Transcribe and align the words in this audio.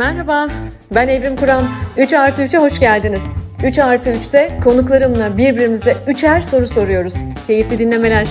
Merhaba, 0.00 0.48
ben 0.94 1.08
Evrim 1.08 1.36
Kur'an. 1.36 1.64
3 1.96 2.12
artı 2.12 2.42
3'e 2.42 2.58
hoş 2.58 2.80
geldiniz. 2.80 3.22
3 3.64 3.78
artı 3.78 4.10
3'te 4.10 4.50
konuklarımla 4.64 5.38
birbirimize 5.38 5.96
üçer 6.06 6.40
soru 6.40 6.66
soruyoruz. 6.66 7.14
Keyifli 7.46 7.78
dinlemeler. 7.78 8.28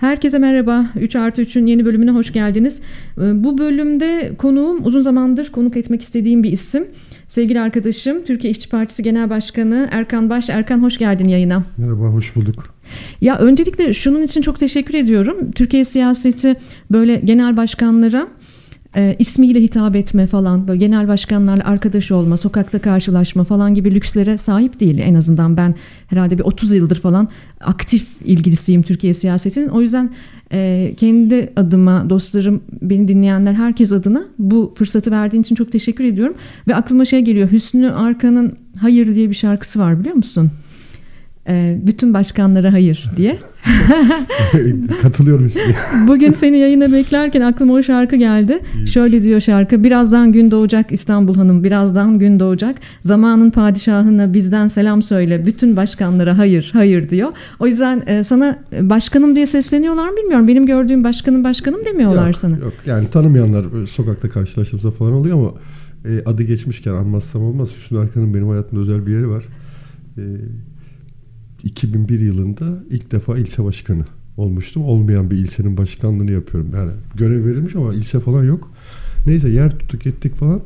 Herkese 0.00 0.38
merhaba. 0.38 0.86
3 1.00 1.16
artı 1.16 1.42
3'ün 1.42 1.66
yeni 1.66 1.84
bölümüne 1.84 2.10
hoş 2.10 2.32
geldiniz. 2.32 2.82
Ee, 3.18 3.44
Bu 3.44 3.58
bölümde 3.58 4.32
konuğum 4.38 4.86
uzun 4.86 5.00
zamandır 5.00 5.52
konuk 5.52 5.76
etmek 5.76 6.02
istediğim 6.02 6.42
bir 6.42 6.52
isim. 6.52 6.86
Sevgili 7.28 7.60
arkadaşım 7.60 8.24
Türkiye 8.24 8.50
İşçi 8.50 8.68
Partisi 8.68 9.02
Genel 9.02 9.30
Başkanı 9.30 9.88
Erkan 9.90 10.30
Baş. 10.30 10.50
Erkan 10.50 10.82
hoş 10.82 10.98
geldin 10.98 11.28
yayına. 11.28 11.62
Merhaba, 11.78 12.04
hoş 12.04 12.36
bulduk. 12.36 12.74
Ya 13.20 13.38
öncelikle 13.38 13.94
şunun 13.94 14.22
için 14.22 14.42
çok 14.42 14.58
teşekkür 14.58 14.94
ediyorum. 14.94 15.50
Türkiye 15.54 15.84
siyaseti 15.84 16.56
böyle 16.90 17.16
genel 17.16 17.56
başkanlara 17.56 18.28
e, 18.96 19.16
ismiyle 19.18 19.60
hitap 19.60 19.96
etme 19.96 20.26
falan, 20.26 20.68
böyle 20.68 20.78
genel 20.78 21.08
başkanlarla 21.08 21.64
arkadaş 21.64 22.10
olma, 22.10 22.36
sokakta 22.36 22.78
karşılaşma 22.78 23.44
falan 23.44 23.74
gibi 23.74 23.94
lükslere 23.94 24.38
sahip 24.38 24.80
değil. 24.80 24.98
En 24.98 25.14
azından 25.14 25.56
ben 25.56 25.74
herhalde 26.06 26.38
bir 26.38 26.44
30 26.44 26.72
yıldır 26.72 27.00
falan 27.00 27.28
aktif 27.60 28.06
ilgilisiyim 28.24 28.82
Türkiye 28.82 29.14
siyasetinin. 29.14 29.68
O 29.68 29.80
yüzden 29.80 30.10
e, 30.52 30.94
kendi 30.96 31.52
adıma, 31.56 32.10
dostlarım, 32.10 32.62
beni 32.82 33.08
dinleyenler, 33.08 33.52
herkes 33.54 33.92
adına 33.92 34.24
bu 34.38 34.74
fırsatı 34.76 35.10
verdiğin 35.10 35.42
için 35.42 35.54
çok 35.54 35.72
teşekkür 35.72 36.04
ediyorum. 36.04 36.34
Ve 36.68 36.74
aklıma 36.74 37.04
şey 37.04 37.20
geliyor, 37.20 37.50
Hüsnü 37.52 37.90
Arkan'ın 37.90 38.56
Hayır 38.80 39.14
diye 39.14 39.28
bir 39.30 39.34
şarkısı 39.34 39.78
var 39.78 40.00
biliyor 40.00 40.14
musun? 40.14 40.50
E, 41.48 41.78
bütün 41.86 42.14
başkanlara 42.14 42.72
hayır 42.72 43.10
diye. 43.16 43.38
Katılıyorum 45.02 45.46
üstüne. 45.46 45.74
Bugün 46.08 46.32
seni 46.32 46.58
yayına 46.58 46.92
beklerken 46.92 47.40
aklıma 47.40 47.72
o 47.72 47.82
şarkı 47.82 48.16
geldi. 48.16 48.58
Şöyle 48.86 49.22
diyor 49.22 49.40
şarkı. 49.40 49.84
Birazdan 49.84 50.32
gün 50.32 50.50
doğacak 50.50 50.92
İstanbul 50.92 51.34
Hanım. 51.34 51.64
Birazdan 51.64 52.18
gün 52.18 52.40
doğacak. 52.40 52.76
Zamanın 53.02 53.50
padişahına 53.50 54.34
bizden 54.34 54.66
selam 54.66 55.02
söyle. 55.02 55.46
Bütün 55.46 55.76
başkanlara 55.76 56.38
hayır, 56.38 56.70
hayır 56.72 57.10
diyor. 57.10 57.28
O 57.60 57.66
yüzden 57.66 58.02
e, 58.06 58.24
sana 58.24 58.58
başkanım 58.80 59.36
diye 59.36 59.46
sesleniyorlar 59.46 60.08
mı 60.08 60.16
bilmiyorum. 60.16 60.48
Benim 60.48 60.66
gördüğüm 60.66 61.04
başkanım 61.04 61.44
başkanım 61.44 61.84
demiyorlar 61.84 62.26
yok, 62.26 62.36
sana. 62.36 62.56
Yok, 62.56 62.72
yani 62.86 63.10
tanımayanlar 63.10 63.86
sokakta 63.86 64.30
karşılaştığımızda 64.30 64.90
falan 64.90 65.12
oluyor 65.12 65.36
ama 65.38 65.52
e, 66.04 66.22
adı 66.26 66.42
geçmişken 66.42 66.92
anmazsam 66.92 67.42
olmaz. 67.42 67.68
Hüsnü 67.78 67.98
Arkan'ın 67.98 68.34
benim 68.34 68.48
hayatımda 68.48 68.82
özel 68.82 69.06
bir 69.06 69.12
yeri 69.12 69.28
var. 69.28 69.44
E, 71.64 71.68
2001 71.68 72.20
yılında 72.20 72.84
ilk 72.90 73.12
defa 73.12 73.38
ilçe 73.38 73.64
başkanı 73.64 74.04
olmuştum. 74.36 74.84
Olmayan 74.84 75.30
bir 75.30 75.36
ilçenin 75.36 75.76
başkanlığını 75.76 76.32
yapıyorum. 76.32 76.70
Yani 76.74 76.90
görev 77.14 77.46
verilmiş 77.46 77.76
ama 77.76 77.94
ilçe 77.94 78.20
falan 78.20 78.44
yok. 78.44 78.70
Neyse 79.26 79.48
yer 79.48 79.78
tuttuk 79.78 80.06
ettik 80.06 80.34
falan. 80.34 80.60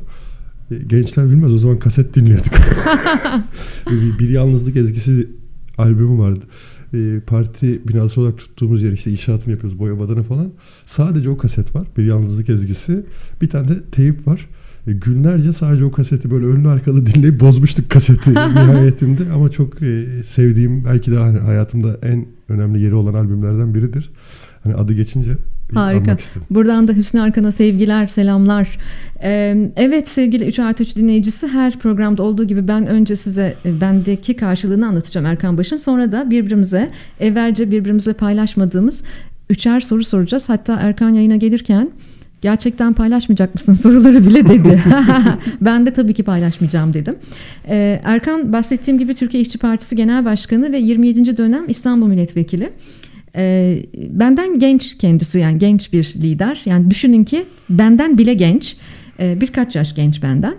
E, 0.71 0.75
gençler 0.87 1.29
bilmez 1.29 1.53
o 1.53 1.57
zaman 1.57 1.79
kaset 1.79 2.15
dinliyorduk. 2.15 2.53
bir, 3.91 4.19
bir 4.19 4.29
Yalnızlık 4.29 4.75
Ezgisi 4.75 5.27
albümü 5.77 6.19
vardı. 6.19 6.45
E, 6.93 7.19
parti 7.27 7.87
binası 7.87 8.21
olarak 8.21 8.37
tuttuğumuz 8.37 8.83
yer 8.83 8.91
işte 8.91 9.11
inşaatını 9.11 9.51
yapıyoruz 9.51 9.79
boya 9.79 9.99
badana 9.99 10.23
falan. 10.23 10.51
Sadece 10.85 11.29
o 11.29 11.37
kaset 11.37 11.75
var. 11.75 11.87
Bir 11.97 12.05
Yalnızlık 12.05 12.49
Ezgisi. 12.49 13.05
Bir 13.41 13.49
tane 13.49 13.67
de 13.67 13.83
teyip 13.91 14.27
var. 14.27 14.49
E, 14.87 14.93
günlerce 14.93 15.53
sadece 15.53 15.85
o 15.85 15.91
kaseti 15.91 16.31
böyle 16.31 16.45
önlü 16.45 16.67
arkalı 16.67 17.05
dinleyip 17.13 17.39
bozmuştuk 17.39 17.89
kaseti 17.89 18.29
nihayetinde. 18.33 19.31
Ama 19.35 19.49
çok 19.49 19.81
e, 19.81 20.05
sevdiğim 20.35 20.85
belki 20.85 21.11
de 21.11 21.17
hani 21.17 21.39
hayatımda 21.39 21.97
en 22.01 22.25
önemli 22.49 22.81
yeri 22.81 22.93
olan 22.93 23.13
albümlerden 23.13 23.73
biridir. 23.73 24.09
Hani 24.63 24.75
adı 24.75 24.93
geçince 24.93 25.37
Harika. 25.73 26.17
Buradan 26.49 26.87
da 26.87 26.93
Hüsnü 26.93 27.21
Arkan'a 27.21 27.51
sevgiler, 27.51 28.07
selamlar. 28.07 28.77
Ee, 29.23 29.71
evet 29.75 30.07
sevgili 30.07 30.45
3 30.45 30.59
artı 30.59 30.83
3 30.83 30.95
dinleyicisi 30.95 31.47
her 31.47 31.79
programda 31.79 32.23
olduğu 32.23 32.43
gibi 32.43 32.67
ben 32.67 32.87
önce 32.87 33.15
size 33.15 33.55
e, 33.65 33.81
bendeki 33.81 34.35
karşılığını 34.35 34.87
anlatacağım 34.87 35.25
Erkan 35.25 35.57
Baş'ın. 35.57 35.77
Sonra 35.77 36.11
da 36.11 36.29
birbirimize 36.29 36.91
evvelce 37.19 37.71
birbirimizle 37.71 38.13
paylaşmadığımız 38.13 39.03
üçer 39.49 39.79
soru 39.79 40.03
soracağız. 40.03 40.49
Hatta 40.49 40.79
Erkan 40.79 41.09
yayına 41.09 41.35
gelirken 41.35 41.91
gerçekten 42.43 42.93
paylaşmayacak 42.93 43.55
mısın 43.55 43.73
soruları 43.73 44.27
bile 44.27 44.49
dedi. 44.49 44.83
ben 45.61 45.85
de 45.85 45.93
tabii 45.93 46.13
ki 46.13 46.23
paylaşmayacağım 46.23 46.93
dedim. 46.93 47.15
Ee, 47.67 48.01
Erkan 48.03 48.53
bahsettiğim 48.53 48.99
gibi 48.99 49.15
Türkiye 49.15 49.43
İşçi 49.43 49.57
Partisi 49.57 49.95
Genel 49.95 50.25
Başkanı 50.25 50.71
ve 50.71 50.77
27. 50.77 51.37
dönem 51.37 51.63
İstanbul 51.67 52.07
Milletvekili. 52.07 52.69
Ee, 53.35 53.85
benden 54.09 54.59
genç 54.59 54.97
kendisi 54.97 55.39
yani 55.39 55.57
genç 55.57 55.93
bir 55.93 56.13
lider. 56.15 56.61
Yani 56.65 56.91
düşünün 56.91 57.23
ki 57.23 57.43
benden 57.69 58.17
bile 58.17 58.33
genç. 58.33 58.75
Ee, 59.19 59.41
birkaç 59.41 59.75
yaş 59.75 59.95
genç 59.95 60.23
benden. 60.23 60.53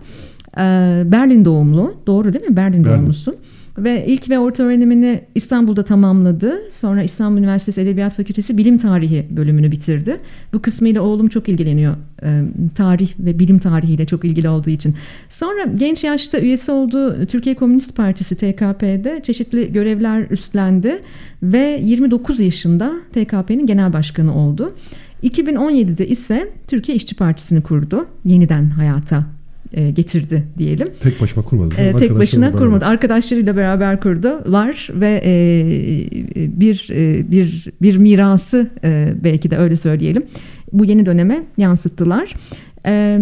Ee, 0.59 1.03
Berlin 1.13 1.45
doğumlu. 1.45 1.95
Doğru 2.07 2.33
değil 2.33 2.45
mi? 2.45 2.57
Berlin, 2.57 2.85
Berlin. 2.85 2.97
doğumlusun. 2.97 3.35
Ve 3.79 4.07
ilk 4.07 4.31
ve 4.31 4.39
orta 4.39 4.63
öğrenimini 4.63 5.21
İstanbul'da 5.35 5.85
tamamladı. 5.85 6.59
Sonra 6.71 7.03
İstanbul 7.03 7.39
Üniversitesi 7.39 7.81
Edebiyat 7.81 8.17
Fakültesi 8.17 8.59
Bilim 8.59 8.79
Tarihi 8.79 9.27
bölümünü 9.31 9.73
bitirdi. 9.73 10.21
Bu 10.53 10.63
kısmıyla 10.63 11.03
oğlum 11.03 11.29
çok 11.29 11.49
ilgileniyor. 11.49 11.97
Ee, 12.23 12.43
tarih 12.75 13.13
ve 13.19 13.39
bilim 13.39 13.59
tarihiyle 13.59 14.07
çok 14.07 14.25
ilgili 14.25 14.49
olduğu 14.49 14.71
için. 14.71 14.95
Sonra 15.29 15.65
genç 15.75 16.05
yaşta 16.05 16.41
üyesi 16.41 16.73
olduğu 16.73 17.27
Türkiye 17.27 17.55
Komünist 17.55 17.97
Partisi 17.97 18.37
TKP'de 18.37 19.21
çeşitli 19.23 19.73
görevler 19.73 20.27
üstlendi. 20.31 21.03
Ve 21.43 21.81
29 21.83 22.41
yaşında 22.41 22.93
TKP'nin 23.13 23.67
genel 23.67 23.93
başkanı 23.93 24.37
oldu. 24.37 24.75
2017'de 25.23 26.09
ise 26.09 26.53
Türkiye 26.69 26.97
İşçi 26.97 27.17
Partisi'ni 27.17 27.63
kurdu. 27.63 28.07
Yeniden 28.25 28.71
hayata 28.71 29.34
e, 29.75 29.91
getirdi 29.91 30.45
diyelim. 30.59 30.89
Tek 31.01 31.21
başıma 31.21 31.45
kurmadım. 31.45 31.79
Ee, 31.79 31.97
tek 31.97 32.19
başına 32.19 32.45
beraber. 32.45 32.59
kurmadı. 32.59 32.85
Arkadaşlarıyla 32.85 33.57
beraber 33.57 34.01
kurdu. 34.01 34.41
Var 34.47 34.89
ve 34.95 35.23
e, 35.25 35.33
bir 36.61 36.89
e, 36.91 37.31
bir 37.31 37.69
bir 37.83 37.97
mirası 37.97 38.71
e, 38.85 39.15
belki 39.25 39.51
de 39.51 39.59
öyle 39.59 39.77
söyleyelim. 39.77 40.23
Bu 40.73 40.85
yeni 40.85 41.07
döneme 41.07 41.45
yansıttılar. 41.59 42.35
E, 42.87 43.19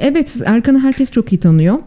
evet 0.00 0.36
Erkan'ı 0.44 0.78
herkes 0.78 1.10
çok 1.10 1.32
iyi 1.32 1.38
tanıyor. 1.38 1.78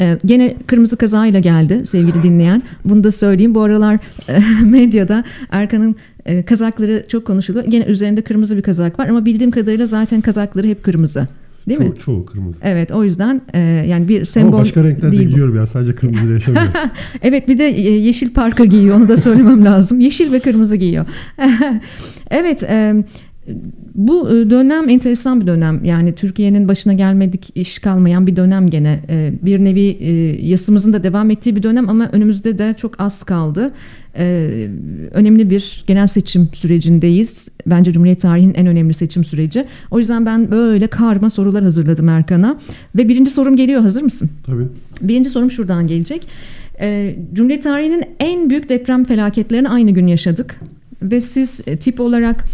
E, 0.00 0.18
gene 0.24 0.54
kırmızı 0.66 0.96
kazayla 0.96 1.40
geldi 1.40 1.86
sevgili 1.86 2.22
dinleyen. 2.22 2.62
Bunu 2.84 3.04
da 3.04 3.10
söyleyeyim. 3.10 3.54
Bu 3.54 3.62
aralar 3.62 3.98
e, 4.28 4.38
medyada 4.64 5.24
Erkan'ın 5.50 5.96
e, 6.26 6.42
kazakları 6.42 7.04
çok 7.08 7.26
konuşuluyor. 7.26 7.64
Gene 7.64 7.84
üzerinde 7.84 8.22
kırmızı 8.22 8.56
bir 8.56 8.62
kazak 8.62 8.98
var 8.98 9.08
ama 9.08 9.24
bildiğim 9.24 9.50
kadarıyla 9.50 9.86
zaten 9.86 10.20
kazakları 10.20 10.66
hep 10.66 10.82
kırmızı. 10.82 11.28
Değil 11.68 11.80
mi? 11.80 11.86
Çoğu, 11.86 11.98
çoğu 11.98 12.26
kırmızı. 12.26 12.58
Evet 12.62 12.90
o 12.92 13.04
yüzden 13.04 13.40
e, 13.54 13.58
yani 13.60 14.08
bir 14.08 14.24
sembol 14.24 14.48
Ama 14.48 14.58
başka 14.58 14.84
renklerde 14.84 15.12
değil 15.12 15.24
bu. 15.24 15.28
giyiyorum 15.28 15.56
ya. 15.56 15.66
Sadece 15.66 15.94
kırmızı 15.94 16.32
yaşamıyorum. 16.32 16.72
Evet 17.22 17.48
bir 17.48 17.58
de 17.58 17.68
e, 17.68 17.80
yeşil 17.90 18.32
parka 18.32 18.64
giyiyor 18.64 18.96
onu 18.96 19.08
da 19.08 19.16
söylemem 19.16 19.64
lazım. 19.64 20.00
Yeşil 20.00 20.32
ve 20.32 20.40
kırmızı 20.40 20.76
giyiyor. 20.76 21.06
evet 22.30 22.62
e, 22.62 23.04
bu 23.94 24.30
e, 24.30 24.50
dönem 24.50 24.88
enteresan 24.88 25.40
bir 25.40 25.46
dönem. 25.46 25.84
Yani 25.84 26.14
Türkiye'nin 26.14 26.68
başına 26.68 26.92
gelmedik 26.92 27.50
iş 27.54 27.78
kalmayan 27.78 28.26
bir 28.26 28.36
dönem 28.36 28.70
gene. 28.70 29.00
E, 29.08 29.32
Bir 29.42 29.64
nevi 29.64 29.96
e, 30.00 30.12
yasımızın 30.46 30.92
da 30.92 31.02
devam 31.02 31.30
ettiği 31.30 31.56
bir 31.56 31.62
dönem 31.62 31.88
ama 31.88 32.08
önümüzde 32.12 32.58
de 32.58 32.74
çok 32.78 33.00
az 33.00 33.24
kaldı. 33.24 33.72
Önemli 35.10 35.50
bir 35.50 35.84
genel 35.86 36.06
seçim 36.06 36.48
sürecindeyiz. 36.52 37.48
Bence 37.66 37.92
Cumhuriyet 37.92 38.20
tarihinin 38.20 38.54
en 38.54 38.66
önemli 38.66 38.94
seçim 38.94 39.24
süreci. 39.24 39.64
O 39.90 39.98
yüzden 39.98 40.26
ben 40.26 40.50
böyle 40.50 40.86
karma 40.86 41.30
sorular 41.30 41.62
hazırladım 41.62 42.08
Erkan'a. 42.08 42.58
Ve 42.96 43.08
birinci 43.08 43.30
sorum 43.30 43.56
geliyor. 43.56 43.80
Hazır 43.80 44.02
mısın? 44.02 44.30
Tabii. 44.46 44.64
Birinci 45.00 45.30
sorum 45.30 45.50
şuradan 45.50 45.86
gelecek. 45.86 46.28
Cumhuriyet 47.32 47.62
tarihinin 47.62 48.04
en 48.20 48.50
büyük 48.50 48.68
deprem 48.68 49.04
felaketlerini 49.04 49.68
aynı 49.68 49.90
gün 49.90 50.06
yaşadık. 50.06 50.60
Ve 51.02 51.20
siz 51.20 51.60
tip 51.80 52.00
olarak 52.00 52.44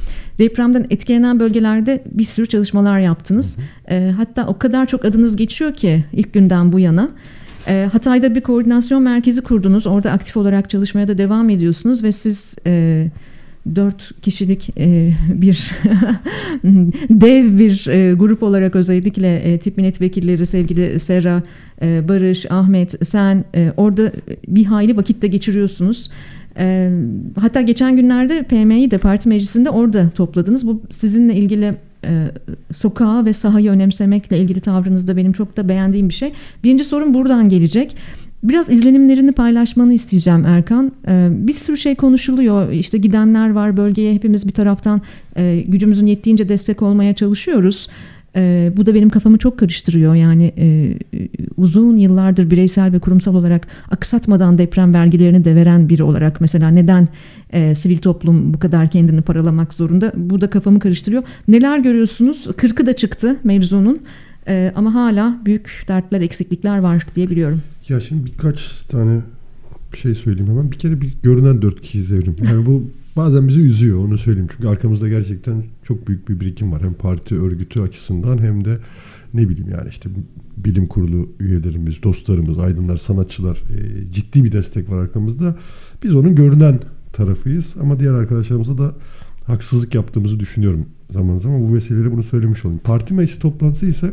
depremden 0.40 0.86
etkilenen 0.90 1.40
bölgelerde 1.40 2.02
bir 2.12 2.24
sürü 2.24 2.46
çalışmalar 2.46 3.00
yaptınız. 3.00 3.58
Ee, 3.90 4.12
hatta 4.16 4.46
o 4.46 4.58
kadar 4.58 4.86
çok 4.86 5.04
adınız 5.04 5.36
geçiyor 5.36 5.74
ki 5.74 6.04
ilk 6.12 6.32
günden 6.32 6.72
bu 6.72 6.78
yana. 6.78 7.10
Ee, 7.66 7.88
Hatay'da 7.92 8.34
bir 8.34 8.40
koordinasyon 8.40 9.02
merkezi 9.02 9.42
kurdunuz. 9.42 9.86
Orada 9.86 10.10
aktif 10.10 10.36
olarak 10.36 10.70
çalışmaya 10.70 11.08
da 11.08 11.18
devam 11.18 11.50
ediyorsunuz 11.50 12.02
ve 12.02 12.12
siz 12.12 12.56
e, 12.66 13.06
dört 13.74 14.22
kişilik 14.22 14.70
e, 14.78 15.12
bir 15.28 15.70
dev 17.10 17.58
bir 17.58 17.86
e, 17.86 18.12
grup 18.14 18.42
olarak 18.42 18.76
özellikle 18.76 19.36
e, 19.36 19.58
tip 19.58 19.76
milletvekilleri 19.76 20.46
sevgili 20.46 21.00
Serra, 21.00 21.42
e, 21.82 22.08
Barış, 22.08 22.50
Ahmet, 22.50 23.08
sen 23.08 23.44
e, 23.54 23.72
orada 23.76 24.12
bir 24.48 24.64
hayli 24.64 24.96
vakitte 24.96 25.26
geçiriyorsunuz. 25.26 26.10
E, 26.58 26.90
hatta 27.40 27.60
geçen 27.60 27.96
günlerde 27.96 28.42
PM'yi 28.42 28.90
de 28.90 28.98
parti 28.98 29.28
meclisinde 29.28 29.70
orada 29.70 30.10
topladınız. 30.10 30.66
Bu 30.66 30.82
sizinle 30.90 31.34
ilgili 31.34 31.74
e, 32.04 32.26
sokağı 32.76 33.24
ve 33.24 33.32
sahayı 33.32 33.70
önemsemekle 33.70 34.38
ilgili 34.38 34.60
tavrınızda 34.60 35.16
benim 35.16 35.32
çok 35.32 35.56
da 35.56 35.68
beğendiğim 35.68 36.08
bir 36.08 36.14
şey. 36.14 36.32
Birinci 36.64 36.84
sorum 36.84 37.14
buradan 37.14 37.48
gelecek. 37.48 37.96
Biraz 38.42 38.70
izlenimlerini 38.70 39.32
paylaşmanı 39.32 39.94
isteyeceğim 39.94 40.44
Erkan. 40.44 40.92
Ee, 41.08 41.28
bir 41.30 41.52
sürü 41.52 41.76
şey 41.76 41.94
konuşuluyor. 41.94 42.70
İşte 42.70 42.98
gidenler 42.98 43.50
var 43.50 43.76
bölgeye. 43.76 44.14
Hepimiz 44.14 44.46
bir 44.46 44.52
taraftan 44.52 45.02
e, 45.36 45.64
gücümüzün 45.68 46.06
yettiğince 46.06 46.48
destek 46.48 46.82
olmaya 46.82 47.14
çalışıyoruz. 47.14 47.88
E, 48.36 48.72
bu 48.76 48.86
da 48.86 48.94
benim 48.94 49.10
kafamı 49.10 49.38
çok 49.38 49.58
karıştırıyor. 49.58 50.14
Yani 50.14 50.52
e, 50.58 50.94
uzun 51.56 51.96
yıllardır 51.96 52.50
bireysel 52.50 52.92
ve 52.92 52.98
kurumsal 52.98 53.34
olarak 53.34 53.66
aksatmadan 53.90 54.58
deprem 54.58 54.94
vergilerini 54.94 55.44
de 55.44 55.54
veren 55.54 55.88
biri 55.88 56.02
olarak 56.02 56.40
mesela 56.40 56.68
neden 56.68 57.08
e, 57.52 57.74
sivil 57.74 57.98
toplum 57.98 58.54
bu 58.54 58.58
kadar 58.58 58.90
kendini 58.90 59.22
paralamak 59.22 59.74
zorunda? 59.74 60.12
Bu 60.16 60.40
da 60.40 60.50
kafamı 60.50 60.78
karıştırıyor. 60.78 61.22
Neler 61.48 61.78
görüyorsunuz? 61.78 62.48
Kırkı 62.56 62.86
da 62.86 62.96
çıktı 62.96 63.36
mevzunun. 63.44 64.00
E, 64.48 64.72
ama 64.76 64.94
hala 64.94 65.38
büyük 65.44 65.84
dertler, 65.88 66.20
eksiklikler 66.20 66.78
var 66.78 67.06
diye 67.14 67.30
biliyorum. 67.30 67.62
Ya 67.88 68.00
şimdi 68.00 68.26
birkaç 68.26 68.82
tane 68.88 69.20
şey 69.96 70.14
söyleyeyim 70.14 70.50
hemen. 70.50 70.72
Bir 70.72 70.78
kere 70.78 71.00
bir 71.00 71.12
görünen 71.22 71.62
dört 71.62 71.80
kişiyiz 71.82 72.12
evrim. 72.12 72.36
Yani 72.44 72.66
bu 72.66 72.90
bazen 73.16 73.48
bizi 73.48 73.60
üzüyor 73.60 73.98
onu 73.98 74.18
söyleyeyim. 74.18 74.48
Çünkü 74.56 74.68
arkamızda 74.68 75.08
gerçekten 75.08 75.64
çok 75.84 76.08
büyük 76.08 76.28
bir 76.28 76.40
birikim 76.40 76.72
var. 76.72 76.82
Hem 76.82 76.94
parti 76.94 77.40
örgütü 77.40 77.80
açısından 77.80 78.38
hem 78.38 78.64
de 78.64 78.78
ne 79.34 79.48
bileyim 79.48 79.70
yani 79.70 79.88
işte 79.88 80.10
bilim 80.56 80.86
kurulu 80.86 81.28
üyelerimiz, 81.40 82.02
dostlarımız, 82.02 82.58
aydınlar, 82.58 82.96
sanatçılar 82.96 83.56
e, 83.56 84.12
ciddi 84.12 84.44
bir 84.44 84.52
destek 84.52 84.90
var 84.90 84.98
arkamızda. 84.98 85.56
Biz 86.02 86.14
onun 86.14 86.34
görünen 86.34 86.80
tarafıyız 87.12 87.74
ama 87.80 88.00
diğer 88.00 88.12
arkadaşlarımıza 88.12 88.78
da 88.78 88.94
haksızlık 89.46 89.94
yaptığımızı 89.94 90.40
düşünüyorum 90.40 90.86
zaman 91.10 91.38
zaman. 91.38 91.68
Bu 91.68 91.74
vesileyle 91.74 92.12
bunu 92.12 92.22
söylemiş 92.22 92.64
olayım. 92.64 92.80
Parti 92.84 93.14
meclisi 93.14 93.38
toplantısı 93.38 93.86
ise 93.86 94.12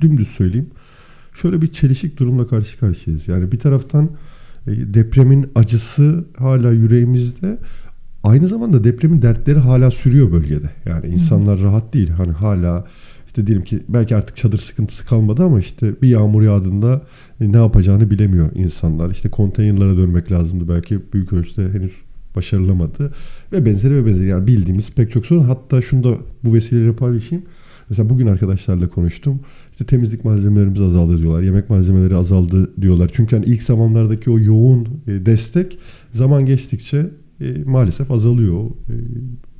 dümdüz 0.00 0.28
söyleyeyim. 0.28 0.70
Şöyle 1.34 1.62
bir 1.62 1.72
çelişik 1.72 2.18
durumla 2.18 2.46
karşı 2.46 2.78
karşıyayız. 2.78 3.28
Yani 3.28 3.52
bir 3.52 3.58
taraftan 3.58 4.10
depremin 4.66 5.46
acısı 5.54 6.24
hala 6.36 6.72
yüreğimizde. 6.72 7.58
Aynı 8.22 8.48
zamanda 8.48 8.84
depremin 8.84 9.22
dertleri 9.22 9.58
hala 9.58 9.90
sürüyor 9.90 10.32
bölgede. 10.32 10.70
Yani 10.86 11.06
insanlar 11.06 11.60
rahat 11.60 11.94
değil. 11.94 12.10
Hani 12.10 12.32
hala 12.32 12.84
işte 13.26 13.46
diyelim 13.46 13.64
ki 13.64 13.80
belki 13.88 14.16
artık 14.16 14.36
çadır 14.36 14.58
sıkıntısı 14.58 15.06
kalmadı 15.06 15.44
ama 15.44 15.60
işte 15.60 16.02
bir 16.02 16.08
yağmur 16.08 16.42
yağdığında 16.42 17.02
e, 17.40 17.52
ne 17.52 17.56
yapacağını 17.56 18.10
bilemiyor 18.10 18.50
insanlar. 18.54 19.10
İşte 19.10 19.28
konteynerlara 19.28 19.96
dönmek 19.96 20.32
lazımdı. 20.32 20.68
Belki 20.68 21.00
büyük 21.12 21.32
ölçüde 21.32 21.72
henüz 21.72 21.92
başarılamadı. 22.36 23.12
Ve 23.52 23.64
benzeri 23.64 23.94
ve 23.94 24.06
benzeri 24.06 24.28
yani 24.28 24.46
bildiğimiz 24.46 24.90
pek 24.90 25.12
çok 25.12 25.26
sorun. 25.26 25.42
Hatta 25.42 25.82
şunu 25.82 26.04
da 26.04 26.18
bu 26.44 26.54
vesileyle 26.54 26.92
paylaşayım. 26.92 27.44
Mesela 27.88 28.10
bugün 28.10 28.26
arkadaşlarla 28.26 28.88
konuştum. 28.88 29.40
İşte 29.74 29.84
temizlik 29.84 30.24
malzemelerimiz 30.24 30.80
azaldı 30.80 31.18
diyorlar. 31.18 31.42
Yemek 31.42 31.70
malzemeleri 31.70 32.16
azaldı 32.16 32.70
diyorlar. 32.80 33.10
Çünkü 33.14 33.36
hani 33.36 33.46
ilk 33.46 33.62
zamanlardaki 33.62 34.30
o 34.30 34.38
yoğun 34.38 34.88
e, 35.06 35.26
destek 35.26 35.78
zaman 36.12 36.46
geçtikçe 36.46 37.10
e, 37.40 37.64
maalesef 37.66 38.10
azalıyor. 38.10 38.64
E, 38.64 38.94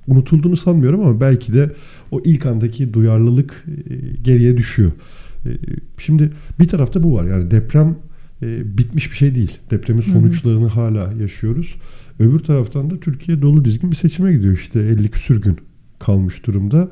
unutulduğunu 0.06 0.56
sanmıyorum 0.56 1.00
ama 1.00 1.20
belki 1.20 1.52
de 1.52 1.72
o 2.10 2.20
ilk 2.24 2.46
andaki 2.46 2.94
duyarlılık 2.94 3.64
geriye 4.22 4.56
düşüyor. 4.56 4.92
Şimdi 5.98 6.30
bir 6.60 6.68
tarafta 6.68 7.02
bu 7.02 7.14
var. 7.14 7.24
Yani 7.24 7.50
deprem 7.50 7.96
bitmiş 8.42 9.10
bir 9.10 9.16
şey 9.16 9.34
değil. 9.34 9.58
Depremin 9.70 10.02
sonuçlarını 10.02 10.60
hı 10.60 10.64
hı. 10.64 10.68
hala 10.68 11.12
yaşıyoruz. 11.12 11.74
Öbür 12.18 12.38
taraftan 12.38 12.90
da 12.90 13.00
Türkiye 13.00 13.42
dolu 13.42 13.64
dizgin 13.64 13.90
bir 13.90 13.96
seçime 13.96 14.32
gidiyor. 14.32 14.54
İşte 14.54 14.80
50 14.80 15.10
küsür 15.10 15.42
gün 15.42 15.56
kalmış 15.98 16.46
durumda. 16.46 16.88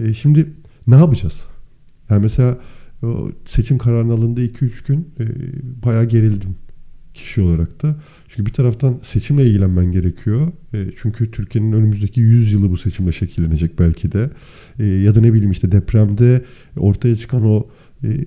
E, 0.00 0.14
şimdi 0.14 0.46
ne 0.86 0.94
yapacağız? 0.94 1.53
Yani 2.10 2.22
mesela 2.22 2.58
o 3.02 3.30
seçim 3.46 3.78
kararının 3.78 4.12
alındığı 4.12 4.44
2-3 4.44 4.86
gün 4.86 5.08
e, 5.20 5.24
bayağı 5.84 6.04
gerildim 6.04 6.56
kişi 7.14 7.40
olarak 7.40 7.82
da. 7.82 7.96
Çünkü 8.28 8.46
bir 8.46 8.52
taraftan 8.52 8.98
seçimle 9.02 9.46
ilgilenmen 9.46 9.92
gerekiyor. 9.92 10.52
E, 10.74 10.86
çünkü 11.02 11.30
Türkiye'nin 11.30 11.72
önümüzdeki 11.72 12.20
100 12.20 12.52
yılı 12.52 12.70
bu 12.70 12.76
seçimle 12.76 13.12
şekillenecek 13.12 13.78
belki 13.78 14.12
de. 14.12 14.30
E, 14.78 14.84
ya 14.84 15.14
da 15.14 15.20
ne 15.20 15.32
bileyim 15.32 15.50
işte 15.50 15.72
depremde 15.72 16.44
ortaya 16.76 17.16
çıkan 17.16 17.46
o 17.46 17.66
e, 18.04 18.24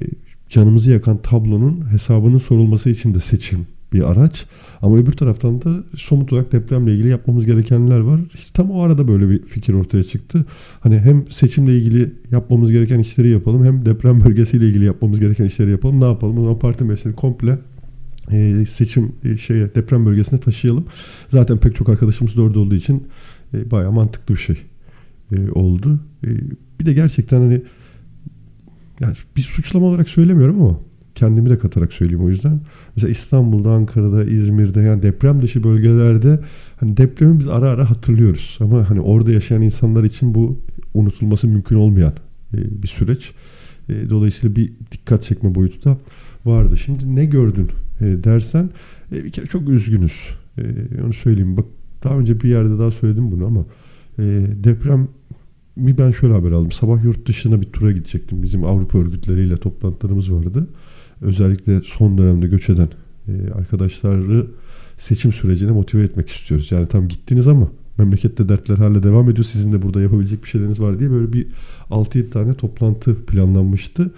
canımızı 0.49 0.91
yakan 0.91 1.21
tablonun 1.21 1.91
hesabının 1.91 2.37
sorulması 2.37 2.89
için 2.89 3.13
de 3.13 3.19
seçim 3.19 3.67
bir 3.93 4.11
araç. 4.11 4.45
Ama 4.81 4.97
öbür 4.97 5.11
taraftan 5.11 5.61
da 5.61 5.83
somut 5.97 6.33
olarak 6.33 6.51
depremle 6.51 6.93
ilgili 6.93 7.07
yapmamız 7.07 7.45
gerekenler 7.45 7.99
var. 7.99 8.19
İşte 8.33 8.49
tam 8.53 8.71
o 8.71 8.81
arada 8.81 9.07
böyle 9.07 9.29
bir 9.29 9.41
fikir 9.45 9.73
ortaya 9.73 10.03
çıktı. 10.03 10.45
Hani 10.79 10.99
hem 10.99 11.31
seçimle 11.31 11.77
ilgili 11.77 12.11
yapmamız 12.31 12.71
gereken 12.71 12.99
işleri 12.99 13.29
yapalım 13.29 13.65
hem 13.65 13.85
deprem 13.85 14.21
bölgesiyle 14.25 14.67
ilgili 14.67 14.85
yapmamız 14.85 15.19
gereken 15.19 15.45
işleri 15.45 15.71
yapalım. 15.71 16.01
Ne 16.01 16.05
yapalım? 16.05 16.37
O 16.37 16.41
zaman 16.41 16.59
parti 16.59 16.83
meclisini 16.83 17.15
komple 17.15 17.57
e, 18.31 18.65
seçim 18.65 19.11
e, 19.23 19.37
şeye 19.37 19.75
deprem 19.75 20.05
bölgesine 20.05 20.39
taşıyalım. 20.39 20.85
Zaten 21.29 21.57
pek 21.57 21.75
çok 21.75 21.89
arkadaşımız 21.89 22.37
da 22.37 22.41
orada 22.41 22.59
olduğu 22.59 22.75
için 22.75 23.07
e, 23.53 23.71
bayağı 23.71 23.91
mantıklı 23.91 24.35
bir 24.35 24.39
şey 24.39 24.57
e, 25.31 25.51
oldu. 25.51 25.99
E, 26.23 26.27
bir 26.79 26.85
de 26.85 26.93
gerçekten 26.93 27.39
hani 27.39 27.61
yani 28.99 29.15
bir 29.35 29.41
suçlama 29.41 29.85
olarak 29.85 30.09
söylemiyorum 30.09 30.61
ama 30.61 30.79
kendimi 31.17 31.49
de 31.49 31.59
katarak 31.59 31.93
söyleyeyim 31.93 32.23
o 32.23 32.29
yüzden. 32.29 32.59
Mesela 32.95 33.11
İstanbul'da, 33.11 33.71
Ankara'da, 33.71 34.23
İzmir'de 34.23 34.81
yani 34.81 35.01
deprem 35.01 35.41
dışı 35.41 35.63
bölgelerde 35.63 36.39
hani 36.79 36.97
depremi 36.97 37.39
biz 37.39 37.47
ara 37.47 37.69
ara 37.69 37.89
hatırlıyoruz. 37.89 38.57
Ama 38.61 38.89
hani 38.89 39.01
orada 39.01 39.31
yaşayan 39.31 39.61
insanlar 39.61 40.03
için 40.03 40.35
bu 40.35 40.57
unutulması 40.93 41.47
mümkün 41.47 41.75
olmayan 41.75 42.13
e, 42.53 42.83
bir 42.83 42.87
süreç. 42.87 43.33
E, 43.89 44.09
dolayısıyla 44.09 44.55
bir 44.55 44.71
dikkat 44.91 45.23
çekme 45.23 45.55
boyutu 45.55 45.83
da 45.83 45.97
vardı. 46.45 46.77
Şimdi 46.77 47.15
ne 47.15 47.25
gördün 47.25 47.69
e, 48.01 48.05
dersen 48.05 48.69
bir 49.11 49.31
kere 49.31 49.45
çok 49.45 49.69
üzgünüz. 49.69 50.13
Onu 51.05 51.13
söyleyeyim. 51.13 51.57
Bak 51.57 51.65
daha 52.03 52.17
önce 52.17 52.41
bir 52.41 52.49
yerde 52.49 52.79
daha 52.79 52.91
söyledim 52.91 53.31
bunu 53.31 53.45
ama 53.45 53.65
deprem 54.63 55.07
mi 55.75 55.97
ben 55.97 56.11
şöyle 56.11 56.33
haber 56.33 56.51
aldım. 56.51 56.71
Sabah 56.71 57.03
yurt 57.03 57.27
dışına 57.27 57.61
bir 57.61 57.65
tura 57.65 57.91
gidecektim. 57.91 58.43
Bizim 58.43 58.63
Avrupa 58.63 58.97
örgütleriyle 58.97 59.57
toplantılarımız 59.57 60.31
vardı 60.31 60.67
özellikle 61.21 61.81
son 61.81 62.17
dönemde 62.17 62.47
göç 62.47 62.69
eden 62.69 62.89
e, 63.27 63.51
arkadaşları 63.51 64.47
seçim 64.97 65.33
sürecine 65.33 65.71
motive 65.71 66.03
etmek 66.03 66.29
istiyoruz. 66.29 66.71
Yani 66.71 66.87
tam 66.87 67.07
gittiniz 67.07 67.47
ama 67.47 67.67
memlekette 67.97 68.49
dertler 68.49 68.77
hala 68.77 69.03
devam 69.03 69.29
ediyor. 69.29 69.45
Sizin 69.45 69.73
de 69.73 69.81
burada 69.81 70.01
yapabilecek 70.01 70.43
bir 70.43 70.49
şeyleriniz 70.49 70.79
var 70.79 70.99
diye 70.99 71.11
böyle 71.11 71.33
bir 71.33 71.47
6-7 71.89 72.29
tane 72.29 72.53
toplantı 72.53 73.25
planlanmıştı. 73.25 74.11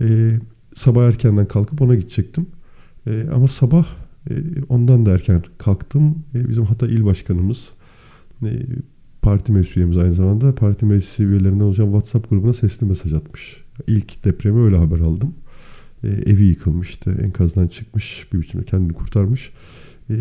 E, 0.00 0.38
sabah 0.74 1.04
erkenden 1.04 1.46
kalkıp 1.46 1.82
ona 1.82 1.94
gidecektim. 1.94 2.46
E, 3.06 3.26
ama 3.34 3.48
sabah 3.48 3.86
e, 4.30 4.34
ondan 4.68 5.06
da 5.06 5.10
erken 5.10 5.42
kalktım. 5.58 6.14
E, 6.34 6.48
bizim 6.48 6.64
hatta 6.64 6.86
il 6.86 7.04
başkanımız 7.04 7.68
e, 8.44 8.66
parti 9.22 9.52
meclis 9.52 9.76
üyemiz 9.76 9.96
aynı 9.96 10.14
zamanda 10.14 10.54
parti 10.54 10.86
meclisi 10.86 11.24
üyelerinden 11.24 11.64
olacak 11.64 11.86
WhatsApp 11.86 12.30
grubuna 12.30 12.52
sesli 12.52 12.86
mesaj 12.86 13.12
atmış. 13.12 13.56
İlk 13.86 14.24
depremi 14.24 14.60
öyle 14.60 14.76
haber 14.76 15.00
aldım. 15.00 15.34
E, 16.06 16.30
evi 16.30 16.44
yıkılmıştı. 16.44 17.16
Enkazdan 17.22 17.68
çıkmış 17.68 18.26
bir 18.32 18.40
biçimde 18.40 18.64
kendini 18.64 18.92
kurtarmış. 18.92 19.50
E, 20.10 20.14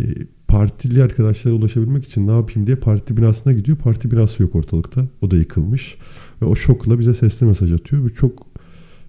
partili 0.48 1.04
arkadaşlara 1.04 1.54
ulaşabilmek 1.54 2.06
için 2.06 2.28
ne 2.28 2.32
yapayım 2.32 2.68
diye 2.68 2.76
parti 2.76 3.18
binasına 3.18 3.54
gidiyor. 3.54 3.78
Parti 3.78 4.12
binası 4.12 4.44
yok 4.44 4.56
ortalıkta. 4.56 5.06
O 5.22 5.32
da 5.32 5.38
yıkılmış. 5.38 5.98
Ve 6.42 6.46
o 6.46 6.56
şokla 6.56 7.00
bize 7.00 7.14
sesli 7.14 7.46
mesaj 7.46 7.74
atıyor. 7.74 8.04
Bu 8.04 8.14
çok 8.14 8.48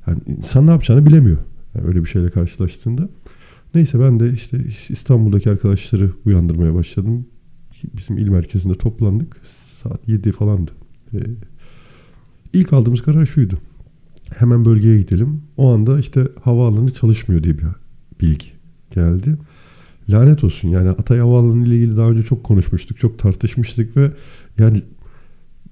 yani 0.06 0.18
insan 0.26 0.66
ne 0.66 0.70
yapacağını 0.70 1.06
bilemiyor. 1.06 1.38
Yani 1.74 1.86
öyle 1.86 2.04
bir 2.04 2.08
şeyle 2.08 2.30
karşılaştığında. 2.30 3.08
Neyse 3.74 4.00
ben 4.00 4.20
de 4.20 4.32
işte 4.32 4.58
İstanbul'daki 4.88 5.50
arkadaşları 5.50 6.10
uyandırmaya 6.24 6.74
başladım. 6.74 7.26
Bizim 7.96 8.18
il 8.18 8.28
merkezinde 8.28 8.74
toplandık. 8.74 9.36
Saat 9.82 10.08
7 10.08 10.32
falandı. 10.32 10.70
Ee, 11.14 11.18
ilk 12.52 12.72
aldığımız 12.72 13.02
karar 13.02 13.26
şuydu 13.26 13.58
hemen 14.34 14.64
bölgeye 14.64 14.98
gidelim. 14.98 15.42
O 15.56 15.72
anda 15.72 15.98
işte 15.98 16.28
havaalanı 16.42 16.90
çalışmıyor 16.90 17.42
diye 17.42 17.58
bir 17.58 17.64
bilgi 18.20 18.46
geldi. 18.90 19.36
Lanet 20.08 20.44
olsun 20.44 20.68
yani 20.68 20.88
Atay 20.88 21.18
Havaalanı 21.18 21.66
ile 21.66 21.76
ilgili 21.76 21.96
daha 21.96 22.10
önce 22.10 22.22
çok 22.22 22.44
konuşmuştuk, 22.44 22.98
çok 22.98 23.18
tartışmıştık 23.18 23.96
ve 23.96 24.10
yani 24.58 24.82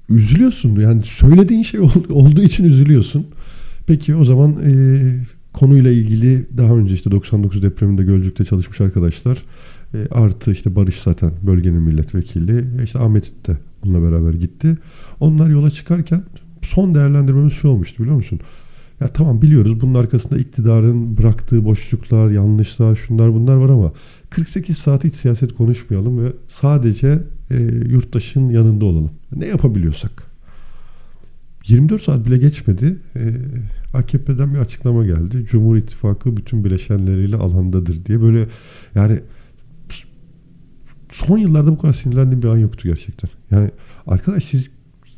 üzülüyorsun. 0.08 0.80
Yani 0.80 1.02
söylediğin 1.04 1.62
şey 1.62 1.80
olduğu 2.10 2.42
için 2.42 2.64
üzülüyorsun. 2.64 3.26
Peki 3.86 4.14
o 4.14 4.24
zaman 4.24 4.56
e, 4.64 4.72
konuyla 5.52 5.90
ilgili 5.90 6.46
daha 6.56 6.74
önce 6.74 6.94
işte 6.94 7.10
99 7.10 7.62
depreminde 7.62 8.02
Gölcük'te 8.02 8.44
çalışmış 8.44 8.80
arkadaşlar 8.80 9.38
e, 9.94 9.98
artı 10.10 10.52
işte 10.52 10.76
Barış 10.76 11.00
zaten 11.00 11.32
bölgenin 11.42 11.82
milletvekili 11.82 12.64
işte 12.84 12.98
Ahmet 12.98 13.46
de 13.46 13.58
onunla 13.82 14.10
beraber 14.10 14.34
gitti. 14.34 14.78
Onlar 15.20 15.48
yola 15.48 15.70
çıkarken 15.70 16.22
son 16.64 16.94
değerlendirmemiz 16.94 17.52
şu 17.52 17.68
olmuştu 17.68 18.02
biliyor 18.02 18.16
musun? 18.16 18.40
Ya 19.00 19.08
tamam 19.08 19.42
biliyoruz 19.42 19.80
bunun 19.80 19.94
arkasında 19.94 20.38
iktidarın 20.38 21.16
bıraktığı 21.16 21.64
boşluklar, 21.64 22.30
yanlışlar, 22.30 22.96
şunlar 22.96 23.34
bunlar 23.34 23.54
var 23.56 23.68
ama 23.68 23.92
48 24.30 24.78
saat 24.78 25.04
hiç 25.04 25.14
siyaset 25.14 25.54
konuşmayalım 25.54 26.24
ve 26.24 26.32
sadece 26.48 27.18
e, 27.50 27.56
yurttaşın 27.88 28.48
yanında 28.48 28.84
olalım. 28.84 29.10
Ne 29.36 29.46
yapabiliyorsak. 29.46 30.22
24 31.66 32.02
saat 32.02 32.26
bile 32.26 32.38
geçmedi. 32.38 32.96
E, 33.16 33.32
AKP'den 33.94 34.54
bir 34.54 34.58
açıklama 34.58 35.06
geldi. 35.06 35.46
Cumhur 35.50 35.76
İttifakı 35.76 36.36
bütün 36.36 36.64
bileşenleriyle 36.64 37.36
alandadır 37.36 38.04
diye 38.04 38.22
böyle 38.22 38.48
yani 38.94 39.20
son 41.12 41.38
yıllarda 41.38 41.72
bu 41.72 41.78
kadar 41.78 41.92
sinirlendiğim 41.92 42.42
bir 42.42 42.48
an 42.48 42.56
yoktu 42.56 42.88
gerçekten. 42.88 43.30
Yani 43.50 43.70
arkadaş 44.06 44.44
siz 44.44 44.68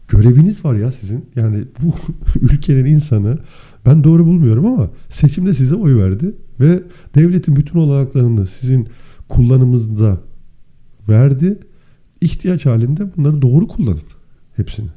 göreviniz 0.08 0.64
var 0.64 0.74
ya 0.74 0.92
sizin. 0.92 1.24
Yani 1.36 1.64
bu 1.82 1.94
ülkenin 2.40 2.84
insanı 2.84 3.38
ben 3.86 4.04
doğru 4.04 4.26
bulmuyorum 4.26 4.66
ama 4.66 4.90
seçimde 5.08 5.54
size 5.54 5.74
oy 5.74 5.96
verdi 5.96 6.34
ve 6.60 6.82
devletin 7.14 7.56
bütün 7.56 7.78
olanaklarını 7.78 8.46
sizin 8.46 8.88
kullanımınızda 9.28 10.20
verdi. 11.08 11.58
İhtiyaç 12.20 12.66
halinde 12.66 13.16
bunları 13.16 13.42
doğru 13.42 13.68
kullanın 13.68 14.02
hepsini. 14.56 14.88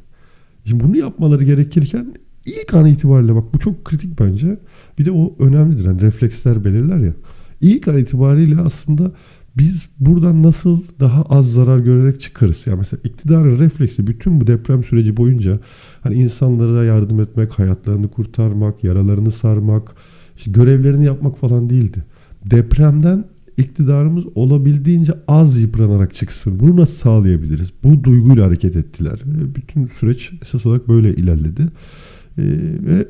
Şimdi 0.66 0.84
bunu 0.84 0.98
yapmaları 0.98 1.44
gerekirken 1.44 2.14
ilk 2.46 2.74
an 2.74 2.86
itibariyle 2.86 3.36
bak 3.36 3.54
bu 3.54 3.60
çok 3.60 3.86
kritik 3.86 4.20
bence. 4.20 4.58
Bir 5.00 5.06
de 5.06 5.12
o 5.12 5.36
önemlidir. 5.40 5.86
Yani 5.86 6.02
refleksler 6.02 6.66
belirler 6.66 6.98
ya. 6.98 7.14
İlk 7.62 7.88
an 7.88 7.98
itibariyle 7.98 8.62
aslında 8.62 9.12
biz 9.60 9.86
buradan 10.00 10.44
nasıl 10.44 10.84
daha 11.00 11.22
az 11.22 11.54
zarar 11.54 11.80
görerek 11.80 12.22
çıkarız? 12.22 12.68
Yani 12.68 12.78
mesela 12.78 13.00
iktidarın 13.04 13.60
refleksi 13.60 14.08
bütün 14.08 14.42
bu 14.42 14.48
deprem 14.48 14.84
süreci 14.84 15.18
boyunca 15.18 15.60
hani 16.02 16.16
insanlara 16.16 16.84
yardım 16.84 17.20
etmek, 17.20 17.52
hayatlarını 17.52 18.08
kurtarmak, 18.08 18.84
yaralarını 18.84 19.32
sarmak, 19.32 19.96
işte 20.38 20.52
görevlerini 20.52 21.06
yapmak 21.06 21.38
falan 21.38 21.70
değildi. 21.70 22.04
Depremden 22.52 23.26
iktidarımız 23.58 24.24
olabildiğince 24.36 25.14
az 25.28 25.60
yıpranarak 25.60 26.16
çıksın. 26.16 26.60
Bunu 26.60 26.78
nasıl 26.78 26.96
sağlayabiliriz? 26.96 27.70
Bu 27.84 28.04
duyguyla 28.04 28.46
hareket 28.46 28.76
ettiler. 28.76 29.20
Bütün 29.56 29.88
süreç 29.88 30.32
esas 30.42 30.66
olarak 30.66 30.88
böyle 30.88 31.16
ilerledi. 31.16 31.62
Ee, 31.62 32.44
ve 32.86 33.08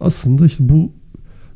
aslında 0.00 0.46
işte 0.46 0.68
bu 0.68 0.92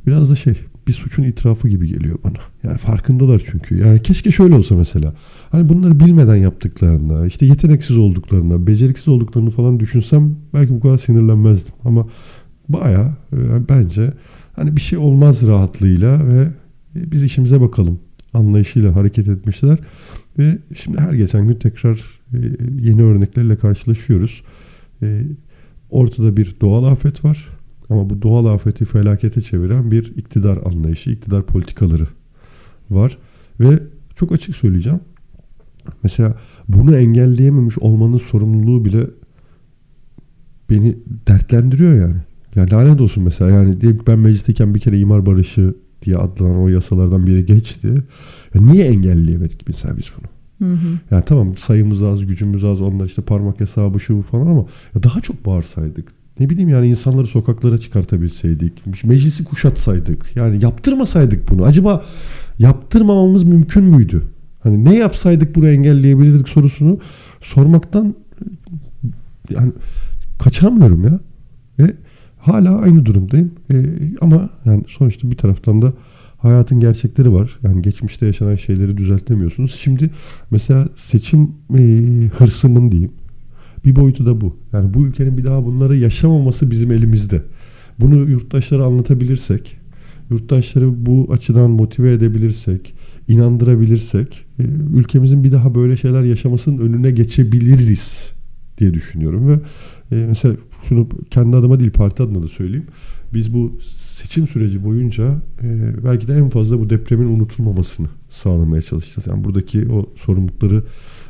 biraz 0.07 0.31
da 0.31 0.37
şey 0.37 0.55
bir 0.87 0.93
suçun 0.93 1.23
itirafı 1.23 1.69
gibi 1.69 1.89
geliyor 1.89 2.19
bana. 2.25 2.39
Yani 2.63 2.79
farkındalar 2.79 3.43
çünkü. 3.51 3.79
Yani 3.79 4.03
keşke 4.03 4.31
şöyle 4.31 4.55
olsa 4.55 4.75
mesela. 4.75 5.15
Hani 5.51 5.69
bunları 5.69 6.01
bilmeden 6.01 6.37
yaptıklarına, 6.37 7.27
işte 7.27 7.47
yeteneksiz 7.47 7.99
olduklarına, 7.99 8.67
beceriksiz 8.67 9.09
olduklarını 9.09 9.51
falan 9.51 9.81
düşünsem 9.81 10.37
belki 10.55 10.75
bu 10.75 10.81
kadar 10.81 10.99
sinirlenmezdim. 10.99 11.75
Ama 11.85 12.07
baya 12.69 13.17
yani 13.33 13.69
bence 13.69 14.13
hani 14.53 14.77
bir 14.77 14.81
şey 14.81 14.99
olmaz 14.99 15.47
rahatlığıyla 15.47 16.29
ve 16.29 16.49
biz 16.95 17.23
işimize 17.23 17.61
bakalım 17.61 17.99
anlayışıyla 18.35 18.97
hareket 18.97 19.29
etmişler. 19.29 19.79
Ve 20.39 20.59
şimdi 20.75 21.01
her 21.01 21.13
geçen 21.13 21.49
gün 21.49 21.55
tekrar 21.55 21.97
e, 22.35 22.39
yeni 22.81 23.03
örneklerle 23.03 23.57
karşılaşıyoruz. 23.57 24.43
E, 25.03 25.23
ortada 25.91 26.37
bir 26.37 26.57
doğal 26.61 26.85
afet 26.85 27.25
var. 27.25 27.49
Ama 27.93 28.11
bu 28.11 28.23
doğal 28.23 28.47
afeti 28.47 28.85
felakete 28.85 29.41
çeviren 29.41 29.91
bir 29.91 30.17
iktidar 30.17 30.59
anlayışı, 30.65 31.11
iktidar 31.11 31.43
politikaları 31.43 32.07
var. 32.91 33.19
Ve 33.61 33.83
çok 34.17 34.33
açık 34.33 34.57
söyleyeceğim. 34.57 35.01
Mesela 36.03 36.35
bunu 36.69 36.97
engelleyememiş 36.97 37.79
olmanın 37.79 38.17
sorumluluğu 38.17 38.85
bile 38.85 39.07
beni 40.71 40.97
dertlendiriyor 41.29 41.95
yani. 41.95 42.17
Yani 42.55 42.71
lanet 42.71 43.01
olsun 43.01 43.25
mesela 43.25 43.51
yani 43.51 43.81
diyelim 43.81 44.01
ben 44.07 44.19
meclisteyken 44.19 44.75
bir 44.75 44.81
kere 44.81 44.99
imar 44.99 45.27
barışı 45.27 45.75
diye 46.03 46.17
adlanan 46.17 46.59
o 46.59 46.69
yasalardan 46.69 47.27
biri 47.27 47.47
geçti. 47.47 47.89
Ya 48.55 48.63
niye 48.63 48.85
engelleyemedik 48.85 49.69
mesela 49.69 49.97
biz 49.97 50.05
bunu? 50.19 50.33
Hı 50.69 50.75
hı. 50.75 50.99
Yani 51.11 51.25
tamam 51.27 51.57
sayımız 51.57 52.03
az, 52.03 52.27
gücümüz 52.27 52.65
az, 52.65 52.81
onda 52.81 53.07
işte 53.07 53.23
parmak 53.23 53.61
hesabı 53.61 54.01
şu 54.01 54.23
falan 54.23 54.47
ama 54.47 54.67
daha 55.03 55.21
çok 55.21 55.47
bağırsaydık, 55.47 56.13
ne 56.41 56.51
bileyim 56.51 56.69
yani 56.69 56.89
insanları 56.89 57.27
sokaklara 57.27 57.79
çıkartabilseydik, 57.79 59.05
meclisi 59.05 59.45
kuşatsaydık, 59.45 60.37
yani 60.37 60.65
yaptırmasaydık 60.65 61.51
bunu. 61.51 61.65
Acaba 61.65 62.05
yaptırmamamız 62.59 63.45
mümkün 63.45 63.85
müydü? 63.85 64.23
Hani 64.63 64.85
ne 64.85 64.95
yapsaydık 64.97 65.57
bunu 65.57 65.69
engelleyebilirdik 65.69 66.49
sorusunu 66.49 66.99
sormaktan 67.41 68.15
yani 69.51 69.73
kaçamıyorum 70.39 71.05
ya. 71.05 71.21
Ve 71.79 71.95
hala 72.39 72.79
aynı 72.79 73.07
durumdayım. 73.07 73.53
Ee, 73.71 73.85
ama 74.21 74.51
yani 74.65 74.85
sonuçta 74.89 75.31
bir 75.31 75.37
taraftan 75.37 75.83
da 75.83 75.93
hayatın 76.39 76.81
gerçekleri 76.81 77.33
var. 77.33 77.59
Yani 77.63 77.83
geçmişte 77.83 78.27
yaşanan 78.27 78.57
şeyleri 78.57 78.97
düzeltemiyorsunuz. 78.97 79.75
Şimdi 79.81 80.11
mesela 80.51 80.89
seçim 80.97 81.51
e, 81.79 81.83
hırsımın 82.39 82.91
diyeyim 82.91 83.13
bir 83.85 83.97
boyutu 83.97 84.27
da 84.27 84.41
bu. 84.41 84.57
Yani 84.73 84.95
bu 84.95 85.07
ülkenin 85.07 85.39
bir 85.39 85.45
daha 85.45 85.65
bunları 85.65 85.97
yaşamaması 85.97 86.71
bizim 86.71 86.93
elimizde. 86.93 87.43
Bunu 88.01 88.31
yurttaşlara 88.31 88.85
anlatabilirsek, 88.85 89.77
yurttaşları 90.31 91.07
bu 91.07 91.29
açıdan 91.33 91.71
motive 91.71 92.13
edebilirsek, 92.13 92.95
inandırabilirsek, 93.29 94.45
e, 94.59 94.63
ülkemizin 94.95 95.45
bir 95.45 95.53
daha 95.53 95.75
böyle 95.75 95.97
şeyler 95.97 96.23
yaşamasının 96.23 96.79
önüne 96.79 97.11
geçebiliriz 97.11 98.33
diye 98.79 98.95
düşünüyorum 98.95 99.49
ve 99.49 99.59
e, 100.17 100.27
mesela 100.29 100.57
şunu 100.89 101.09
kendi 101.31 101.57
adıma 101.57 101.79
değil 101.79 101.91
parti 101.91 102.23
adına 102.23 102.43
da 102.43 102.49
söyleyeyim. 102.49 102.87
Biz 103.35 103.55
bu 103.55 103.79
seçim 104.15 104.49
süreci 104.49 104.85
boyunca 104.85 105.43
e, 105.63 105.93
belki 106.05 106.29
de 106.29 106.35
en 106.35 106.49
fazla 106.49 106.81
bu 106.81 106.91
depremin 106.91 107.29
unutulmamasını 107.29 108.07
sağlamaya 108.31 108.83
çalışacağız. 108.83 109.27
Yani 109.27 109.45
buradaki 109.45 109.89
o 109.89 110.11
sorumlulukları 110.17 110.83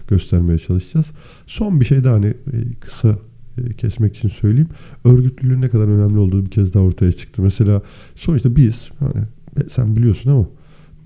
göstermeye 0.09 0.59
çalışacağız. 0.59 1.11
Son 1.47 1.81
bir 1.81 1.85
şey 1.85 2.05
daha 2.05 2.15
hani 2.15 2.27
e, 2.27 2.57
kısa 2.81 3.19
e, 3.59 3.73
kesmek 3.73 4.17
için 4.17 4.29
söyleyeyim. 4.29 4.69
Örgütlülüğün 5.05 5.61
ne 5.61 5.69
kadar 5.69 5.85
önemli 5.85 6.19
olduğu 6.19 6.45
bir 6.45 6.51
kez 6.51 6.75
daha 6.75 6.83
ortaya 6.83 7.13
çıktı. 7.13 7.43
Mesela 7.43 7.83
sonuçta 8.15 8.57
biz 8.57 8.91
hani 8.99 9.25
sen 9.71 9.97
biliyorsun 9.97 10.31
ama 10.31 10.47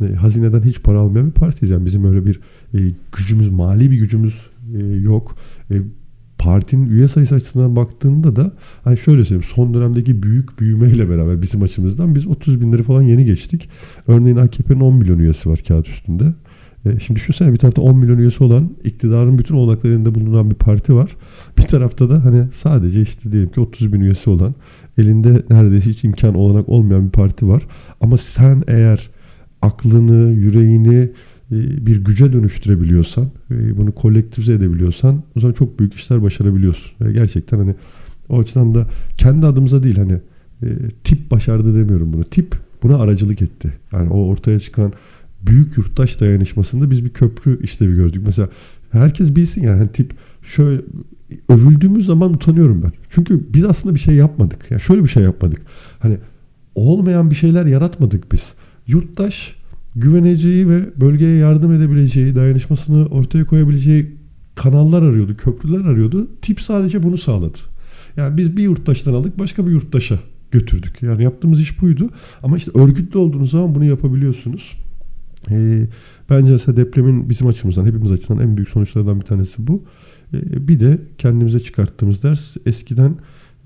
e, 0.00 0.14
hazineden 0.14 0.62
hiç 0.62 0.82
para 0.82 0.98
almayan 0.98 1.26
bir 1.26 1.32
partiyiz. 1.32 1.70
Yani 1.70 1.86
bizim 1.86 2.04
öyle 2.04 2.26
bir 2.26 2.40
e, 2.74 2.92
gücümüz, 3.16 3.48
mali 3.48 3.90
bir 3.90 3.98
gücümüz 3.98 4.34
e, 4.74 4.78
yok. 4.84 5.36
E, 5.70 5.74
partinin 6.38 6.90
üye 6.90 7.08
sayısı 7.08 7.34
açısından 7.34 7.76
baktığında 7.76 8.36
da 8.36 8.52
hani 8.84 8.98
şöyle 8.98 9.24
söyleyeyim 9.24 9.50
son 9.54 9.74
dönemdeki 9.74 10.22
büyük 10.22 10.60
büyümeyle 10.60 11.10
beraber 11.10 11.42
bizim 11.42 11.62
açımızdan 11.62 12.14
biz 12.14 12.26
30 12.26 12.60
binleri 12.60 12.82
falan 12.82 13.02
yeni 13.02 13.24
geçtik. 13.24 13.68
Örneğin 14.06 14.36
AKP'nin 14.36 14.80
10 14.80 14.94
milyon 14.94 15.18
üyesi 15.18 15.50
var 15.50 15.60
kağıt 15.68 15.88
üstünde. 15.88 16.34
E, 16.86 17.00
şimdi 17.00 17.20
düşünsene 17.20 17.52
bir 17.52 17.58
tarafta 17.58 17.82
10 17.82 17.98
milyon 17.98 18.18
üyesi 18.18 18.44
olan 18.44 18.70
iktidarın 18.84 19.38
bütün 19.38 19.54
olanaklarında 19.54 20.14
bulunan 20.14 20.50
bir 20.50 20.54
parti 20.54 20.94
var. 20.94 21.16
Bir 21.58 21.62
tarafta 21.62 22.10
da 22.10 22.24
hani 22.24 22.44
sadece 22.52 23.02
işte 23.02 23.32
diyelim 23.32 23.50
ki 23.50 23.60
30 23.60 23.92
bin 23.92 24.00
üyesi 24.00 24.30
olan 24.30 24.54
elinde 24.98 25.42
neredeyse 25.50 25.90
hiç 25.90 26.04
imkan 26.04 26.34
olanak 26.34 26.68
olmayan 26.68 27.06
bir 27.06 27.10
parti 27.10 27.48
var. 27.48 27.66
Ama 28.00 28.18
sen 28.18 28.62
eğer 28.68 29.10
aklını, 29.62 30.32
yüreğini 30.32 31.08
e, 31.52 31.86
bir 31.86 32.04
güce 32.04 32.32
dönüştürebiliyorsan, 32.32 33.24
e, 33.50 33.76
bunu 33.76 33.92
kolektivize 33.92 34.52
edebiliyorsan 34.52 35.22
o 35.36 35.40
zaman 35.40 35.54
çok 35.54 35.78
büyük 35.78 35.94
işler 35.94 36.22
başarabiliyorsun. 36.22 37.12
Gerçekten 37.12 37.58
hani 37.58 37.74
o 38.28 38.40
açıdan 38.40 38.74
da 38.74 38.86
kendi 39.16 39.46
adımıza 39.46 39.82
değil 39.82 39.96
hani 39.96 40.18
tip 41.04 41.30
başardı 41.30 41.74
demiyorum 41.74 42.12
bunu. 42.12 42.24
Tip 42.24 42.56
buna 42.82 42.98
aracılık 42.98 43.42
etti. 43.42 43.72
Yani 43.92 44.10
o 44.10 44.26
ortaya 44.26 44.60
çıkan 44.60 44.92
büyük 45.46 45.76
yurttaş 45.76 46.20
dayanışmasında 46.20 46.90
biz 46.90 47.04
bir 47.04 47.10
köprü 47.10 47.62
işlevi 47.62 47.96
gördük. 47.96 48.22
Mesela 48.26 48.48
herkes 48.92 49.36
bilsin 49.36 49.62
yani 49.62 49.78
hani 49.78 49.92
tip 49.92 50.12
şöyle 50.42 50.82
övüldüğümüz 51.48 52.06
zaman 52.06 52.34
utanıyorum 52.34 52.82
ben. 52.82 52.92
Çünkü 53.10 53.46
biz 53.54 53.64
aslında 53.64 53.94
bir 53.94 54.00
şey 54.00 54.14
yapmadık. 54.14 54.66
Yani 54.70 54.80
şöyle 54.80 55.04
bir 55.04 55.08
şey 55.08 55.22
yapmadık. 55.22 55.62
Hani 55.98 56.18
olmayan 56.74 57.30
bir 57.30 57.34
şeyler 57.34 57.66
yaratmadık 57.66 58.32
biz. 58.32 58.42
Yurttaş 58.86 59.54
güveneceği 59.96 60.68
ve 60.68 61.00
bölgeye 61.00 61.36
yardım 61.36 61.72
edebileceği, 61.72 62.34
dayanışmasını 62.34 63.06
ortaya 63.06 63.44
koyabileceği 63.44 64.16
kanallar 64.54 65.02
arıyordu, 65.02 65.36
köprüler 65.36 65.80
arıyordu. 65.80 66.28
Tip 66.42 66.60
sadece 66.60 67.02
bunu 67.02 67.18
sağladı. 67.18 67.58
Yani 68.16 68.36
biz 68.36 68.56
bir 68.56 68.62
yurttaştan 68.62 69.14
aldık, 69.14 69.38
başka 69.38 69.66
bir 69.66 69.70
yurttaşa 69.70 70.18
götürdük. 70.50 71.02
Yani 71.02 71.24
yaptığımız 71.24 71.60
iş 71.60 71.82
buydu. 71.82 72.10
Ama 72.42 72.56
işte 72.56 72.70
örgütlü 72.74 73.18
olduğunuz 73.18 73.50
zaman 73.50 73.74
bunu 73.74 73.84
yapabiliyorsunuz. 73.84 74.85
E, 75.50 75.86
bence 76.30 76.52
mesela 76.52 76.76
depremin 76.76 77.28
bizim 77.30 77.46
açımızdan, 77.46 77.86
hepimiz 77.86 78.12
açısından 78.12 78.42
en 78.42 78.56
büyük 78.56 78.68
sonuçlardan 78.68 79.20
bir 79.20 79.24
tanesi 79.24 79.66
bu. 79.66 79.84
E, 80.34 80.68
bir 80.68 80.80
de 80.80 80.98
kendimize 81.18 81.60
çıkarttığımız 81.60 82.22
ders 82.22 82.56
eskiden 82.66 83.14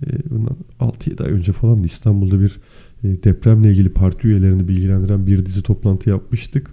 e, 0.07 0.31
bundan 0.31 0.57
6-7 0.81 1.25
ay 1.25 1.33
önce 1.33 1.53
falan 1.53 1.83
İstanbul'da 1.83 2.41
bir 2.41 2.59
e, 3.05 3.23
depremle 3.25 3.71
ilgili 3.71 3.89
parti 3.89 4.29
üyelerini 4.29 4.69
bilgilendiren 4.69 5.27
bir 5.27 5.47
dizi 5.47 5.63
toplantı 5.63 6.11
yapmıştık. 6.11 6.71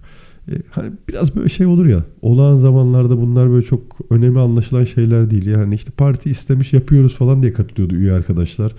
E, 0.52 0.54
hani 0.70 0.92
biraz 1.10 1.36
böyle 1.36 1.50
şey 1.50 1.66
olur 1.66 1.86
ya 1.86 2.04
olağan 2.22 2.58
zamanlarda 2.58 3.22
bunlar 3.22 3.52
böyle 3.52 3.66
çok 3.66 3.82
önemli 4.10 4.40
anlaşılan 4.40 4.84
şeyler 4.84 5.32
değil. 5.32 5.48
Yani 5.48 5.76
işte 5.76 5.92
parti 5.92 6.30
istemiş 6.30 6.74
yapıyoruz 6.74 7.16
falan 7.16 7.42
diye 7.42 7.54
katılıyordu 7.54 7.96
üye 7.96 8.14
arkadaşlar. 8.14 8.72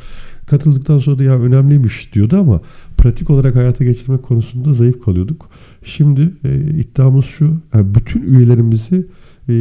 Katıldıktan 0.47 0.99
sonra 0.99 1.19
da 1.19 1.25
ya 1.25 1.41
önemliymiş 1.41 2.15
diyordu 2.15 2.37
ama 2.37 2.61
pratik 2.99 3.31
olarak 3.31 3.57
hayata 3.57 3.85
geçirmek 3.85 4.23
konusunda 4.23 4.73
zayıf 4.73 5.05
kalıyorduk. 5.05 5.51
Şimdi 5.85 6.33
e, 6.45 6.57
iddiamız 6.57 7.25
şu, 7.25 7.57
yani 7.75 7.95
bütün 7.95 8.23
üyelerimizi 8.23 9.07
e, 9.49 9.53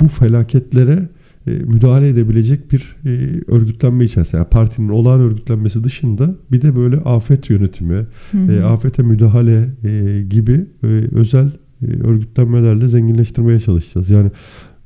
bu 0.00 0.08
felaketlere 0.08 1.08
e, 1.46 1.50
müdahale 1.50 2.08
edebilecek 2.08 2.72
bir 2.72 2.96
e, 3.04 3.10
örgütlenme 3.46 4.04
içerisinde. 4.04 4.36
Yani 4.36 4.48
partinin 4.48 4.88
olağan 4.88 5.20
örgütlenmesi 5.20 5.84
dışında 5.84 6.34
bir 6.52 6.62
de 6.62 6.76
böyle 6.76 6.96
afet 6.96 7.50
yönetimi, 7.50 8.06
e, 8.50 8.60
afete 8.60 9.02
müdahale 9.02 9.68
e, 9.84 10.22
gibi 10.22 10.66
e, 10.82 10.86
özel 11.12 11.50
e, 11.82 11.86
örgütlenmelerle 11.86 12.88
zenginleştirmeye 12.88 13.60
çalışacağız. 13.60 14.10
Yani 14.10 14.30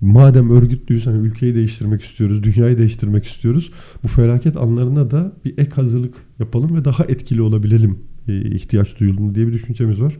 madem 0.00 0.50
örgütlüyüz 0.50 1.06
hani 1.06 1.26
ülkeyi 1.26 1.54
değiştirmek 1.54 2.02
istiyoruz, 2.02 2.42
dünyayı 2.42 2.78
değiştirmek 2.78 3.24
istiyoruz. 3.24 3.70
Bu 4.02 4.08
felaket 4.08 4.56
anlarına 4.56 5.10
da 5.10 5.32
bir 5.44 5.58
ek 5.58 5.70
hazırlık 5.70 6.14
yapalım 6.38 6.76
ve 6.76 6.84
daha 6.84 7.04
etkili 7.04 7.42
olabilelim 7.42 7.98
e, 8.28 8.40
ihtiyaç 8.40 9.00
duyulduğunda 9.00 9.34
diye 9.34 9.46
bir 9.46 9.52
düşüncemiz 9.52 10.00
var. 10.00 10.18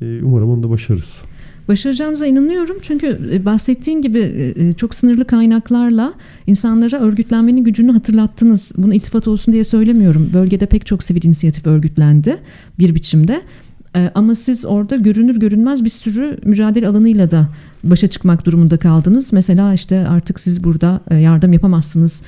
E, 0.00 0.22
umarım 0.22 0.50
onu 0.50 0.62
da 0.62 0.70
başarırız. 0.70 1.22
Başaracağınıza 1.68 2.26
inanıyorum 2.26 2.76
çünkü 2.82 3.18
e, 3.32 3.44
bahsettiğin 3.44 4.02
gibi 4.02 4.18
e, 4.56 4.72
çok 4.72 4.94
sınırlı 4.94 5.24
kaynaklarla 5.24 6.14
insanlara 6.46 7.00
örgütlenmenin 7.00 7.64
gücünü 7.64 7.92
hatırlattınız. 7.92 8.72
Bunu 8.76 8.94
iltifat 8.94 9.28
olsun 9.28 9.52
diye 9.52 9.64
söylemiyorum. 9.64 10.30
Bölgede 10.34 10.66
pek 10.66 10.86
çok 10.86 11.02
sivil 11.02 11.24
inisiyatif 11.24 11.66
örgütlendi 11.66 12.38
bir 12.78 12.94
biçimde. 12.94 13.42
E, 13.98 14.10
ama 14.14 14.34
siz 14.34 14.64
orada 14.64 14.96
görünür 14.96 15.40
görünmez 15.40 15.84
bir 15.84 15.88
sürü 15.88 16.38
mücadele 16.44 16.88
alanıyla 16.88 17.30
da 17.30 17.48
başa 17.84 18.08
çıkmak 18.08 18.46
durumunda 18.46 18.76
kaldınız. 18.76 19.32
Mesela 19.32 19.74
işte 19.74 20.08
artık 20.08 20.40
siz 20.40 20.64
burada 20.64 21.00
yardım 21.20 21.52
yapamazsınız 21.52 22.22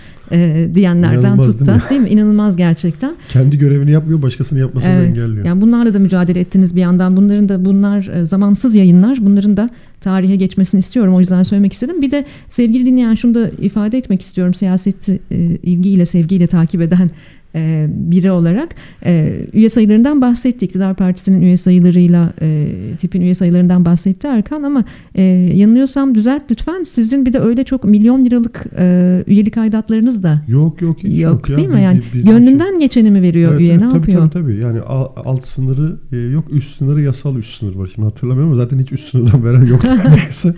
diyenlerden 0.75 1.21
İnanılmaz 1.21 1.47
tut 1.47 1.61
da 1.61 1.67
değil 1.67 1.77
mi? 1.77 1.91
değil 1.91 2.00
mi? 2.00 2.09
İnanılmaz 2.09 2.57
gerçekten. 2.57 3.15
Kendi 3.29 3.59
görevini 3.59 3.91
yapmıyor, 3.91 4.23
başkasını 4.23 4.59
yapmasını 4.59 4.93
Evet. 4.93 5.09
engelliyor. 5.09 5.47
Yani 5.47 5.61
bunlarla 5.61 5.95
da 5.95 5.99
mücadele 5.99 6.41
ettiniz 6.41 6.77
bir 6.77 6.81
yandan. 6.81 7.17
Bunların 7.17 7.49
da 7.49 7.65
bunlar 7.65 8.09
e, 8.09 8.27
zamansız 8.27 8.75
yayınlar. 8.75 9.19
Bunların 9.21 9.57
da 9.57 9.71
tarihe 10.00 10.37
geçmesini 10.37 10.79
istiyorum. 10.79 11.15
O 11.15 11.21
yüzden 11.21 11.43
söylemek 11.43 11.73
istedim. 11.73 12.03
Bir 12.03 12.11
de 12.11 12.25
sevgili 12.50 12.87
dinleyen 12.87 13.15
şunu 13.15 13.35
da 13.35 13.49
ifade 13.49 13.99
etmek 13.99 14.23
istiyorum. 14.23 14.55
Siyaseti 14.55 15.21
e, 15.31 15.37
ilgiyle, 15.39 16.07
sevgiyle 16.07 16.47
takip 16.47 16.81
eden 16.83 17.11
e, 17.54 17.87
biri 17.90 18.30
olarak 18.30 18.69
e, 19.04 19.40
üye 19.52 19.69
sayılarından 19.69 20.21
bahsetti. 20.21 20.64
İktidar 20.66 20.95
Partisi'nin 20.97 21.42
üye 21.42 21.57
sayılarıyla 21.57 22.33
e, 22.42 22.66
tipin 23.00 23.21
üye 23.21 23.35
sayılarından 23.35 23.85
bahsetti 23.85 24.26
Erkan 24.26 24.62
ama 24.62 24.85
e, 25.14 25.23
yanılıyorsam 25.54 26.14
düzelt 26.14 26.42
lütfen. 26.50 26.85
Sizin 26.85 27.26
bir 27.26 27.33
de 27.33 27.38
öyle 27.40 27.64
çok 27.64 27.85
milyon 27.85 28.25
liralık 28.25 28.64
e, 28.78 29.25
üyelik 29.26 29.57
aidatlarınız 29.57 30.23
da 30.23 30.42
Yok 30.49 30.83
yok 30.83 30.99
hiç 30.99 31.21
yok, 31.23 31.33
yok, 31.33 31.50
ya. 31.50 31.57
değil 31.57 31.69
mi? 31.69 31.83
Yani 31.83 31.99
bi- 31.99 32.02
bizim 32.14 32.21
için- 32.21 32.30
gönlünden 32.30 32.80
geçeni 32.80 33.11
mi 33.11 33.23
veriyor 33.23 33.50
Evet, 33.52 33.61
üye? 33.61 33.73
evet, 33.73 33.83
ne 33.83 33.88
tabii, 33.88 33.97
yapıyor? 33.99 34.30
Tabii 34.30 34.42
tabii. 34.45 34.57
Yani 34.62 34.80
al- 34.80 35.09
alt 35.25 35.47
sınırı 35.47 35.97
yok, 36.33 36.45
üst 36.50 36.76
sınırı 36.78 37.02
yasal 37.02 37.37
üst 37.37 37.59
sınır 37.59 37.75
var. 37.75 37.90
Şimdi 37.95 38.09
hatırlamıyorum 38.09 38.52
ama 38.52 38.62
zaten 38.62 38.78
hiç 38.78 38.92
üst 38.92 39.09
sınırdan 39.11 39.45
veren 39.45 39.66
yok 39.66 39.85
neredeyse. 40.04 40.54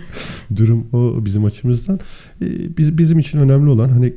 Durum 0.55 0.87
o 0.93 1.25
bizim 1.25 1.45
açımızdan. 1.45 1.99
E, 2.41 2.45
biz, 2.77 2.97
bizim 2.97 3.19
için 3.19 3.39
önemli 3.39 3.69
olan 3.69 3.89
hani 3.89 4.13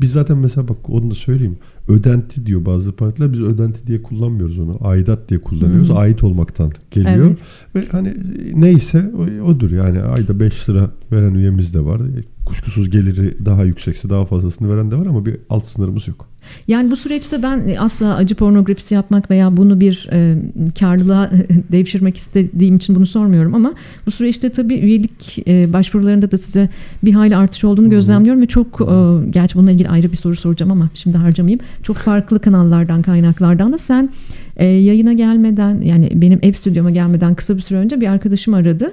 biz 0.00 0.12
zaten 0.12 0.38
mesela 0.38 0.68
bak 0.68 0.90
onu 0.90 1.10
da 1.10 1.14
söyleyeyim. 1.14 1.56
Ödenti 1.88 2.46
diyor 2.46 2.64
bazı 2.64 2.92
partiler. 2.92 3.32
Biz 3.32 3.40
ödenti 3.40 3.86
diye 3.86 4.02
kullanmıyoruz 4.02 4.58
onu. 4.58 4.78
Aidat 4.80 5.28
diye 5.28 5.40
kullanıyoruz. 5.40 5.88
Hı. 5.88 5.94
Ait 5.94 6.24
olmaktan 6.24 6.72
geliyor. 6.90 7.26
Evet. 7.26 7.38
Ve 7.74 7.88
hani 7.90 8.14
neyse 8.54 9.10
odur 9.46 9.70
yani 9.70 10.00
ayda 10.00 10.40
5 10.40 10.68
lira 10.68 10.90
veren 11.12 11.34
üyemiz 11.34 11.74
de 11.74 11.84
var. 11.84 12.00
E, 12.48 12.50
Kuşkusuz 12.50 12.90
geliri 12.90 13.34
daha 13.44 13.64
yüksekse 13.64 14.10
daha 14.10 14.24
fazlasını 14.24 14.76
veren 14.76 14.90
de 14.90 14.96
var 14.96 15.06
ama 15.06 15.26
bir 15.26 15.36
alt 15.50 15.66
sınırımız 15.66 16.08
yok. 16.08 16.28
Yani 16.68 16.90
bu 16.90 16.96
süreçte 16.96 17.42
ben 17.42 17.76
asla 17.78 18.14
acı 18.14 18.34
pornografisi 18.34 18.94
yapmak 18.94 19.30
veya 19.30 19.56
bunu 19.56 19.80
bir 19.80 20.08
e, 20.12 20.36
karlılığa 20.80 21.30
devşirmek 21.72 22.16
istediğim 22.16 22.76
için 22.76 22.96
bunu 22.96 23.06
sormuyorum 23.06 23.54
ama 23.54 23.74
bu 24.06 24.10
süreçte 24.10 24.50
tabii 24.50 24.74
üyelik 24.74 25.48
e, 25.48 25.72
başvurularında 25.72 26.30
da 26.30 26.38
size 26.38 26.68
bir 27.04 27.12
hayli 27.12 27.36
artış 27.36 27.64
olduğunu 27.64 27.90
gözlemliyorum 27.90 28.42
ve 28.42 28.46
çok 28.46 28.80
e, 28.80 29.30
gerçi 29.30 29.54
bununla 29.54 29.70
ilgili 29.70 29.88
ayrı 29.88 30.12
bir 30.12 30.16
soru 30.16 30.36
soracağım 30.36 30.72
ama 30.72 30.90
şimdi 30.94 31.16
harcamayayım. 31.16 31.60
Çok 31.82 31.96
farklı 31.96 32.40
kanallardan 32.40 33.02
kaynaklardan 33.02 33.72
da 33.72 33.78
sen 33.78 34.10
e, 34.58 34.66
yayına 34.66 35.12
gelmeden 35.12 35.80
yani 35.80 36.10
benim 36.14 36.38
ev 36.42 36.52
stüdyoma 36.52 36.90
gelmeden 36.90 37.34
kısa 37.34 37.56
bir 37.56 37.62
süre 37.62 37.78
önce 37.78 38.00
bir 38.00 38.06
arkadaşım 38.08 38.54
aradı. 38.54 38.92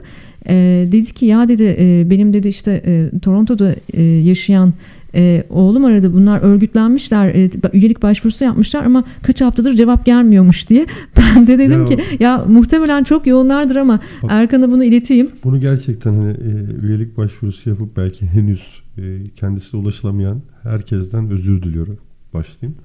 E, 0.49 0.53
dedi 0.91 1.13
ki 1.13 1.25
ya 1.25 1.47
dedi 1.47 1.75
e, 1.79 2.09
benim 2.09 2.33
dedi 2.33 2.47
işte 2.47 2.81
e, 2.85 3.19
Toronto'da 3.19 3.75
e, 3.93 4.01
yaşayan 4.03 4.73
e, 5.15 5.43
oğlum 5.49 5.85
aradı 5.85 6.13
bunlar 6.13 6.41
örgütlenmişler 6.41 7.27
e, 7.27 7.49
üyelik 7.73 8.01
başvurusu 8.01 8.45
yapmışlar 8.45 8.83
ama 8.85 9.03
kaç 9.23 9.41
haftadır 9.41 9.73
cevap 9.73 10.05
gelmiyormuş 10.05 10.69
diye. 10.69 10.85
Ben 11.35 11.47
de 11.47 11.59
dedim 11.59 11.79
Ya- 11.79 11.85
ki 11.85 11.97
ya 12.19 12.45
muhtemelen 12.47 13.03
çok 13.03 13.27
yoğunlardır 13.27 13.75
ama 13.75 13.99
Bak- 14.23 14.31
Erkan'a 14.33 14.71
bunu 14.71 14.83
ileteyim. 14.83 15.29
Bunu 15.43 15.59
gerçekten 15.59 16.13
hani 16.13 16.31
e, 16.31 16.85
üyelik 16.85 17.17
başvurusu 17.17 17.69
yapıp 17.69 17.97
belki 17.97 18.25
henüz 18.25 18.61
e, 18.97 19.01
kendisine 19.35 19.81
ulaşılamayan 19.81 20.41
herkesten 20.63 21.29
özür 21.29 21.61
diliyorum. 21.61 21.97
Başlayayım. 22.33 22.77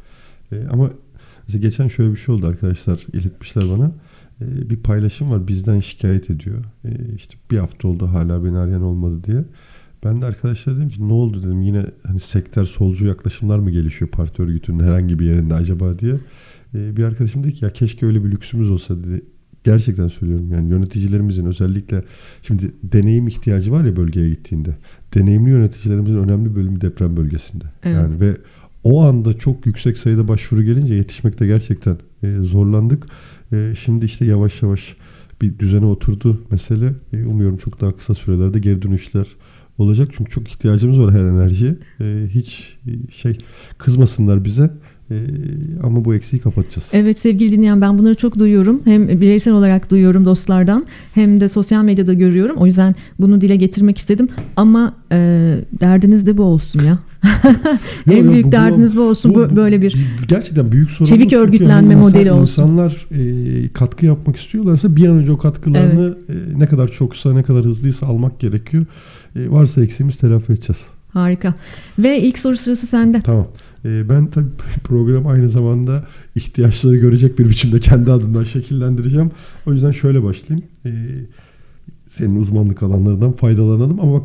E, 0.53 0.57
ama 0.73 0.91
mesela 1.51 1.69
geçen 1.69 1.89
şöyle 1.89 2.13
bir 2.13 2.17
şey 2.17 2.35
oldu 2.35 2.47
arkadaşlar 2.47 3.07
iletmişler 3.13 3.65
bana. 3.71 3.93
E, 4.41 4.71
bir 4.71 4.77
paylaşım 4.77 5.31
var 5.31 5.49
bizden 5.49 5.81
şikayet 5.81 6.31
ediyor. 6.31 6.65
E, 6.85 6.91
işte 7.17 7.35
bir 7.51 7.59
hafta 7.59 7.89
oldu 7.89 8.07
hala 8.07 8.45
beni 8.45 8.59
arayan 8.59 8.83
olmadı 8.83 9.25
diye. 9.25 9.45
Ben 10.05 10.23
de 10.23 10.27
arkadaşlara 10.27 10.77
dedim 10.77 10.89
ki 10.89 11.09
ne 11.09 11.13
oldu 11.13 11.43
dedim 11.43 11.63
yine 11.63 11.87
hani 12.07 12.21
sektör 12.21 12.65
solcu 12.65 13.07
yaklaşımlar 13.07 13.59
mı 13.59 13.71
gelişiyor 13.71 14.11
parti 14.11 14.43
örgütünün 14.43 14.85
herhangi 14.85 15.19
bir 15.19 15.27
yerinde 15.27 15.55
acaba 15.55 15.99
diye. 15.99 16.15
E, 16.75 16.97
bir 16.97 17.05
arkadaşım 17.05 17.45
dedi 17.45 17.55
ki 17.55 17.65
ya 17.65 17.73
keşke 17.73 18.07
öyle 18.07 18.25
bir 18.25 18.31
lüksümüz 18.31 18.71
olsa 18.71 18.97
dedi. 18.97 19.25
Gerçekten 19.65 20.09
söylüyorum 20.09 20.51
yani 20.53 20.71
yöneticilerimizin 20.71 21.47
özellikle 21.47 22.05
şimdi 22.43 22.71
deneyim 22.83 23.29
ihtiyacı 23.29 23.73
var 23.73 23.85
ya 23.85 23.97
bölgeye 23.97 24.29
gittiğinde. 24.29 24.77
Deneyimli 25.15 25.51
yöneticilerimizin 25.51 26.19
önemli 26.19 26.57
bölümü 26.57 26.81
deprem 26.81 27.17
bölgesinde. 27.17 27.65
Evet. 27.83 27.97
Yani 27.97 28.21
ve 28.21 28.37
o 28.85 29.03
anda 29.03 29.35
çok 29.35 29.67
yüksek 29.67 29.99
sayıda 29.99 30.29
başvuru 30.29 30.63
gelince 30.63 30.95
yetişmekte 30.95 31.47
gerçekten 31.47 31.99
e, 32.23 32.37
zorlandık. 32.41 33.07
E, 33.53 33.75
şimdi 33.85 34.05
işte 34.05 34.25
yavaş 34.25 34.63
yavaş 34.63 34.97
bir 35.43 35.59
düzene 35.59 35.85
oturdu 35.85 36.41
mesele. 36.51 36.95
E, 37.13 37.25
umuyorum 37.25 37.57
çok 37.57 37.81
daha 37.81 37.97
kısa 37.97 38.15
sürelerde 38.15 38.59
geri 38.59 38.83
dönüşler 38.83 39.27
olacak. 39.79 40.09
Çünkü 40.17 40.31
çok 40.31 40.49
ihtiyacımız 40.49 41.01
var 41.01 41.15
her 41.15 41.21
enerjiye. 41.25 41.77
E, 42.01 42.27
hiç 42.29 42.79
e, 42.87 43.13
şey 43.13 43.39
kızmasınlar 43.79 44.45
bize. 44.45 44.71
E, 45.11 45.17
ama 45.83 46.05
bu 46.05 46.15
eksiği 46.15 46.43
kapatacağız. 46.43 46.89
Evet 46.93 47.19
sevgili 47.19 47.53
dinleyen 47.53 47.81
ben 47.81 47.99
bunları 47.99 48.15
çok 48.15 48.39
duyuyorum. 48.39 48.81
Hem 48.85 49.09
bireysel 49.09 49.55
olarak 49.55 49.91
duyuyorum 49.91 50.25
dostlardan 50.25 50.87
hem 51.15 51.41
de 51.41 51.49
sosyal 51.49 51.85
medyada 51.85 52.13
görüyorum. 52.13 52.57
O 52.57 52.67
yüzden 52.67 52.95
bunu 53.19 53.41
dile 53.41 53.57
getirmek 53.57 53.99
istedim. 53.99 54.29
Ama 54.57 54.95
e, 55.13 55.17
derdiniz 55.81 56.27
de 56.27 56.37
bu 56.37 56.43
olsun 56.43 56.85
ya. 56.85 56.99
en 58.11 58.31
büyük 58.33 58.45
bu- 58.45 58.49
bu- 58.49 58.53
derdiniz 58.53 58.97
bu 58.97 59.01
olsun. 59.01 59.35
Bu, 59.35 59.57
böyle 59.57 59.83
bir 59.83 59.97
gerçekten 60.29 60.73
büyük 60.73 60.91
sorun. 60.91 61.05
Çevik 61.11 61.33
bu. 61.33 61.37
Örgütlenme 61.37 61.95
hani 61.95 62.03
modeli 62.05 62.33
olsun. 62.33 62.63
İnsanlar 62.63 63.07
e, 63.11 63.69
katkı 63.69 64.07
yapmak 64.07 64.37
istiyorlarsa 64.37 64.97
bir 64.97 65.09
an 65.09 65.17
önce 65.17 65.33
o 65.33 65.39
katkılarını 65.39 66.19
e, 66.29 66.59
ne 66.59 66.67
kadar 66.67 66.89
çoksa 66.89 67.33
ne 67.33 67.43
kadar 67.43 67.65
hızlıysa 67.65 68.07
almak 68.07 68.41
gerekiyor. 68.41 68.87
E, 69.37 69.51
varsa 69.51 69.83
eksiğimiz 69.83 70.17
telafi 70.17 70.53
edeceğiz. 70.53 70.81
harika. 71.13 71.55
Ve 71.99 72.21
ilk 72.21 72.39
soru 72.39 72.57
sırası 72.57 72.87
sende. 72.87 73.21
Tamam. 73.21 73.47
E, 73.85 74.09
ben 74.09 74.27
tabii 74.27 74.47
program 74.85 75.27
aynı 75.27 75.49
zamanda 75.49 76.05
ihtiyaçları 76.37 76.97
görecek 76.97 77.39
bir 77.39 77.49
biçimde 77.51 77.81
kendi 77.81 78.13
adımdan 78.13 78.45
şekillendireceğim. 78.45 79.31
O 79.67 79.73
yüzden 79.73 79.91
şöyle 79.91 80.23
başlayayım. 80.23 80.67
E, 80.87 80.91
senin 82.17 82.41
uzmanlık 82.41 82.83
alanlarından 82.83 83.33
faydalanalım 83.33 84.01
ama 84.01 84.13
bak 84.15 84.23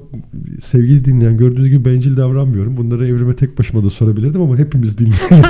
sevgili 0.65 1.05
dinleyen 1.05 1.37
gördüğünüz 1.37 1.69
gibi 1.69 1.85
bencil 1.85 2.17
davranmıyorum. 2.17 2.77
Bunları 2.77 3.07
evrime 3.07 3.33
tek 3.33 3.59
başıma 3.59 3.83
da 3.83 3.89
sorabilirdim 3.89 4.41
ama 4.41 4.57
hepimiz 4.57 4.97
dinleyelim 4.97 5.49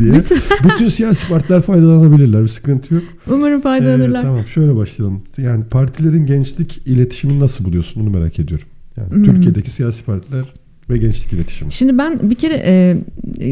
diye. 0.00 0.12
Bütün- 0.14 0.38
Bütün 0.64 0.88
siyasi 0.88 1.28
partiler 1.28 1.60
faydalanabilirler. 1.62 2.42
Bir 2.42 2.48
sıkıntı 2.48 2.94
yok. 2.94 3.02
Umarım 3.30 3.60
faydalanırlar. 3.60 4.20
Ee, 4.20 4.22
tamam 4.26 4.46
şöyle 4.46 4.76
başlayalım. 4.76 5.22
Yani 5.38 5.64
partilerin 5.64 6.26
gençlik 6.26 6.80
iletişimini 6.86 7.40
nasıl 7.40 7.64
buluyorsun? 7.64 8.02
Bunu 8.06 8.18
merak 8.18 8.38
ediyorum. 8.38 8.66
Yani 8.96 9.10
Hmm. 9.10 9.24
Türkiye'deki 9.24 9.70
siyasi 9.70 10.04
partiler 10.04 10.44
ve 10.90 10.98
gençlik 10.98 11.32
iletişimi. 11.32 11.72
Şimdi 11.72 11.98
ben 11.98 12.30
bir 12.30 12.34
kere 12.34 12.62
e, 12.64 12.96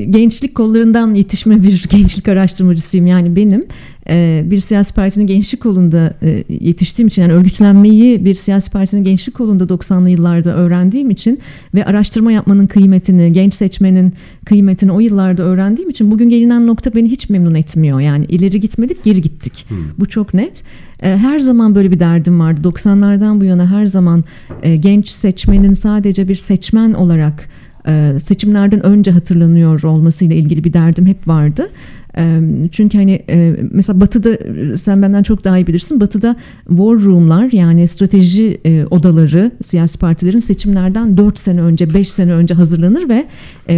gençlik 0.04 0.54
kollarından 0.54 1.14
yetişme 1.14 1.62
bir 1.62 1.84
gençlik 1.90 2.28
araştırmacısıyım. 2.28 3.06
Yani 3.06 3.36
benim 3.36 3.66
e, 4.08 4.42
bir 4.46 4.60
siyasi 4.60 4.94
partinin 4.94 5.26
gençlik 5.26 5.62
kolunda 5.62 6.14
e, 6.22 6.44
yetiştiğim 6.48 7.08
için 7.08 7.22
yani 7.22 7.32
örgütlenmeyi 7.32 8.24
bir 8.24 8.34
siyasi 8.34 8.70
partinin 8.70 9.04
gençlik 9.04 9.36
kolunda 9.36 9.64
90'lı 9.64 10.10
yıllarda 10.10 10.56
öğrendiğim 10.56 11.10
için 11.10 11.38
ve 11.74 11.84
araştırma 11.84 12.32
yapmanın 12.32 12.66
kıymetini, 12.66 13.32
genç 13.32 13.54
seçmenin 13.54 14.12
kıymetini 14.44 14.92
o 14.92 15.00
yıllarda 15.00 15.42
öğrendiğim 15.42 15.90
için 15.90 16.10
bugün 16.10 16.28
gelinen 16.28 16.66
nokta 16.66 16.94
beni 16.94 17.10
hiç 17.10 17.28
memnun 17.28 17.54
etmiyor. 17.54 18.00
Yani 18.00 18.24
ileri 18.24 18.60
gitmedik, 18.60 19.04
geri 19.04 19.22
gittik. 19.22 19.66
Hmm. 19.68 19.78
Bu 19.98 20.06
çok 20.06 20.34
net. 20.34 20.62
E, 21.02 21.16
Her 21.16 21.38
zaman 21.38 21.74
böyle 21.74 21.90
bir 21.90 22.00
derdim 22.00 22.40
vardı. 22.40 22.60
90'lardan 22.64 23.40
bu 23.40 23.44
yana 23.44 23.70
her 23.70 23.86
zaman 23.86 24.24
e, 24.62 24.76
genç 24.76 25.08
seçmenin 25.08 25.74
sadece 25.74 26.28
bir 26.28 26.34
seçmen 26.34 26.92
olarak 26.92 27.48
e, 27.86 28.12
seçimlerden 28.24 28.86
önce 28.86 29.10
hatırlanıyor 29.10 29.82
olmasıyla 29.82 30.36
ilgili 30.36 30.64
bir 30.64 30.72
derdim 30.72 31.06
hep 31.06 31.28
vardı. 31.28 31.70
Çünkü 32.72 32.98
hani 32.98 33.22
mesela 33.70 34.00
Batı'da 34.00 34.38
sen 34.78 35.02
benden 35.02 35.22
çok 35.22 35.44
daha 35.44 35.58
iyi 35.58 35.66
bilirsin. 35.66 36.00
Batı'da 36.00 36.36
war 36.68 36.98
room'lar 36.98 37.52
yani 37.52 37.88
strateji 37.88 38.60
odaları 38.90 39.50
siyasi 39.66 39.98
partilerin 39.98 40.38
seçimlerden 40.38 41.16
4 41.16 41.38
sene 41.38 41.62
önce 41.62 41.94
5 41.94 42.10
sene 42.10 42.32
önce 42.32 42.54
hazırlanır 42.54 43.08
ve 43.08 43.26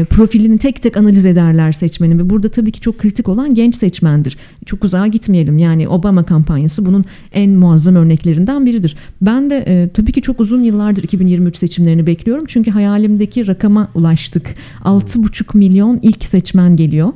profilini 0.04 0.58
tek 0.58 0.82
tek 0.82 0.96
analiz 0.96 1.26
ederler 1.26 1.72
seçmenin 1.72 2.18
ve 2.18 2.30
burada 2.30 2.48
tabii 2.48 2.72
ki 2.72 2.80
çok 2.80 2.98
kritik 2.98 3.28
olan 3.28 3.54
genç 3.54 3.76
seçmendir. 3.76 4.36
Çok 4.66 4.84
uzağa 4.84 5.06
gitmeyelim 5.06 5.58
yani 5.58 5.88
Obama 5.88 6.22
kampanyası 6.22 6.86
bunun 6.86 7.04
en 7.32 7.50
muazzam 7.50 7.96
örneklerinden 7.96 8.66
biridir. 8.66 8.96
Ben 9.20 9.50
de 9.50 9.90
tabii 9.94 10.12
ki 10.12 10.22
çok 10.22 10.40
uzun 10.40 10.62
yıllardır 10.62 11.02
2023 11.02 11.56
seçimlerini 11.56 12.06
bekliyorum 12.06 12.44
çünkü 12.48 12.70
hayalimdeki 12.70 13.46
rakama 13.46 13.88
ulaştık. 13.94 14.54
6,5 14.84 15.58
milyon 15.58 15.98
ilk 16.02 16.24
seçmen 16.24 16.76
geliyor. 16.76 17.08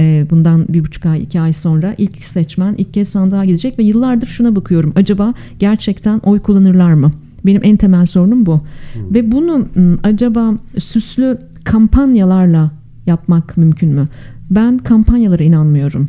E, 0.00 0.26
bundan 0.30 0.66
bir 0.68 0.84
buçuk 0.84 1.06
ay, 1.06 1.22
iki 1.22 1.40
ay 1.40 1.52
sonra 1.52 1.94
ilk 1.98 2.16
seçmen 2.16 2.74
ilk 2.78 2.94
kez 2.94 3.08
sandığa 3.08 3.44
gidecek 3.44 3.78
ve 3.78 3.82
yıllardır 3.82 4.26
şuna 4.26 4.56
bakıyorum. 4.56 4.92
Acaba 4.96 5.34
gerçekten 5.58 6.18
oy 6.18 6.40
kullanırlar 6.40 6.92
mı? 6.92 7.12
Benim 7.46 7.60
en 7.64 7.76
temel 7.76 8.06
sorunum 8.06 8.46
bu. 8.46 8.60
Ve 8.96 9.32
bunu 9.32 9.68
m, 9.74 9.96
acaba 10.02 10.54
süslü 10.78 11.38
kampanyalarla 11.64 12.70
yapmak 13.06 13.56
mümkün 13.56 13.88
mü? 13.88 14.08
Ben 14.50 14.78
kampanyalara 14.78 15.42
inanmıyorum. 15.42 16.08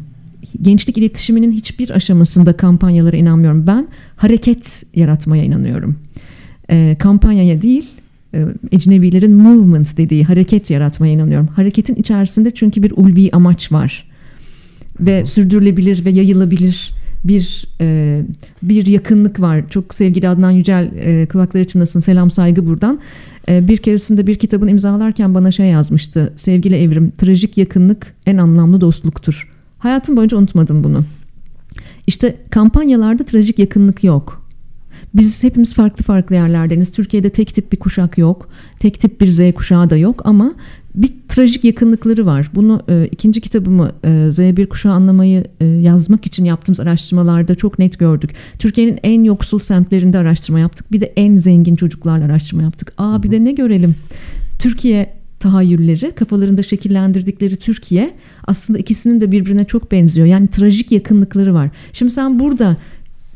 Gençlik 0.61 0.97
iletişiminin 0.97 1.51
hiçbir 1.51 1.89
aşamasında 1.89 2.57
kampanyalara 2.57 3.17
inanmıyorum. 3.17 3.67
Ben 3.67 3.87
hareket 4.15 4.83
yaratmaya 4.95 5.43
inanıyorum. 5.43 5.95
E, 6.69 6.95
kampanyaya 6.99 7.61
değil, 7.61 7.89
ecnebilerin 8.71 9.35
movement 9.35 9.97
dediği 9.97 10.23
hareket 10.23 10.69
yaratmaya 10.69 11.13
inanıyorum. 11.13 11.47
Hareketin 11.47 11.95
içerisinde 11.95 12.51
çünkü 12.51 12.83
bir 12.83 12.93
ulvi 12.95 13.29
amaç 13.31 13.71
var 13.71 14.11
ve 14.99 15.25
sürdürülebilir 15.25 16.05
ve 16.05 16.09
yayılabilir 16.09 16.93
bir 17.23 17.67
e, 17.81 18.21
bir 18.63 18.85
yakınlık 18.85 19.39
var. 19.39 19.69
Çok 19.69 19.93
sevgili 19.93 20.29
Adnan 20.29 20.51
Yücel 20.51 20.91
e, 20.95 21.27
kulakları 21.31 21.67
çınlasın 21.67 21.99
selam 21.99 22.31
saygı 22.31 22.65
buradan. 22.65 22.99
E, 23.49 23.67
bir 23.67 23.77
keresinde 23.77 24.27
bir 24.27 24.35
kitabın 24.35 24.67
imzalarken 24.67 25.33
bana 25.33 25.51
şey 25.51 25.65
yazmıştı. 25.65 26.33
Sevgili 26.35 26.75
Evrim, 26.75 27.11
trajik 27.17 27.57
yakınlık 27.57 28.13
en 28.25 28.37
anlamlı 28.37 28.81
dostluktur. 28.81 29.51
Hayatım 29.79 30.17
boyunca 30.17 30.37
unutmadım 30.37 30.83
bunu. 30.83 31.03
İşte 32.07 32.35
kampanyalarda 32.49 33.23
trajik 33.23 33.59
yakınlık 33.59 34.03
yok. 34.03 34.40
Biz 35.13 35.43
hepimiz 35.43 35.73
farklı 35.73 36.03
farklı 36.03 36.35
yerlerdeniz. 36.35 36.91
Türkiye'de 36.91 37.29
tek 37.29 37.55
tip 37.55 37.71
bir 37.71 37.77
kuşak 37.77 38.17
yok. 38.17 38.49
Tek 38.79 39.01
tip 39.01 39.21
bir 39.21 39.31
Z 39.31 39.53
kuşağı 39.55 39.89
da 39.89 39.97
yok 39.97 40.21
ama 40.25 40.53
bir 40.95 41.09
trajik 41.29 41.63
yakınlıkları 41.63 42.25
var. 42.25 42.49
Bunu 42.55 42.81
e, 42.89 43.07
ikinci 43.11 43.41
kitabımı 43.41 43.91
e, 44.03 44.07
Z1 44.07 44.67
kuşağı 44.67 44.93
anlamayı 44.93 45.45
e, 45.59 45.65
yazmak 45.65 46.25
için 46.25 46.45
yaptığımız 46.45 46.79
araştırmalarda 46.79 47.55
çok 47.55 47.79
net 47.79 47.99
gördük. 47.99 48.31
Türkiye'nin 48.59 48.99
en 49.03 49.23
yoksul 49.23 49.59
semtlerinde 49.59 50.17
araştırma 50.17 50.59
yaptık. 50.59 50.91
Bir 50.91 51.01
de 51.01 51.13
en 51.15 51.37
zengin 51.37 51.75
çocuklarla 51.75 52.25
araştırma 52.25 52.63
yaptık. 52.63 52.93
Aa 52.97 53.23
bir 53.23 53.31
de 53.31 53.43
ne 53.43 53.51
görelim? 53.51 53.95
Türkiye 54.59 55.13
tahayyülleri, 55.39 56.11
kafalarında 56.15 56.63
şekillendirdikleri 56.63 57.55
Türkiye 57.55 58.13
aslında 58.47 58.79
ikisinin 58.79 59.21
de 59.21 59.31
birbirine 59.31 59.65
çok 59.65 59.91
benziyor. 59.91 60.27
Yani 60.27 60.47
trajik 60.47 60.91
yakınlıkları 60.91 61.53
var. 61.53 61.69
Şimdi 61.93 62.11
sen 62.11 62.39
burada 62.39 62.77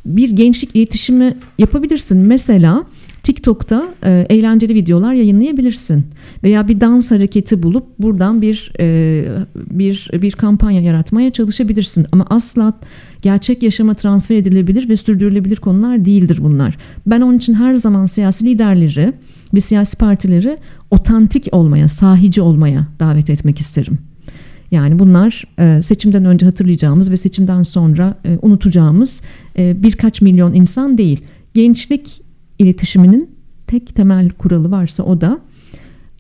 bir 0.06 0.30
gençlik 0.30 0.76
iletişimi 0.76 1.38
yapabilirsin. 1.58 2.18
Mesela 2.18 2.86
TikTok'ta 3.24 3.96
e, 4.04 4.26
eğlenceli 4.30 4.76
videolar 4.76 5.14
yayınlayabilirsin 5.14 6.06
veya 6.44 6.68
bir 6.68 6.82
dans 6.82 7.12
hareketi 7.12 7.64
bulup 7.64 7.84
buradan 8.00 8.42
bir 8.42 8.72
e, 8.80 9.26
bir 9.56 10.10
bir 10.14 10.32
kampanya 10.32 10.82
yaratmaya 10.82 11.32
çalışabilirsin. 11.32 12.06
Ama 12.12 12.26
asla 12.30 12.74
gerçek 13.22 13.64
yaşama 13.64 13.94
transfer 13.94 14.36
edilebilir 14.36 14.90
ve 14.90 14.98
sürdürülebilir 14.98 15.56
konular 15.56 16.06
değildir 16.06 16.40
bunlar. 16.42 16.78
Ben 17.06 17.22
onun 17.22 17.38
için 17.38 17.54
her 17.54 17.76
zaman 17.76 18.06
siyasi 18.06 18.46
liderleri 18.46 19.14
ve 19.54 19.62
siyasi 19.62 19.98
partileri 19.98 20.58
otantik 20.92 21.48
olmaya, 21.52 21.88
sahici 21.88 22.42
olmaya 22.42 22.88
davet 23.00 23.30
etmek 23.30 23.60
isterim. 23.60 23.98
Yani 24.72 25.00
bunlar 25.00 25.44
e, 25.60 25.82
seçimden 25.82 26.26
önce 26.26 26.46
hatırlayacağımız 26.46 27.12
ve 27.12 27.18
seçimden 27.18 27.64
sonra 27.64 28.18
e, 28.26 28.38
unutacağımız 28.42 29.22
e, 29.58 29.84
birkaç 29.84 30.22
milyon 30.22 30.54
insan 30.54 30.98
değil. 30.98 31.22
Gençlik 31.54 32.22
iletişiminin 32.60 33.30
tek 33.68 33.96
temel 33.96 34.30
kuralı 34.30 34.72
varsa 34.72 35.04
o 35.04 35.22
da 35.22 35.40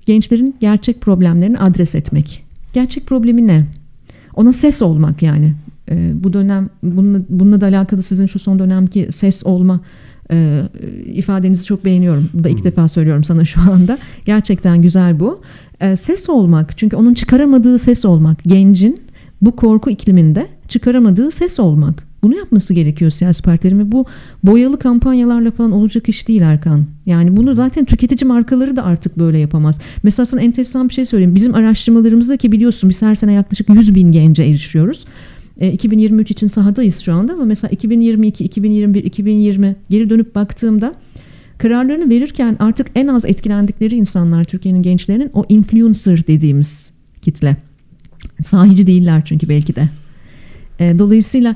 gençlerin 0.05 0.55
gerçek 0.59 1.01
problemlerini 1.01 1.59
adres 1.59 1.95
etmek. 1.95 2.45
Gerçek 2.73 3.05
problemi 3.05 3.47
ne? 3.47 3.65
Ona 4.33 4.53
ses 4.53 4.81
olmak 4.81 5.21
yani. 5.21 5.53
Bu 6.13 6.33
dönem 6.33 6.69
bununla, 6.83 7.21
bununla 7.29 7.61
da 7.61 7.65
alakalı 7.65 8.01
sizin 8.01 8.25
şu 8.25 8.39
son 8.39 8.59
dönemki 8.59 9.07
ses 9.11 9.45
olma 9.45 9.81
e, 10.31 10.63
ifadenizi 11.05 11.65
çok 11.65 11.85
beğeniyorum. 11.85 12.29
Bu 12.33 12.43
da 12.43 12.49
ilk 12.49 12.63
defa 12.63 12.89
söylüyorum 12.89 13.23
sana 13.23 13.45
şu 13.45 13.61
anda. 13.61 13.97
Gerçekten 14.25 14.81
güzel 14.81 15.19
bu. 15.19 15.41
E, 15.81 15.95
ses 15.95 16.29
olmak 16.29 16.77
çünkü 16.77 16.95
onun 16.95 17.13
çıkaramadığı 17.13 17.79
ses 17.79 18.05
olmak. 18.05 18.43
Gencin 18.43 19.01
bu 19.41 19.55
korku 19.55 19.89
ikliminde 19.89 20.47
çıkaramadığı 20.67 21.31
ses 21.31 21.59
olmak. 21.59 22.03
Bunu 22.23 22.35
yapması 22.35 22.73
gerekiyor 22.73 23.11
siyasi 23.11 23.43
partilerin 23.43 23.79
ve 23.79 23.91
bu 23.91 24.05
boyalı 24.43 24.79
kampanyalarla 24.79 25.51
falan 25.51 25.71
olacak 25.71 26.09
iş 26.09 26.27
değil 26.27 26.41
Erkan. 26.41 26.85
Yani 27.05 27.37
bunu 27.37 27.55
zaten 27.55 27.85
tüketici 27.85 28.27
markaları 28.27 28.75
da 28.75 28.83
artık 28.83 29.19
böyle 29.19 29.39
yapamaz. 29.39 29.79
Mesela 30.03 30.25
sana 30.25 30.41
enteresan 30.41 30.89
bir 30.89 30.93
şey 30.93 31.05
söyleyeyim. 31.05 31.35
Bizim 31.35 31.55
araştırmalarımızda 31.55 32.37
ki 32.37 32.51
biliyorsun 32.51 32.89
biz 32.89 33.01
her 33.01 33.15
sene 33.15 33.33
yaklaşık 33.33 33.69
100 33.69 33.95
bin 33.95 34.11
gence 34.11 34.43
erişiyoruz. 34.43 35.05
E, 35.59 35.71
2023 35.71 36.31
için 36.31 36.47
sahadayız 36.47 36.99
şu 36.99 37.13
anda 37.13 37.33
ama 37.33 37.45
mesela 37.45 37.71
2022, 37.71 38.43
2021, 38.43 39.03
2020 39.03 39.75
geri 39.89 40.09
dönüp 40.09 40.35
baktığımda 40.35 40.95
kararlarını 41.57 42.09
verirken 42.09 42.55
artık 42.59 42.87
en 42.95 43.07
az 43.07 43.25
etkilendikleri 43.25 43.95
insanlar 43.95 44.43
Türkiye'nin 44.43 44.81
gençlerinin 44.81 45.29
o 45.33 45.45
influencer 45.49 46.27
dediğimiz 46.27 46.93
kitle. 47.21 47.57
Sahici 48.43 48.87
değiller 48.87 49.21
çünkü 49.25 49.49
belki 49.49 49.75
de. 49.75 49.89
E, 50.79 50.99
dolayısıyla 50.99 51.55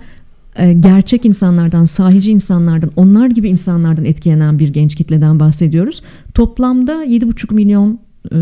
e, 0.55 0.73
gerçek 0.73 1.25
insanlardan, 1.25 1.85
sahici 1.85 2.31
insanlardan, 2.31 2.91
onlar 2.95 3.27
gibi 3.27 3.49
insanlardan 3.49 4.05
etkilenen 4.05 4.59
bir 4.59 4.69
genç 4.69 4.95
kitleden 4.95 5.39
bahsediyoruz. 5.39 6.01
Toplamda 6.33 7.05
7,5 7.05 7.53
milyon 7.53 7.99
e, 8.31 8.37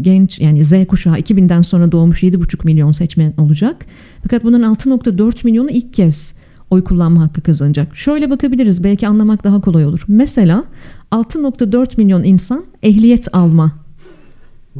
genç 0.00 0.38
yani 0.38 0.64
Z 0.64 0.72
kuşağı 0.88 1.18
2000'den 1.18 1.62
sonra 1.62 1.92
doğmuş 1.92 2.22
7,5 2.22 2.64
milyon 2.64 2.92
seçmen 2.92 3.34
olacak. 3.36 3.86
Fakat 4.22 4.44
bunun 4.44 4.62
6,4 4.62 5.44
milyonu 5.44 5.70
ilk 5.70 5.94
kez 5.94 6.34
oy 6.70 6.84
kullanma 6.84 7.22
hakkı 7.22 7.40
kazanacak. 7.40 7.96
Şöyle 7.96 8.30
bakabiliriz 8.30 8.84
belki 8.84 9.08
anlamak 9.08 9.44
daha 9.44 9.60
kolay 9.60 9.86
olur. 9.86 10.04
Mesela 10.08 10.64
6,4 11.12 11.96
milyon 11.96 12.24
insan 12.24 12.64
ehliyet 12.82 13.34
alma 13.34 13.72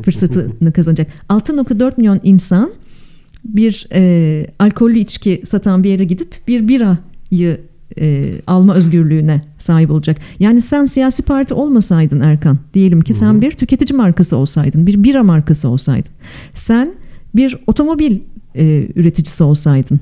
fırsatını 0.02 0.72
kazanacak. 0.74 1.10
6,4 1.28 1.92
milyon 1.96 2.20
insan 2.22 2.72
bir 3.44 3.86
e, 3.92 4.46
alkollü 4.58 4.98
içki 4.98 5.42
satan 5.44 5.84
bir 5.84 5.90
yere 5.90 6.04
gidip 6.04 6.34
bir 6.48 6.68
birayı 6.68 7.60
e, 8.00 8.38
alma 8.46 8.74
özgürlüğüne 8.74 9.42
sahip 9.58 9.90
olacak. 9.90 10.16
Yani 10.38 10.60
sen 10.60 10.84
siyasi 10.84 11.22
parti 11.22 11.54
olmasaydın 11.54 12.20
Erkan, 12.20 12.58
diyelim 12.74 13.00
ki 13.00 13.14
sen 13.14 13.42
bir 13.42 13.50
tüketici 13.50 13.96
markası 13.96 14.36
olsaydın, 14.36 14.86
bir 14.86 15.04
bira 15.04 15.22
markası 15.22 15.68
olsaydın, 15.68 16.12
sen 16.54 16.94
bir 17.34 17.56
otomobil 17.66 18.18
e, 18.54 18.88
üreticisi 18.96 19.44
olsaydın, 19.44 20.00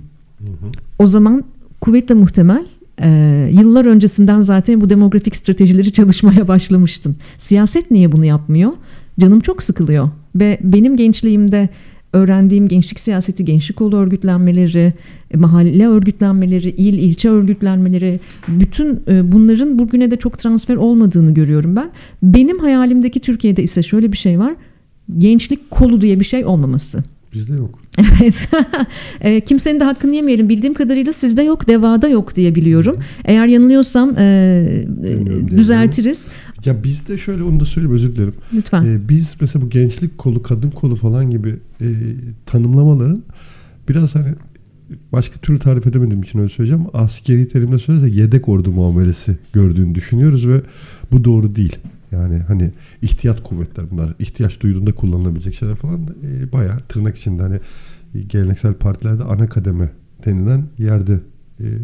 o 0.99 1.07
zaman 1.07 1.45
kuvvetle 1.81 2.15
muhtemel 2.15 2.67
e, 3.03 3.51
yıllar 3.53 3.85
öncesinden 3.85 4.41
zaten 4.41 4.81
bu 4.81 4.91
demografik 4.91 5.37
stratejileri 5.37 5.93
çalışmaya 5.93 6.49
başlamıştın. 6.49 7.17
Siyaset 7.39 7.91
niye 7.91 8.13
bunu 8.13 8.25
yapmıyor? 8.25 8.73
Canım 9.21 9.41
çok 9.41 9.63
sıkılıyor 9.63 10.09
ve 10.35 10.59
benim 10.63 10.97
gençliğimde 10.97 11.69
öğrendiğim 12.13 12.69
gençlik 12.69 13.01
siyaseti, 13.01 13.45
gençlik 13.45 13.77
kolu 13.77 13.97
örgütlenmeleri, 13.97 14.93
e, 15.31 15.37
mahalle 15.37 15.89
örgütlenmeleri, 15.89 16.71
il 16.71 16.95
ilçe 16.95 17.29
örgütlenmeleri, 17.29 18.21
bütün 18.49 19.01
e, 19.09 19.33
bunların 19.33 19.79
bugüne 19.79 20.11
de 20.11 20.17
çok 20.17 20.39
transfer 20.39 20.77
olmadığını 20.77 21.35
görüyorum 21.35 21.77
ben. 21.77 21.91
Benim 22.23 22.59
hayalimdeki 22.59 23.21
Türkiye'de 23.21 23.63
ise 23.63 23.83
şöyle 23.83 24.13
bir 24.13 24.17
şey 24.17 24.39
var. 24.39 24.55
Gençlik 25.19 25.71
kolu 25.71 26.01
diye 26.01 26.21
bir 26.21 26.25
şey 26.25 26.45
olmaması. 26.45 27.05
Bizde 27.35 27.53
yok. 27.53 27.79
Evet. 28.23 28.49
e, 29.21 29.41
kimsenin 29.41 29.81
de 29.81 29.85
hakkını 29.85 30.15
yemeyelim. 30.15 30.49
Bildiğim 30.49 30.75
kadarıyla 30.75 31.13
sizde 31.13 31.43
yok, 31.43 31.69
devada 31.69 32.09
yok 32.09 32.37
diye 32.37 32.55
biliyorum. 32.55 32.97
Eğer 33.25 33.47
yanılıyorsam 33.47 34.19
e, 34.19 34.85
Bilmiyorum, 34.87 35.51
düzeltiriz. 35.51 36.29
Ya 36.65 36.85
bizde 36.85 37.19
şöyle 37.19 37.43
onu 37.43 37.61
da 37.61 37.65
söyleyeyim 37.65 37.95
özür 37.95 38.17
dilerim. 38.17 38.35
Lütfen. 38.53 38.85
Ee, 38.85 39.09
biz 39.09 39.35
mesela 39.41 39.65
bu 39.65 39.71
gençlik 39.71 40.19
kolu, 40.19 40.43
kadın 40.43 40.71
kolu 40.71 40.97
falan 40.97 41.31
gibi 41.31 41.57
e, 41.81 41.87
tanımlamaların 42.47 43.23
biraz 43.89 44.15
hani 44.15 44.35
başka 45.13 45.41
türlü 45.41 45.59
tarif 45.59 45.87
edemediğim 45.87 46.23
için 46.23 46.39
öyle 46.39 46.49
söyleyeceğim. 46.49 46.87
Askeri 46.93 47.49
terimle 47.49 47.79
söylersek 47.79 48.15
yedek 48.15 48.49
ordu 48.49 48.71
muamelesi 48.71 49.37
gördüğünü 49.53 49.95
düşünüyoruz 49.95 50.49
ve 50.49 50.61
bu 51.13 51.25
doğru 51.25 51.57
değil. 51.57 51.77
Yani 52.13 52.39
hani 52.39 52.71
ihtiyat 53.03 53.43
kuvvetler 53.43 53.91
bunlar. 53.91 54.15
ihtiyaç 54.19 54.61
duyduğunda 54.61 54.93
kullanılabilecek 54.93 55.55
şeyler 55.55 55.77
falan 55.77 56.01
e, 56.25 56.53
bayağı 56.53 56.79
tırnak 56.81 57.19
içinde 57.19 57.43
hani 57.43 57.61
e, 58.15 58.21
geleneksel 58.21 58.75
partilerde 58.75 59.25
ana 59.25 59.49
kademe 59.49 59.91
denilen 60.25 60.65
yerde 60.79 61.21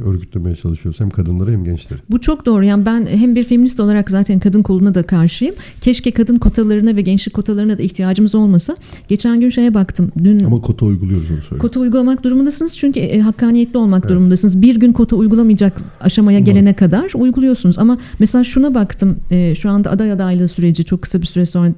örgütlemeye 0.05 0.57
çalışıyoruz. 0.57 1.01
Hem 1.01 1.11
kadınları 1.11 1.53
hem 1.53 1.65
gençleri. 1.65 2.01
Bu 2.11 2.21
çok 2.21 2.47
doğru. 2.47 2.65
Yani 2.65 2.87
ben 2.87 3.07
hem 3.07 3.35
bir 3.35 3.45
feminist 3.45 3.81
olarak 3.81 4.11
zaten 4.11 4.39
kadın 4.39 4.63
koluna 4.63 4.95
da 4.95 5.03
karşıyım. 5.03 5.55
Keşke 5.81 6.11
kadın 6.11 6.37
kotalarına 6.37 6.97
ve 6.97 7.03
gençlik 7.03 7.35
kotalarına 7.35 7.79
da 7.79 7.83
ihtiyacımız 7.83 8.35
olmasa. 8.35 8.77
Geçen 9.09 9.41
gün 9.41 9.51
şeye 9.51 9.75
baktım. 9.75 10.13
Dün 10.25 10.45
Ama 10.45 10.61
kota 10.61 10.87
uyguluyoruz 10.87 11.31
onu 11.31 11.41
söyleyeyim. 11.41 11.61
Kota 11.61 11.81
uygulamak 11.81 12.25
durumundasınız 12.25 12.77
çünkü 12.79 13.01
e, 13.01 13.21
hakkaniyetli 13.21 13.79
olmak 13.79 14.01
Evet. 14.05 14.11
durumundasınız. 14.11 14.63
Bir 14.63 14.77
gün 14.77 14.93
kota 14.93 15.17
uygulamayacak 15.17 15.81
aşamaya 16.01 16.39
Umarım. 16.39 16.55
gelene 16.55 16.75
kadar 16.75 17.11
uyguluyorsunuz. 17.15 17.79
Ama 17.79 17.99
mesela 18.19 18.45
şuna 18.45 18.75
baktım. 18.75 19.17
e, 19.31 19.55
şu 19.55 19.71
anda 19.71 19.91
aday 19.91 20.13
adaylığı 20.13 20.49
süreci 20.49 20.85
çok 20.85 21.03
kısa 21.03 21.21
bir 21.21 21.27
süre 21.27 21.47
sonra 21.47 21.73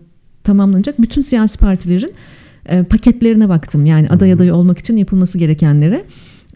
tamamlanacak. 0.45 1.03
Bütün 1.03 1.21
siyasi 1.21 1.59
partilerin 1.59 2.13
e, 2.67 2.83
paketlerine 2.83 3.49
baktım. 3.49 3.87
Yani 3.87 4.09
aday 4.09 4.33
adayı 4.33 4.55
olmak 4.55 4.79
için 4.79 4.97
yapılması 4.97 5.39
gerekenlere. 5.39 6.05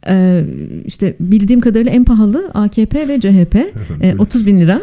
E, 0.08 0.44
işte 0.86 1.16
bildiğim 1.20 1.60
kadarıyla 1.60 1.92
en 1.92 2.04
pahalı 2.04 2.50
AKP 2.54 3.08
ve 3.08 3.20
CHP. 3.20 3.56
E, 4.02 4.14
30 4.18 4.46
bin 4.46 4.60
lira 4.60 4.82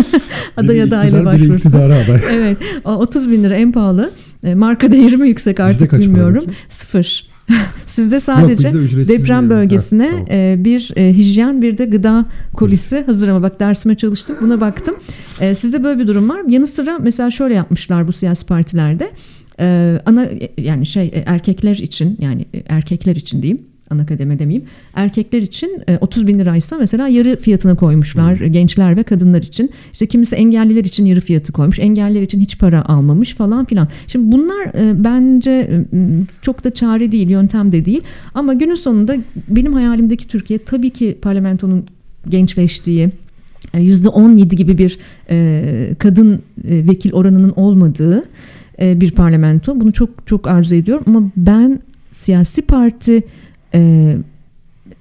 aday 0.56 1.24
başvurusu. 1.24 1.54
iktidara 1.54 1.94
aday. 1.94 2.20
Evet 2.30 2.58
o 2.84 2.90
30 2.90 3.30
bin 3.30 3.42
lira 3.44 3.54
en 3.54 3.72
pahalı. 3.72 4.10
E, 4.44 4.54
marka 4.54 4.92
değeri 4.92 5.16
mi 5.16 5.28
yüksek 5.28 5.60
artık 5.60 5.92
bilmiyorum. 5.92 6.44
Sıfır. 6.68 7.28
Sizde 7.86 8.20
sadece 8.20 8.68
bizde 8.68 8.78
ücretsiz 8.78 9.08
deprem 9.08 9.36
yani. 9.36 9.50
bölgesine 9.50 10.04
Ha, 10.06 10.10
tamam. 10.10 10.26
e, 10.30 10.56
bir 10.64 10.92
e, 10.96 11.14
hijyen 11.14 11.62
bir 11.62 11.78
de 11.78 11.84
gıda 11.84 12.26
kolisi 12.54 13.02
hazır 13.06 13.28
ama 13.28 13.42
bak 13.42 13.60
dersime 13.60 13.94
çalıştım 13.94 14.36
buna 14.40 14.60
baktım. 14.60 14.94
E, 15.40 15.54
sizde 15.54 15.84
böyle 15.84 16.00
bir 16.00 16.06
durum 16.06 16.28
var. 16.28 16.40
Yanı 16.48 16.66
sıra 16.66 16.98
mesela 16.98 17.30
şöyle 17.30 17.54
yapmışlar 17.54 18.08
bu 18.08 18.12
siyasi 18.12 18.46
partilerde. 18.46 19.10
Ana 20.06 20.28
yani 20.58 20.86
şey 20.86 21.22
erkekler 21.26 21.76
için 21.76 22.16
yani 22.20 22.44
erkekler 22.68 23.16
için 23.16 23.42
diyeyim 23.42 23.62
ana 23.90 24.06
kademe 24.06 24.38
demeyeyim. 24.38 24.68
Erkekler 24.94 25.42
için 25.42 25.82
e, 25.88 25.98
30 25.98 26.26
bin 26.26 26.38
liraysa 26.38 26.78
mesela 26.78 27.08
yarı 27.08 27.36
fiyatına 27.36 27.74
koymuşlar 27.74 28.40
e, 28.40 28.48
gençler 28.48 28.96
ve 28.96 29.02
kadınlar 29.02 29.42
için. 29.42 29.70
İşte 29.92 30.06
kimisi 30.06 30.36
engelliler 30.36 30.84
için 30.84 31.04
yarı 31.04 31.20
fiyatı 31.20 31.52
koymuş. 31.52 31.78
Engelliler 31.78 32.22
için 32.22 32.40
hiç 32.40 32.58
para 32.58 32.84
almamış 32.84 33.34
falan 33.34 33.64
filan. 33.64 33.88
Şimdi 34.06 34.32
bunlar 34.32 34.66
e, 34.66 35.04
bence 35.04 35.50
e, 35.50 35.84
çok 36.42 36.64
da 36.64 36.74
çare 36.74 37.12
değil, 37.12 37.28
yöntem 37.28 37.72
de 37.72 37.84
değil. 37.84 38.02
Ama 38.34 38.54
günün 38.54 38.74
sonunda 38.74 39.16
benim 39.48 39.72
hayalimdeki 39.72 40.28
Türkiye 40.28 40.58
tabii 40.58 40.90
ki 40.90 41.18
parlamentonun 41.22 41.86
gençleştiği, 42.28 43.10
e, 43.74 43.78
%17 43.78 44.54
gibi 44.54 44.78
bir 44.78 44.98
e, 45.30 45.94
kadın 45.98 46.34
e, 46.68 46.86
vekil 46.86 47.12
oranının 47.12 47.52
olmadığı 47.56 48.24
e, 48.80 49.00
bir 49.00 49.10
parlamento. 49.10 49.80
Bunu 49.80 49.92
çok 49.92 50.26
çok 50.26 50.46
arzu 50.46 50.74
ediyorum 50.74 51.04
ama 51.06 51.30
ben 51.36 51.80
siyasi 52.12 52.62
parti 52.62 53.22
e, 53.76 54.16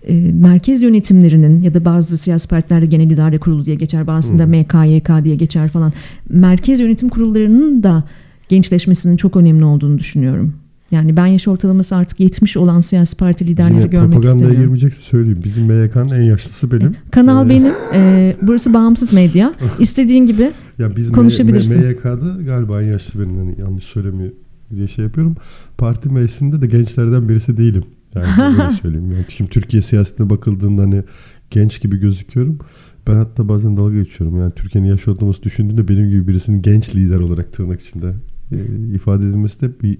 e, 0.07 0.31
merkez 0.31 0.83
yönetimlerinin 0.83 1.61
ya 1.61 1.73
da 1.73 1.85
bazı 1.85 2.17
siyasi 2.17 2.47
partilerde 2.47 2.85
genel 2.85 3.09
idare 3.09 3.38
kurulu 3.38 3.65
diye 3.65 3.75
geçer 3.75 4.07
bazısında 4.07 4.43
Hı. 4.43 4.47
MKYK 4.47 5.23
diye 5.23 5.35
geçer 5.35 5.69
falan 5.69 5.93
merkez 6.29 6.79
yönetim 6.79 7.09
kurullarının 7.09 7.83
da 7.83 8.03
gençleşmesinin 8.49 9.17
çok 9.17 9.35
önemli 9.35 9.65
olduğunu 9.65 9.97
düşünüyorum. 9.97 10.53
Yani 10.91 11.17
ben 11.17 11.25
yaş 11.25 11.47
ortalaması 11.47 11.95
artık 11.95 12.19
70 12.19 12.57
olan 12.57 12.79
siyasi 12.79 13.17
parti 13.17 13.47
liderleri 13.47 13.73
Yine 13.73 13.88
görmek 13.88 14.11
propagandaya 14.11 14.35
istemiyorum. 14.35 14.61
girmeyecekse 14.63 15.01
söyleyeyim. 15.01 15.39
Bizim 15.43 15.65
MYK'nın 15.65 16.09
en 16.11 16.21
yaşlısı 16.21 16.71
benim. 16.71 16.95
Kanal 17.11 17.45
Ee, 17.45 17.49
benim. 17.49 17.73
e, 17.93 18.33
burası 18.41 18.73
bağımsız 18.73 19.13
medya. 19.13 19.53
İstediğin 19.79 20.27
gibi 20.27 20.51
Ya 20.79 20.95
biz 20.95 21.11
Konuşabilirsin. 21.11 21.81
MYK'da 21.81 22.43
galiba 22.45 22.81
en 22.83 22.88
yaşlı 22.91 23.19
benim. 23.21 23.38
Yani 23.38 23.55
yanlış 23.59 23.83
söylemiyor 23.83 24.31
diye 24.75 24.88
şey 24.88 25.05
yapıyorum. 25.05 25.35
Parti 25.77 26.09
meclisinde 26.09 26.61
de 26.61 26.67
gençlerden 26.67 27.29
birisi 27.29 27.57
değilim. 27.57 27.83
Yani 28.15 28.54
öyle 28.60 28.71
söyleyeyim. 28.82 29.12
Yani 29.12 29.25
şimdi 29.30 29.49
Türkiye 29.51 29.82
siyasetine 29.82 30.30
bakıldığında 30.30 30.82
hani 30.82 31.04
genç 31.51 31.82
gibi 31.82 31.97
gözüküyorum. 31.97 32.60
Ben 33.08 33.15
hatta 33.15 33.49
bazen 33.49 33.78
dalga 33.78 33.95
geçiyorum. 33.95 34.39
Yani 34.39 34.51
Türkiye'nin 34.56 34.89
yaş 34.89 35.08
ortalaması 35.08 35.43
düşündüğünde 35.43 35.88
benim 35.88 36.10
gibi 36.10 36.28
birisinin 36.28 36.62
genç 36.62 36.95
lider 36.95 37.19
olarak 37.19 37.54
tırnak 37.54 37.82
içinde 37.82 38.13
e, 38.51 38.58
ifade 38.93 39.23
edilmesi 39.23 39.62
de 39.62 39.69
bir 39.84 39.97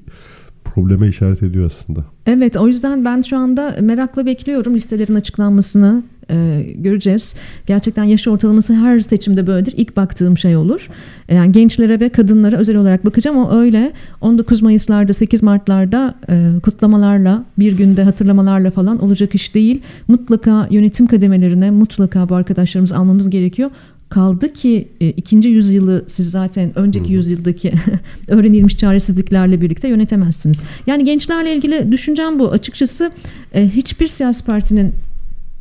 probleme 0.76 1.08
işaret 1.08 1.44
ediyor 1.44 1.66
aslında. 1.66 2.06
Evet 2.26 2.58
o 2.58 2.68
yüzden 2.68 3.06
ben 3.06 3.22
şu 3.22 3.38
anda 3.38 3.76
merakla 3.82 4.26
bekliyorum 4.26 4.76
listelerin 4.76 5.16
açıklanmasını 5.16 6.04
e, 6.30 6.66
göreceğiz. 6.76 7.36
Gerçekten 7.66 8.04
yaş 8.04 8.28
ortalaması 8.28 8.74
her 8.74 9.00
seçimde 9.00 9.48
böyledir. 9.48 9.74
İlk 9.78 9.98
baktığım 9.98 10.38
şey 10.38 10.56
olur. 10.56 10.90
Yani 11.30 11.52
gençlere 11.52 12.00
ve 12.00 12.10
kadınlara 12.10 12.58
özel 12.58 12.76
olarak 12.76 13.06
bakacağım. 13.06 13.38
O 13.38 13.58
öyle 13.58 13.92
19 14.22 14.62
Mayıs'larda 14.62 15.14
8 15.14 15.44
Mart'larda 15.44 16.16
e, 16.30 16.52
kutlamalarla 16.64 17.44
bir 17.60 17.78
günde 17.78 18.04
hatırlamalarla 18.04 18.72
falan 18.72 19.00
olacak 19.00 19.36
iş 19.36 19.56
değil. 19.56 19.82
Mutlaka 20.08 20.68
yönetim 20.72 21.08
kademelerine 21.08 21.72
mutlaka 21.72 22.30
bu 22.30 22.36
arkadaşlarımızı 22.36 22.98
almamız 22.98 23.30
gerekiyor. 23.30 23.72
Kaldı 24.10 24.54
ki 24.54 24.88
e, 25.02 25.10
ikinci 25.10 25.50
yüzyılı 25.50 26.06
siz 26.08 26.32
zaten 26.32 26.80
önceki 26.80 27.14
yüzyıldaki 27.14 27.74
öğrenilmiş 28.28 28.78
çaresizliklerle 28.78 29.62
birlikte 29.62 29.88
yönetemezsiniz. 29.88 30.62
Yani 30.88 31.04
gençlerle 31.04 31.56
ilgili 31.56 31.92
düşüncem 31.92 32.40
bu. 32.40 32.52
Açıkçası 32.52 33.12
e, 33.54 33.70
hiçbir 33.70 34.08
siyasi 34.08 34.46
partinin 34.46 34.94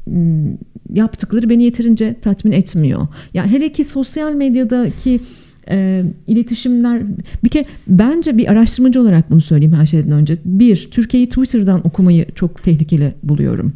m, 0.06 0.56
yaptıkları 0.92 1.50
beni 1.50 1.64
yeterince 1.64 2.16
tatmin 2.22 2.52
etmiyor. 2.52 3.06
Ya 3.34 3.46
hele 3.46 3.72
ki 3.72 3.84
sosyal 3.84 4.32
medyadaki 4.32 5.20
e, 5.70 6.04
iletişimler 6.26 7.02
bir 7.44 7.48
kere 7.48 7.64
bence 7.86 8.38
bir 8.38 8.50
araştırmacı 8.52 9.00
olarak 9.00 9.30
bunu 9.30 9.40
söyleyeyim 9.40 9.74
her 9.74 9.86
şeyden 9.86 10.12
önce. 10.12 10.38
Bir, 10.44 10.88
Türkiye'yi 10.90 11.28
Twitter'dan 11.28 11.86
okumayı 11.86 12.26
çok 12.34 12.62
tehlikeli 12.62 13.14
buluyorum. 13.22 13.72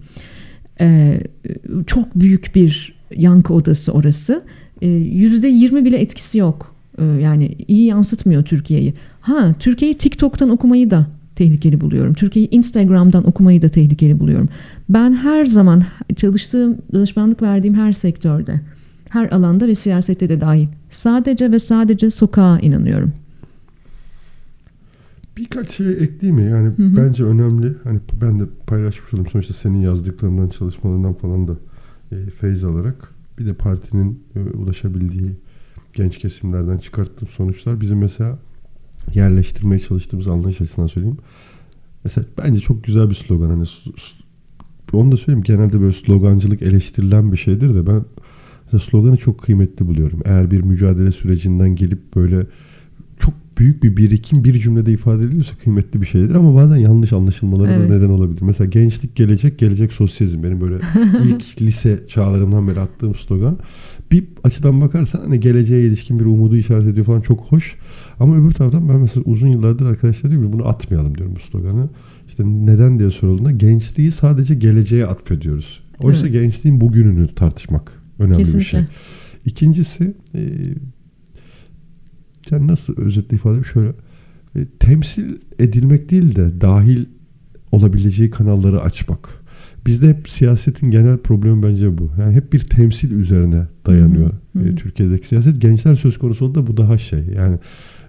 E, 0.81 1.21
çok 1.87 2.15
büyük 2.15 2.55
bir 2.55 2.98
yankı 3.17 3.55
odası 3.55 3.93
orası. 3.93 4.43
E, 4.83 4.89
Yüzde 4.89 5.49
yirmi 5.49 5.85
bile 5.85 5.99
etkisi 5.99 6.39
yok. 6.39 6.75
E, 6.99 7.05
yani 7.05 7.51
iyi 7.69 7.87
yansıtmıyor 7.87 8.45
Türkiye'yi. 8.45 8.95
Ha 9.21 9.55
Türkiye'yi 9.61 9.99
TikTok'tan 9.99 10.49
okumayı 10.49 10.91
da 10.91 11.07
tehlikeli 11.37 11.81
buluyorum. 11.81 12.15
Türkiye'yi 12.15 12.51
Instagram'dan 12.51 13.29
okumayı 13.29 13.63
da 13.63 13.69
tehlikeli 13.69 14.21
buluyorum. 14.21 14.49
Ben 14.89 15.13
her 15.15 15.47
zaman 15.47 15.83
çalıştığım, 16.17 16.79
danışmanlık 16.93 17.43
verdiğim 17.43 17.75
her 17.75 17.93
sektörde, 17.93 18.61
her 19.09 19.29
alanda 19.31 19.69
ve 19.69 19.75
siyasette 19.75 20.29
de 20.29 20.41
dahil 20.41 20.67
sadece 20.91 21.53
ve 21.53 21.59
sadece 21.59 22.11
sokağa 22.11 22.59
inanıyorum. 22.59 23.13
Birkaç 25.37 25.71
şey 25.71 25.93
ekleyeyim 25.93 26.45
mi? 26.45 26.51
Yani 26.51 26.67
Hı 26.67 26.83
hı. 26.83 26.97
bence 26.97 27.25
önemli. 27.25 27.73
Hani 27.85 27.99
ben 28.23 28.41
de 28.41 28.45
paylaşmış 28.67 29.15
oldum. 29.15 29.27
Sonuçta 29.33 29.55
senin 29.55 29.81
yazdıklarından, 29.81 30.49
çalışmalarından 30.49 31.13
falan 31.13 31.49
da 31.49 31.53
e, 32.13 32.31
feyz 32.31 32.65
alarak. 32.65 33.15
Bir 33.39 33.47
de 33.47 33.55
partinin 33.55 34.23
e, 34.37 34.41
ulaşabildiği 34.41 35.31
genç 35.93 36.19
kesimlerden 36.19 36.79
çıkarttığım 36.79 37.29
sonuçlar 37.29 37.81
bizim 37.81 37.99
mesela 37.99 38.39
yerleştirmeye 39.15 39.79
çalıştığımız 39.79 40.29
anlayış 40.29 40.61
açısından 40.61 40.87
söyleyeyim. 40.87 41.19
Mesela 42.05 42.27
bence 42.39 42.61
çok 42.61 42.85
güzel 42.85 43.11
bir 43.11 43.15
slogan. 43.15 43.49
Hani 43.49 43.65
onu 44.93 45.13
da 45.13 45.17
söyleyeyim. 45.17 45.43
Genelde 45.43 45.81
böyle 45.81 45.93
slogancılık 45.93 46.63
eleştirilen 46.63 47.33
bir 47.33 47.37
şeydir 47.37 47.75
de 47.75 47.87
ben 47.87 48.05
sloganı 48.79 49.17
çok 49.17 49.43
kıymetli 49.43 49.87
buluyorum. 49.87 50.21
Eğer 50.25 50.51
bir 50.51 50.61
mücadele 50.61 51.13
sürecinden 51.13 51.77
gelip 51.77 52.17
böyle 52.17 52.47
büyük 53.59 53.83
bir 53.83 53.97
birikim 53.97 54.45
bir 54.45 54.59
cümlede 54.59 54.93
ifade 54.93 55.23
ediliyorsa 55.23 55.57
kıymetli 55.57 56.01
bir 56.01 56.07
şeydir 56.07 56.35
ama 56.35 56.55
bazen 56.55 56.77
yanlış 56.77 57.13
anlaşılmaları 57.13 57.73
Evet. 57.73 57.91
da 57.91 57.95
neden 57.95 58.09
olabilir. 58.09 58.43
Mesela 58.43 58.71
gençlik 58.71 59.17
gelecek, 59.17 59.59
gelecek 59.59 59.93
sosyalizm 59.93 60.43
benim 60.43 60.61
böyle 60.61 60.75
ilk 61.25 61.63
lise 61.63 62.01
çağlarımdan 62.09 62.69
beri 62.69 62.81
attığım 62.81 63.15
slogan. 63.15 63.59
Bir 64.13 64.25
açıdan 64.45 64.81
bakarsan 64.81 65.21
hani 65.21 65.41
geleceğe 65.41 65.87
ilişkin 65.87 66.21
bir 66.21 66.25
umudu 66.25 66.57
işaret 66.57 66.87
ediyor 66.89 67.07
falan 67.07 67.21
çok 67.21 67.41
hoş. 67.41 67.77
Ama 68.21 68.37
öbür 68.37 68.51
taraftan 68.51 68.89
ben 68.89 68.97
mesela 69.01 69.23
uzun 69.25 69.49
yıllardır 69.49 69.87
arkadaşlar 69.87 70.31
diyorum 70.31 70.53
bunu 70.53 70.69
atmayalım 70.69 71.15
diyorum 71.19 71.35
bu 71.37 71.41
sloganı. 71.41 71.89
İşte 72.29 72.43
neden 72.47 72.99
diye 72.99 73.11
sorulduğunda 73.11 73.51
gençliği 73.51 74.13
sadece 74.13 74.55
geleceğe 74.55 75.07
atfediyoruz. 75.07 75.81
Oysa 76.01 76.21
Evet. 76.27 76.33
gençliğin 76.33 76.81
bugününü 76.81 77.29
tartışmak 77.35 77.93
önemli 78.19 78.33
bir 78.39 78.45
Kesinlikle. 78.45 78.69
şey. 78.71 78.81
İkincisi 79.47 80.15
e, 80.35 80.41
yani 82.53 82.67
nasıl 82.67 82.97
özetle 82.97 83.37
ifade 83.37 83.53
edeyim 83.53 83.65
şöyle 83.65 83.93
e, 84.57 84.65
temsil 84.79 85.37
edilmek 85.59 86.11
değil 86.11 86.37
de 86.37 86.61
dahil 86.61 87.05
olabileceği 87.73 88.31
kanalları 88.31 88.81
açmak. 88.81 89.29
Bizde 89.87 90.09
hep 90.09 90.29
siyasetin 90.29 90.91
genel 90.91 91.17
problemi 91.19 91.63
bence 91.63 91.99
bu. 91.99 92.11
Yani 92.21 92.35
hep 92.35 92.53
bir 92.53 92.61
temsil 92.61 93.11
üzerine 93.11 93.67
dayanıyor 93.87 94.31
Hı 94.53 94.59
hı, 94.59 94.65
hı. 94.65 94.69
e, 94.69 94.75
Türkiye'deki 94.75 95.29
siyaset. 95.29 95.63
Gençler 95.63 95.95
söz 95.95 96.19
konusu 96.19 96.45
olduğunda 96.45 96.67
bu 96.67 96.77
daha 96.77 96.99
şey. 96.99 97.25
Yani 97.37 97.59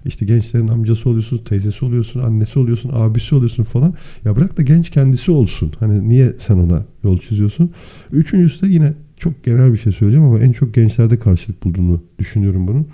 işte 0.05 0.25
gençlerin 0.25 0.67
amcası 0.67 1.09
oluyorsun, 1.09 1.37
teyzesi 1.37 1.85
oluyorsun, 1.85 2.19
annesi 2.19 2.59
oluyorsun, 2.59 2.91
abisi 2.93 3.35
oluyorsun 3.35 3.63
falan. 3.63 3.93
Ya 4.25 4.35
bırak 4.35 4.57
da 4.57 4.61
genç 4.61 4.89
kendisi 4.89 5.31
olsun. 5.31 5.71
Hani 5.79 6.09
niye 6.09 6.33
sen 6.39 6.55
ona 6.57 6.85
yol 7.03 7.19
çiziyorsun? 7.19 7.71
Üçüncüsü 8.11 8.61
de 8.61 8.67
yine 8.67 8.93
çok 9.17 9.43
genel 9.43 9.73
bir 9.73 9.77
şey 9.77 9.93
söyleyeceğim 9.93 10.27
ama 10.27 10.39
en 10.39 10.51
çok 10.51 10.73
gençlerde 10.73 11.19
karşılık 11.19 11.63
bulduğunu 11.63 12.01
düşünüyorum 12.19 12.67
bunun. 12.67 12.87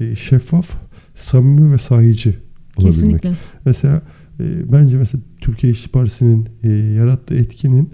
E, 0.00 0.16
şeffaf, 0.16 0.70
samimi 1.18 1.72
ve 1.72 1.78
sahici 1.78 2.34
olabilmek. 2.76 2.94
Kesinlikle. 2.94 3.36
Mesela 3.64 4.02
e, 4.40 4.72
bence 4.72 4.98
mesela 4.98 5.22
Türkiye 5.40 5.72
İşçi 5.72 5.88
Partisi'nin 5.88 6.48
e, 6.62 6.68
yarattığı 6.72 7.34
etkinin 7.34 7.90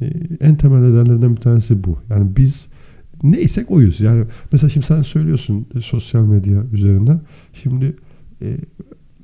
e, 0.00 0.12
en 0.40 0.56
temel 0.56 0.78
nedenlerinden 0.78 1.36
bir 1.36 1.40
tanesi 1.40 1.84
bu. 1.84 1.98
Yani 2.10 2.36
biz 2.36 2.66
neysek 3.22 3.70
oyuz. 3.70 4.00
Yani 4.00 4.24
mesela 4.52 4.70
şimdi 4.70 4.86
sen 4.86 5.02
söylüyorsun 5.02 5.66
e, 5.74 5.80
sosyal 5.80 6.22
medya 6.22 6.64
üzerinden. 6.72 7.20
Şimdi 7.52 7.96
e, 8.42 8.56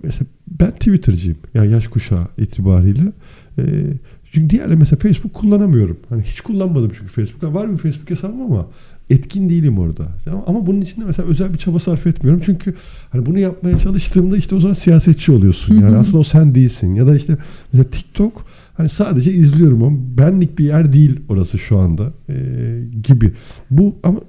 mesela 0.03 0.27
ben 0.61 0.71
Twitter'cıyım. 0.71 1.39
Yani 1.55 1.73
yaş 1.73 1.89
kuşağı 1.89 2.29
itibariyle. 2.39 3.13
E, 3.59 3.85
çünkü 4.33 4.51
diğerleri 4.51 4.77
mesela 4.77 4.99
Facebook 4.99 5.35
kullanamıyorum. 5.35 5.99
Hani 6.09 6.23
hiç 6.23 6.41
kullanmadım 6.41 6.93
çünkü 6.99 7.13
Facebook. 7.13 7.55
Var 7.55 7.73
bir 7.73 7.77
Facebook 7.77 8.11
hesabım 8.11 8.43
ama 8.43 8.67
etkin 9.11 9.49
değilim 9.49 9.79
orada. 9.79 10.07
Ama 10.47 10.67
bunun 10.67 10.81
için 10.81 11.01
de 11.01 11.05
mesela 11.05 11.29
özel 11.29 11.53
bir 11.53 11.59
çaba 11.59 11.79
sarf 11.79 12.07
etmiyorum. 12.07 12.43
Çünkü 12.45 12.75
hani 13.11 13.27
bunu 13.27 13.39
yapmaya 13.39 13.79
çalıştığımda 13.79 14.37
işte 14.37 14.55
o 14.55 14.61
zaman 14.61 14.75
siyasetçi 14.75 15.33
oluyorsun. 15.33 15.75
Yani 15.75 15.97
aslında 15.97 16.19
o 16.19 16.25
sen 16.25 16.55
değilsin. 16.55 16.95
Ya 16.95 17.07
da 17.07 17.17
işte 17.17 17.37
mesela 17.73 17.91
TikTok 17.91 18.45
hani 18.77 18.89
sadece 18.89 19.33
izliyorum 19.33 19.83
ama 19.83 19.97
benlik 20.19 20.59
bir 20.59 20.65
yer 20.65 20.93
değil 20.93 21.21
orası 21.29 21.59
şu 21.59 21.79
anda 21.79 22.13
ee, 22.29 22.35
gibi. 23.03 23.33
Bu 23.71 23.97
ama 24.03 24.21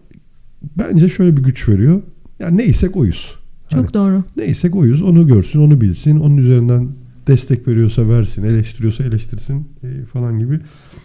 bence 0.78 1.10
şöyle 1.10 1.38
bir 1.38 1.44
güç 1.44 1.70
veriyor. 1.70 2.02
Yani 2.40 2.58
neysek 2.58 2.98
oyuz. 2.98 3.36
Çok 3.70 3.80
Hani 3.80 3.94
doğru. 3.94 4.24
Neysek 4.38 4.76
oyuz. 4.76 5.02
Onu 5.02 5.28
görsün, 5.28 5.60
onu 5.60 5.82
bilsin. 5.82 6.20
Onun 6.20 6.38
üzerinden 6.38 6.90
destek 7.30 7.68
veriyorsa 7.68 8.10
versin, 8.10 8.44
eleştiriyorsa 8.44 9.04
eleştirsin 9.04 9.68
e, 9.84 10.06
falan 10.06 10.40
gibi. 10.40 10.60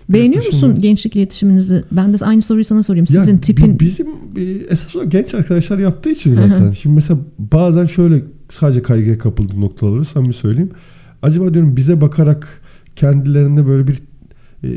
Beğeniyor 0.08 0.42
yaklaşımlar. 0.42 0.68
musun 0.68 0.82
gençlik 0.82 1.16
iletişiminizi? 1.16 1.84
Ben 1.92 2.12
de 2.12 2.24
aynı 2.24 2.42
soruyu 2.42 2.64
sana 2.64 2.82
sorayım. 2.82 3.06
Ya 3.10 3.20
Sizin 3.20 3.36
bi- 3.36 3.40
tipin 3.40 3.80
bizim 3.80 4.06
e, 4.36 4.42
esas 4.70 4.96
olarak 4.96 5.12
genç 5.12 5.34
arkadaşlar 5.34 5.78
yaptığı 5.78 6.10
için 6.10 6.34
zaten. 6.34 6.70
Şimdi 6.70 6.94
mesela 6.94 7.20
bazen 7.38 7.84
şöyle 7.86 8.22
sadece 8.50 8.82
kaygıya 8.82 9.18
kapıldığım 9.18 9.60
noktalar 9.60 9.90
oluyor. 9.90 10.04
Samimi 10.04 10.34
söyleyeyim. 10.34 10.70
Acaba 11.22 11.54
diyorum 11.54 11.76
bize 11.76 12.00
bakarak 12.00 12.60
kendilerinde 12.96 13.66
böyle 13.66 13.86
bir 13.86 13.98
e, 14.64 14.68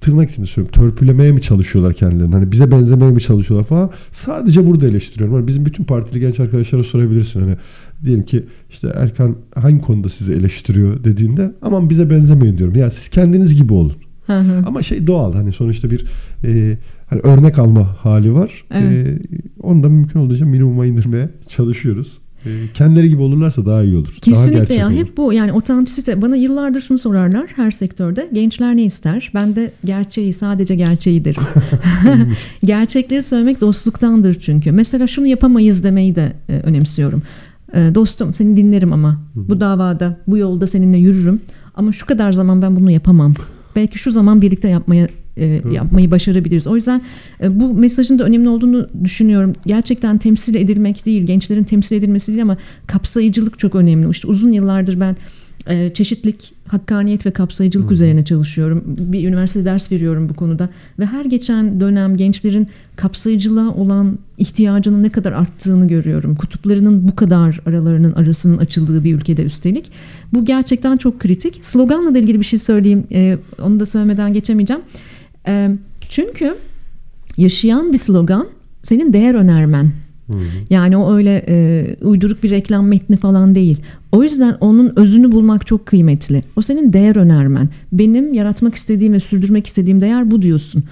tırnak 0.00 0.30
içinde 0.30 0.46
söylüyorum. 0.46 0.80
Törpülemeye 0.80 1.32
mi 1.32 1.42
çalışıyorlar 1.42 1.94
kendilerini? 1.94 2.34
Hani 2.34 2.52
bize 2.52 2.70
benzemeye 2.70 3.10
mi 3.10 3.20
çalışıyorlar 3.20 3.68
falan. 3.68 3.90
Sadece 4.12 4.66
burada 4.66 4.86
eleştiriyorum. 4.86 5.34
Hani 5.36 5.46
bizim 5.46 5.66
bütün 5.66 5.84
partili 5.84 6.20
genç 6.20 6.40
arkadaşlara 6.40 6.82
sorabilirsin. 6.84 7.40
Hani 7.40 7.56
diyelim 8.04 8.24
ki 8.24 8.44
işte 8.70 8.92
Erkan 8.94 9.36
hangi 9.54 9.80
konuda 9.80 10.08
sizi 10.08 10.32
eleştiriyor 10.32 11.04
dediğinde 11.04 11.52
aman 11.62 11.90
bize 11.90 12.10
benzemeyin 12.10 12.58
diyorum. 12.58 12.76
Ya 12.76 12.90
siz 12.90 13.08
kendiniz 13.08 13.54
gibi 13.54 13.72
olun. 13.72 13.92
Hı 14.26 14.38
hı. 14.38 14.62
Ama 14.66 14.82
şey 14.82 15.06
doğal 15.06 15.34
hani 15.34 15.52
sonuçta 15.52 15.90
bir 15.90 16.04
e, 16.44 16.78
hani 17.06 17.20
örnek 17.20 17.58
alma 17.58 17.96
hali 17.98 18.34
var. 18.34 18.64
Evet. 18.70 19.08
E, 19.08 19.18
onu 19.62 19.82
da 19.82 19.88
mümkün 19.88 20.20
olduğunca 20.20 20.46
minimuma 20.46 20.86
indirmeye 20.86 21.28
çalışıyoruz. 21.48 22.18
E, 22.46 22.50
kendileri 22.74 23.08
gibi 23.08 23.22
olurlarsa 23.22 23.66
daha 23.66 23.82
iyi 23.82 23.96
olur. 23.96 24.16
Kesinlikle 24.22 24.74
ya 24.74 24.86
olur. 24.86 24.96
hep 24.96 25.16
bu 25.16 25.32
yani 25.32 25.52
otantisite 25.52 26.22
bana 26.22 26.36
yıllardır 26.36 26.80
şunu 26.80 26.98
sorarlar 26.98 27.50
her 27.56 27.70
sektörde 27.70 28.28
gençler 28.32 28.76
ne 28.76 28.84
ister 28.84 29.30
ben 29.34 29.56
de 29.56 29.72
gerçeği 29.84 30.32
sadece 30.32 30.74
gerçeği 30.74 31.24
derim 31.24 31.42
gerçekleri 32.64 33.22
söylemek 33.22 33.60
dostluktandır 33.60 34.34
çünkü 34.34 34.72
mesela 34.72 35.06
şunu 35.06 35.26
yapamayız 35.26 35.84
demeyi 35.84 36.14
de 36.14 36.32
e, 36.48 36.52
önemsiyorum 36.52 37.22
E, 37.74 37.94
dostum 37.94 38.34
seni 38.34 38.56
dinlerim 38.56 38.92
ama 38.92 39.20
bu 39.34 39.60
davada 39.60 40.20
bu 40.26 40.38
yolda 40.38 40.66
seninle 40.66 40.98
yürürüm 40.98 41.40
ama 41.74 41.92
şu 41.92 42.06
kadar 42.06 42.32
zaman 42.32 42.62
ben 42.62 42.76
bunu 42.76 42.90
yapamam 42.90 43.34
belki 43.76 43.98
şu 43.98 44.10
zaman 44.10 44.42
birlikte 44.42 44.68
yapmaya 44.68 45.08
e, 45.36 45.62
yapmayı 45.72 46.10
başarabiliriz. 46.10 46.66
O 46.66 46.74
yüzden 46.74 47.02
e, 47.42 47.60
bu 47.60 47.74
mesajın 47.74 48.18
da 48.18 48.24
önemli 48.24 48.48
olduğunu 48.48 48.86
düşünüyorum. 49.04 49.52
Gerçekten 49.66 50.18
temsil 50.18 50.54
edilmek 50.54 51.06
değil, 51.06 51.22
gençlerin 51.22 51.64
temsil 51.64 51.96
edilmesi 51.96 52.32
değil 52.32 52.42
ama 52.42 52.56
kapsayıcılık 52.86 53.58
çok 53.58 53.74
önemli. 53.74 54.10
İşte 54.10 54.28
uzun 54.28 54.52
yıllardır 54.52 55.00
ben 55.00 55.16
çeşitlik, 55.94 56.52
hakkaniyet 56.68 57.26
ve 57.26 57.30
kapsayıcılık 57.30 57.90
üzerine 57.90 58.24
çalışıyorum. 58.24 58.82
Bir 58.86 59.28
üniversitede 59.28 59.64
ders 59.64 59.92
veriyorum 59.92 60.28
bu 60.28 60.34
konuda 60.34 60.68
ve 60.98 61.06
her 61.06 61.24
geçen 61.24 61.80
dönem 61.80 62.16
gençlerin 62.16 62.68
kapsayıcılığa 62.96 63.74
olan 63.74 64.18
ihtiyacının 64.38 65.02
ne 65.02 65.08
kadar 65.08 65.32
arttığını 65.32 65.88
görüyorum. 65.88 66.34
Kutuplarının 66.34 67.08
bu 67.08 67.16
kadar 67.16 67.60
aralarının 67.66 68.12
arasının 68.12 68.58
açıldığı 68.58 69.04
bir 69.04 69.14
ülkede 69.14 69.42
üstelik. 69.42 69.90
Bu 70.32 70.44
gerçekten 70.44 70.96
çok 70.96 71.20
kritik. 71.20 71.60
Sloganla 71.62 72.14
da 72.14 72.18
ilgili 72.18 72.40
bir 72.40 72.44
şey 72.44 72.58
söyleyeyim. 72.58 73.04
E, 73.12 73.38
onu 73.62 73.80
da 73.80 73.86
söylemeden 73.86 74.32
geçemeyeceğim. 74.32 74.82
E, 75.46 75.70
çünkü 76.08 76.54
yaşayan 77.36 77.92
bir 77.92 77.98
slogan 77.98 78.46
senin 78.82 79.12
değer 79.12 79.34
önermen. 79.34 79.92
Yani 80.70 80.96
o 80.96 81.14
öyle 81.14 81.44
e, 81.48 81.86
uyduruk 82.02 82.42
bir 82.42 82.50
reklam 82.50 82.88
metni 82.88 83.16
falan 83.16 83.54
değil. 83.54 83.78
O 84.14 84.22
yüzden 84.22 84.56
onun 84.60 84.92
özünü 84.96 85.32
bulmak 85.32 85.66
çok 85.66 85.86
kıymetli. 85.86 86.42
O 86.56 86.62
senin 86.62 86.92
değer 86.92 87.16
önermen. 87.16 87.68
Benim 87.92 88.34
yaratmak 88.34 88.74
istediğim 88.74 89.12
ve 89.12 89.20
sürdürmek 89.20 89.66
istediğim 89.66 90.00
değer 90.00 90.30
bu 90.30 90.42
diyorsun. 90.42 90.84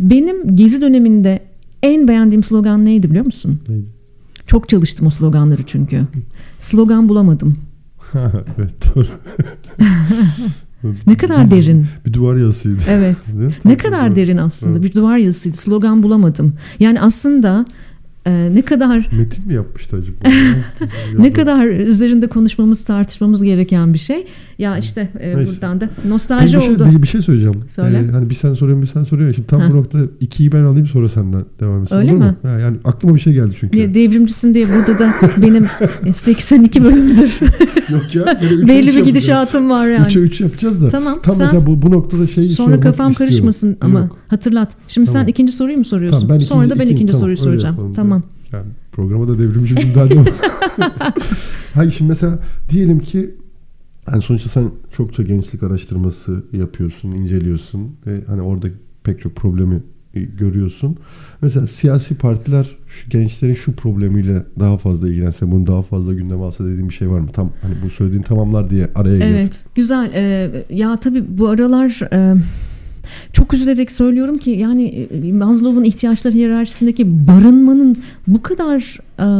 Benim 0.00 0.56
gezi 0.56 0.80
döneminde 0.80 1.40
en 1.82 2.08
beğendiğim 2.08 2.44
slogan 2.44 2.84
neydi 2.84 3.10
biliyor 3.10 3.24
musun? 3.24 3.60
Neydi? 3.68 3.86
Çok 4.46 4.68
çalıştım 4.68 5.06
o 5.06 5.10
sloganları 5.10 5.62
çünkü. 5.66 6.02
Slogan 6.60 7.08
bulamadım. 7.08 7.56
evet 8.58 8.94
doğru. 8.94 9.06
Ne 11.06 11.16
kadar 11.16 11.50
derin. 11.50 11.86
Bir 12.06 12.12
duvar 12.12 12.36
yazısıydı. 12.36 12.82
Evet. 12.88 13.16
Ne 13.64 13.76
Tam 13.76 13.76
kadar 13.76 14.16
derin 14.16 14.36
aslında. 14.36 14.78
Evet. 14.78 14.82
Bir 14.82 14.92
duvar 15.00 15.16
yazısıydı. 15.16 15.56
Slogan 15.56 16.02
bulamadım. 16.02 16.54
Yani 16.80 17.00
aslında 17.00 17.66
e, 18.26 18.54
ne 18.54 18.62
kadar 18.62 19.08
Metin 19.18 19.46
mi 19.46 19.54
yapmıştı 19.54 19.96
acaba? 19.96 20.36
ne 21.18 21.32
kadar 21.32 21.66
üzerinde 21.66 22.26
konuşmamız, 22.26 22.84
tartışmamız 22.84 23.42
gereken 23.42 23.94
bir 23.94 23.98
şey. 23.98 24.26
Ya 24.58 24.78
işte 24.78 25.08
e, 25.20 25.36
Neyse. 25.36 25.52
buradan 25.52 25.80
da 25.80 25.88
nostalji 26.08 26.56
bir, 26.56 26.62
şey, 26.62 26.74
oldu. 26.74 26.88
bir, 26.96 27.02
bir 27.02 27.06
şey 27.06 27.22
söyleyeceğim. 27.22 27.60
Söyle. 27.68 28.04
Ee, 28.08 28.12
hani 28.12 28.30
bir 28.30 28.34
sen 28.34 28.54
soruyorsun 28.54 28.82
bir 28.82 28.86
sen 28.86 29.02
soruyorsun. 29.02 29.36
Şimdi 29.36 29.48
tam 29.48 29.60
Ha. 29.60 29.68
bu 29.72 29.76
noktada 29.76 30.02
ikiyi 30.20 30.52
ben 30.52 30.62
alayım 30.64 30.86
sonra 30.86 31.08
senden 31.08 31.44
devam 31.60 31.82
etsin. 31.82 31.96
Öyle 31.96 32.12
olur 32.12 32.20
mi? 32.20 32.24
Mu? 32.24 32.34
Ha, 32.42 32.48
yani 32.48 32.76
aklıma 32.84 33.14
bir 33.14 33.20
şey 33.20 33.32
geldi 33.32 33.56
çünkü. 33.60 33.78
Ne, 33.78 33.94
devrimcisin 33.94 34.54
diye 34.54 34.66
burada 34.68 34.98
da 34.98 35.14
benim 35.42 35.66
82 36.14 36.84
bölümdür. 36.84 37.38
Yok 37.88 38.14
ya. 38.14 38.24
Belli 38.68 38.88
bir 38.96 39.04
gidişatım 39.04 39.70
var 39.70 39.86
yani. 39.88 40.06
Üçe 40.06 40.20
üç 40.20 40.40
yapacağız 40.40 40.82
da. 40.82 40.88
Tamam, 40.88 41.20
Tam 41.22 41.34
sen- 41.36 41.46
mesela 41.46 41.66
bu, 41.66 41.82
bu 41.82 41.90
noktada 41.90 42.26
şeyi 42.26 42.48
Sonra 42.48 42.80
kafam 42.80 43.10
istiyorum. 43.10 43.14
karışmasın 43.34 43.76
ama 43.80 44.00
Yok. 44.00 44.18
hatırlat. 44.28 44.72
Şimdi 44.88 45.06
sen 45.06 45.12
Tamam. 45.12 45.28
ikinci 45.28 45.52
soruyu 45.52 45.78
mu 45.78 45.84
soruyorsun? 45.84 46.20
Tamam, 46.20 46.38
ben 46.38 46.44
Sonra 46.44 46.70
da 46.70 46.78
ben 46.78 46.86
ikinci 46.86 47.06
tamam, 47.12 47.20
soruyu 47.20 47.36
soracağım. 47.36 47.74
yapalım. 47.74 47.92
Tamam. 47.92 48.15
Yani 48.56 48.72
programa 48.92 49.28
da 49.28 49.38
devrimci 49.38 49.76
bir 49.76 49.84
müdahale. 49.84 50.14
Hayır 51.74 51.90
şimdi 51.90 52.08
mesela 52.08 52.38
diyelim 52.68 52.98
ki 52.98 53.34
hani 54.06 54.22
sonuçta 54.22 54.48
sen 54.48 54.70
çokça 54.96 55.22
gençlik 55.22 55.62
araştırması 55.62 56.44
yapıyorsun, 56.52 57.10
inceliyorsun 57.10 57.96
ve 58.06 58.24
hani 58.26 58.42
orada 58.42 58.66
pek 59.04 59.20
çok 59.20 59.36
problemi 59.36 59.82
e, 60.14 60.20
görüyorsun. 60.20 60.96
Mesela 61.42 61.66
siyasi 61.66 62.14
partiler 62.14 62.76
şu 62.86 63.10
gençlerin 63.10 63.54
şu 63.54 63.72
problemiyle 63.72 64.42
daha 64.58 64.78
fazla 64.78 65.08
ilgilense, 65.08 65.50
bunu 65.50 65.66
daha 65.66 65.82
fazla 65.82 66.14
gündeme 66.14 66.42
alsa 66.44 66.64
dediğim 66.64 66.88
bir 66.88 66.94
şey 66.94 67.10
var 67.10 67.20
mı? 67.20 67.28
Tam 67.32 67.50
hani 67.62 67.74
bu 67.84 67.90
söylediğin 67.90 68.22
tamamlar 68.22 68.70
diye 68.70 68.88
araya 68.94 69.14
girdim. 69.16 69.28
Evet, 69.28 69.64
güzel. 69.74 70.10
Ee, 70.14 70.64
ya 70.70 71.00
tabii 71.00 71.24
bu 71.28 71.48
aralar 71.48 72.00
e, 72.12 72.36
çok 73.32 73.54
üzülerek 73.54 73.92
söylüyorum 73.92 74.38
ki 74.38 74.50
yani 74.50 74.84
e, 74.84 75.32
Maslow'un 75.32 75.84
ihtiyaçlar 75.84 76.34
hiyerarşisindeki 76.34 77.26
barınmanın 77.26 77.98
bu 78.26 78.42
kadar 78.42 78.98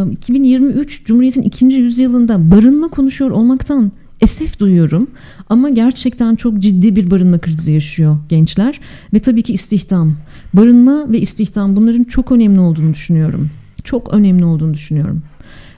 e, 0.09 0.13
2023 0.13 1.05
Cumhuriyet'in 1.05 1.43
ikinci 1.43 1.77
yüzyılında 1.79 2.51
barınma 2.51 2.89
konuşuyor 2.89 3.31
olmaktan 3.31 3.93
esef 4.21 4.59
duyuyorum. 4.59 5.11
Ama 5.49 5.69
gerçekten 5.69 6.35
çok 6.35 6.59
ciddi 6.59 6.97
bir 6.97 7.11
barınma 7.11 7.39
krizi 7.39 7.73
yaşıyor 7.73 8.17
gençler 8.29 8.81
ve 9.15 9.19
tabii 9.19 9.43
ki 9.43 9.53
istihdam. 9.53 10.17
Barınma 10.55 11.13
ve 11.13 11.21
istihdam 11.21 11.77
bunların 11.77 12.05
çok 12.05 12.33
önemli 12.33 12.61
olduğunu 12.61 12.95
düşünüyorum. 12.95 13.51
Çok 13.85 14.15
önemli 14.15 14.45
olduğunu 14.45 14.75
düşünüyorum. 14.75 15.23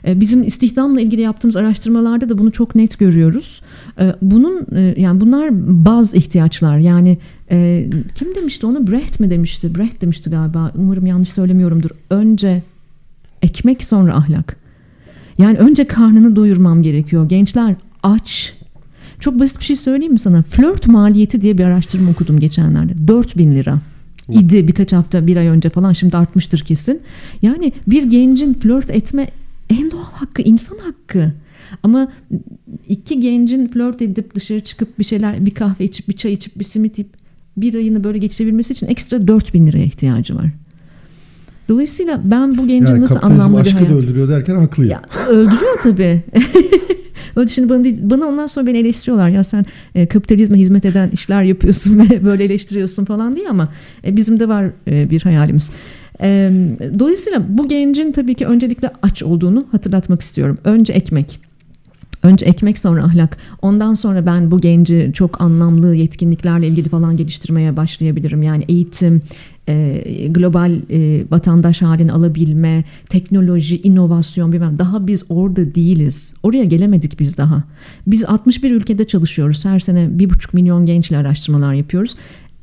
E, 0.07 0.21
Bizim 0.21 0.43
istihdamla 0.43 1.01
ilgili 1.01 1.21
yaptığımız 1.21 1.57
araştırmalarda 1.57 2.29
da 2.29 2.39
bunu 2.39 2.53
çok 2.53 2.75
net 2.75 2.99
görüyoruz. 2.99 3.63
E, 4.01 4.15
Bunun 4.23 4.67
e, 4.77 4.95
yani 4.99 5.21
bunlar 5.21 5.49
bazı 5.85 6.17
ihtiyaçlar. 6.17 6.79
Yani 6.79 7.19
kim 8.15 8.35
demişti 8.35 8.67
onu? 8.67 8.87
Brecht 8.87 9.21
mi 9.21 9.31
demişti? 9.31 9.75
Brecht 9.75 10.01
demişti 10.03 10.31
galiba. 10.31 10.73
Umarım 10.77 11.07
yanlış 11.07 11.33
söylemiyorumdur. 11.33 11.91
Önce 12.11 12.63
ekmek 13.43 13.85
sonra 13.85 14.15
ahlak. 14.15 14.57
Yani 15.39 15.59
önce 15.59 15.85
karnını 15.85 16.37
doyurmam 16.37 16.83
gerekiyor. 16.83 17.29
Gençler 17.29 17.75
aç. 18.03 18.55
Çok 19.21 19.41
basit 19.41 19.59
bir 19.61 19.65
şey 19.65 19.77
söyleyeyim 19.77 20.13
mi 20.13 20.19
sana? 20.19 20.43
Flört 20.43 20.87
maliyeti 20.87 21.43
diye 21.43 21.59
bir 21.59 21.65
araştırma 21.65 22.11
okudum 22.11 22.41
geçenlerde. 22.41 23.09
4000 23.09 23.55
lira 23.55 23.79
idi 24.29 24.69
birkaç 24.69 24.93
hafta 24.93 25.27
bir 25.27 25.37
ay 25.37 25.47
önce 25.47 25.69
falan 25.71 25.93
şimdi 25.93 26.17
artmıştır 26.17 26.59
kesin. 26.61 27.01
Yani 27.43 27.73
bir 27.87 28.03
gencin 28.03 28.55
flört 28.55 28.91
etme 28.91 29.29
en 29.71 29.91
doğal 29.91 30.13
hakkı 30.13 30.43
insan 30.43 30.79
hakkı. 30.79 31.33
Ama 31.83 32.13
iki 32.89 33.21
gencin 33.21 33.69
flört 33.69 34.03
edip 34.03 34.35
dışarı 34.35 34.61
çıkıp 34.61 34.99
bir 34.99 35.05
şeyler 35.05 35.47
bir 35.47 35.51
kahve 35.51 35.85
içip 35.85 36.09
bir 36.09 36.17
çay 36.17 36.33
içip 36.33 36.59
bir 36.59 36.65
simit 36.65 36.99
yiyip 36.99 37.13
bir 37.57 37.75
ayını 37.75 38.05
böyle 38.05 38.19
geçirebilmesi 38.19 38.73
için 38.73 38.87
ekstra 38.87 39.29
4000 39.29 39.67
liraya 39.67 39.85
ihtiyacı 39.85 40.37
var. 40.37 40.51
Dolayısıyla 41.69 42.21
ben 42.25 42.59
bu 42.59 42.67
gencin 42.67 42.93
Yani 42.93 43.01
nasıl 43.01 43.15
kapitalizm 43.15 43.43
anlamlı 43.43 43.57
bir 43.57 43.67
aşkı 43.67 43.79
hayat... 43.79 43.91
da 43.91 43.95
öldürüyor 43.95 44.29
derken 44.29 44.57
haklıyım. 44.57 44.91
Ya, 44.91 45.03
öldürüyor 45.29 45.79
tabii. 45.83 46.23
Öyle 47.37 47.49
şimdi 47.49 47.69
bana, 47.69 48.11
bana 48.11 48.27
ondan 48.27 48.47
sonra 48.47 48.67
beni 48.67 48.79
eleştiriyorlar. 48.79 49.29
Ya 49.29 49.45
sen 49.45 49.67
e, 49.95 50.07
kapitalizme 50.07 50.59
hizmet 50.59 50.85
eden 50.85 51.11
işler 51.11 51.43
yapıyorsun 51.43 51.99
ve 52.11 52.25
böyle 52.25 52.45
eleştiriyorsun 52.45 53.05
falan 53.05 53.37
diye 53.37 53.49
ama 53.49 53.69
e, 54.05 54.17
bizim 54.17 54.41
de 54.41 54.49
var 54.49 54.71
e, 54.87 55.11
bir 55.11 55.23
hayalimiz. 55.23 55.71
E, 56.23 56.51
dolayısıyla 56.99 57.45
bu 57.49 57.69
gencin 57.69 58.13
tabii 58.13 58.35
ki 58.35 58.47
öncelikle 58.47 58.91
aç 59.03 59.23
olduğunu 59.23 59.67
hatırlatmak 59.73 60.23
istiyorum. 60.23 60.59
Önce 60.65 60.93
ekmek. 60.93 61.41
Önce 62.23 62.45
ekmek 62.45 62.79
sonra 62.79 63.05
ahlak. 63.05 63.37
Ondan 63.63 63.95
sonra 63.95 64.27
ben 64.27 64.51
bu 64.51 64.61
genci 64.61 65.11
çok 65.15 65.41
anlamlı 65.41 65.95
yetkinliklerle 65.95 66.69
ilgili 66.69 66.89
falan 66.89 67.17
geliştirmeye 67.17 67.77
başlayabilirim. 67.77 68.43
Yani 68.43 68.65
eğitim, 68.69 69.23
e, 69.69 70.29
global 70.31 70.73
e, 70.91 71.25
vatandaş 71.31 71.83
halini 71.83 72.13
alabilme, 72.13 72.85
teknoloji, 73.09 73.81
inovasyon 73.83 74.53
bilmem. 74.53 74.79
Daha 74.79 75.07
biz 75.07 75.23
orada 75.29 75.75
değiliz. 75.75 76.35
Oraya 76.43 76.65
gelemedik 76.65 77.21
biz 77.21 77.37
daha. 77.37 77.65
Biz 78.07 78.25
61 78.25 78.71
ülkede 78.71 79.07
çalışıyoruz. 79.07 79.65
Her 79.65 79.81
sene 79.81 80.01
1,5 80.01 80.49
milyon 80.53 80.87
gençle 80.87 81.17
araştırmalar 81.17 81.73
yapıyoruz. 81.73 82.15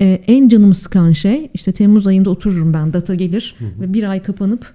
E, 0.01 0.21
en 0.27 0.49
canımı 0.49 0.73
sıkan 0.73 1.11
şey 1.11 1.49
işte 1.53 1.71
Temmuz 1.71 2.07
ayında 2.07 2.29
otururum 2.29 2.73
ben 2.73 2.93
data 2.93 3.15
gelir 3.15 3.55
ve 3.81 3.93
bir 3.93 4.09
ay 4.09 4.23
kapanıp 4.23 4.73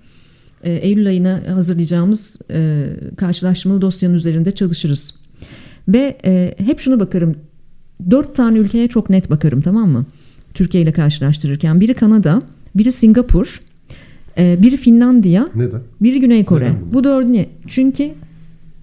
e, 0.65 0.73
Eylül 0.73 1.07
ayına 1.07 1.43
hazırlayacağımız 1.55 2.39
e, 2.51 2.91
karşılaştırmalı 3.17 3.81
dosyanın 3.81 4.15
üzerinde 4.15 4.53
çalışırız. 4.53 5.15
Ve 5.89 6.19
e, 6.25 6.55
hep 6.59 6.81
şunu 6.81 7.01
bakarım. 7.01 7.37
Dört 8.11 8.37
tane 8.37 8.59
ülkeye 8.59 8.89
çok 8.89 9.11
net 9.11 9.31
bakarım 9.31 9.61
tamam 9.61 9.89
mı? 9.89 10.07
Türkiye 10.55 10.83
ile 10.83 10.93
karşılaştırırken. 10.93 11.81
Biri 11.81 11.95
Kanada, 11.95 12.43
biri 12.75 12.93
Singapur, 12.93 13.63
e, 14.39 14.63
biri 14.63 14.77
Finlandiya, 14.77 15.49
Neden? 15.55 15.81
biri 16.01 16.21
Güney 16.21 16.45
Kore. 16.45 16.65
Neden? 16.65 16.93
Bu 16.93 17.05
dördü 17.05 17.33
ne? 17.33 17.47
Çünkü 17.67 18.11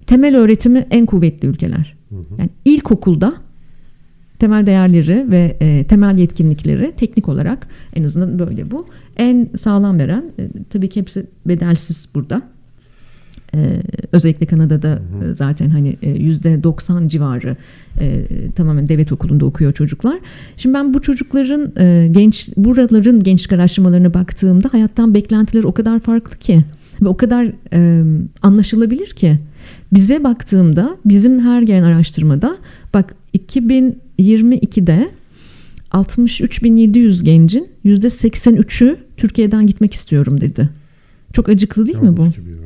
temel 0.07 0.37
öğretimi 0.37 0.87
en 0.91 1.05
kuvvetli 1.05 1.47
ülkeler. 1.47 1.95
Yani 2.37 2.49
ilkokulda 2.65 3.33
temel 4.39 4.65
değerleri 4.65 5.31
ve 5.31 5.57
e, 5.59 5.83
temel 5.83 6.17
yetkinlikleri 6.17 6.93
teknik 6.97 7.29
olarak 7.29 7.67
en 7.95 8.03
azından 8.03 8.39
böyle 8.39 8.71
bu. 8.71 8.87
En 9.17 9.49
sağlam 9.61 9.99
veren 9.99 10.23
e, 10.39 10.49
tabii 10.69 10.89
ki 10.89 10.99
hepsi 10.99 11.25
bedelsiz 11.45 12.09
burada. 12.15 12.41
E, 13.55 13.81
özellikle 14.11 14.45
Kanada'da 14.45 14.93
e, 15.23 15.35
zaten 15.35 15.69
hani 15.69 15.97
e, 16.01 16.09
yüzde 16.09 16.63
90 16.63 17.07
civarı 17.07 17.55
e, 17.99 18.25
tamamen 18.55 18.89
devlet 18.89 19.11
okulunda 19.11 19.45
okuyor 19.45 19.73
çocuklar. 19.73 20.19
Şimdi 20.57 20.73
ben 20.73 20.93
bu 20.93 21.01
çocukların 21.01 21.71
e, 21.77 22.07
genç 22.11 22.49
buraların 22.57 23.23
gençlik 23.23 23.53
araştırmalarına 23.53 24.13
baktığımda 24.13 24.73
hayattan 24.73 25.13
beklentileri 25.13 25.67
o 25.67 25.71
kadar 25.71 25.99
farklı 25.99 26.37
ki 26.37 26.63
ve 27.01 27.07
o 27.07 27.17
kadar 27.17 27.51
e, 27.73 28.03
anlaşılabilir 28.41 29.07
ki 29.07 29.39
bize 29.93 30.23
baktığımda 30.23 30.97
bizim 31.05 31.39
her 31.39 31.61
gelen 31.61 31.83
araştırmada 31.83 32.57
bak 32.93 33.15
2022'de 33.37 35.09
63.700 35.91 37.23
gencin 37.23 37.69
%83'ü 37.85 38.97
Türkiye'den 39.17 39.67
gitmek 39.67 39.93
istiyorum 39.93 40.41
dedi. 40.41 40.69
Çok 41.33 41.49
acıklı 41.49 41.87
değil 41.87 41.99
mi 41.99 42.17
bu? 42.17 42.21
Yanlış 42.21 42.35
gibi 42.35 42.49
ya. 42.49 42.57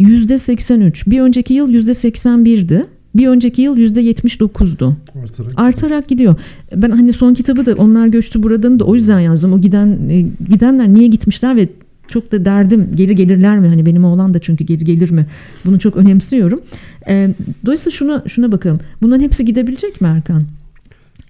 %83. 0.00 1.10
Bir 1.10 1.20
önceki 1.20 1.54
yıl 1.54 1.70
%81'di. 1.70 2.86
Bir 3.14 3.28
önceki 3.28 3.62
yıl 3.62 3.76
%79'du. 3.76 4.96
Artarak. 5.22 5.52
Artarak 5.56 6.08
gidiyor. 6.08 6.34
Ben 6.76 6.90
hani 6.90 7.12
son 7.12 7.34
kitabı 7.34 7.66
da 7.66 7.74
onlar 7.74 8.06
göçtü 8.06 8.42
buradan 8.42 8.80
da 8.80 8.84
o 8.84 8.94
yüzden 8.94 9.20
yazdım. 9.20 9.52
O 9.52 9.60
giden 9.60 9.98
e, 10.08 10.20
gidenler 10.50 10.94
niye 10.94 11.06
gitmişler 11.06 11.56
ve 11.56 11.68
çok 12.08 12.32
da 12.32 12.44
derdim 12.44 12.88
geri 12.94 13.16
gelirler 13.16 13.58
mi? 13.58 13.68
Hani 13.68 13.86
benim 13.86 14.04
oğlan 14.04 14.34
da 14.34 14.38
çünkü 14.38 14.64
geri 14.64 14.84
gelir 14.84 15.10
mi? 15.10 15.26
Bunu 15.64 15.78
çok 15.78 15.96
önemsiyorum. 15.96 16.60
E, 17.08 17.30
dolayısıyla 17.66 17.90
şuna 17.90 18.22
şuna 18.28 18.52
bakalım. 18.52 18.80
Bunların 19.02 19.22
hepsi 19.22 19.44
gidebilecek 19.44 20.00
mi 20.00 20.08
Erkan? 20.08 20.42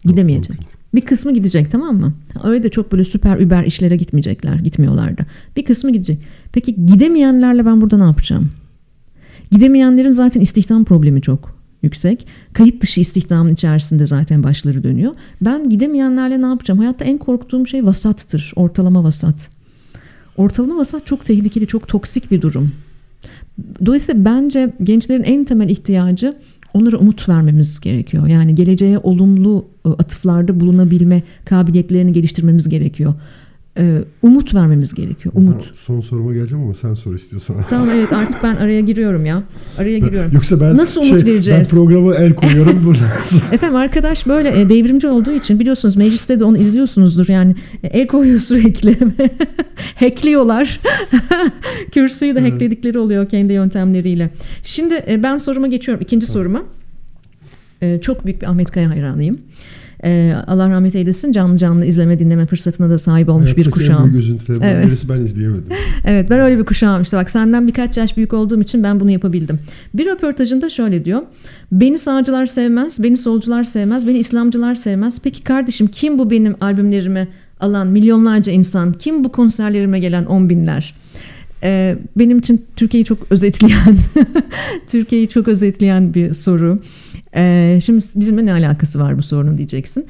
Gidemeyecek. 0.05 0.51
Yok, 0.51 0.61
Bir 0.95 1.01
kısmı 1.01 1.35
gidecek 1.35 1.71
tamam 1.71 1.97
mı? 1.97 2.13
Öyle 2.45 2.63
de 2.63 2.69
çok 2.69 2.93
böyle 2.93 3.05
süper 3.05 3.39
über 3.39 3.65
işlere 3.65 3.97
gitmeyecekler. 3.97 4.55
Gitmiyorlar 4.55 5.19
da. 5.19 5.23
Bir 5.57 5.65
kısmı 5.65 5.91
gidecek. 5.91 6.19
Peki 6.53 6.87
gidemeyenlerle 6.87 7.67
ben 7.67 7.81
burada 7.81 7.99
ne 7.99 8.05
yapacağım? 8.05 8.51
Gidemeyenlerin 9.51 10.11
zaten 10.11 10.41
istihdam 10.41 10.85
problemi 10.85 11.23
çok 11.23 11.59
yüksek. 11.83 12.27
Kayıt 12.53 12.83
dışı 12.83 13.01
istihdamın 13.01 13.53
içerisinde 13.53 14.07
zaten 14.07 14.43
başları 14.43 14.83
dönüyor. 14.83 15.15
Ben 15.41 15.69
gidemeyenlerle 15.69 16.43
ne 16.43 16.47
yapacağım? 16.47 16.79
Hayatta 16.81 17.05
en 17.05 17.19
korktuğum 17.19 17.67
şey 17.67 17.87
vasattır. 17.87 18.53
Ortalama 18.57 19.05
vasat. 19.05 19.51
Ortalama 20.37 20.77
vasat 20.77 21.07
çok 21.07 21.25
tehlikeli, 21.25 21.67
çok 21.67 21.89
toksik 21.89 22.31
bir 22.31 22.43
durum. 22.43 22.73
Dolayısıyla 23.87 24.25
bence 24.25 24.73
gençlerin 24.83 25.23
en 25.23 25.45
temel 25.45 25.69
ihtiyacı 25.69 26.37
onlara 26.75 26.97
umut 26.97 27.29
vermemiz 27.29 27.81
gerekiyor. 27.81 28.27
Yani 28.27 28.55
geleceğe 28.55 28.99
olumlu 28.99 29.69
e, 29.87 29.89
atıflarda 29.89 30.61
bulunabilme 30.61 31.23
kabiliyetlerini 31.45 32.13
geliştirmemiz 32.13 32.69
gerekiyor. 32.69 33.15
Ee, 33.79 33.99
umut 34.23 34.55
vermemiz 34.55 34.95
gerekiyor. 34.95 35.35
Umut. 35.37 35.55
Ben 35.55 35.75
son 35.77 36.01
soruma 36.01 36.33
geleceğim 36.33 36.65
ama 36.65 36.75
sen 36.75 36.95
sor 36.95 37.15
istiyorsan. 37.15 37.57
Tamam 37.71 37.91
evet 37.91 38.13
artık 38.13 38.43
ben 38.43 38.57
araya 38.57 38.81
giriyorum 38.81 39.27
ya. 39.27 39.43
Araya 39.79 39.99
giriyorum. 39.99 40.31
Yoksa 40.35 40.61
ben 40.61 40.77
Nasıl 40.77 41.01
umut 41.01 41.21
şey, 41.23 41.33
vereceğiz? 41.33 41.73
Ben 41.73 41.79
programa 41.79 42.15
el 42.15 42.35
koyuyorum 42.35 42.83
burada. 42.87 43.05
Efendim 43.53 43.77
arkadaş 43.77 44.27
böyle 44.27 44.61
e, 44.61 44.69
devrimci 44.69 45.09
olduğu 45.09 45.33
için 45.33 45.59
biliyorsunuz 45.61 45.97
mecliste 45.97 46.41
de 46.41 46.45
onu 46.45 46.59
izliyorsunuzdur 46.59 47.29
yani 47.29 47.55
e, 47.83 47.87
el 47.87 48.07
koyuyor 48.07 48.41
sürekli 48.41 48.99
hackliyorlar 49.95 50.81
kürsüyü 51.93 52.35
de 52.35 52.41
Evet. 52.41 52.53
hackledikleri 52.53 52.99
oluyor 52.99 53.29
kendi 53.29 53.53
yöntemleriyle. 53.53 54.31
Şimdi 54.65 55.05
e, 55.09 55.23
ben 55.23 55.37
soruma 55.37 55.67
geçiyorum 55.67 56.03
ikinci 56.03 56.27
soruma. 56.27 56.63
E, 57.83 58.01
çok 58.01 58.25
büyük 58.25 58.43
bir 58.43 58.47
Ahmet 58.47 58.71
Kaya 58.71 58.91
hayranıyım. 58.91 59.39
E, 60.05 60.35
Allah 60.47 60.71
rahmet 60.71 60.95
eylesin 60.95 61.33
canlı 61.33 61.59
canlı 61.59 61.87
izleme 61.87 62.19
dinleme 62.19 62.47
fırsatına 62.47 62.91
da 62.91 62.99
sahip 62.99 63.29
olmuş 63.29 63.57
bir 63.57 63.65
Hayattaki 63.65 63.85
en 63.85 63.89
kuşağım. 63.93 64.05
büyük 64.13 64.25
üzüntülerimden 64.25 64.69
Evet. 64.69 64.87
birisi 64.87 65.09
ben 65.09 65.19
izleyemedim. 65.21 65.65
Evet 66.05 66.31
ben 66.31 66.41
öyle 66.41 66.59
bir 66.59 66.65
kuşağım 66.65 67.03
işte 67.03 67.17
bak 67.17 67.31
senden 67.31 67.67
birkaç 67.67 67.97
yaş 67.97 68.17
büyük 68.17 68.33
olduğum 68.33 68.61
için 68.63 68.83
ben 68.83 69.01
bunu 69.01 69.11
yapabildim. 69.11 69.59
Bir 69.95 70.07
röportajında 70.07 70.71
şöyle 70.71 71.05
diyor. 71.05 71.23
Beni 71.73 71.99
sağcılar 71.99 72.47
sevmez, 72.47 73.03
beni 73.03 73.17
solcular 73.17 73.65
sevmez, 73.65 74.07
beni 74.07 74.19
İslamcılar 74.19 74.75
sevmez. 74.75 75.21
Peki 75.25 75.43
kardeşim 75.45 75.87
kim 75.87 76.19
bu 76.19 76.31
benim 76.31 76.55
albümlerimi 76.61 77.29
alan 77.61 77.87
milyonlarca 77.87 78.53
insan? 78.53 78.93
Kim 78.93 79.25
bu 79.25 79.33
konserlerime 79.33 79.99
gelen 79.99 80.25
on 80.25 80.51
binler? 80.51 80.95
Ee, 81.63 81.97
benim 82.17 82.39
için 82.39 82.65
Türkiye'yi 82.77 83.05
çok 83.05 83.19
özetleyen, 83.31 83.97
Türkiye'yi 84.91 85.29
çok 85.29 85.49
özetleyen 85.49 86.15
bir 86.15 86.35
soru. 86.35 86.79
Ee, 87.37 87.79
şimdi 87.85 88.05
bizimle 88.15 88.47
ne 88.47 88.53
alakası 88.53 89.01
var 89.01 89.19
bu 89.19 89.23
sorunun 89.23 89.59
diyeceksin. 89.59 90.07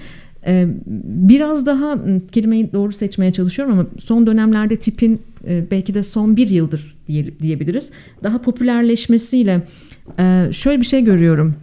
Ee, 0.47 0.67
biraz 1.07 1.67
daha 1.67 1.99
kelimeyi 2.33 2.73
doğru 2.73 2.93
seçmeye 2.93 3.33
çalışıyorum 3.33 3.79
ama 3.79 3.89
son 4.05 4.27
dönemlerde 4.27 4.77
tipin 4.77 5.21
e, 5.49 5.65
belki 5.71 5.95
de 5.95 6.03
son 6.03 6.37
bir 6.37 6.51
yıldır 6.51 6.97
diye, 7.09 7.39
diyebiliriz. 7.43 7.93
Daha 8.23 8.43
popülerleşmesiyle 8.43 9.63
e, 10.19 10.49
şöyle 10.53 10.81
bir 10.81 10.87
şey 10.87 11.05
görüyorum. 11.05 11.55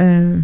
E, 0.00 0.34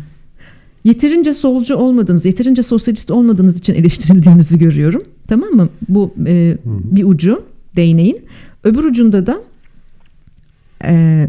yeterince 0.85 1.33
solcu 1.33 1.77
olmadığınız, 1.77 2.27
yeterince 2.27 2.63
sosyalist 2.63 3.11
olmadığınız 3.11 3.59
için 3.59 3.75
eleştirildiğinizi 3.75 4.59
görüyorum. 4.59 5.05
Tamam 5.29 5.51
mı? 5.51 5.69
Bu 5.89 6.15
e, 6.27 6.57
bir 6.67 7.05
ucu 7.05 7.45
değneğin. 7.77 8.25
Öbür 8.65 8.85
ucunda 8.85 9.27
da 9.27 9.41
e, 10.85 11.27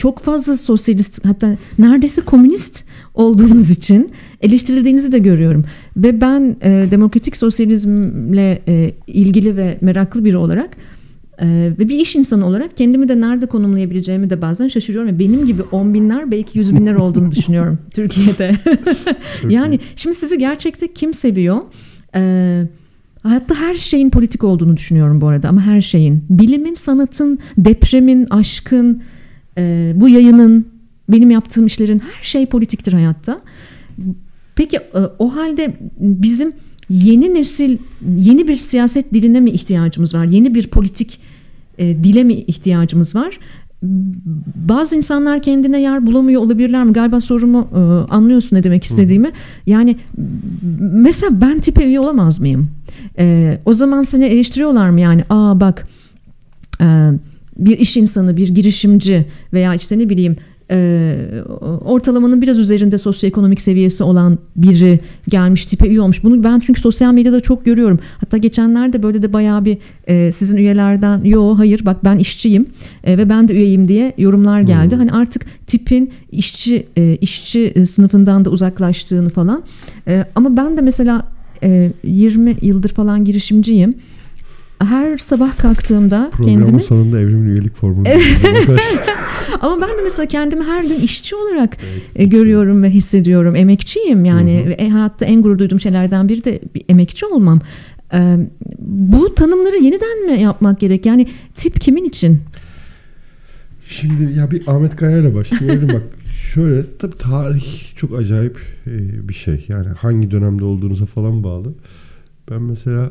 çok 0.00 0.18
fazla 0.18 0.56
sosyalist 0.56 1.26
hatta 1.26 1.56
neredeyse 1.78 2.22
komünist 2.22 2.84
olduğunuz 3.14 3.70
için 3.70 4.10
eleştirildiğinizi 4.40 5.12
de 5.12 5.18
görüyorum. 5.18 5.64
Ve 5.96 6.20
ben 6.20 6.56
e, 6.62 6.88
demokratik 6.90 7.36
sosyalizmle 7.36 8.62
e, 8.68 8.94
ilgili 9.06 9.56
ve 9.56 9.78
meraklı 9.80 10.24
biri 10.24 10.36
olarak 10.36 10.70
e, 11.38 11.46
ve 11.78 11.88
bir 11.88 11.98
iş 11.98 12.16
insanı 12.16 12.46
olarak 12.46 12.76
kendimi 12.76 13.08
de 13.08 13.20
nerede 13.20 13.46
konumlayabileceğimi 13.46 14.30
de 14.30 14.42
bazen 14.42 14.68
şaşırıyorum. 14.68 15.10
Ve 15.10 15.18
benim 15.18 15.46
gibi 15.46 15.62
on 15.62 15.94
binler 15.94 16.30
belki 16.30 16.58
yüz 16.58 16.74
binler 16.74 16.94
olduğunu 16.94 17.30
düşünüyorum 17.36 17.78
Türkiye'de. 17.94 18.56
Yani 19.48 19.78
şimdi 19.96 20.14
sizi 20.14 20.38
gerçekte 20.38 20.92
kim 20.92 21.14
seviyor? 21.14 21.58
Ee, 22.14 22.62
hayatta 23.22 23.54
her 23.54 23.74
şeyin 23.74 24.10
politik 24.10 24.44
olduğunu 24.44 24.76
düşünüyorum 24.76 25.20
bu 25.20 25.28
arada 25.28 25.48
ama 25.48 25.60
her 25.60 25.80
şeyin. 25.80 26.24
Bilimin, 26.30 26.74
sanatın, 26.74 27.38
depremin, 27.58 28.26
aşkın, 28.30 29.02
e, 29.60 29.92
bu 29.96 30.08
yayının, 30.08 30.66
benim 31.08 31.30
yaptığım 31.30 31.66
işlerin 31.66 31.98
her 31.98 32.24
şey 32.24 32.46
politiktir 32.46 32.92
hayatta. 32.92 33.40
Peki 34.54 34.76
e, 34.76 34.98
o 35.18 35.36
halde 35.36 35.74
bizim 35.98 36.52
yeni 36.90 37.34
nesil, 37.34 37.78
yeni 38.16 38.48
bir 38.48 38.56
siyaset 38.56 39.14
diline 39.14 39.40
mi 39.40 39.50
ihtiyacımız 39.50 40.14
var? 40.14 40.24
Yeni 40.24 40.54
bir 40.54 40.66
politik 40.66 41.20
e, 41.78 42.04
dile 42.04 42.24
mi 42.24 42.34
ihtiyacımız 42.34 43.14
var? 43.14 43.38
bazı 44.56 44.96
insanlar 44.96 45.42
kendine 45.42 45.80
yer 45.80 46.06
bulamıyor 46.06 46.42
olabilirler 46.42 46.84
mi? 46.84 46.92
Galiba 46.92 47.20
sorumu 47.20 47.68
e, 47.74 47.78
anlıyorsun 48.12 48.56
ne 48.56 48.64
demek 48.64 48.84
istediğimi. 48.84 49.30
Yani 49.66 49.96
mesela 50.80 51.40
ben 51.40 51.60
tipe 51.60 51.84
üye 51.84 52.00
olamaz 52.00 52.40
mıyım? 52.40 52.70
E, 53.18 53.58
o 53.64 53.72
zaman 53.72 54.02
seni 54.02 54.24
eleştiriyorlar 54.24 54.90
mı 54.90 55.00
yani? 55.00 55.24
Aa 55.30 55.60
bak 55.60 55.86
e, 56.80 57.10
bir 57.60 57.78
iş 57.78 57.96
insanı, 57.96 58.36
bir 58.36 58.48
girişimci 58.48 59.26
veya 59.52 59.74
işte 59.74 59.98
ne 59.98 60.08
bileyim 60.08 60.36
e, 60.70 61.16
ortalamanın 61.84 62.42
biraz 62.42 62.58
üzerinde 62.58 62.98
sosyoekonomik 62.98 63.60
seviyesi 63.60 64.04
olan 64.04 64.38
biri 64.56 65.00
gelmiş 65.28 65.66
tipe 65.66 65.88
üye 65.88 66.00
olmuş. 66.00 66.24
Bunu 66.24 66.44
ben 66.44 66.58
çünkü 66.58 66.80
sosyal 66.80 67.12
medyada 67.12 67.40
çok 67.40 67.64
görüyorum. 67.64 67.98
Hatta 68.20 68.36
geçenlerde 68.36 69.02
böyle 69.02 69.22
de 69.22 69.32
bayağı 69.32 69.64
bir 69.64 69.78
e, 70.08 70.32
sizin 70.32 70.56
üyelerden 70.56 71.24
yo 71.24 71.58
hayır 71.58 71.84
bak 71.84 72.04
ben 72.04 72.18
işçiyim 72.18 72.66
e, 73.04 73.18
ve 73.18 73.28
ben 73.28 73.48
de 73.48 73.52
üyeyim 73.52 73.88
diye 73.88 74.12
yorumlar 74.18 74.60
geldi. 74.60 74.92
Hmm. 74.92 74.98
Hani 74.98 75.12
artık 75.12 75.46
tipin 75.66 76.10
işçi 76.32 76.86
e, 76.96 77.16
işçi 77.16 77.86
sınıfından 77.86 78.44
da 78.44 78.50
uzaklaştığını 78.50 79.28
falan. 79.28 79.62
E, 80.08 80.24
ama 80.34 80.56
ben 80.56 80.76
de 80.76 80.80
mesela 80.80 81.22
e, 81.62 81.92
20 82.04 82.56
yıldır 82.62 82.88
falan 82.88 83.24
girişimciyim. 83.24 83.94
Her 84.84 85.18
sabah 85.18 85.58
kalktığımda 85.58 86.30
Programın 86.32 86.58
kendimi 86.58 86.82
sonunda 86.82 87.20
evrimin 87.20 87.48
üyelik 87.48 87.76
formunu 87.76 88.08
ama 89.60 89.80
ben 89.80 89.98
de 89.98 90.02
mesela 90.02 90.26
kendimi 90.26 90.64
her 90.64 90.82
gün 90.82 91.00
işçi 91.00 91.36
olarak 91.36 91.76
e, 92.16 92.24
görüyorum 92.24 92.82
ve 92.82 92.90
hissediyorum. 92.90 93.56
Emekçiyim 93.56 94.24
yani 94.24 94.76
Hı 94.78 94.84
hı. 94.84 94.88
hayatta 94.88 95.24
en 95.24 95.42
gurur 95.42 95.58
duyduğum 95.58 95.80
şeylerden 95.80 96.28
biri 96.28 96.44
de 96.44 96.60
bir 96.74 96.84
emekçi 96.88 97.26
olmam. 97.26 97.60
E, 98.14 98.36
bu 98.78 99.34
tanımları 99.34 99.76
yeniden 99.76 100.26
mi 100.26 100.42
yapmak 100.42 100.80
gerek? 100.80 101.06
Yani 101.06 101.28
tip 101.54 101.80
kimin 101.80 102.04
için? 102.04 102.40
Şimdi 103.88 104.38
ya 104.38 104.50
bir 104.50 104.62
Ahmet 104.66 104.96
Kaya 104.96 105.18
ile 105.18 105.34
başlayalım 105.34 105.88
bak. 105.88 106.02
Şöyle 106.54 106.84
tabii 106.98 107.18
tarih 107.18 107.96
çok 107.96 108.18
acayip 108.18 108.58
e, 108.86 109.28
bir 109.28 109.34
şey. 109.34 109.64
Yani 109.68 109.88
hangi 109.88 110.30
dönemde 110.30 110.64
olduğunuza 110.64 111.06
falan 111.06 111.44
bağlı. 111.44 111.74
Ben 112.50 112.62
mesela 112.62 113.10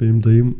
benim 0.00 0.24
dayım 0.24 0.58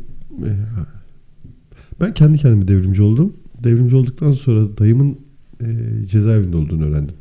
ben 2.01 2.13
kendi 2.13 2.37
kendime 2.37 2.67
devrimci 2.67 3.01
oldum. 3.01 3.33
Devrimci 3.63 3.95
olduktan 3.95 4.31
sonra 4.31 4.77
dayımın 4.77 5.17
e, 5.61 5.67
cezaevinde 6.07 6.57
olduğunu 6.57 6.85
öğrendim. 6.85 7.15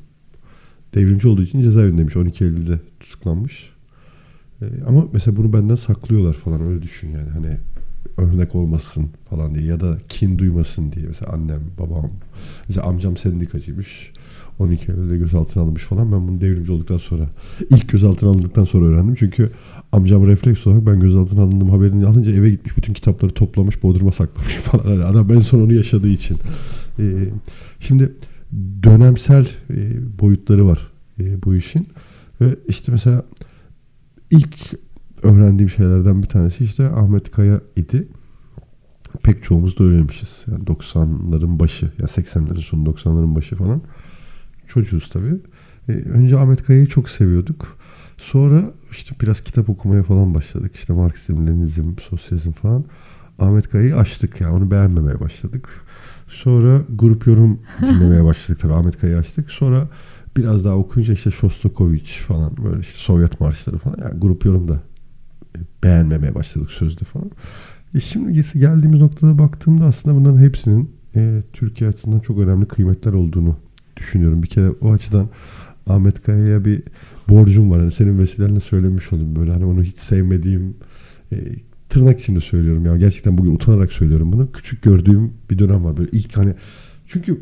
Devrimci 0.95 1.29
olduğu 1.29 1.43
için 1.43 1.61
cezaevindeymiş. 1.61 2.17
12 2.17 2.45
Eylül'de 2.45 2.79
tutuklanmış. 3.01 3.71
E, 4.63 4.65
ama 4.87 5.09
mesela 5.13 5.37
bunu 5.37 5.53
benden 5.53 5.75
saklıyorlar 5.75 6.33
falan 6.33 6.63
öyle 6.63 6.83
düşün 6.83 7.09
yani. 7.09 7.31
Hani 7.31 7.57
örnek 8.17 8.55
olmasın 8.55 9.07
falan 9.31 9.55
diye 9.55 9.65
ya 9.65 9.81
da 9.81 9.99
kin 10.09 10.39
duymasın 10.39 10.93
diye. 10.93 11.07
Mesela 11.07 11.33
annem, 11.33 11.61
babam, 11.79 12.11
mesela 12.69 12.87
amcam 12.87 13.17
sendikacıymış. 13.17 14.13
12 14.59 14.93
Eylül'de 14.93 15.17
gözaltına 15.17 15.63
alınmış 15.63 15.83
falan. 15.83 16.13
Ben 16.13 16.29
bunu 16.29 16.41
devrimci 16.41 16.73
olduktan 16.73 16.97
sonra, 16.97 17.29
ilk 17.71 17.89
gözaltına 17.89 18.31
alındıktan 18.31 18.65
sonra 18.65 18.87
öğrendim. 18.87 19.15
Çünkü 19.15 19.51
amcam 19.95 20.27
refleks 20.27 20.67
olarak 20.67 20.87
ben 20.87 21.01
gözaltına 21.01 21.43
alındığım 21.43 21.71
haberini 21.71 22.07
alınca 22.07 22.33
eve 22.33 22.51
gitmiş 22.51 22.77
bütün 22.77 22.93
kitapları 22.93 23.33
toplamış, 23.33 23.83
bodruma 23.83 24.13
saklamış 24.13 24.55
falan. 24.63 24.85
Hani 24.85 25.05
adam 25.05 25.33
en 25.33 25.41
son 25.41 25.61
onu 25.61 25.73
yaşadığı 25.73 26.09
için. 26.09 26.37
Ee, 26.99 27.29
şimdi 27.81 28.13
dönemsel 28.83 29.49
e, 29.71 29.79
boyutları 30.21 30.67
var 30.67 30.93
e, 31.21 31.43
bu 31.43 31.55
işin. 31.55 31.89
Ve 32.41 32.57
işte 32.69 32.93
mesela 32.93 33.23
ilk 34.31 34.57
öğrendiğim 35.23 35.71
şeylerden 35.71 36.23
bir 36.23 36.29
tanesi 36.29 36.65
işte 36.65 36.87
Ahmet 36.87 37.31
Kaya 37.31 37.61
idi. 37.77 38.09
Pek 39.23 39.45
çoğumuz 39.45 39.79
da 39.79 39.85
öyleymişiz. 39.85 40.43
Yani 40.47 40.65
90'ların 40.65 41.59
başı, 41.59 41.85
ya 41.99 42.07
80'lerin 42.07 42.61
sonu 42.61 42.89
90'ların 42.89 43.35
başı 43.35 43.57
falan. 43.57 43.83
Çocuğuz 44.69 45.09
tabii. 45.13 45.37
Ee, 45.89 45.93
önce 45.93 46.39
Ahmet 46.39 46.65
Kaya'yı 46.65 46.87
çok 46.87 47.09
seviyorduk. 47.09 47.79
Sonra 48.19 48.73
işte 48.95 49.15
biraz 49.21 49.41
kitap 49.41 49.69
okumaya 49.69 50.03
falan 50.03 50.35
başladık. 50.35 50.77
İşte 50.77 50.93
Marksizm, 50.93 51.47
Leninizm, 51.47 51.93
Sosyalizm 52.09 52.53
falan. 52.53 52.85
Ahmet 53.39 53.69
Kaya'yı 53.69 53.97
açtık 53.97 54.41
yani 54.41 54.55
onu 54.55 54.71
beğenmemeye 54.71 55.21
başladık. 55.21 55.69
Sonra 56.29 56.83
grup 56.89 57.27
yorum 57.27 57.61
dinlemeye 57.81 58.25
başladık 58.31 58.63
tabii 58.63 58.73
Ahmet 58.73 59.01
Kaya'yı 59.01 59.19
açtık. 59.19 59.51
Sonra 59.51 59.89
biraz 60.37 60.65
daha 60.65 60.75
okuyunca 60.75 61.13
işte 61.13 61.31
Shostakovich 61.31 62.19
falan 62.19 62.57
böyle 62.65 62.81
işte 62.81 62.99
Sovyet 62.99 63.41
marşları 63.41 63.79
falan 63.79 63.97
yani 64.03 64.21
grup 64.21 64.45
yorumda 64.45 64.81
beğenmemeye 65.83 66.35
başladık 66.35 66.71
sözde 66.71 67.05
falan. 67.05 67.31
E 67.95 68.01
şimdi 68.01 68.45
geldiğimiz 68.59 69.01
noktada 69.01 69.39
baktığımda 69.39 69.85
aslında 69.85 70.17
bunların 70.17 70.39
hepsinin 70.39 70.91
e, 71.17 71.43
Türkiye 71.53 71.91
açısından 71.91 72.21
çok 72.21 72.39
önemli 72.39 72.67
kıymetler 72.67 73.13
olduğunu 73.13 73.57
düşünüyorum. 73.97 74.43
Bir 74.43 74.49
kere 74.49 74.71
o 74.71 74.93
açıdan 74.93 75.29
Ahmet 75.87 76.23
Kaya'ya 76.23 76.65
bir 76.65 76.83
borcum 77.29 77.71
var. 77.71 77.79
Yani 77.79 77.93
senin 77.93 78.19
vesilenle 78.19 78.61
söylemiş 78.61 79.13
olayım. 79.13 79.37
Böyle 79.37 79.53
hani 79.53 79.65
onu 79.65 79.83
hiç 79.83 79.97
sevmediğim 79.97 80.75
e, 81.33 81.37
tırnak 81.89 82.21
içinde 82.21 82.41
söylüyorum 82.41 82.87
ya. 82.87 82.97
Gerçekten 82.97 83.39
bugün 83.39 83.55
utanarak 83.55 83.93
söylüyorum 83.93 84.33
bunu. 84.33 84.53
Küçük 84.53 84.83
gördüğüm 84.83 85.33
bir 85.51 85.59
dönem 85.59 85.85
var. 85.85 85.97
Böyle 85.97 86.11
ilk 86.13 86.37
hani 86.37 86.55
çünkü 87.07 87.41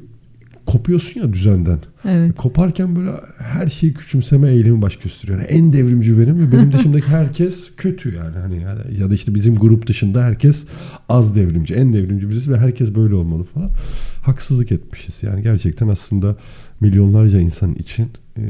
kopuyorsun 0.66 1.20
ya 1.20 1.32
düzenden. 1.32 1.78
Evet. 2.04 2.36
Koparken 2.36 2.96
böyle 2.96 3.10
her 3.38 3.68
şeyi 3.68 3.94
küçümseme 3.94 4.50
eğilimi 4.50 4.82
baş 4.82 4.96
gösteriyor. 4.96 5.38
Yani 5.38 5.48
en 5.48 5.72
devrimci 5.72 6.18
benim 6.18 6.38
ve 6.38 6.52
benim 6.52 6.72
dışımdaki 6.72 7.06
herkes 7.06 7.70
kötü 7.76 8.14
yani. 8.14 8.36
Hani 8.38 8.62
ya 9.00 9.10
da 9.10 9.14
işte 9.14 9.34
bizim 9.34 9.56
grup 9.56 9.86
dışında 9.86 10.22
herkes 10.22 10.64
az 11.08 11.36
devrimci. 11.36 11.74
En 11.74 11.92
devrimci 11.92 12.30
biziz 12.30 12.48
ve 12.48 12.58
herkes 12.58 12.94
böyle 12.94 13.14
olmalı 13.14 13.44
falan. 13.44 13.70
Haksızlık 14.22 14.72
etmişiz. 14.72 15.14
Yani 15.22 15.42
gerçekten 15.42 15.88
aslında 15.88 16.36
milyonlarca 16.80 17.40
insan 17.40 17.74
için 17.74 18.08
e, 18.36 18.42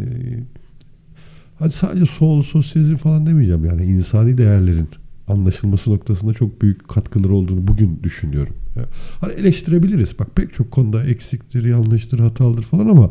hadi 1.63 1.73
sadece 1.73 2.07
sol, 2.07 2.43
sosyalizm 2.43 2.97
falan 2.97 3.27
demeyeceğim 3.27 3.65
yani 3.65 3.85
insani 3.85 4.39
değerlerin 4.39 4.89
anlaşılması 5.29 5.91
noktasında 5.91 6.35
çok 6.35 6.63
büyük 6.63 6.89
katkıları 6.89 7.35
olduğunu 7.35 7.67
bugün 7.69 8.01
düşünüyorum. 8.03 8.55
Ya, 8.77 8.85
hani 9.21 9.33
eleştirebiliriz. 9.33 10.19
Bak 10.19 10.37
pek 10.37 10.55
çok 10.55 10.71
konuda 10.71 11.05
eksiktir, 11.05 11.65
yanlıştır, 11.65 12.19
hatalıdır 12.19 12.63
falan 12.63 12.89
ama 12.89 13.11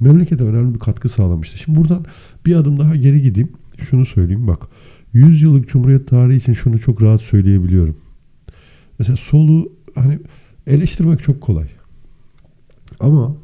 memlekete 0.00 0.44
önemli 0.44 0.74
bir 0.74 0.78
katkı 0.78 1.08
sağlamıştı. 1.08 1.58
Şimdi 1.58 1.78
buradan 1.78 2.04
bir 2.46 2.56
adım 2.56 2.78
daha 2.78 2.96
geri 2.96 3.22
gideyim. 3.22 3.48
Şunu 3.90 4.06
söyleyeyim 4.06 4.46
bak. 4.46 4.62
100 5.12 5.42
yıllık 5.42 5.68
Cumhuriyet 5.68 6.08
tarihi 6.08 6.36
için 6.36 6.52
şunu 6.52 6.78
çok 6.78 7.02
rahat 7.02 7.20
söyleyebiliyorum. 7.20 7.96
Mesela 8.98 9.16
solu 9.16 9.72
hani 9.94 10.18
eleştirmek 10.66 11.22
çok 11.22 11.40
kolay. 11.40 11.66
Ama 13.00 13.36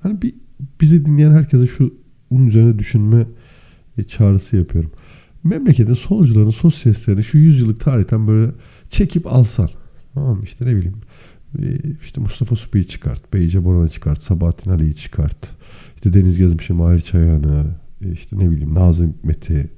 hani 0.00 0.22
bir 0.22 0.34
bizi 0.80 1.06
dinleyen 1.06 1.30
herkese 1.30 1.66
şu 1.66 1.94
bunun 2.30 2.46
üzerine 2.46 2.78
düşünme 2.78 3.26
çağrısı 4.08 4.56
yapıyorum. 4.56 4.90
Memleketin 5.44 5.94
solcuların, 5.94 6.50
sosyalistlerini 6.50 7.24
şu 7.24 7.38
yüzyıllık 7.38 7.80
tarihten 7.80 8.26
böyle 8.26 8.52
çekip 8.90 9.26
alsan. 9.26 9.68
Tamam 10.14 10.36
mı? 10.36 10.44
işte 10.44 10.66
ne 10.66 10.76
bileyim. 10.76 10.96
işte 12.02 12.20
Mustafa 12.20 12.56
Supi'yi 12.56 12.88
çıkart, 12.88 13.32
Beyce 13.32 13.64
Boran'ı 13.64 13.88
çıkart, 13.88 14.22
Sabahattin 14.22 14.70
Ali'yi 14.70 14.94
çıkart. 14.94 15.48
İşte 15.94 16.14
Deniz 16.14 16.38
Gezmiş'i, 16.38 16.72
Mahir 16.72 17.00
Çayan'ı, 17.00 17.66
işte 18.12 18.38
ne 18.38 18.50
bileyim 18.50 18.74
Nazım 18.74 19.08
Hikmet'i. 19.12 19.70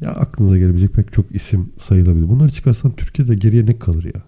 Ya 0.00 0.10
aklınıza 0.10 0.58
gelebilecek 0.58 0.92
pek 0.92 1.12
çok 1.12 1.34
isim 1.34 1.72
sayılabilir. 1.88 2.28
Bunları 2.28 2.50
çıkarsan 2.50 2.96
Türkiye'de 2.96 3.34
geriye 3.34 3.66
ne 3.66 3.78
kalır 3.78 4.04
ya? 4.04 4.22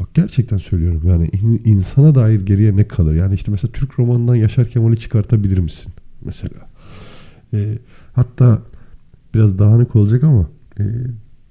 Bak 0.00 0.14
gerçekten 0.14 0.58
söylüyorum 0.58 1.02
yani 1.04 1.30
insana 1.64 2.14
dair 2.14 2.40
geriye 2.40 2.76
ne 2.76 2.88
kalır? 2.88 3.14
Yani 3.14 3.34
işte 3.34 3.50
mesela 3.50 3.72
Türk 3.72 3.98
romanından 3.98 4.34
Yaşar 4.34 4.68
Kemal'i 4.68 4.98
çıkartabilir 4.98 5.58
misin? 5.58 5.92
Mesela. 6.24 6.68
E, 7.54 7.78
hatta 8.18 8.62
biraz 9.34 9.58
dağınık 9.58 9.96
olacak 9.96 10.24
ama 10.24 10.46
e, 10.78 10.84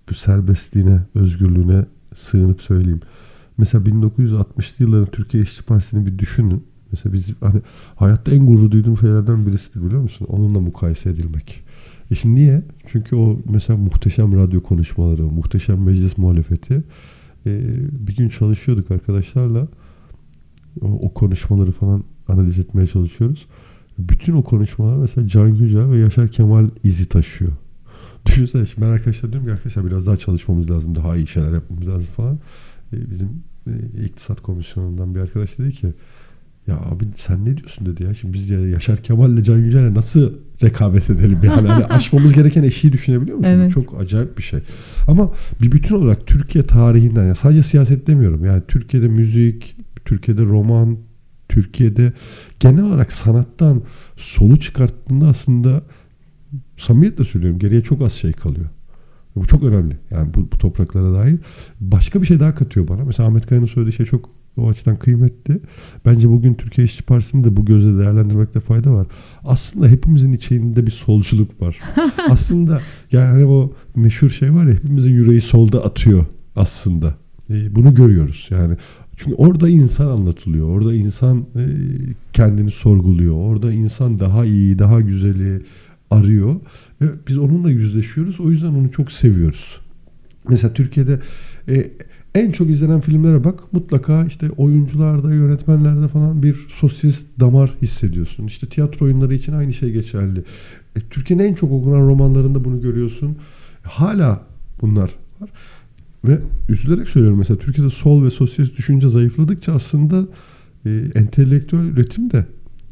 bu 0.09 0.13
serbestliğine, 0.13 0.99
özgürlüğüne 1.15 1.85
sığınıp 2.15 2.61
söyleyeyim. 2.61 3.01
Mesela 3.57 3.83
1960'lı 3.83 4.85
yılların 4.85 5.11
Türkiye 5.11 5.43
İşçi 5.43 5.63
Partisi'ni 5.63 6.05
bir 6.05 6.19
düşünün. 6.19 6.63
Mesela 6.91 7.13
biz 7.13 7.33
hani 7.41 7.61
hayatta 7.95 8.31
en 8.31 8.45
gurur 8.45 8.71
duyduğum 8.71 8.97
şeylerden 8.97 9.45
birisidir 9.45 9.85
biliyor 9.85 10.01
musun? 10.01 10.27
Onunla 10.29 10.59
mukayese 10.59 11.09
edilmek. 11.09 11.63
E 12.11 12.15
şimdi 12.15 12.35
niye? 12.35 12.61
Çünkü 12.87 13.15
o 13.15 13.39
mesela 13.49 13.77
muhteşem 13.77 14.37
radyo 14.37 14.63
konuşmaları, 14.63 15.23
muhteşem 15.23 15.83
meclis 15.83 16.17
muhalefeti. 16.17 16.83
E, 17.45 17.61
bir 18.07 18.15
gün 18.15 18.29
çalışıyorduk 18.29 18.91
arkadaşlarla. 18.91 19.67
O, 20.81 20.87
o 20.87 21.13
konuşmaları 21.13 21.71
falan 21.71 22.03
analiz 22.27 22.59
etmeye 22.59 22.87
çalışıyoruz. 22.87 23.45
Bütün 23.99 24.33
o 24.33 24.43
konuşmalar 24.43 24.95
mesela 24.95 25.27
Can 25.27 25.47
Yücel 25.47 25.89
ve 25.89 25.97
Yaşar 25.97 26.27
Kemal 26.27 26.69
izi 26.83 27.05
taşıyor. 27.09 27.51
Düşünsene 28.25 28.65
şimdi 28.65 28.85
ben 28.87 28.91
arkadaşlar 28.91 29.31
diyorum 29.31 29.47
ki 29.47 29.53
arkadaşlar 29.53 29.85
biraz 29.85 30.07
daha 30.07 30.17
çalışmamız 30.17 30.71
lazım. 30.71 30.95
Daha 30.95 31.17
iyi 31.17 31.27
şeyler 31.27 31.51
yapmamız 31.51 31.87
lazım 31.87 32.07
falan. 32.15 32.39
E, 32.93 33.11
bizim 33.11 33.29
e, 33.67 34.05
iktisat 34.05 34.41
komisyonundan 34.41 35.15
bir 35.15 35.19
arkadaş 35.19 35.57
dedi 35.57 35.71
ki 35.71 35.93
ya 36.67 36.75
abi 36.75 37.05
sen 37.15 37.45
ne 37.45 37.57
diyorsun 37.57 37.85
dedi 37.85 38.03
ya. 38.03 38.13
Şimdi 38.13 38.33
biz 38.33 38.49
ya 38.49 38.67
Yaşar 38.67 38.97
Kemal 38.97 39.33
ile 39.33 39.43
Can 39.43 39.57
Yücel'le 39.57 39.93
nasıl 39.93 40.33
rekabet 40.63 41.09
edelim 41.09 41.39
yani. 41.43 41.67
hani 41.67 41.85
aşmamız 41.89 42.33
gereken 42.33 42.63
eşiği 42.63 42.93
düşünebiliyor 42.93 43.37
musun? 43.37 43.49
Evet. 43.51 43.69
Bu 43.69 43.73
çok 43.73 44.01
acayip 44.01 44.37
bir 44.37 44.43
şey. 44.43 44.59
Ama 45.07 45.31
bir 45.61 45.71
bütün 45.71 45.95
olarak 45.95 46.27
Türkiye 46.27 46.63
tarihinden 46.63 47.25
ya 47.25 47.35
sadece 47.35 47.63
siyaset 47.63 48.07
demiyorum. 48.07 48.45
Yani 48.45 48.61
Türkiye'de 48.67 49.07
müzik, 49.07 49.75
Türkiye'de 50.05 50.41
roman, 50.41 50.97
Türkiye'de 51.49 52.13
genel 52.59 52.83
olarak 52.83 53.13
sanattan 53.13 53.81
solu 54.17 54.59
çıkarttığında 54.59 55.27
aslında 55.27 55.81
samimiyetle 56.77 57.23
söylüyorum 57.23 57.59
geriye 57.59 57.81
çok 57.81 58.01
az 58.01 58.13
şey 58.13 58.33
kalıyor. 58.33 58.69
Bu 59.35 59.45
çok 59.45 59.63
önemli. 59.63 59.97
Yani 60.11 60.33
bu, 60.33 60.47
bu 60.51 60.57
topraklara 60.57 61.13
dair. 61.13 61.39
Başka 61.81 62.21
bir 62.21 62.27
şey 62.27 62.39
daha 62.39 62.55
katıyor 62.55 62.87
bana. 62.87 63.03
Mesela 63.03 63.29
Ahmet 63.29 63.47
Kaya'nın 63.47 63.65
söylediği 63.65 63.93
şey 63.93 64.05
çok 64.05 64.29
o 64.57 64.69
açıdan 64.69 64.97
kıymetli. 64.97 65.59
Bence 66.05 66.29
bugün 66.29 66.53
Türkiye 66.53 66.85
İşçi 66.85 67.03
Partisi'ni 67.03 67.43
de 67.43 67.57
bu 67.57 67.65
gözle 67.65 67.99
değerlendirmekte 67.99 68.59
fayda 68.59 68.93
var. 68.93 69.07
Aslında 69.43 69.87
hepimizin 69.87 70.31
içinde 70.31 70.85
bir 70.85 70.91
solculuk 70.91 71.61
var. 71.61 71.79
aslında 72.29 72.81
yani 73.11 73.45
o 73.45 73.73
meşhur 73.95 74.29
şey 74.29 74.53
var 74.53 74.65
ya 74.65 74.73
hepimizin 74.73 75.11
yüreği 75.11 75.41
solda 75.41 75.83
atıyor 75.85 76.25
aslında. 76.55 77.15
E, 77.49 77.75
bunu 77.75 77.95
görüyoruz. 77.95 78.47
Yani 78.49 78.77
çünkü 79.17 79.35
orada 79.35 79.69
insan 79.69 80.07
anlatılıyor. 80.07 80.67
Orada 80.67 80.93
insan 80.93 81.45
e, 81.55 81.63
kendini 82.33 82.71
sorguluyor. 82.71 83.35
Orada 83.35 83.73
insan 83.73 84.19
daha 84.19 84.45
iyi, 84.45 84.79
daha 84.79 85.01
güzeli 85.01 85.61
arıyor. 86.11 86.55
Ve 87.01 87.05
biz 87.27 87.37
onunla 87.37 87.71
yüzleşiyoruz. 87.71 88.39
O 88.39 88.49
yüzden 88.49 88.67
onu 88.67 88.91
çok 88.91 89.11
seviyoruz. 89.11 89.79
Mesela 90.49 90.73
Türkiye'de 90.73 91.19
e, 91.69 91.91
en 92.35 92.51
çok 92.51 92.69
izlenen 92.69 93.01
filmlere 93.01 93.43
bak 93.43 93.73
mutlaka 93.73 94.25
işte 94.25 94.49
oyuncularda, 94.49 95.33
yönetmenlerde 95.33 96.07
falan 96.07 96.43
bir 96.43 96.67
sosyalist 96.73 97.27
damar 97.39 97.75
hissediyorsun. 97.81 98.47
İşte 98.47 98.67
tiyatro 98.67 99.05
oyunları 99.05 99.33
için 99.33 99.53
aynı 99.53 99.73
şey 99.73 99.91
geçerli. 99.91 100.43
E, 100.95 100.99
Türkiye'nin 101.09 101.43
en 101.43 101.53
çok 101.53 101.71
okunan 101.71 102.07
romanlarında 102.07 102.63
bunu 102.65 102.81
görüyorsun. 102.81 103.37
Hala 103.83 104.41
bunlar 104.81 105.11
var. 105.41 105.49
Ve 106.25 106.39
üzülerek 106.69 107.09
söylüyorum 107.09 107.39
mesela 107.39 107.59
Türkiye'de 107.59 107.89
sol 107.89 108.23
ve 108.23 108.29
sosyalist 108.29 108.77
düşünce 108.77 109.09
zayıfladıkça 109.09 109.73
aslında 109.73 110.27
e, 110.85 110.89
entelektüel 111.15 111.83
üretim 111.83 112.31
de 112.31 112.45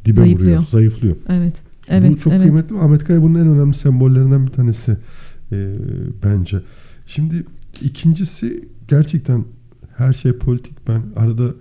dibe 0.05 0.15
Zayıflıyor. 0.15 0.49
vuruyor, 0.49 0.65
zayıflıyor. 0.71 1.15
Evet. 1.29 1.53
Evet. 1.87 2.11
Bu 2.11 2.17
çok 2.17 2.33
evet. 2.33 2.43
kıymetli. 2.43 2.77
Ahmet 2.77 3.03
Kaya 3.03 3.21
bunun 3.21 3.39
en 3.39 3.47
önemli 3.47 3.73
sembollerinden 3.73 4.47
bir 4.47 4.51
tanesi 4.51 4.97
e, 5.51 5.75
bence. 6.23 6.61
Şimdi 7.07 7.45
ikincisi 7.81 8.67
gerçekten 8.87 9.43
her 9.97 10.13
şey 10.13 10.33
politik. 10.33 10.87
Ben 10.87 11.01
arada 11.15 11.53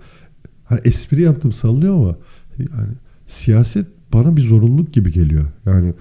hani 0.65 0.81
espri 0.83 1.21
yaptım 1.21 1.51
sallıyor 1.51 1.93
ama 1.93 2.15
yani 2.59 2.93
siyaset 3.27 3.87
bana 4.13 4.37
bir 4.37 4.41
zorunluluk 4.41 4.93
gibi 4.93 5.11
geliyor. 5.11 5.45
Yani 5.65 5.93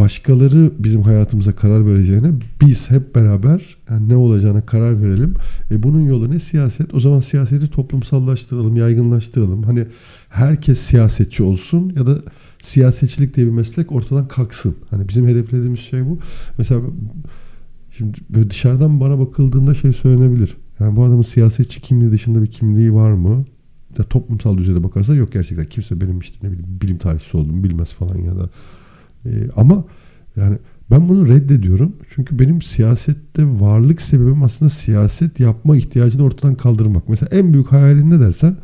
başkaları 0.00 0.72
bizim 0.78 1.02
hayatımıza 1.02 1.52
karar 1.52 1.86
vereceğine 1.86 2.32
biz 2.60 2.90
hep 2.90 3.14
beraber 3.14 3.76
yani 3.90 4.08
ne 4.08 4.16
olacağına 4.16 4.66
karar 4.66 5.02
verelim. 5.02 5.34
E 5.70 5.82
bunun 5.82 6.00
yolu 6.00 6.30
ne 6.30 6.40
siyaset? 6.40 6.94
O 6.94 7.00
zaman 7.00 7.20
siyaseti 7.20 7.68
toplumsallaştıralım, 7.68 8.76
yaygınlaştıralım. 8.76 9.62
Hani 9.62 9.86
herkes 10.28 10.78
siyasetçi 10.80 11.42
olsun 11.42 11.92
ya 11.96 12.06
da 12.06 12.18
siyasetçilik 12.62 13.36
diye 13.36 13.46
bir 13.46 13.52
meslek 13.52 13.92
ortadan 13.92 14.28
kalksın. 14.28 14.76
Hani 14.90 15.08
bizim 15.08 15.26
hedeflediğimiz 15.26 15.80
şey 15.80 16.06
bu. 16.06 16.18
Mesela 16.58 16.80
şimdi 17.90 18.18
böyle 18.30 18.50
dışarıdan 18.50 19.00
bana 19.00 19.18
bakıldığında 19.18 19.74
şey 19.74 19.92
söylenebilir. 19.92 20.56
Yani 20.80 20.96
bu 20.96 21.04
adamın 21.04 21.22
siyasetçi 21.22 21.80
kimliği 21.80 22.12
dışında 22.12 22.42
bir 22.42 22.46
kimliği 22.46 22.94
var 22.94 23.12
mı? 23.12 23.44
Ya 23.98 24.04
toplumsal 24.04 24.58
düzeyde 24.58 24.82
bakarsa 24.84 25.14
yok 25.14 25.32
gerçekten. 25.32 25.66
Kimse 25.66 26.00
benim 26.00 26.18
işte 26.18 26.36
ne 26.42 26.52
bileyim 26.52 26.80
bilim 26.82 26.98
tarihçisi 26.98 27.36
olduğumu 27.36 27.64
bilmez 27.64 27.92
falan 27.92 28.18
ya 28.18 28.36
da 28.36 28.48
e, 29.26 29.30
ama 29.56 29.84
yani 30.36 30.56
ben 30.90 31.08
bunu 31.08 31.28
reddediyorum. 31.28 31.92
Çünkü 32.14 32.38
benim 32.38 32.62
siyasette 32.62 33.44
varlık 33.60 34.02
sebebim 34.02 34.42
aslında 34.42 34.70
siyaset 34.70 35.40
yapma 35.40 35.76
ihtiyacını 35.76 36.22
ortadan 36.22 36.54
kaldırmak. 36.54 37.08
Mesela 37.08 37.28
en 37.32 37.52
büyük 37.52 37.72
hayalin 37.72 38.10
ne 38.10 38.20
dersen 38.20 38.56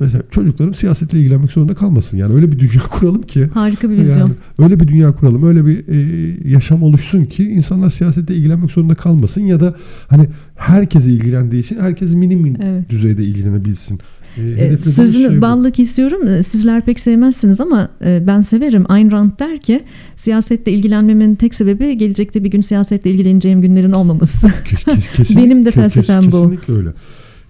mesela 0.00 0.22
çocuklarım 0.30 0.74
siyasetle 0.74 1.18
ilgilenmek 1.20 1.52
zorunda 1.52 1.74
kalmasın. 1.74 2.16
Yani 2.16 2.34
öyle 2.34 2.52
bir 2.52 2.58
dünya 2.58 2.82
kuralım 2.90 3.22
ki 3.22 3.46
Harika 3.54 3.90
bir 3.90 3.98
vizyon. 3.98 4.18
yani 4.18 4.32
öyle 4.58 4.80
bir 4.80 4.88
dünya 4.88 5.12
kuralım, 5.12 5.46
öyle 5.48 5.66
bir 5.66 5.88
e, 5.88 6.48
yaşam 6.50 6.82
oluşsun 6.82 7.24
ki 7.24 7.44
insanlar 7.50 7.90
siyasette 7.90 8.34
ilgilenmek 8.34 8.70
zorunda 8.70 8.94
kalmasın 8.94 9.40
ya 9.40 9.60
da 9.60 9.74
hani 10.08 10.28
herkese 10.56 11.10
ilgilendiği 11.10 11.62
için 11.62 11.80
herkes 11.80 12.14
minim 12.14 12.62
Evet. 12.62 12.90
düzeyde 12.90 13.24
ilgilenebilsin. 13.24 14.00
E, 14.38 14.76
Sözünü 14.76 15.26
şey 15.28 15.36
bu. 15.38 15.42
ballık 15.42 15.78
istiyorum. 15.78 16.28
E, 16.28 16.42
Sizler 16.42 16.84
pek 16.84 17.00
sevmezsiniz 17.00 17.60
ama 17.60 17.88
e, 18.04 18.22
ben 18.26 18.40
severim. 18.40 18.84
Ayn 18.88 19.10
Rand 19.10 19.30
der 19.38 19.58
ki 19.60 19.80
siyasette 20.16 20.72
ilgilenmemin 20.72 21.34
tek 21.34 21.54
sebebi 21.54 21.98
gelecekte 21.98 22.44
bir 22.44 22.50
gün 22.50 22.60
siyasetle 22.60 23.10
ilgileneceğim 23.10 23.62
günlerin 23.62 23.92
olmaması. 23.92 24.52
Kes- 24.64 24.84
kes- 24.84 25.12
kesin- 25.16 25.36
Benim 25.44 25.64
de 25.64 25.68
kes- 25.70 25.74
felsefem 25.74 26.22
bu. 26.22 26.30
Kesinlikle 26.30 26.72
öyle. 26.74 26.88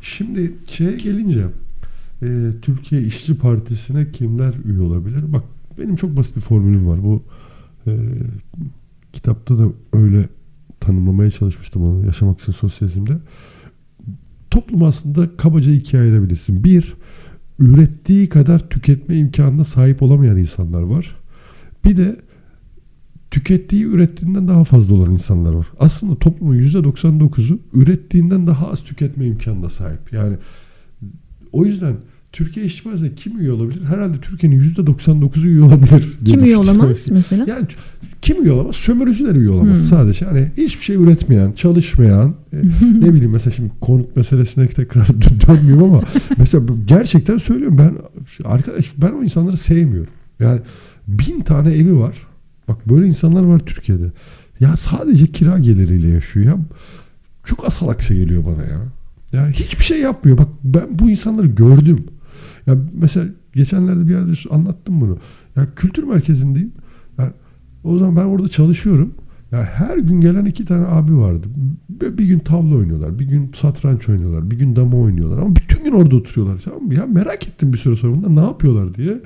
Şimdi 0.01 0.53
şeye 0.71 0.93
gelince 0.97 1.45
e, 2.23 2.27
Türkiye 2.63 3.03
İşçi 3.03 3.35
Partisi'ne 3.35 4.11
kimler 4.13 4.55
üye 4.65 4.81
olabilir? 4.81 5.21
Bak 5.33 5.43
benim 5.79 5.97
çok 5.97 6.17
basit 6.17 6.37
bir 6.37 6.41
formülüm 6.41 6.87
var. 6.89 7.03
Bu 7.05 7.23
e, 7.87 7.93
kitapta 9.13 9.59
da 9.59 9.65
öyle 9.93 10.29
tanımlamaya 10.81 11.31
çalışmıştım 11.31 11.83
onu 11.83 12.07
yaşamak 12.07 12.41
için 12.41 12.53
sosyalizmde. 12.53 13.13
Toplum 14.53 14.83
aslında 14.83 15.37
kabaca 15.37 15.73
ikiye 15.73 16.03
ayırabilirsin. 16.03 16.65
Bir, 16.65 16.95
ürettiği 17.59 18.29
kadar 18.29 18.59
tüketme 18.59 19.17
imkanına 19.17 19.65
sahip 19.65 20.03
olamayan 20.03 20.37
insanlar 20.37 20.83
var. 20.83 21.17
Bir 21.85 21.97
de 21.97 22.17
tükettiği 23.31 23.85
ürettiğinden 23.85 24.49
daha 24.49 24.65
fazla 24.65 24.95
olan 24.95 25.13
insanlar 25.13 25.53
var. 25.53 25.67
Aslında 25.79 26.15
toplumun 26.15 26.57
%99'u 26.57 27.59
ürettiğinden 27.73 28.47
daha 28.47 28.71
az 28.71 28.81
tüketme 28.85 29.27
imkanına 29.27 29.69
sahip. 29.69 30.13
Yani 30.13 30.37
o 31.53 31.65
yüzden 31.65 31.97
Türkiye 32.33 32.67
İşçi 32.67 32.83
Partisi'ne 32.85 33.15
kim 33.15 33.39
üye 33.41 33.53
olabilir? 33.53 33.85
Herhalde 33.85 34.21
Türkiye'nin 34.21 34.61
%99'u 34.75 35.47
üye 35.47 35.63
olabilir. 35.63 36.09
Kim 36.25 36.45
üye 36.45 36.57
olamaz 36.57 37.09
mesela? 37.13 37.45
Yani 37.49 37.67
kim 38.23 38.43
üye 38.45 38.53
olamaz? 38.53 38.77
Sömürücüler 38.77 39.35
üye 39.35 39.51
olamaz 39.51 39.79
Hmm. 39.79 39.87
sadece. 39.87 40.25
Hani 40.25 40.51
hiçbir 40.57 40.85
şey 40.85 40.97
üretmeyen, 40.97 41.53
çalışmayan, 41.53 42.35
e, 42.53 42.57
ne 43.01 43.15
bileyim 43.15 43.31
mesela 43.33 43.51
şimdi 43.57 43.71
konut 43.81 44.17
meselesine 44.17 44.67
tekrar 44.69 45.07
dö- 45.07 45.47
dönmeyeyim 45.49 45.83
ama 45.85 46.03
mesela 46.39 46.65
gerçekten 46.87 47.39
söylüyorum 47.39 47.79
ben 47.79 47.95
arkadaş 48.45 48.93
ben 48.97 49.13
o 49.13 49.23
insanları 49.25 49.57
sevmiyorum. 49.57 50.13
Yani 50.41 50.61
bin 51.09 51.41
tane 51.41 51.73
evi 51.73 51.97
var. 51.99 52.15
Bak 52.69 52.89
böyle 52.89 53.07
insanlar 53.07 53.43
var 53.43 53.59
Türkiye'de. 53.67 54.13
Ya 54.61 54.77
sadece 54.77 55.27
kira 55.27 55.59
geliriyle 55.59 56.09
yaşıyor 56.09 56.47
ya. 56.47 56.59
Çok 57.45 57.67
asalakça 57.67 58.15
geliyor 58.15 58.45
bana 58.45 58.63
ya. 58.63 58.81
Yani 59.33 59.53
hiçbir 59.53 59.85
şey 59.85 60.01
yapmıyor. 60.01 60.39
Bak 60.39 60.49
ben 60.65 60.85
bu 60.91 61.11
insanları 61.11 61.47
gördüm. 61.47 62.05
Ya 62.67 62.77
mesela 62.93 63.27
geçenlerde 63.55 64.09
bir 64.09 64.13
yerde 64.13 64.33
anlattım 64.51 65.01
bunu. 65.01 65.19
Ya 65.57 65.67
kültür 65.77 66.03
merkezindeyim. 66.03 66.73
Yani 67.19 67.31
o 67.85 67.99
zaman 67.99 68.17
ben 68.17 68.25
orada 68.25 68.49
çalışıyorum. 68.49 69.15
Ya 69.53 69.63
her 69.65 69.97
gün 69.97 70.21
gelen 70.21 70.45
iki 70.45 70.65
tane 70.65 70.87
abi 70.87 71.17
vardı. 71.17 71.47
Bir 72.01 72.25
gün 72.25 72.39
tavla 72.39 72.75
oynuyorlar, 72.77 73.19
bir 73.19 73.25
gün 73.25 73.51
satranç 73.57 74.09
oynuyorlar, 74.09 74.51
bir 74.51 74.59
gün 74.59 74.77
dama 74.77 74.97
oynuyorlar. 74.97 75.39
Ama 75.39 75.57
bütün 75.57 75.85
gün 75.85 75.93
orada 75.93 76.17
oturuyorlar. 76.17 76.63
Tamam 76.65 76.83
mı? 76.83 76.95
Ya 76.95 77.07
merak 77.07 77.49
ettim 77.49 77.73
bir 77.73 77.79
süre 77.79 77.97
sonra 77.97 78.15
bunlar 78.17 78.43
ne 78.43 78.47
yapıyorlar 78.47 78.95
diye. 78.95 79.21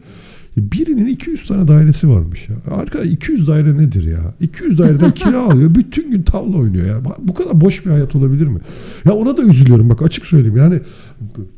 Birinin 0.57 1.07
200 1.07 1.49
tane 1.49 1.69
dairesi 1.69 2.09
varmış 2.09 2.49
ya. 2.49 2.75
Arkadaş 2.75 3.07
200 3.07 3.47
daire 3.47 3.79
nedir 3.79 4.07
ya? 4.07 4.35
200 4.41 4.79
daireden 4.79 5.11
kira 5.11 5.43
alıyor. 5.51 5.75
Bütün 5.75 6.11
gün 6.11 6.23
tavla 6.23 6.57
oynuyor 6.57 6.87
ya. 6.87 7.01
Bu 7.19 7.35
kadar 7.35 7.61
boş 7.61 7.87
bir 7.87 7.91
hayat 7.91 8.17
olabilir 8.17 8.47
mi? 8.47 8.59
Ya 9.05 9.13
ona 9.13 9.37
da 9.37 9.43
üzülüyorum 9.43 9.91
bak 9.91 10.03
açık 10.03 10.27
söyleyeyim. 10.27 10.57
Yani 10.57 10.81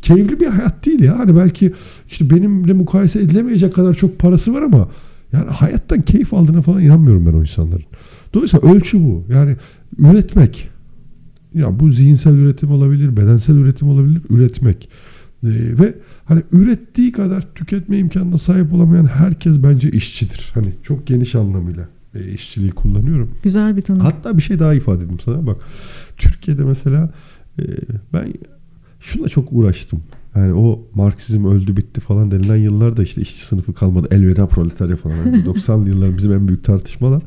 keyifli 0.02 0.40
bir 0.40 0.46
hayat 0.46 0.86
değil 0.86 1.00
ya. 1.00 1.18
Hani 1.18 1.36
belki 1.36 1.72
işte 2.08 2.30
benimle 2.30 2.72
mukayese 2.72 3.18
edilemeyecek 3.18 3.74
kadar 3.74 3.94
çok 3.94 4.18
parası 4.18 4.54
var 4.54 4.62
ama 4.62 4.88
yani 5.32 5.50
hayattan 5.50 6.02
keyif 6.02 6.34
aldığına 6.34 6.62
falan 6.62 6.82
inanmıyorum 6.82 7.26
ben 7.26 7.32
o 7.32 7.40
insanların. 7.40 7.84
Dolayısıyla 8.34 8.72
ölçü 8.74 9.04
bu. 9.04 9.24
Yani 9.32 9.56
üretmek. 9.98 10.68
Ya 11.54 11.80
bu 11.80 11.92
zihinsel 11.92 12.34
üretim 12.34 12.70
olabilir, 12.70 13.16
bedensel 13.16 13.54
üretim 13.54 13.88
olabilir, 13.88 14.22
üretmek. 14.30 14.88
Ee, 15.44 15.48
ve 15.50 15.94
hani 16.24 16.42
ürettiği 16.52 17.12
kadar 17.12 17.54
tüketme 17.54 17.98
imkanına 17.98 18.38
sahip 18.38 18.72
olamayan 18.72 19.06
herkes 19.06 19.62
bence 19.62 19.90
işçidir. 19.90 20.50
Hani 20.54 20.72
çok 20.82 21.06
geniş 21.06 21.34
anlamıyla 21.34 21.88
e, 22.14 22.32
işçiliği 22.32 22.70
kullanıyorum. 22.70 23.30
Güzel 23.42 23.76
bir 23.76 23.82
tanım. 23.82 24.00
Hatta 24.00 24.36
bir 24.36 24.42
şey 24.42 24.58
daha 24.58 24.74
ifade 24.74 25.02
edeyim 25.02 25.20
sana. 25.24 25.46
Bak 25.46 25.56
Türkiye'de 26.16 26.64
mesela 26.64 27.10
e, 27.58 27.62
ben 28.12 28.32
şuna 29.00 29.28
çok 29.28 29.52
uğraştım. 29.52 30.02
Yani 30.36 30.52
o 30.52 30.82
Marksizm 30.94 31.44
öldü 31.44 31.76
bitti 31.76 32.00
falan 32.00 32.30
denilen 32.30 32.56
yıllarda 32.56 33.02
işte 33.02 33.20
işçi 33.20 33.46
sınıfı 33.46 33.74
kalmadı. 33.74 34.08
Elveda 34.10 34.46
proletarya 34.46 34.96
falan. 34.96 35.16
Yani 35.26 35.44
90'lı 35.44 35.88
yılların 35.88 36.18
bizim 36.18 36.32
en 36.32 36.48
büyük 36.48 36.64
tartışmalar. 36.64 37.22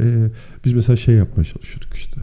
E, 0.00 0.30
biz 0.64 0.72
mesela 0.72 0.96
şey 0.96 1.14
yapmaya 1.14 1.44
çalışıyorduk 1.44 1.94
işte. 1.94 2.20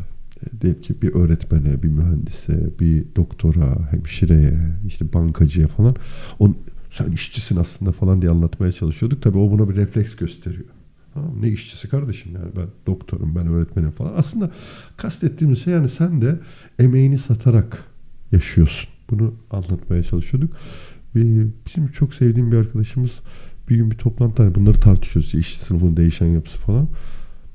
Diyelim 0.61 0.81
ki 0.81 1.01
bir 1.01 1.13
öğretmene, 1.13 1.83
bir 1.83 1.87
mühendise, 1.87 2.69
bir 2.79 3.03
doktora, 3.15 3.91
hemşireye, 3.91 4.59
işte 4.87 5.13
bankacıya 5.13 5.67
falan. 5.67 5.95
On, 6.39 6.57
sen 6.91 7.11
işçisin 7.11 7.55
aslında 7.55 7.91
falan 7.91 8.21
diye 8.21 8.31
anlatmaya 8.31 8.71
çalışıyorduk. 8.71 9.21
Tabii 9.21 9.37
o 9.37 9.51
buna 9.51 9.69
bir 9.69 9.75
refleks 9.75 10.15
gösteriyor. 10.15 10.65
Tamam, 11.13 11.41
ne 11.41 11.47
işçisi 11.47 11.89
kardeşim 11.89 12.31
yani 12.35 12.51
ben 12.57 12.67
doktorum, 12.87 13.35
ben 13.35 13.47
öğretmenim 13.47 13.91
falan. 13.91 14.13
Aslında 14.17 14.51
kastettiğimiz 14.97 15.63
şey 15.63 15.73
yani 15.73 15.89
sen 15.89 16.21
de 16.21 16.39
emeğini 16.79 17.17
satarak 17.17 17.83
yaşıyorsun. 18.31 18.89
Bunu 19.09 19.33
anlatmaya 19.51 20.03
çalışıyorduk. 20.03 20.51
bizim 21.15 21.87
çok 21.87 22.13
sevdiğim 22.13 22.51
bir 22.51 22.57
arkadaşımız 22.57 23.11
bir 23.69 23.75
gün 23.75 23.91
bir 23.91 23.95
toplantı 23.95 24.43
hani 24.43 24.55
bunları 24.55 24.79
tartışıyoruz. 24.79 25.35
İş 25.35 25.57
sınıfının 25.57 25.97
değişen 25.97 26.25
yapısı 26.25 26.57
falan. 26.57 26.87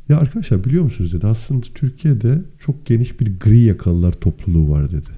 Ya 0.08 0.18
arkadaşlar 0.18 0.64
biliyor 0.64 0.84
musunuz 0.84 1.12
dedi. 1.12 1.26
Aslında 1.26 1.66
Türkiye'de 1.74 2.42
çok 2.58 2.86
geniş 2.86 3.20
bir 3.20 3.38
gri 3.40 3.58
yakalılar 3.58 4.12
topluluğu 4.12 4.70
var 4.70 4.92
dedi. 4.92 5.10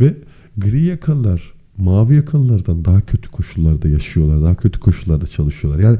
Ve 0.00 0.14
gri 0.56 0.84
yakalılar 0.84 1.52
mavi 1.78 2.14
yakalılardan 2.14 2.84
daha 2.84 3.00
kötü 3.00 3.30
koşullarda 3.30 3.88
yaşıyorlar. 3.88 4.42
Daha 4.42 4.54
kötü 4.54 4.80
koşullarda 4.80 5.26
çalışıyorlar. 5.26 5.80
Yani 5.82 5.98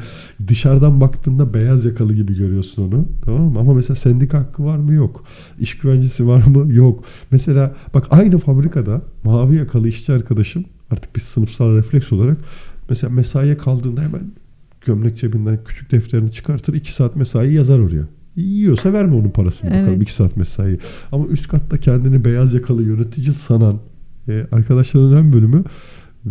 dışarıdan 0.48 1.00
baktığında 1.00 1.54
beyaz 1.54 1.84
yakalı 1.84 2.14
gibi 2.14 2.36
görüyorsun 2.36 2.82
onu. 2.82 3.06
Tamam 3.24 3.42
mı? 3.42 3.58
Ama 3.58 3.74
mesela 3.74 3.96
sendika 3.96 4.38
hakkı 4.38 4.64
var 4.64 4.76
mı? 4.76 4.92
Yok. 4.92 5.24
İş 5.58 5.78
güvencesi 5.78 6.26
var 6.26 6.46
mı? 6.46 6.74
Yok. 6.74 7.04
Mesela 7.30 7.74
bak 7.94 8.06
aynı 8.10 8.38
fabrikada 8.38 9.02
mavi 9.24 9.56
yakalı 9.56 9.88
işçi 9.88 10.12
arkadaşım 10.12 10.64
artık 10.90 11.16
bir 11.16 11.20
sınıfsal 11.20 11.74
refleks 11.76 12.12
olarak 12.12 12.38
mesela 12.88 13.10
mesaiye 13.10 13.56
kaldığında 13.56 14.02
hemen 14.02 14.22
gömlek 14.87 15.16
cebinden 15.18 15.59
küçük 15.64 15.91
defterini 15.93 16.33
çıkartır. 16.33 16.74
2 16.74 16.93
saat 16.95 17.16
mesai 17.16 17.55
yazar 17.55 17.78
oraya. 17.78 18.03
Yiyorsa 18.37 18.93
verme 18.93 19.14
onun 19.14 19.30
parasını 19.30 19.70
Evet. 19.74 19.83
bakalım 19.83 20.03
2 20.03 20.12
saat 20.14 20.37
mesai. 20.37 20.78
Ama 21.12 21.26
üst 21.26 21.49
katta 21.49 21.78
kendini 21.78 22.24
beyaz 22.24 22.55
yakalı 22.55 22.83
yönetici 22.83 23.33
sanan 23.33 23.78
e, 24.28 24.47
arkadaşların 24.53 25.12
ön 25.12 25.33
bölümü 25.33 25.64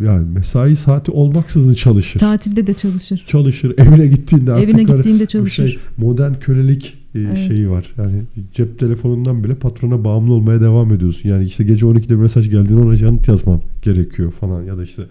yani 0.03 0.27
mesai 0.33 0.75
saati 0.75 1.11
olmaksızın 1.11 1.73
çalışır. 1.73 2.19
Tatilde 2.19 2.67
de 2.67 2.73
çalışır. 2.73 3.23
çalışır. 3.27 3.73
Evine 3.77 4.07
gittiğinde 4.07 4.53
artık 4.53 4.69
Evine 4.69 4.83
gittiğinde 4.83 5.23
bu 5.23 5.27
çalışır. 5.27 5.67
şey 5.69 5.79
modern 5.97 6.33
kölelik 6.33 6.97
e, 7.15 7.19
Evet. 7.19 7.47
şeyi 7.47 7.69
var. 7.69 7.93
Yani 7.97 8.21
cep 8.53 8.79
telefonundan 8.79 9.43
bile 9.43 9.55
patrona 9.55 10.03
bağımlı 10.03 10.33
olmaya 10.33 10.61
devam 10.61 10.93
ediyorsun. 10.93 11.29
Yani 11.29 11.45
işte 11.45 11.63
gece 11.63 11.85
12'de 11.85 12.09
bir 12.09 12.15
mesaj 12.15 12.49
geldiğinde 12.49 12.81
ona 12.81 12.95
yanıt 12.95 13.27
yazman 13.27 13.61
gerekiyor 13.81 14.31
falan 14.31 14.63
ya 14.63 14.77
da 14.77 14.83
işte 14.83 15.01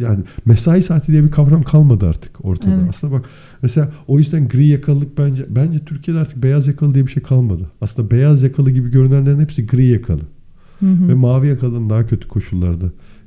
yani 0.00 0.24
mesai 0.44 0.82
saati 0.82 1.12
diye 1.12 1.24
bir 1.24 1.30
kavram 1.30 1.62
kalmadı 1.62 2.06
artık 2.08 2.44
ortada. 2.44 2.74
Evet. 2.74 2.84
Aslında 2.88 3.12
bak 3.12 3.24
mesela 3.62 3.92
o 4.06 4.18
yüzden 4.18 4.48
gri 4.48 4.66
yakalılık 4.66 5.18
bence 5.18 5.44
bence 5.48 5.78
Türkiye'de 5.78 6.20
artık 6.20 6.42
beyaz 6.42 6.66
yakalı 6.68 6.94
diye 6.94 7.06
bir 7.06 7.10
şey 7.10 7.22
kalmadı. 7.22 7.70
Aslında 7.80 8.10
beyaz 8.10 8.42
yakalı 8.42 8.70
gibi 8.70 8.90
görünenlerin 8.90 9.40
hepsi 9.40 9.66
gri 9.66 9.86
yakalı. 9.86 10.20
Hı 10.80 10.86
hı. 10.86 11.08
Ve 11.08 11.14
mavi 11.14 11.48
yakalının 11.48 11.90
daha 11.90 12.06
kötü 12.06 12.28
koşullarda 12.28 12.84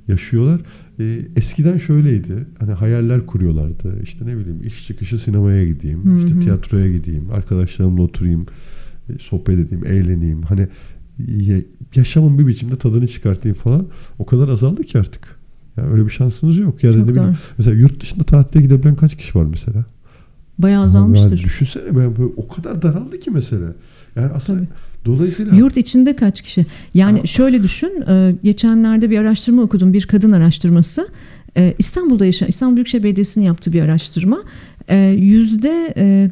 yaşıyorlar. 0.08 0.62
Ee, 1.00 1.20
eskiden 1.36 1.78
şöyleydi. 1.78 2.46
Hani 2.60 2.72
hayaller 2.72 3.26
kuruyorlardı. 3.26 4.00
İşte 4.04 4.26
ne 4.26 4.38
bileyim 4.38 4.62
iş 4.66 4.88
çıkışı 4.88 5.18
sinemaya 5.18 5.66
gideyim. 5.66 6.04
Hı 6.06 6.26
işte 6.28 6.40
tiyatroya 6.40 6.92
gideyim. 6.92 7.32
Arkadaşlarımla 7.34 8.02
oturayım. 8.02 8.46
e, 9.10 9.14
sohbet 9.20 9.60
edeyim, 9.60 9.86
eğleneyim. 9.86 10.42
Hani 10.42 10.68
ya- 11.28 11.62
yaşamın 11.96 12.40
bir 12.40 12.48
biçimde 12.48 12.76
tadını 12.76 13.08
çıkartayım 13.08 13.58
falan. 13.58 13.86
O 14.20 14.26
kadar 14.26 14.50
azaldı 14.50 14.84
ki 14.84 15.00
artık. 15.00 15.33
Yani 15.78 15.92
öyle 15.92 16.06
bir 16.06 16.10
şansınız 16.12 16.58
yok. 16.58 16.84
Yani 16.84 16.96
Çok 16.96 17.06
ne 17.06 17.12
bileyim, 17.12 17.38
mesela 17.58 17.76
yurt 17.78 18.02
dışında 18.02 18.24
tatile 18.24 18.62
gidebilen 18.62 18.96
kaç 18.96 19.18
kişi 19.18 19.40
var 19.40 19.44
mesela? 19.46 19.86
Bayağı 20.60 20.76
Yani 20.80 20.86
azalmıştır. 20.86 21.38
düşünsene 21.44 21.86
ben 21.86 21.96
böyle 22.18 22.32
o 22.38 22.48
kadar 22.48 22.82
daraldı 22.82 23.20
ki 23.20 23.32
mesela. 23.32 23.74
Yani 24.16 24.32
aslında 24.36 24.60
Tabii. 24.60 24.68
dolayısıyla 25.06 25.56
Yurt 25.56 25.78
içinde 25.78 26.16
kaç 26.16 26.42
kişi? 26.42 26.66
Yani 26.94 27.22
Aa. 27.22 27.26
şöyle 27.26 27.64
düşün. 27.64 28.04
e, 28.08 28.36
Geçenlerde 28.44 29.10
bir 29.10 29.20
araştırma 29.20 29.62
okudum. 29.62 29.94
Bir 29.94 30.02
kadın 30.08 30.32
araştırması. 30.32 31.08
E, 31.58 31.74
İstanbul'da 31.80 32.26
yaşayan, 32.26 32.48
İstanbul 32.50 32.76
Büyükşehir 32.76 33.04
Belediyesi'nin 33.04 33.46
yaptığı 33.46 33.74
bir 33.74 33.82
araştırma. 33.82 34.44
E, 34.88 34.98
Yüzde 34.98 35.94
e, 35.98 36.32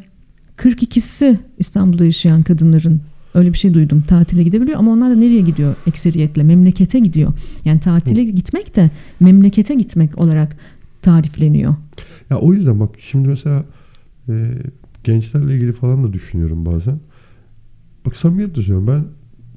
42'si 0.56 1.36
İstanbul'da 1.58 2.04
yaşayan 2.04 2.42
kadınların 2.42 3.00
öyle 3.34 3.52
bir 3.52 3.58
şey 3.58 3.74
duydum. 3.74 4.04
Tatile 4.08 4.42
gidebiliyor 4.42 4.78
ama 4.78 4.92
onlar 4.92 5.10
da 5.10 5.14
nereye 5.14 5.40
gidiyor 5.40 5.74
ekseriyetle? 5.86 6.42
Memlekete 6.42 6.98
gidiyor. 6.98 7.32
Yani 7.64 7.80
tatile 7.80 8.24
gitmek 8.24 8.76
de 8.76 8.90
memlekete 9.20 9.74
gitmek 9.74 10.18
olarak 10.18 10.56
tarifleniyor. 11.02 11.74
Ya 12.30 12.38
o 12.38 12.52
yüzden 12.52 12.80
bak 12.80 12.90
şimdi 12.98 13.28
mesela 13.28 13.64
e, 14.28 14.52
gençlerle 15.04 15.54
ilgili 15.54 15.72
falan 15.72 16.04
da 16.04 16.12
düşünüyorum 16.12 16.66
bazen. 16.66 16.98
Bak 18.06 18.16
samimiyetle 18.16 18.62
söylüyorum 18.62 18.86
ben 18.86 19.04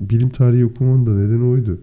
bilim 0.09 0.29
tarihi 0.29 0.65
okumamın 0.65 1.05
da 1.05 1.19
nedeni 1.19 1.43
oydu. 1.43 1.79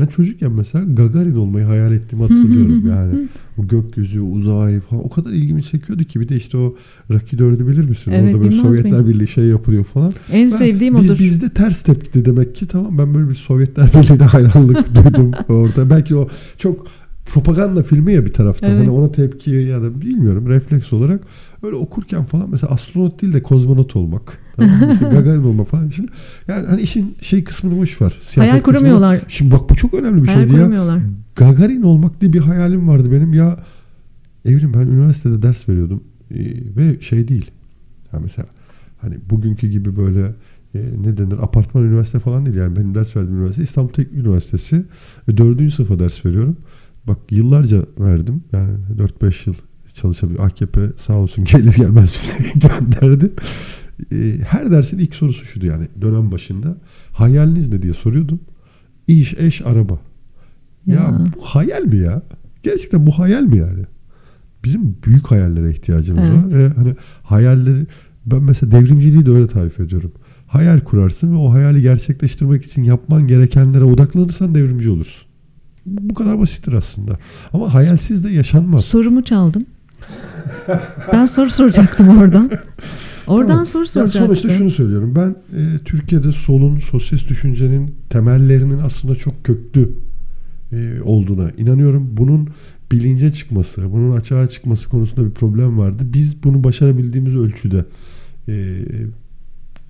Ben 0.00 0.06
çocukken 0.06 0.52
mesela 0.52 0.84
Gagarin 0.94 1.34
olmayı 1.36 1.66
hayal 1.66 1.92
ettiğimi 1.92 2.22
hatırlıyorum. 2.22 2.88
yani 2.88 3.28
o 3.58 3.66
gökyüzü, 3.68 4.20
uzay 4.20 4.80
falan 4.80 5.04
o 5.04 5.08
kadar 5.10 5.30
ilgimi 5.30 5.62
çekiyordu 5.62 6.04
ki 6.04 6.20
bir 6.20 6.28
de 6.28 6.36
işte 6.36 6.56
o 6.58 6.74
Rocky 7.10 7.42
4'ü 7.42 7.68
bilir 7.68 7.88
misin? 7.88 8.12
Evet, 8.14 8.34
Orada 8.34 8.44
böyle 8.44 8.56
Sovyetler 8.56 8.92
miyim? 8.92 9.08
Birliği 9.08 9.28
şey 9.28 9.44
yapılıyor 9.44 9.84
falan. 9.84 10.12
En 10.32 10.50
Ben- 10.50 10.56
sevdiğim 10.56 10.96
biz, 10.96 11.10
odur. 11.10 11.18
Bizde 11.18 11.48
ters 11.48 11.82
tepkide 11.82 12.24
demek 12.24 12.54
ki 12.54 12.66
tamam 12.66 12.98
ben 12.98 13.14
böyle 13.14 13.28
bir 13.30 13.34
Sovyetler 13.34 13.86
Birliği'ne 13.94 14.24
hayranlık 14.24 14.94
duydum 14.94 15.30
orada. 15.48 15.90
Belki 15.90 16.16
o 16.16 16.28
çok 16.58 16.86
propaganda 17.32 17.82
filmi 17.82 18.12
ya 18.12 18.24
bir 18.24 18.32
taraftan. 18.32 18.70
Evet. 18.70 18.80
Hani 18.80 18.90
ona 18.90 19.12
tepki 19.12 19.50
ya 19.50 19.82
da 19.82 20.00
bilmiyorum 20.00 20.48
refleks 20.48 20.92
olarak 20.92 21.20
öyle 21.62 21.76
okurken 21.76 22.24
falan 22.24 22.50
mesela 22.50 22.72
astronot 22.72 23.22
değil 23.22 23.32
de 23.32 23.42
kozmonot 23.42 23.96
olmak. 23.96 24.38
Tamam 24.56 24.80
Gagarin 25.00 25.42
olmak 25.42 25.68
falan. 25.68 25.88
Şimdi 25.88 26.10
yani 26.48 26.66
hani 26.66 26.80
işin 26.80 27.16
şey 27.20 27.44
kısmını 27.44 27.78
boş 27.78 28.00
ver. 28.00 28.10
siyaset 28.10 28.38
Hayal 28.38 28.52
kısmını. 28.54 28.76
kuramıyorlar. 28.76 29.20
Şimdi 29.28 29.50
bak 29.50 29.70
bu 29.70 29.74
çok 29.74 29.94
önemli 29.94 30.22
bir 30.22 30.28
Hayal 30.28 30.48
şeydi 30.48 30.60
ya. 30.60 31.00
Gagarin 31.36 31.82
olmak 31.82 32.20
diye 32.20 32.32
bir 32.32 32.40
hayalim 32.40 32.88
vardı 32.88 33.12
benim. 33.12 33.34
Ya 33.34 33.58
Evrim 34.44 34.74
ben 34.74 34.80
üniversitede 34.80 35.42
ders 35.42 35.68
veriyordum 35.68 36.04
Ee, 36.30 36.36
ve 36.76 37.00
şey 37.00 37.28
değil. 37.28 37.50
Ya 38.12 38.18
mesela 38.22 38.48
hani 39.00 39.14
bugünkü 39.30 39.68
gibi 39.68 39.96
böyle 39.96 40.20
e, 40.74 40.78
ne 41.02 41.16
denir 41.16 41.38
apartman 41.42 41.84
üniversite 41.84 42.18
falan 42.18 42.46
değil 42.46 42.56
yani 42.56 42.76
benim 42.76 42.94
ders 42.94 43.16
verdiğim 43.16 43.38
üniversite 43.38 43.62
İstanbul 43.62 43.92
Teknik 43.92 44.24
Üniversitesi 44.24 44.84
ve 45.28 45.36
dördüncü 45.36 45.74
sınıfa 45.74 45.98
ders 45.98 46.26
veriyorum. 46.26 46.56
Bak 47.08 47.18
yıllarca 47.30 47.82
verdim 47.98 48.42
yani 48.52 48.70
4-5 48.98 49.48
yıl 49.48 49.54
çalışabiliyor. 49.94 50.44
AKP 50.46 50.80
sağ 51.06 51.14
olsun 51.14 51.44
gelir 51.52 51.74
gelmez 51.74 52.12
bize 52.14 52.32
gönderdi. 52.68 53.30
Ee, 54.12 54.38
her 54.46 54.70
dersin 54.70 54.98
ilk 54.98 55.14
sorusu 55.14 55.44
şuydu 55.44 55.66
yani 55.66 55.88
dönem 56.02 56.30
başında. 56.32 56.76
Hayaliniz 57.12 57.72
ne 57.72 57.82
diye 57.82 57.92
soruyordum. 57.92 58.40
İş, 59.08 59.34
eş, 59.34 59.62
araba. 59.66 59.98
Ya, 60.86 60.94
Ya. 60.94 61.26
bu 61.36 61.42
hayal 61.42 61.82
mi 61.84 61.96
ya? 61.96 62.22
Gerçekten 62.62 63.06
bu 63.06 63.10
hayal 63.18 63.42
mi 63.42 63.56
yani? 63.58 63.84
Bizim 64.64 64.96
büyük 65.06 65.26
hayallere 65.30 65.70
ihtiyacımız 65.70 66.22
Evet. 66.24 66.54
var. 66.54 66.58
Ve 66.58 66.68
hani 66.76 66.94
hayalleri 67.22 67.86
ben 68.26 68.42
mesela 68.42 68.70
devrimciliği 68.72 69.26
de 69.26 69.30
öyle 69.30 69.46
tarif 69.46 69.80
ediyorum. 69.80 70.12
Hayal 70.46 70.80
kurarsın 70.80 71.32
ve 71.32 71.36
o 71.36 71.52
hayali 71.52 71.82
gerçekleştirmek 71.82 72.64
için 72.64 72.82
yapman 72.82 73.26
gerekenlere 73.26 73.84
odaklanırsan 73.84 74.54
devrimci 74.54 74.90
olursun. 74.90 75.22
Bu 75.86 76.14
kadar 76.14 76.40
basittir 76.40 76.72
aslında. 76.72 77.18
Ama 77.52 77.74
hayalsiz 77.74 78.24
de 78.24 78.30
yaşanmaz. 78.30 78.84
Sorumu 78.84 79.24
çaldın. 79.24 79.66
ben 81.12 81.26
soru 81.26 81.50
soracaktım 81.50 82.18
oradan. 82.18 82.50
Oradan 83.26 83.48
Tamam. 83.48 83.66
soru 83.66 83.86
soracaktım. 83.86 84.26
sonuçta 84.26 84.52
şunu 84.52 84.70
söylüyorum. 84.70 85.14
Ben 85.16 85.36
e, 85.58 85.78
Türkiye'de 85.84 86.32
solun, 86.32 86.78
sosyalist 86.78 87.28
düşüncenin 87.28 87.94
temellerinin 88.10 88.78
aslında 88.78 89.14
çok 89.14 89.44
köklü 89.44 89.90
e, 90.72 91.00
olduğuna 91.04 91.50
inanıyorum. 91.50 92.08
Bunun 92.12 92.48
bilince 92.92 93.32
çıkması, 93.32 93.92
bunun 93.92 94.16
açığa 94.16 94.46
çıkması 94.46 94.88
konusunda 94.88 95.26
bir 95.26 95.30
problem 95.30 95.78
vardı. 95.78 96.02
Biz 96.12 96.42
bunu 96.44 96.64
başarabildiğimiz 96.64 97.36
ölçüde 97.36 97.84
e, 98.48 98.82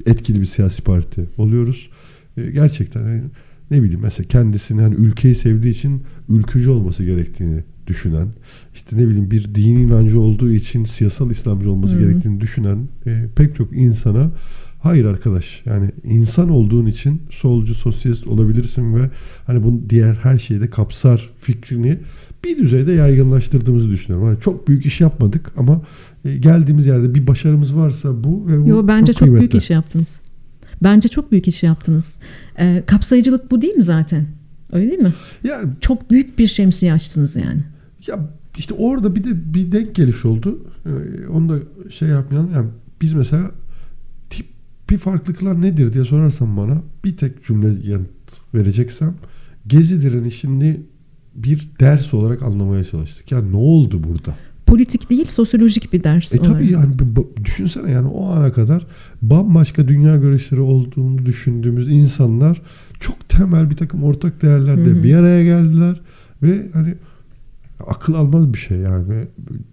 etkili 0.06 0.40
bir 0.40 0.46
siyasi 0.46 0.82
parti 0.82 1.24
oluyoruz. 1.38 1.90
E, 2.36 2.50
gerçekten 2.50 3.02
hani 3.02 3.22
ne 3.70 3.82
bileyim 3.82 4.00
mesela 4.02 4.28
kendisini 4.28 4.82
hani 4.82 4.94
ülkeyi 4.94 5.34
sevdiği 5.34 5.74
için 5.74 6.02
ülkücü 6.28 6.70
olması 6.70 7.04
gerektiğini 7.04 7.64
düşünen, 7.86 8.28
işte 8.74 8.96
ne 8.96 9.08
bileyim 9.08 9.30
bir 9.30 9.54
dini 9.54 9.82
inancı 9.82 10.20
olduğu 10.20 10.50
için 10.50 10.84
siyasal 10.84 11.30
İslamcı 11.30 11.70
olması 11.70 11.94
Hı. 11.94 12.00
gerektiğini 12.00 12.40
düşünen 12.40 12.88
e, 13.06 13.26
pek 13.36 13.56
çok 13.56 13.76
insana 13.76 14.30
hayır 14.82 15.04
arkadaş 15.04 15.62
yani 15.66 15.90
insan 16.04 16.48
olduğun 16.48 16.86
için 16.86 17.22
solcu, 17.30 17.74
sosyalist 17.74 18.26
olabilirsin 18.26 18.94
ve 18.94 19.10
hani 19.46 19.64
bunu 19.64 19.80
diğer 19.90 20.14
her 20.14 20.38
şeyi 20.38 20.60
de 20.60 20.70
kapsar 20.70 21.30
fikrini 21.40 21.98
bir 22.44 22.58
düzeyde 22.58 22.92
yaygınlaştırdığımızı 22.92 23.90
düşünüyorum. 23.90 24.28
Hani 24.28 24.40
çok 24.40 24.68
büyük 24.68 24.86
iş 24.86 25.00
yapmadık 25.00 25.52
ama 25.56 25.82
e, 26.24 26.36
geldiğimiz 26.36 26.86
yerde 26.86 27.14
bir 27.14 27.26
başarımız 27.26 27.76
varsa 27.76 28.24
bu 28.24 28.46
ve 28.46 28.64
bu 28.64 28.68
Yo 28.68 28.88
bence 28.88 29.12
çok, 29.12 29.22
büyük 29.22 29.36
kıymetli. 29.36 29.58
iş 29.58 29.70
yaptınız. 29.70 30.20
Bence 30.82 31.08
çok 31.08 31.32
büyük 31.32 31.48
iş 31.48 31.62
yaptınız. 31.62 32.18
Ee, 32.58 32.82
kapsayıcılık 32.86 33.50
bu 33.50 33.62
değil 33.62 33.74
mi 33.74 33.84
zaten? 33.84 34.26
Öyle 34.72 34.90
değil 34.90 35.00
mi? 35.00 35.12
Yani 35.44 35.68
Çok 35.80 36.10
büyük 36.10 36.38
bir 36.38 36.46
şemsiye 36.46 36.92
açtınız 36.92 37.36
yani. 37.36 37.60
Ya 38.06 38.18
işte 38.56 38.74
orada 38.74 39.14
bir 39.14 39.24
de 39.24 39.54
bir 39.54 39.72
denk 39.72 39.94
geliş 39.94 40.24
oldu. 40.24 40.66
Ee, 40.86 41.26
onu 41.26 41.48
da 41.48 41.58
şey 41.90 42.08
yapmayalım. 42.08 42.52
Yani 42.54 42.68
biz 43.00 43.14
mesela 43.14 43.50
tip 44.30 44.46
bir 44.90 44.98
farklılıklar 44.98 45.62
nedir 45.62 45.94
diye 45.94 46.04
sorarsan 46.04 46.56
bana 46.56 46.82
bir 47.04 47.16
tek 47.16 47.44
cümle 47.44 47.88
yanıt 47.88 48.08
vereceksem 48.54 49.14
Gezi 49.66 50.02
direnişini 50.02 50.80
bir 51.34 51.68
ders 51.80 52.14
olarak 52.14 52.42
anlamaya 52.42 52.84
çalıştık. 52.84 53.32
Ya 53.32 53.42
ne 53.42 53.56
oldu 53.56 54.02
burada? 54.02 54.36
Politik 54.70 55.10
değil, 55.10 55.26
sosyolojik 55.28 55.92
bir 55.92 56.04
ders. 56.04 56.34
E 56.34 56.38
tabii 56.38 56.72
yani 56.72 56.94
düşünsene 57.44 57.90
yani 57.90 58.08
o 58.08 58.26
ana 58.26 58.52
kadar 58.52 58.86
bambaşka 59.22 59.88
dünya 59.88 60.16
görüşleri 60.16 60.60
olduğunu 60.60 61.26
düşündüğümüz 61.26 61.88
insanlar 61.88 62.62
çok 63.00 63.28
temel 63.28 63.70
bir 63.70 63.76
takım 63.76 64.04
ortak 64.04 64.42
değerlerde 64.42 64.90
Hı 64.90 64.94
hı. 64.94 65.02
bir 65.02 65.14
araya 65.14 65.44
geldiler 65.44 66.00
ve 66.42 66.66
hani 66.72 66.94
Akıl 67.86 68.14
almaz 68.14 68.52
bir 68.54 68.58
şey 68.58 68.78
yani. 68.78 69.26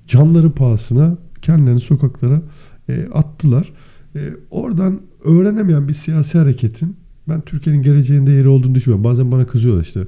Canları 0.07 0.51
pahasına 0.51 1.17
kendilerini 1.41 1.79
sokaklara 1.79 2.41
e, 2.89 3.07
attılar. 3.13 3.73
E, 4.15 4.19
oradan 4.51 4.99
öğrenemeyen 5.23 5.87
bir 5.87 5.93
siyasi 5.93 6.37
hareketin 6.37 6.95
ben 7.29 7.41
Türkiye'nin 7.41 7.81
geleceğinde 7.81 8.31
yeri 8.31 8.47
olduğunu 8.47 8.75
düşünmüyorum. 8.75 9.03
Bazen 9.03 9.31
bana 9.31 9.47
kızıyorlar 9.47 9.83
işte. 9.83 10.03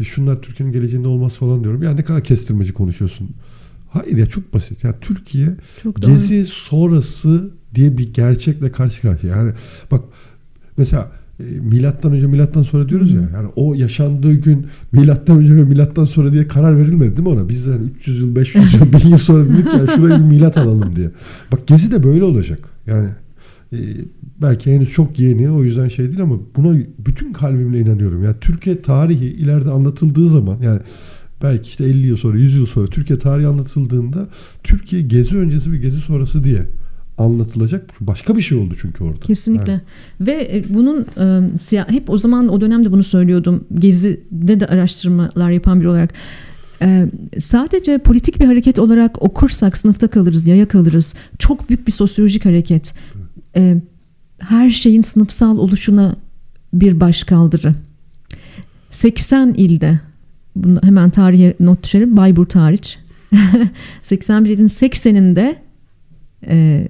"E, 0.00 0.04
Şunlar 0.04 0.42
Türkiye'nin 0.42 0.72
geleceğinde 0.72 1.08
olmaz 1.08 1.32
falan 1.36 1.62
diyorum. 1.64 1.82
Ya 1.82 1.92
ne 1.92 2.04
kadar 2.04 2.24
kestirmeci 2.24 2.72
konuşuyorsun. 2.72 3.28
Hayır 3.90 4.16
ya 4.16 4.26
çok 4.26 4.54
basit. 4.54 4.84
Yani 4.84 4.94
Türkiye 5.00 5.48
Çok 5.82 6.02
doğru. 6.02 6.10
gezi 6.10 6.46
sonrası 6.46 7.50
diye 7.74 7.98
bir 7.98 8.14
gerçekle 8.14 8.72
karşı 8.72 9.02
karşıya. 9.02 9.36
Yani 9.36 9.52
bak 9.90 10.04
mesela 10.76 11.12
e, 11.40 11.42
milattan 11.42 12.12
önce 12.12 12.26
milattan 12.26 12.62
sonra 12.62 12.88
diyoruz 12.88 13.12
ya. 13.12 13.20
Yani 13.34 13.48
o 13.56 13.74
yaşandığı 13.74 14.32
gün 14.34 14.66
milattan 14.92 15.38
önce 15.38 15.56
ve 15.56 15.64
milattan 15.64 16.04
sonra 16.04 16.32
diye 16.32 16.48
karar 16.48 16.76
verilmedi 16.78 17.16
değil 17.16 17.28
mi 17.28 17.34
ona? 17.34 17.48
Biz 17.48 17.66
yani 17.66 17.86
300 17.96 18.20
yıl, 18.20 18.36
500 18.36 18.74
yıl, 18.74 18.92
1000 19.04 19.08
yıl 19.08 19.18
sonra 19.18 19.48
dedik 19.48 19.66
ya 19.66 19.86
şuraya 19.96 20.18
bir 20.18 20.24
milat 20.24 20.56
alalım 20.56 20.96
diye. 20.96 21.10
Bak 21.52 21.66
gezi 21.66 21.90
de 21.90 22.02
böyle 22.02 22.24
olacak. 22.24 22.60
Yani 22.86 23.08
e, 23.72 23.78
belki 24.42 24.74
henüz 24.74 24.90
çok 24.90 25.18
yeni 25.18 25.50
o 25.50 25.64
yüzden 25.64 25.88
şey 25.88 26.06
değil 26.08 26.22
ama 26.22 26.34
buna 26.56 26.78
bütün 26.98 27.32
kalbimle 27.32 27.80
inanıyorum. 27.80 28.24
Yani 28.24 28.36
Türkiye 28.40 28.82
tarihi 28.82 29.26
ileride 29.26 29.70
anlatıldığı 29.70 30.28
zaman 30.28 30.58
yani 30.62 30.80
belki 31.42 31.68
işte 31.68 31.84
50 31.84 32.06
yıl 32.06 32.16
sonra 32.16 32.38
100 32.38 32.56
yıl 32.56 32.66
sonra 32.66 32.86
Türkiye 32.86 33.18
tarihi 33.18 33.46
anlatıldığında 33.46 34.28
Türkiye 34.64 35.02
gezi 35.02 35.36
öncesi 35.36 35.72
ve 35.72 35.76
gezi 35.76 35.98
sonrası 36.00 36.44
diye 36.44 36.66
anlatılacak. 37.18 37.90
Başka 38.00 38.36
bir 38.36 38.42
şey 38.42 38.58
oldu 38.58 38.74
çünkü 38.80 39.04
orada. 39.04 39.20
Kesinlikle. 39.20 39.72
Yani 39.72 39.82
Ve 40.20 40.32
e, 40.56 40.64
bunun 40.74 41.00
e, 41.00 41.56
siya- 41.58 41.90
hep 41.90 42.10
o 42.10 42.18
zaman 42.18 42.48
o 42.48 42.60
dönemde 42.60 42.92
bunu 42.92 43.04
söylüyordum. 43.04 43.64
Gezi'de 43.74 44.60
de 44.60 44.66
araştırmalar 44.66 45.50
yapan 45.50 45.80
biri 45.80 45.88
olarak. 45.88 46.14
E, 46.82 47.06
sadece 47.40 47.98
politik 47.98 48.40
bir 48.40 48.44
hareket 48.46 48.78
olarak 48.78 49.22
okursak 49.22 49.78
sınıfta 49.78 50.08
kalırız, 50.08 50.46
yaya 50.46 50.68
kalırız. 50.68 51.14
Çok 51.38 51.68
büyük 51.68 51.86
bir 51.86 51.92
sosyolojik 51.92 52.44
hareket. 52.44 52.94
E, 53.56 53.76
her 54.38 54.70
şeyin 54.70 55.02
sınıfsal 55.02 55.58
oluşuna 55.58 56.16
bir 56.74 57.00
baş 57.00 57.24
kaldırı. 57.24 57.74
80 58.90 59.54
ilde 59.54 60.00
bunu 60.64 60.80
hemen 60.82 61.10
tarihe 61.10 61.54
not 61.60 61.82
düşelim. 61.82 62.16
Bayburt 62.16 62.54
hariç. 62.54 62.98
81 64.02 64.50
ilin 64.50 64.66
80'inde 64.66 65.56
e, 66.46 66.88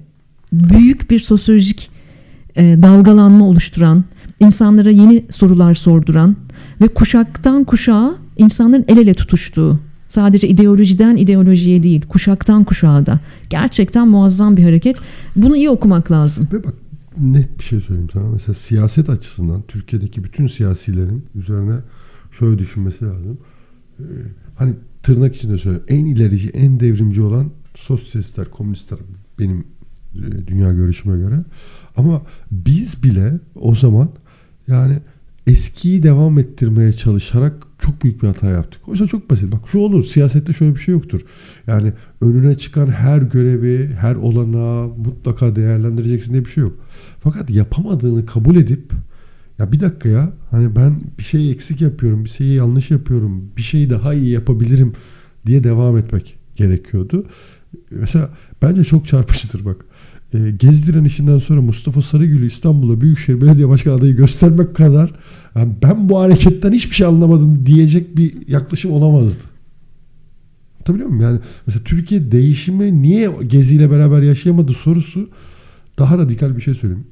büyük 0.53 1.11
bir 1.11 1.19
sosyolojik 1.19 1.89
e, 2.55 2.77
dalgalanma 2.81 3.45
oluşturan, 3.45 4.03
insanlara 4.39 4.89
yeni 4.89 5.25
sorular 5.31 5.75
sorduran 5.75 6.35
ve 6.81 6.87
kuşaktan 6.87 7.63
kuşağa 7.63 8.15
insanların 8.37 8.85
el 8.87 8.97
ele 8.97 9.13
tutuştuğu, 9.13 9.79
sadece 10.07 10.47
ideolojiden 10.47 11.17
ideolojiye 11.17 11.83
değil, 11.83 12.01
kuşaktan 12.01 12.63
kuşağa 12.63 13.05
da 13.05 13.19
gerçekten 13.49 14.07
muazzam 14.07 14.57
bir 14.57 14.63
hareket. 14.63 14.97
Bunu 15.35 15.57
iyi 15.57 15.69
okumak 15.69 16.11
lazım. 16.11 16.47
Ve 16.53 16.63
bak 16.63 16.73
net 17.17 17.59
bir 17.59 17.63
şey 17.63 17.79
söyleyeyim 17.79 18.09
sana. 18.13 18.23
Mesela 18.33 18.53
siyaset 18.53 19.09
açısından 19.09 19.61
Türkiye'deki 19.67 20.23
bütün 20.23 20.47
siyasilerin 20.47 21.25
üzerine 21.35 21.75
şöyle 22.39 22.59
düşünmesi 22.59 23.05
lazım. 23.05 23.37
Ee, 24.01 24.27
hani 24.55 24.73
tırnak 25.03 25.35
içinde 25.35 25.57
söylüyorum. 25.57 25.87
En 25.89 26.05
ilerici, 26.05 26.49
en 26.49 26.79
devrimci 26.79 27.21
olan 27.21 27.51
sosyalistler, 27.75 28.49
komünistler 28.49 28.99
benim 29.39 29.63
e, 30.15 30.47
dünya 30.47 30.71
görüşüme 30.71 31.17
göre. 31.17 31.43
Ama 31.97 32.21
biz 32.51 33.03
bile 33.03 33.39
o 33.55 33.75
zaman 33.75 34.09
yani 34.67 34.97
eskiyi 35.47 36.03
devam 36.03 36.39
ettirmeye 36.39 36.93
çalışarak 36.93 37.67
çok 37.79 38.03
büyük 38.03 38.23
bir 38.23 38.27
hata 38.27 38.47
yaptık. 38.47 38.89
Oysa 38.89 39.07
çok 39.07 39.29
basit. 39.29 39.51
Bak 39.51 39.59
şu 39.71 39.79
olur. 39.79 40.05
Siyasette 40.05 40.53
şöyle 40.53 40.75
bir 40.75 40.79
şey 40.79 40.91
yoktur. 40.93 41.21
Yani 41.67 41.93
önüne 42.21 42.57
çıkan 42.57 42.87
her 42.87 43.21
görevi, 43.21 43.95
her 43.99 44.15
olanağı 44.15 44.87
mutlaka 44.87 45.55
değerlendireceksin 45.55 46.31
diye 46.31 46.45
bir 46.45 46.49
şey 46.49 46.61
yok. 46.61 46.73
Fakat 47.19 47.49
yapamadığını 47.49 48.25
kabul 48.25 48.55
edip 48.55 48.91
ya 49.61 49.71
bir 49.71 49.79
dakika 49.79 50.09
ya 50.09 50.33
hani 50.51 50.75
ben 50.75 51.01
bir 51.17 51.23
şey 51.23 51.51
eksik 51.51 51.81
yapıyorum, 51.81 52.25
bir 52.25 52.29
şeyi 52.29 52.53
yanlış 52.53 52.91
yapıyorum, 52.91 53.43
bir 53.57 53.61
şeyi 53.61 53.89
daha 53.89 54.13
iyi 54.13 54.29
yapabilirim 54.29 54.93
diye 55.45 55.63
devam 55.63 55.97
etmek 55.97 56.37
gerekiyordu. 56.55 57.25
Mesela 57.91 58.29
bence 58.61 58.83
çok 58.83 59.07
çarpıcıdır 59.07 59.65
bak. 59.65 59.85
E, 60.33 60.51
Gezi 60.51 60.87
direnişinden 60.87 61.37
sonra 61.37 61.61
Mustafa 61.61 62.01
Sarıgül'ü 62.01 62.47
İstanbul'a 62.47 63.01
Büyükşehir 63.01 63.41
Belediye 63.41 63.69
Başkanı 63.69 63.93
adayı 63.93 64.15
göstermek 64.15 64.75
kadar 64.75 65.13
yani 65.55 65.73
ben 65.83 66.09
bu 66.09 66.19
hareketten 66.19 66.71
hiçbir 66.71 66.95
şey 66.95 67.07
anlamadım 67.07 67.65
diyecek 67.65 68.17
bir 68.17 68.47
yaklaşım 68.47 68.91
olamazdı. 68.91 69.43
Anlatabiliyor 70.75 71.09
muyum? 71.09 71.23
Yani 71.23 71.39
mesela 71.67 71.83
Türkiye 71.83 72.31
değişimi 72.31 73.01
niye 73.01 73.31
Gezi 73.47 73.75
ile 73.75 73.91
beraber 73.91 74.21
yaşayamadı 74.21 74.73
sorusu 74.73 75.29
daha 75.99 76.17
radikal 76.17 76.55
bir 76.57 76.61
şey 76.61 76.73
söyleyeyim. 76.73 77.05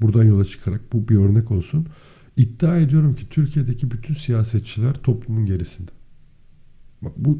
Buradan 0.00 0.24
yola 0.24 0.44
çıkarak 0.44 0.80
bu 0.92 1.08
bir 1.08 1.16
örnek 1.16 1.50
olsun. 1.50 1.86
İddia 2.36 2.76
ediyorum 2.76 3.14
ki 3.14 3.26
Türkiye'deki 3.30 3.90
bütün 3.90 4.14
siyasetçiler 4.14 4.94
toplumun 4.94 5.46
gerisinde. 5.46 5.90
Bak 7.02 7.12
bu 7.16 7.38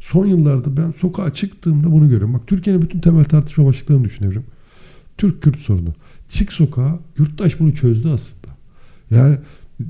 son 0.00 0.26
yıllarda 0.26 0.76
ben 0.76 0.94
sokağa 1.00 1.34
çıktığımda 1.34 1.92
bunu 1.92 2.04
görüyorum. 2.04 2.34
Bak 2.34 2.46
Türkiye'nin 2.46 2.82
bütün 2.82 3.00
temel 3.00 3.24
tartışma 3.24 3.66
başlıklarını 3.66 4.04
düşünüyorum. 4.04 4.44
Türk-Kürt 5.18 5.58
sorunu. 5.58 5.94
Çık 6.28 6.52
sokağa, 6.52 7.00
yurttaş 7.18 7.60
bunu 7.60 7.74
çözdü 7.74 8.08
aslında. 8.08 8.54
Yani 9.10 9.38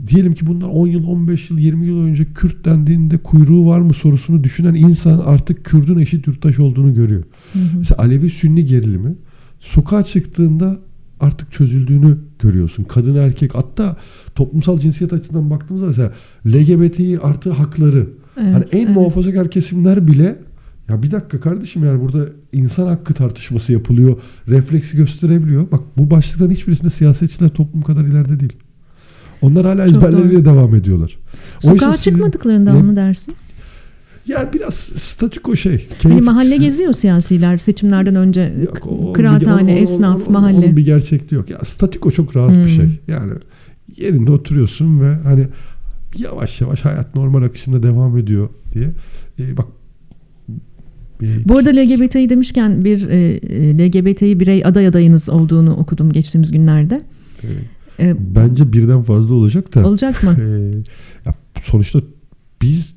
diyelim 0.06 0.34
ki 0.34 0.46
bundan 0.46 0.70
10 0.70 0.86
yıl, 0.86 1.06
15 1.06 1.50
yıl, 1.50 1.58
20 1.58 1.86
yıl 1.86 2.00
önce 2.00 2.24
Kürt 2.24 2.64
dendiğinde 2.64 3.18
kuyruğu 3.18 3.66
var 3.66 3.80
mı 3.80 3.94
sorusunu 3.94 4.44
düşünen 4.44 4.74
insan 4.74 5.18
artık 5.18 5.64
Kürdün 5.64 5.98
eşit 5.98 6.26
yurttaş 6.26 6.58
olduğunu 6.58 6.94
görüyor. 6.94 7.24
Mesela 7.78 8.02
Alevi-Sünni 8.02 8.66
gerilimi 8.66 9.14
sokağa 9.60 10.02
çıktığında 10.02 10.80
artık 11.20 11.52
çözüldüğünü 11.52 12.18
görüyorsun. 12.38 12.84
Kadın 12.84 13.16
erkek 13.16 13.54
hatta 13.54 13.96
toplumsal 14.34 14.78
cinsiyet 14.78 15.12
açısından 15.12 15.50
baktığımızda 15.50 15.86
mesela 15.86 16.12
LGBTİ 16.46 17.18
artı 17.22 17.50
hakları. 17.52 18.06
Evet, 18.40 18.54
hani 18.54 18.64
en 18.72 18.86
evet. 18.86 18.96
muhafazakar 18.96 19.50
kesimler 19.50 20.06
bile 20.08 20.38
ya 20.88 21.02
bir 21.02 21.10
dakika 21.10 21.40
kardeşim 21.40 21.84
yani 21.84 22.00
burada 22.00 22.26
insan 22.52 22.86
hakkı 22.86 23.14
tartışması 23.14 23.72
yapılıyor. 23.72 24.16
Refleksi 24.48 24.96
gösterebiliyor. 24.96 25.70
Bak 25.70 25.80
bu 25.96 26.10
başlıkların 26.10 26.50
hiçbirisinde 26.50 26.90
siyasetçiler 26.90 27.48
toplum 27.48 27.82
kadar 27.82 28.04
ileride 28.04 28.40
değil. 28.40 28.52
Onlar 29.42 29.66
hala 29.66 29.86
ezberleriyle 29.86 30.44
devam 30.44 30.74
ediyorlar. 30.74 31.18
Oysa 31.64 31.70
Sokağa 31.78 31.92
sizin- 31.96 32.10
çıkmadıklarında 32.10 32.72
Ne- 32.72 32.82
mı 32.82 32.96
dersin? 32.96 33.34
Yani 34.26 34.48
biraz 34.52 34.74
statüko 34.74 35.56
şey. 35.56 35.88
Hani 36.02 36.14
keyif- 36.14 36.24
mahalle 36.24 36.56
geziyor 36.56 36.92
siyasiler 36.92 37.58
seçimlerden 37.58 38.14
önce 38.14 38.52
Yok, 38.64 38.86
o- 38.86 39.12
kıraathane, 39.12 39.78
esnaf, 39.80 40.20
onun- 40.22 40.32
mahalle. 40.32 40.56
Onun 40.56 40.76
bir 40.76 40.84
gerçekliği 40.84 41.38
yok. 41.38 41.50
Ya 41.50 41.58
statiko 41.64 42.10
çok 42.10 42.36
rahat 42.36 42.50
bir 42.50 42.56
Hmm. 42.56 42.68
şey. 42.68 42.86
Yani 43.08 43.32
yerinde 43.96 44.32
oturuyorsun 44.32 45.00
ve 45.00 45.14
hani 45.14 45.46
yavaş 46.18 46.60
yavaş 46.60 46.84
hayat 46.84 47.14
normal 47.14 47.42
akışında 47.42 47.82
devam 47.82 48.18
ediyor 48.18 48.48
diye. 48.74 48.90
Ee, 49.40 49.56
bak 49.56 49.66
e, 51.22 51.48
Bu 51.48 51.58
arada 51.58 51.70
LGBT'yi 51.70 52.28
demişken 52.28 52.84
bir 52.84 53.08
e, 53.08 53.16
e, 53.36 53.78
LGBT'yi 53.78 54.40
birey 54.40 54.64
aday 54.64 54.86
adayınız 54.86 55.28
olduğunu 55.28 55.74
okudum 55.76 56.12
geçtiğimiz 56.12 56.52
günlerde. 56.52 57.02
e, 57.42 57.48
E, 58.00 58.16
bence 58.36 58.72
birden 58.72 59.02
fazla 59.02 59.34
olacak 59.34 59.74
da. 59.74 59.86
olacak 59.88 60.22
mı? 60.22 60.36
e, 60.40 60.44
ya 61.26 61.34
sonuçta 61.64 62.00
biz 62.62 62.93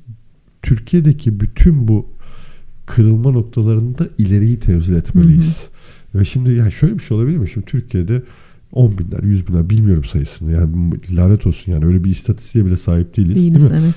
Türkiye'deki 0.68 1.40
bütün 1.40 1.88
bu 1.88 2.06
kırılma 2.86 3.30
noktalarında 3.30 4.08
ileriyi 4.18 4.58
temsil 4.58 4.94
etmeliyiz. 4.94 5.56
Ve 6.14 6.24
şimdi 6.24 6.52
yani 6.52 6.72
şöyle 6.72 6.94
bir 6.94 7.02
şey 7.02 7.16
olabilir 7.16 7.36
mi? 7.36 7.48
Şimdi 7.48 7.66
Türkiye'de 7.66 8.22
10 8.72 8.98
binler, 8.98 9.22
100 9.22 9.48
binler 9.48 9.70
bilmiyorum 9.70 10.04
sayısını. 10.04 10.52
Yani 10.52 10.92
lanet 11.16 11.46
olsun 11.46 11.72
yani 11.72 11.84
öyle 11.84 12.04
bir 12.04 12.10
istatistiğe 12.10 12.66
bile 12.66 12.76
sahip 12.76 13.16
değiliz. 13.16 13.36
Değiliz 13.36 13.70
değil 13.70 13.82
mi? 13.82 13.92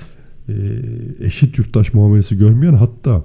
evet. 0.48 0.58
Ee, 1.20 1.26
eşit 1.26 1.58
yurttaş 1.58 1.94
muamelesi 1.94 2.38
görmeyen 2.38 2.74
hatta 2.74 3.24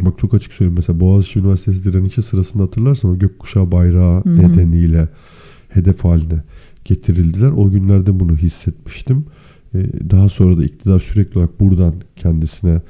bak 0.00 0.18
çok 0.18 0.34
açık 0.34 0.52
söyleyeyim 0.52 0.76
mesela 0.76 1.00
Boğaziçi 1.00 1.38
Üniversitesi 1.38 1.84
direnişi 1.84 2.22
sırasında 2.22 2.62
hatırlarsan 2.62 3.10
o 3.10 3.18
gökkuşağı 3.18 3.72
bayrağı 3.72 4.24
Hı 4.24 4.28
hı. 4.28 4.38
nedeniyle 4.38 5.08
hedef 5.68 6.04
haline 6.04 6.42
getirildiler. 6.84 7.50
O 7.50 7.70
günlerde 7.70 8.20
bunu 8.20 8.36
hissetmiştim. 8.36 9.24
Ee, 9.74 10.10
daha 10.10 10.28
sonra 10.28 10.58
da 10.58 10.64
iktidar 10.64 10.98
sürekli 10.98 11.38
olarak 11.38 11.60
buradan 11.60 11.94
kendisine 12.16 12.80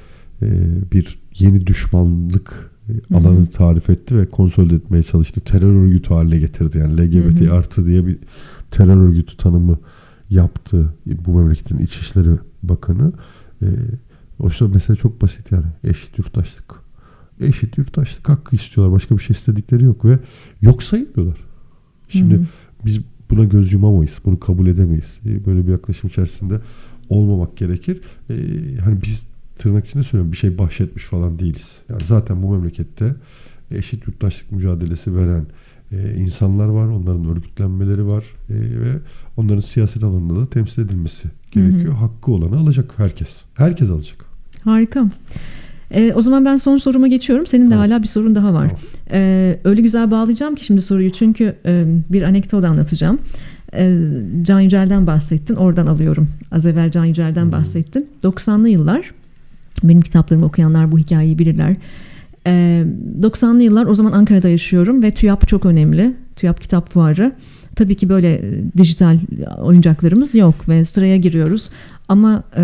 e, 0.41 0.47
bir 0.91 1.19
yeni 1.39 1.67
düşmanlık 1.67 2.71
e, 2.89 2.93
Hı 2.93 2.97
hı. 3.13 3.17
alanı 3.17 3.47
tarif 3.47 3.89
etti 3.89 4.17
ve 4.17 4.25
konsolide 4.25 4.75
etmeye 4.75 5.03
çalıştı. 5.03 5.41
Terör 5.41 5.75
örgütü 5.75 6.13
haline 6.13 6.39
getirdi. 6.39 6.77
Yani 6.77 6.97
LGBT 6.97 7.41
Hı 7.41 7.45
hı. 7.45 7.53
artı 7.53 7.85
diye 7.85 8.07
bir 8.07 8.17
terör 8.71 8.97
örgütü 8.97 9.37
tanımı 9.37 9.79
yaptı 10.29 10.93
bu 11.05 11.37
memleketin 11.37 11.77
İçişleri 11.77 12.29
Bakanı. 12.63 13.11
E, 13.61 13.67
oysa 14.39 14.67
mesele 14.67 14.97
çok 14.97 15.21
basit 15.21 15.51
yani. 15.51 15.65
Eşit 15.83 16.17
yurttaşlık. 16.17 16.75
Eşit 17.41 17.77
yurttaşlık 17.77 18.29
hakkı 18.29 18.55
istiyorlar. 18.55 18.95
Başka 18.95 19.17
bir 19.17 19.23
şey 19.23 19.33
istedikleri 19.33 19.83
yok 19.83 20.05
ve 20.05 20.19
yok 20.61 20.83
sayılıyorlar. 20.83 21.37
Şimdi 22.09 22.33
Hı 22.33 22.39
hı. 22.39 22.45
biz 22.85 22.99
buna 23.31 23.43
göz 23.43 23.73
yumamayız. 23.73 24.17
Bunu 24.25 24.39
kabul 24.39 24.67
edemeyiz. 24.67 25.19
E, 25.25 25.45
Böyle 25.45 25.67
bir 25.67 25.71
yaklaşım 25.71 26.09
içerisinde 26.09 26.59
olmamak 27.09 27.57
gerekir. 27.57 28.01
E, 28.29 28.35
hani 28.83 29.01
biz 29.01 29.23
tırnak 29.57 29.87
içinde 29.87 30.03
söylüyorum 30.03 30.31
bir 30.31 30.37
şey 30.37 30.57
bahşetmiş 30.57 31.03
falan 31.03 31.39
değiliz. 31.39 31.67
Yani 31.89 32.01
zaten 32.07 32.43
bu 32.43 32.51
memlekette 32.51 33.15
eşit 33.71 34.07
yurttaşlık 34.07 34.51
mücadelesi 34.51 35.15
veren 35.15 35.45
e, 35.91 36.15
insanlar 36.15 36.65
var. 36.65 36.87
Onların 36.87 37.25
örgütlenmeleri 37.25 38.07
var. 38.07 38.23
E, 38.49 38.53
ve 38.55 38.97
onların 39.37 39.59
siyaset 39.61 40.03
alanında 40.03 40.39
da 40.39 40.45
temsil 40.45 40.81
edilmesi 40.81 41.27
gerekiyor. 41.51 41.93
Hakkı 41.93 42.31
olanı 42.31 42.59
alacak 42.59 42.93
herkes. 42.97 43.41
Herkes 43.53 43.89
alacak. 43.89 44.25
Harika. 44.63 45.11
Ee, 45.93 46.13
o 46.15 46.21
zaman 46.21 46.45
ben 46.45 46.55
son 46.55 46.77
soruma 46.77 47.07
geçiyorum. 47.07 47.47
Senin 47.47 47.65
de 47.65 47.69
Tamam. 47.69 47.89
hala 47.89 48.01
bir 48.01 48.07
sorun 48.07 48.35
daha 48.35 48.53
var. 48.53 48.67
Tamam. 48.67 48.81
Ee, 49.11 49.59
öyle 49.63 49.81
güzel 49.81 50.11
bağlayacağım 50.11 50.55
ki 50.55 50.65
şimdi 50.65 50.81
soruyu 50.81 51.11
çünkü 51.11 51.55
e, 51.65 51.85
bir 52.09 52.21
anekdot 52.21 52.63
anlatacağım. 52.63 53.19
Ee, 53.73 53.97
Can 54.41 54.59
Yücel'den 54.59 55.07
bahsettin. 55.07 55.55
Oradan 55.55 55.87
alıyorum. 55.87 56.29
Az 56.51 56.65
evvel 56.65 56.91
Can 56.91 57.05
Yücel'den 57.05 57.51
bahsettin. 57.51 58.09
90'lı 58.23 58.69
yıllar. 58.69 59.11
Benim 59.83 60.01
kitaplarımı 60.01 60.45
okuyanlar 60.45 60.91
bu 60.91 60.97
hikayeyi 60.97 61.39
bilirler. 61.39 61.75
Ee, 62.47 62.85
90'lı 63.21 63.63
yıllar 63.63 63.85
o 63.85 63.95
zaman 63.95 64.11
Ankara'da 64.11 64.49
yaşıyorum 64.49 65.03
ve 65.03 65.11
TÜYAP 65.11 65.47
çok 65.47 65.65
önemli. 65.65 66.13
TÜYAP 66.35 66.61
kitap 66.61 66.89
fuarı. 66.89 67.31
Tabii 67.75 67.95
ki 67.95 68.09
böyle 68.09 68.33
e, 68.33 68.63
dijital 68.77 69.19
oyuncaklarımız 69.61 70.35
yok 70.35 70.69
ve 70.69 70.85
sıraya 70.85 71.17
giriyoruz. 71.17 71.69
Ama 72.09 72.43
e, 72.57 72.63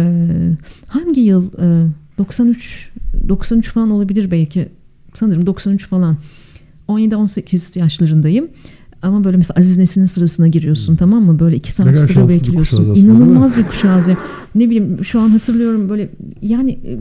hangi 0.87 1.21
yıl? 1.21 1.45
E, 1.61 1.87
93 2.17 2.89
93 3.29 3.69
falan 3.71 3.91
olabilir 3.91 4.31
belki. 4.31 4.69
Sanırım 5.15 5.45
93 5.45 5.87
falan. 5.87 6.17
17-18 6.87 7.79
yaşlarındayım. 7.79 8.47
Ama 9.01 9.23
böyle 9.23 9.37
mesela 9.37 9.59
Aziz 9.59 9.77
Nesin'in 9.77 10.05
sırasına 10.05 10.47
giriyorsun 10.47 10.95
tamam 10.95 11.23
mı? 11.23 11.39
Böyle 11.39 11.55
iki 11.55 11.71
saat 11.71 11.87
kadar 11.87 12.07
sıra 12.07 12.29
bekliyorsun. 12.29 12.95
İnanılmaz 12.95 13.57
bir 13.57 13.63
kuşağız 13.63 14.07
ya. 14.07 14.17
Ne 14.55 14.65
bileyim 14.65 15.05
şu 15.05 15.19
an 15.19 15.29
hatırlıyorum 15.29 15.89
böyle 15.89 16.09
yani 16.41 16.71
e, 16.71 16.97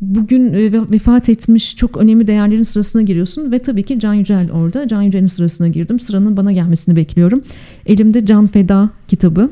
bugün 0.00 0.52
e, 0.52 0.72
ve- 0.72 0.90
vefat 0.90 1.28
etmiş 1.28 1.76
çok 1.76 1.96
önemli 1.96 2.26
değerlerin 2.26 2.62
sırasına 2.62 3.02
giriyorsun 3.02 3.52
ve 3.52 3.58
tabii 3.58 3.82
ki 3.82 4.00
Can 4.00 4.14
Yücel 4.14 4.50
orada. 4.50 4.88
Can 4.88 5.02
Yücel'in 5.02 5.26
sırasına 5.26 5.68
girdim. 5.68 6.00
Sıranın 6.00 6.36
bana 6.36 6.52
gelmesini 6.52 6.96
bekliyorum. 6.96 7.42
Elimde 7.86 8.26
Can 8.26 8.46
Feda 8.46 8.90
kitabı. 9.08 9.50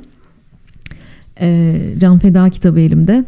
Ee, 1.41 1.95
Can 2.01 2.19
Feda 2.19 2.51
kitabı 2.51 2.81
elimde. 2.81 3.25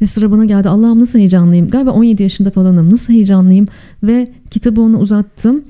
Ve 0.00 0.06
sıra 0.06 0.30
bana 0.30 0.44
geldi. 0.44 0.68
Allah'ım 0.68 1.00
nasıl 1.00 1.18
heyecanlıyım. 1.18 1.68
Galiba 1.68 1.90
17 1.90 2.22
yaşında 2.22 2.50
falanım. 2.50 2.90
Nasıl 2.90 3.12
heyecanlıyım. 3.12 3.66
Ve 4.02 4.28
kitabı 4.50 4.80
ona 4.80 4.98
uzattım. 4.98 5.64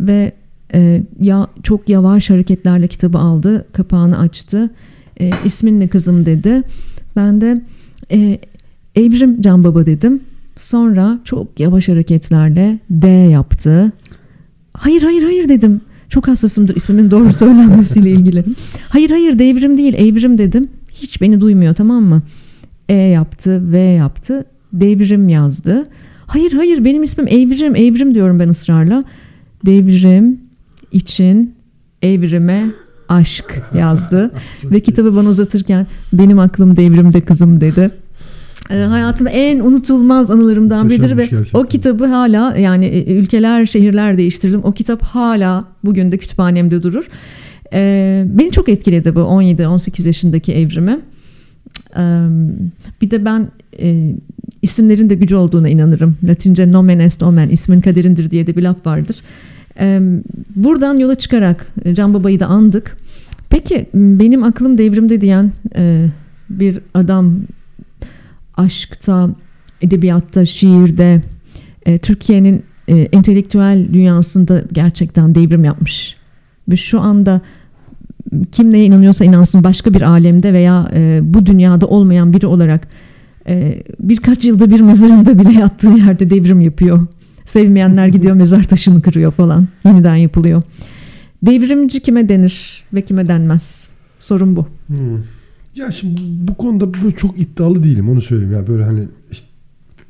Ve 0.00 0.32
e, 0.74 1.02
ya 1.20 1.46
çok 1.62 1.88
yavaş 1.88 2.30
hareketlerle 2.30 2.88
kitabı 2.88 3.18
aldı. 3.18 3.66
Kapağını 3.72 4.18
açtı. 4.18 4.70
E, 5.20 5.30
ismin 5.44 5.80
ne 5.80 5.88
kızım 5.88 6.26
dedi. 6.26 6.62
Ben 7.16 7.40
de 7.40 7.62
e, 8.12 8.38
Evrim 8.96 9.40
Can 9.40 9.64
Baba 9.64 9.86
dedim. 9.86 10.20
Sonra 10.56 11.18
çok 11.24 11.60
yavaş 11.60 11.88
hareketlerle 11.88 12.78
D 12.90 13.08
yaptı. 13.08 13.92
Hayır 14.72 15.02
hayır 15.02 15.22
hayır 15.22 15.48
dedim. 15.48 15.80
Çok 16.08 16.28
hassasımdır 16.28 16.76
ismimin 16.76 17.10
doğru 17.10 17.32
söylenmesiyle 17.42 18.10
ilgili. 18.10 18.44
Hayır 18.88 19.10
hayır 19.10 19.38
devrim 19.38 19.78
değil 19.78 19.94
evrim 19.94 20.38
dedim. 20.38 20.68
Hiç 20.90 21.20
beni 21.20 21.40
duymuyor 21.40 21.74
tamam 21.74 22.04
mı? 22.04 22.22
E 22.88 22.94
yaptı, 22.94 23.72
V 23.72 23.78
yaptı. 23.78 24.44
Devrim 24.72 25.28
yazdı. 25.28 25.86
Hayır 26.26 26.52
hayır 26.52 26.84
benim 26.84 27.02
ismim 27.02 27.28
Evrim, 27.28 27.76
Evrim 27.76 28.14
diyorum 28.14 28.38
ben 28.38 28.48
ısrarla. 28.48 29.04
Devrim 29.66 30.40
için 30.92 31.54
evrime 32.02 32.66
aşk 33.08 33.62
yazdı. 33.74 34.30
Ve 34.64 34.80
kitabı 34.80 35.16
bana 35.16 35.28
uzatırken 35.28 35.86
benim 36.12 36.38
aklım 36.38 36.76
devrimde 36.76 37.20
kızım 37.20 37.60
dedi. 37.60 37.90
Ee, 38.70 38.74
hayatımda 38.76 39.30
en 39.30 39.60
unutulmaz 39.60 40.30
anılarımdan 40.30 40.88
biridir 40.90 41.02
ve 41.02 41.14
Muhteşemmiş 41.14 41.30
gerçekten. 41.30 41.60
o 41.60 41.64
kitabı 41.64 42.06
hala 42.06 42.56
yani 42.56 42.86
e, 42.86 43.14
ülkeler 43.14 43.66
şehirler 43.66 44.16
değiştirdim. 44.16 44.60
O 44.64 44.72
kitap 44.72 45.02
hala 45.02 45.64
bugün 45.84 46.12
de 46.12 46.18
kütüphanemde 46.18 46.82
durur. 46.82 47.08
Ee, 47.72 48.24
beni 48.26 48.50
çok 48.50 48.68
etkiledi 48.68 49.14
bu 49.14 49.20
17-18 49.20 50.06
yaşındaki 50.06 50.52
evrimi. 50.52 51.00
Bir 53.02 53.10
de 53.10 53.24
ben 53.24 53.48
e, 53.78 54.14
isimlerin 54.62 55.10
de 55.10 55.14
gücü 55.14 55.36
olduğuna 55.36 55.68
inanırım. 55.68 56.16
Latince 56.24 56.72
nomen 56.72 56.98
est 56.98 57.22
omen, 57.22 57.48
ismin 57.48 57.80
kaderindir 57.80 58.30
diye 58.30 58.46
de 58.46 58.56
bir 58.56 58.62
laf 58.62 58.86
vardır. 58.86 59.16
Ee, 59.80 60.00
buradan 60.56 60.98
yola 60.98 61.14
çıkarak 61.14 61.66
e, 61.84 61.94
Can 61.94 62.14
Baba'yı 62.14 62.40
da 62.40 62.46
andık. 62.46 62.96
Peki 63.50 63.86
benim 63.94 64.42
aklım 64.42 64.78
devrimde 64.78 65.20
diyen 65.20 65.52
e, 65.76 66.06
bir 66.50 66.78
adam 66.94 67.34
aşkta, 68.56 69.30
edebiyatta, 69.82 70.46
şiirde, 70.46 71.22
e, 71.86 71.98
Türkiye'nin 71.98 72.62
e, 72.88 72.96
entelektüel 72.96 73.88
dünyasında 73.92 74.62
gerçekten 74.72 75.34
devrim 75.34 75.64
yapmış. 75.64 76.16
Ve 76.68 76.76
şu 76.76 77.00
anda 77.00 77.40
kim 78.52 78.72
neye 78.72 78.84
inanıyorsa 78.84 79.24
inansın 79.24 79.64
başka 79.64 79.94
bir 79.94 80.02
alemde 80.02 80.52
veya 80.52 80.90
e, 80.94 81.20
bu 81.22 81.46
dünyada 81.46 81.86
olmayan 81.86 82.32
biri 82.32 82.46
olarak 82.46 82.88
e, 83.48 83.82
birkaç 84.00 84.44
yılda 84.44 84.70
bir 84.70 84.80
mezarında 84.80 85.38
bile 85.38 85.52
yattığı 85.60 85.90
yerde 85.90 86.30
devrim 86.30 86.60
yapıyor. 86.60 87.06
Sevmeyenler 87.46 88.06
gidiyor 88.06 88.34
mezar 88.36 88.62
taşını 88.62 89.02
kırıyor 89.02 89.32
falan. 89.32 89.68
Yeniden 89.84 90.16
yapılıyor. 90.16 90.62
Devrimci 91.42 92.00
kime 92.00 92.28
denir 92.28 92.84
ve 92.94 93.02
kime 93.02 93.28
denmez? 93.28 93.92
Sorun 94.20 94.56
bu. 94.56 94.66
Hmm. 94.86 94.96
Ya 95.74 95.90
şimdi 95.90 96.20
bu 96.48 96.54
konuda 96.54 96.94
böyle 96.94 97.16
çok 97.16 97.40
iddialı 97.40 97.82
değilim 97.84 98.08
onu 98.08 98.22
söyleyeyim. 98.22 98.52
Ya 98.52 98.66
böyle 98.66 98.84
hani 98.84 99.00
işte 99.30 99.46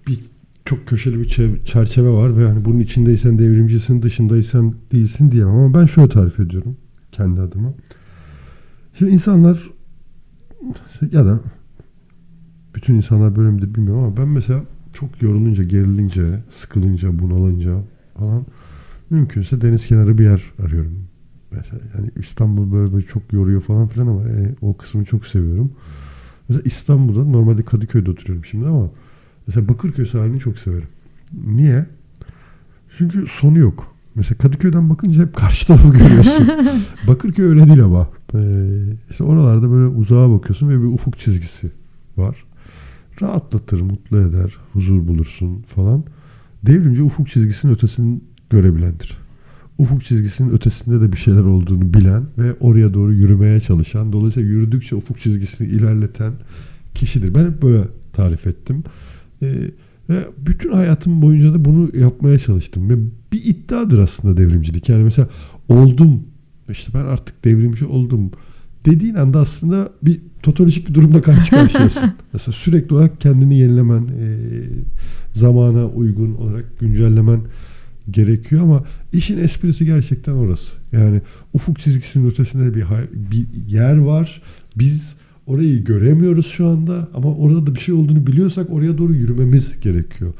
bir 0.06 0.18
çok 0.64 0.86
köşeli 0.86 1.20
bir 1.20 1.28
çev- 1.28 1.64
çerçeve 1.64 2.10
var 2.10 2.36
ve 2.36 2.48
hani 2.48 2.64
bunun 2.64 2.80
içindeysen 2.80 3.38
devrimcisin, 3.38 4.02
dışındaysan 4.02 4.74
değilsin 4.92 5.30
diyemem 5.30 5.54
ama 5.54 5.80
ben 5.80 5.86
şöyle 5.86 6.08
tarif 6.08 6.40
ediyorum 6.40 6.76
kendi 7.12 7.40
adıma. 7.40 7.72
Şimdi 8.98 9.12
insanlar 9.12 9.70
ya 11.12 11.26
da 11.26 11.40
bütün 12.74 12.94
insanlar 12.94 13.36
böyle 13.36 13.50
midir 13.50 13.74
bilmiyorum 13.74 14.04
ama 14.04 14.16
ben 14.16 14.28
mesela 14.28 14.62
çok 14.92 15.22
yorulunca, 15.22 15.62
gerilince, 15.64 16.40
sıkılınca, 16.50 17.18
bunalınca 17.18 17.82
falan 18.18 18.46
mümkünse 19.10 19.60
deniz 19.60 19.86
kenarı 19.86 20.18
bir 20.18 20.24
yer 20.24 20.42
arıyorum. 20.64 21.04
Mesela 21.50 21.80
yani 21.96 22.10
İstanbul 22.16 22.72
böyle, 22.72 22.92
böyle 22.92 23.06
çok 23.06 23.32
yoruyor 23.32 23.60
falan 23.60 23.88
filan 23.88 24.06
ama 24.06 24.28
e, 24.28 24.54
o 24.60 24.76
kısmını 24.76 25.04
çok 25.04 25.26
seviyorum. 25.26 25.72
Mesela 26.48 26.62
İstanbul'da 26.64 27.24
normalde 27.24 27.62
Kadıköy'de 27.62 28.10
oturuyorum 28.10 28.44
şimdi 28.44 28.66
ama 28.66 28.90
mesela 29.46 29.68
Bakırköy 29.68 30.06
sahilini 30.06 30.40
çok 30.40 30.58
severim. 30.58 30.88
Niye? 31.46 31.86
Çünkü 32.98 33.26
sonu 33.26 33.58
yok. 33.58 33.94
Mesela 34.18 34.38
Kadıköy'den 34.38 34.90
bakınca 34.90 35.22
hep 35.22 35.36
karşı 35.36 35.66
tarafı 35.66 35.88
görüyorsun. 35.88 36.48
Bakırköy 37.06 37.44
öyle 37.46 37.66
değil 37.66 37.84
ama. 37.84 38.08
Ee, 38.34 38.38
işte 39.10 39.24
oralarda 39.24 39.70
böyle 39.70 39.86
uzağa 39.86 40.30
bakıyorsun 40.30 40.68
ve 40.68 40.80
bir 40.80 40.86
ufuk 40.86 41.18
çizgisi 41.18 41.70
var. 42.16 42.36
Rahatlatır, 43.22 43.80
mutlu 43.80 44.20
eder, 44.20 44.56
huzur 44.72 45.08
bulursun 45.08 45.62
falan. 45.62 46.04
Devrimci 46.66 47.02
ufuk 47.02 47.28
çizgisinin 47.28 47.72
ötesini 47.72 48.20
görebilendir. 48.50 49.18
Ufuk 49.78 50.04
çizgisinin 50.04 50.50
ötesinde 50.50 51.00
de 51.00 51.12
bir 51.12 51.16
şeyler 51.16 51.44
olduğunu 51.44 51.94
bilen 51.94 52.22
ve 52.38 52.54
oraya 52.60 52.94
doğru 52.94 53.12
yürümeye 53.12 53.60
çalışan, 53.60 54.12
dolayısıyla 54.12 54.48
yürüdükçe 54.48 54.96
ufuk 54.96 55.20
çizgisini 55.20 55.68
ilerleten 55.68 56.32
kişidir. 56.94 57.34
Ben 57.34 57.44
hep 57.44 57.62
böyle 57.62 57.84
tarif 58.12 58.46
ettim. 58.46 58.84
Ee, 59.42 59.70
ve 60.08 60.26
bütün 60.38 60.72
hayatım 60.72 61.22
boyunca 61.22 61.54
da 61.54 61.64
bunu 61.64 61.96
yapmaya 61.96 62.38
çalıştım. 62.38 62.90
Ve 62.90 62.94
bir 63.32 63.44
iddiadır 63.44 63.98
aslında 63.98 64.36
devrimcilik. 64.36 64.88
Yani 64.88 65.04
mesela 65.04 65.28
oldum, 65.68 66.22
işte 66.68 66.92
ben 66.94 67.04
artık 67.04 67.44
devrimci 67.44 67.84
oldum 67.84 68.30
dediğin 68.84 69.14
anda 69.14 69.40
aslında 69.40 69.92
bir 70.02 70.20
totolojik 70.42 70.88
bir 70.88 70.94
durumda 70.94 71.22
karşı 71.22 71.50
karşıyasın. 71.50 72.12
mesela 72.32 72.52
sürekli 72.52 72.94
olarak 72.94 73.20
kendini 73.20 73.58
yenilemen, 73.58 74.02
e, 74.02 74.38
zamana 75.34 75.86
uygun 75.86 76.34
olarak 76.34 76.78
güncellemen 76.80 77.40
gerekiyor 78.10 78.62
ama 78.62 78.84
işin 79.12 79.38
esprisi 79.38 79.84
gerçekten 79.84 80.32
orası. 80.32 80.76
Yani 80.92 81.20
ufuk 81.52 81.78
çizgisinin 81.78 82.30
ötesinde 82.30 82.74
bir, 82.74 82.84
bir 83.12 83.46
yer 83.68 83.96
var. 83.96 84.42
Biz 84.76 85.14
orayı 85.48 85.84
göremiyoruz 85.84 86.46
şu 86.46 86.66
anda 86.66 87.08
ama 87.14 87.34
orada 87.34 87.66
da 87.66 87.74
bir 87.74 87.80
şey 87.80 87.94
olduğunu 87.94 88.26
biliyorsak 88.26 88.70
oraya 88.70 88.98
doğru 88.98 89.14
yürümemiz 89.14 89.80
gerekiyor. 89.80 90.32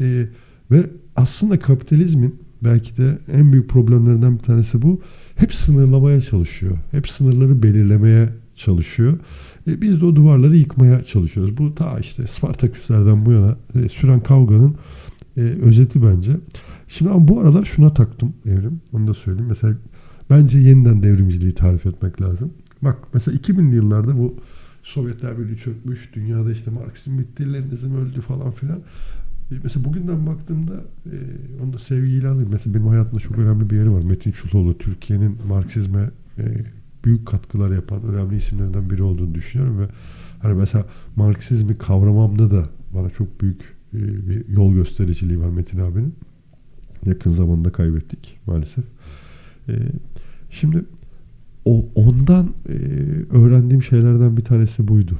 Ee, 0.00 0.26
ve 0.70 0.86
aslında 1.16 1.58
kapitalizmin 1.58 2.34
belki 2.64 2.96
de 2.96 3.18
en 3.32 3.52
büyük 3.52 3.68
problemlerinden 3.68 4.38
bir 4.38 4.42
tanesi 4.42 4.82
bu. 4.82 5.00
Hep 5.36 5.54
sınırlamaya 5.54 6.20
çalışıyor. 6.20 6.76
Hep 6.90 7.08
sınırları 7.08 7.62
belirlemeye 7.62 8.28
çalışıyor. 8.56 9.18
E, 9.68 9.82
biz 9.82 10.00
de 10.00 10.04
o 10.06 10.16
duvarları 10.16 10.56
yıkmaya 10.56 11.04
çalışıyoruz. 11.04 11.58
Bu 11.58 11.74
ta 11.74 11.98
işte 11.98 12.26
Spartaküslerden 12.26 13.26
bu 13.26 13.32
yana 13.32 13.56
e, 13.74 13.88
süren 13.88 14.20
kavganın 14.20 14.74
e, 15.36 15.40
özeti 15.40 16.02
bence. 16.02 16.32
Şimdi 16.88 17.10
ama 17.10 17.28
bu 17.28 17.40
aralar 17.40 17.64
şuna 17.64 17.94
taktım 17.94 18.32
evrim. 18.46 18.80
Onu 18.92 19.06
da 19.06 19.14
söyleyeyim. 19.14 19.48
Mesela 19.48 19.74
bence 20.30 20.58
yeniden 20.58 21.02
devrimciliği 21.02 21.54
tarif 21.54 21.86
etmek 21.86 22.22
lazım. 22.22 22.52
Bak 22.82 22.98
mesela 23.14 23.38
2000'li 23.38 23.74
yıllarda 23.74 24.18
bu 24.18 24.36
Sovyetler 24.82 25.38
Birliği 25.38 25.56
çökmüş, 25.56 26.10
dünyada 26.14 26.52
işte 26.52 26.70
Marksizm 26.70 27.18
bitti, 27.18 27.52
Leninizm 27.52 27.94
öldü 27.96 28.20
falan 28.20 28.50
filan. 28.50 28.78
E, 29.50 29.54
Mesela 29.62 29.84
bugünden 29.84 30.26
baktığımda 30.26 30.74
e, 31.06 31.16
onu 31.64 31.72
da 31.72 31.78
sevgiyle 31.78 32.28
alayım. 32.28 32.48
Mesela 32.52 32.74
benim 32.74 32.86
hayatımda 32.86 33.20
çok 33.20 33.38
önemli 33.38 33.70
bir 33.70 33.76
yeri 33.76 33.92
var. 33.92 34.02
Metin 34.02 34.32
Çuloğlu 34.32 34.78
Türkiye'nin 34.78 35.38
Marksizme 35.48 36.10
e, 36.38 36.44
büyük 37.04 37.26
katkılar 37.26 37.70
yapan 37.70 38.02
önemli 38.02 38.36
isimlerden 38.36 38.90
biri 38.90 39.02
olduğunu 39.02 39.34
düşünüyorum 39.34 39.80
ve 39.80 39.86
hani 40.42 40.54
mesela 40.54 40.86
Marksizmi 41.16 41.78
kavramamda 41.78 42.50
da 42.50 42.68
bana 42.94 43.10
çok 43.10 43.40
büyük 43.40 43.60
e, 43.94 44.28
bir 44.28 44.48
yol 44.48 44.74
göstericiliği 44.74 45.40
var 45.40 45.48
Metin 45.48 45.78
abinin. 45.78 46.14
Yakın 47.06 47.30
zamanda 47.30 47.72
kaybettik 47.72 48.38
maalesef. 48.46 48.84
E, 49.68 49.72
şimdi 50.50 50.84
o 51.64 51.84
ondan 51.94 52.48
e, 52.68 52.72
öğrendiğim 53.36 53.82
şeylerden 53.82 54.36
bir 54.36 54.44
tanesi 54.44 54.88
buydu. 54.88 55.12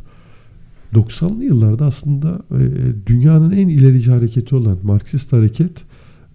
90'lı 0.95 1.45
yıllarda 1.45 1.87
aslında 1.87 2.43
e, 2.51 2.61
dünyanın 3.07 3.51
en 3.51 3.69
ilerici 3.69 4.11
hareketi 4.11 4.55
olan 4.55 4.79
Marksist 4.83 5.33
hareket 5.33 5.85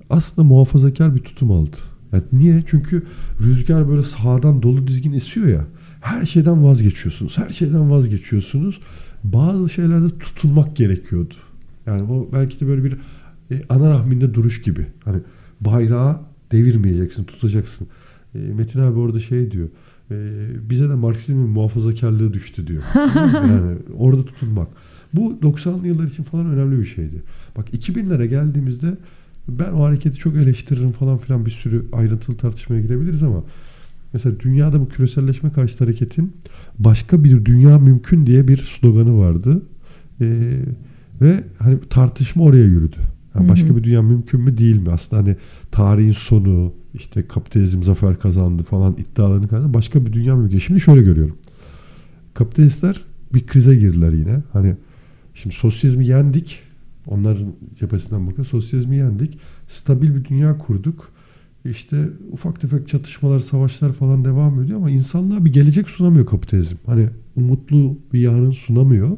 aslında 0.09 0.47
muhafazakar 0.47 1.15
bir 1.15 1.19
tutum 1.19 1.51
aldı. 1.51 1.77
Yani 2.13 2.23
niye? 2.33 2.63
Çünkü 2.67 3.03
rüzgar 3.41 3.89
böyle 3.89 4.03
sağdan 4.03 4.61
dolu 4.61 4.87
dizgin 4.87 5.13
esiyor 5.13 5.47
ya. 5.47 5.65
Her 6.01 6.25
şeyden 6.25 6.63
vazgeçiyorsunuz. 6.63 7.37
Her 7.37 7.49
şeyden 7.49 7.91
vazgeçiyorsunuz. 7.91 8.79
Bazı 9.23 9.69
şeylerde 9.69 10.07
tutunmak 10.19 10.75
gerekiyordu. 10.75 11.33
Yani 11.85 12.11
o 12.11 12.29
belki 12.33 12.59
de 12.59 12.67
böyle 12.67 12.83
bir 12.83 12.93
e, 13.51 13.61
ana 13.69 13.89
rahminde 13.89 14.33
duruş 14.33 14.61
gibi. 14.61 14.85
Hani 15.05 15.19
bayrağı 15.61 16.19
devirmeyeceksin, 16.51 17.23
tutacaksın. 17.23 17.87
E, 18.35 18.39
Metin 18.39 18.79
abi 18.79 18.99
orada 18.99 19.19
şey 19.19 19.51
diyor. 19.51 19.67
E, 20.11 20.15
bize 20.69 20.89
de 20.89 20.95
Marksizmin 20.95 21.49
muhafazakarlığı 21.49 22.33
düştü 22.33 22.67
diyor. 22.67 22.83
yani 23.15 23.77
orada 23.97 24.25
tutunmak. 24.25 24.67
Bu 25.13 25.39
90'lı 25.41 25.87
yıllar 25.87 26.03
için 26.03 26.23
falan 26.23 26.45
önemli 26.45 26.79
bir 26.79 26.85
şeydi. 26.85 27.21
Bak 27.57 27.73
2000'lere 27.73 28.25
geldiğimizde 28.25 28.97
ben 29.47 29.71
o 29.71 29.83
hareketi 29.83 30.17
çok 30.17 30.35
eleştiririm 30.35 30.91
falan 30.91 31.17
filan 31.17 31.45
bir 31.45 31.51
sürü 31.51 31.85
ayrıntılı 31.91 32.37
tartışmaya 32.37 32.81
girebiliriz 32.81 33.23
ama 33.23 33.43
mesela 34.13 34.39
dünyada 34.39 34.79
bu 34.79 34.89
küreselleşme 34.89 35.51
karşıtı 35.51 35.83
hareketin 35.83 36.33
başka 36.79 37.23
bir 37.23 37.45
dünya 37.45 37.77
mümkün 37.77 38.25
diye 38.25 38.47
bir 38.47 38.57
sloganı 38.57 39.19
vardı. 39.19 39.61
Ee, 40.21 40.59
ve 41.21 41.43
hani 41.59 41.79
tartışma 41.89 42.43
oraya 42.43 42.63
yürüdü. 42.63 42.97
Yani 43.37 43.49
başka 43.49 43.75
bir 43.77 43.83
dünya 43.83 44.01
mümkün 44.01 44.41
mü 44.41 44.57
değil 44.57 44.77
mi? 44.77 44.91
Aslında 44.91 45.21
hani 45.21 45.35
tarihin 45.71 46.11
sonu, 46.11 46.73
işte 46.93 47.27
kapitalizm 47.27 47.83
zafer 47.83 48.19
kazandı 48.19 48.63
falan 48.63 48.95
iddialarını 48.97 49.47
kazandı. 49.47 49.73
Başka 49.73 50.05
bir 50.05 50.13
dünya 50.13 50.35
mümkün. 50.35 50.59
Şimdi 50.59 50.79
şöyle 50.79 51.01
görüyorum. 51.01 51.37
Kapitalistler 52.33 53.01
bir 53.33 53.47
krize 53.47 53.75
girdiler 53.75 54.13
yine. 54.13 54.43
Hani 54.53 54.75
şimdi 55.33 55.55
sosyalizmi 55.55 56.07
yendik. 56.07 56.59
Onların 57.07 57.53
cephesinden 57.79 58.27
bakın 58.27 58.43
sosyalizmi 58.43 58.95
yendik. 58.95 59.39
Stabil 59.69 60.15
bir 60.15 60.25
dünya 60.25 60.57
kurduk. 60.57 61.11
İşte 61.65 62.09
ufak 62.31 62.61
tefek 62.61 62.87
çatışmalar, 62.87 63.39
savaşlar 63.39 63.93
falan 63.93 64.25
devam 64.25 64.63
ediyor 64.63 64.77
ama 64.77 64.89
insanlığa 64.89 65.45
bir 65.45 65.53
gelecek 65.53 65.89
sunamıyor 65.89 66.25
kapitalizm. 66.25 66.75
Hani 66.85 67.09
umutlu 67.35 67.97
bir 68.13 68.19
yarın 68.19 68.51
sunamıyor. 68.51 69.17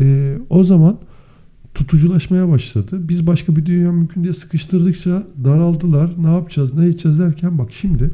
Ee, 0.00 0.38
o 0.50 0.64
zaman 0.64 0.98
tutuculaşmaya 1.74 2.48
başladı. 2.48 3.08
Biz 3.08 3.26
başka 3.26 3.56
bir 3.56 3.66
dünya 3.66 3.92
mümkün 3.92 4.24
diye 4.24 4.34
sıkıştırdıkça 4.34 5.26
daraldılar. 5.44 6.10
Ne 6.18 6.32
yapacağız, 6.32 6.74
ne 6.74 6.86
edeceğiz 6.86 7.18
derken 7.18 7.58
bak 7.58 7.72
şimdi 7.72 8.10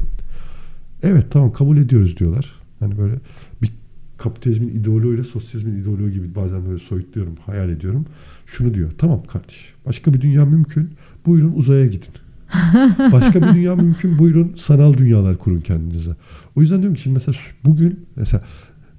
evet 1.03 1.25
tamam 1.29 1.53
kabul 1.53 1.77
ediyoruz 1.77 2.17
diyorlar. 2.17 2.55
Hani 2.79 2.97
böyle 2.97 3.15
bir 3.61 3.71
kapitalizmin 4.17 4.69
ideoloğuyla 4.69 5.23
sosyalizmin 5.23 5.81
ideoloğu 5.81 6.09
gibi 6.09 6.35
bazen 6.35 6.65
böyle 6.65 6.79
soyutluyorum, 6.79 7.33
hayal 7.45 7.69
ediyorum. 7.69 8.05
Şunu 8.45 8.73
diyor. 8.73 8.91
Tamam 8.97 9.23
kardeş. 9.23 9.73
Başka 9.85 10.13
bir 10.13 10.21
dünya 10.21 10.45
mümkün. 10.45 10.89
Buyurun 11.25 11.53
uzaya 11.55 11.85
gidin. 11.85 12.13
Başka 13.11 13.41
bir 13.41 13.53
dünya 13.53 13.75
mümkün. 13.75 14.19
Buyurun 14.19 14.55
sanal 14.57 14.93
dünyalar 14.93 15.37
kurun 15.37 15.61
kendinize. 15.61 16.11
O 16.55 16.61
yüzden 16.61 16.79
diyorum 16.79 16.95
ki 16.95 17.01
şimdi 17.01 17.13
mesela 17.13 17.37
bugün 17.65 17.99
mesela 18.15 18.43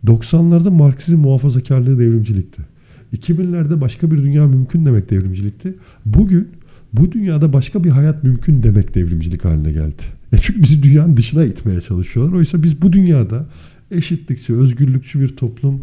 90'larda 0.07 0.71
Marksizm 0.71 1.19
muhafazakarlığı 1.19 1.99
devrimcilikti. 1.99 2.72
2000'lerde 3.13 3.81
başka 3.81 4.11
bir 4.11 4.17
dünya 4.17 4.47
mümkün 4.47 4.87
demek 4.87 5.11
devrimcilikti. 5.11 5.75
Bugün 6.07 6.49
bu 6.93 7.13
dünyada 7.13 7.53
başka 7.53 7.85
bir 7.85 7.91
hayat 7.91 8.25
mümkün 8.25 8.63
demek 8.63 8.95
devrimcilik 8.95 9.45
haline 9.45 9.73
geldi. 9.73 10.03
E 10.33 10.39
çünkü 10.39 10.63
bizi 10.63 10.83
dünyanın 10.83 11.17
dışına 11.17 11.45
itmeye 11.45 11.81
çalışıyorlar. 11.81 12.39
Oysa 12.39 12.63
biz 12.63 12.83
bu 12.83 12.93
dünyada 12.93 13.47
eşitlikçi, 13.91 14.55
özgürlükçü 14.55 15.21
bir 15.21 15.37
toplum 15.37 15.83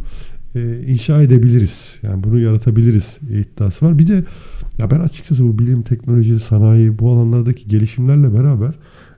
e, 0.55 0.82
inşa 0.88 1.21
edebiliriz. 1.21 1.95
Yani 2.03 2.23
bunu 2.23 2.39
yaratabiliriz 2.39 3.17
iddiası 3.30 3.86
var. 3.86 3.99
Bir 3.99 4.07
de 4.07 4.23
ya 4.77 4.91
ben 4.91 4.99
açıkçası 4.99 5.43
bu 5.43 5.59
bilim, 5.59 5.82
teknoloji, 5.82 6.39
sanayi 6.39 6.99
bu 6.99 7.11
alanlardaki 7.11 7.67
gelişimlerle 7.67 8.34
beraber 8.34 8.73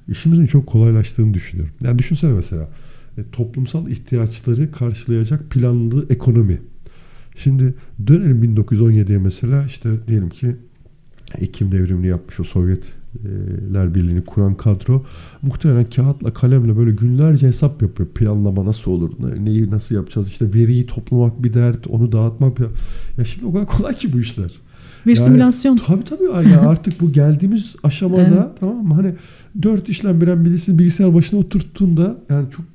işimizin 0.08 0.46
çok 0.46 0.68
kolaylaştığını 0.68 1.34
düşünüyorum. 1.34 1.74
Yani 1.84 2.00
düşünsene 2.00 2.34
mesela 2.34 2.70
e, 3.18 3.22
toplumsal 3.32 3.90
ihtiyaçları 3.90 4.72
karşılayacak 4.72 5.50
planlı 5.50 6.06
ekonomi. 6.10 6.60
Şimdi 7.36 7.74
dönelim 8.08 8.44
1917'ye 8.44 9.18
mesela 9.18 9.66
işte 9.66 9.90
diyelim 10.08 10.30
ki 10.30 10.56
Ekim 11.38 11.72
devrimini 11.72 12.08
yapmış 12.08 12.40
o 12.40 12.44
Sovyetler 12.44 13.96
Birliği'ni 13.96 14.26
kuran 14.26 14.56
kadro 14.56 15.04
muhtemelen 15.42 15.86
kağıtla 15.86 16.34
kalemle 16.34 16.78
böyle 16.78 16.92
günlerce 16.92 17.48
hesap 17.48 17.82
yapıyor. 17.82 18.10
Planlama 18.10 18.66
nasıl 18.66 18.92
olur, 18.92 19.12
ne- 19.20 19.46
neyi 19.46 19.72
nasıl 19.72 19.96
yapacağız, 19.96 20.28
işte 20.28 20.54
veriyi 20.54 20.86
toplamak 20.86 21.44
bir 21.44 21.54
dert, 21.54 21.88
onu 21.88 22.12
dağıtmak 22.12 22.60
bir 22.60 22.66
Ya 23.18 23.26
şimdi 23.26 23.46
o 23.46 23.54
kadar 23.54 23.66
kolay 23.68 23.96
ki 23.96 24.14
bu 24.14 24.20
işler. 24.20 24.52
Bir 25.06 25.16
Yani 25.16 25.26
simülasyon. 25.26 25.78
Tabii 25.78 26.04
tabii. 26.04 26.30
Ay 26.34 26.50
Ya 26.50 26.62
artık 26.62 27.02
bu 27.02 27.12
geldiğimiz 27.12 27.76
aşamada 27.84 28.22
Evet. 28.22 28.60
tamam 28.60 28.88
mı? 28.88 28.94
Hani 28.94 29.14
dört 29.62 29.90
işlem 29.90 30.22
bilen 30.22 30.46
birisini 30.46 30.80
bilgisayar 30.80 31.14
başına 31.14 31.40
oturttuğunda 31.40 32.18
yani 32.30 32.46
çok 32.52 32.66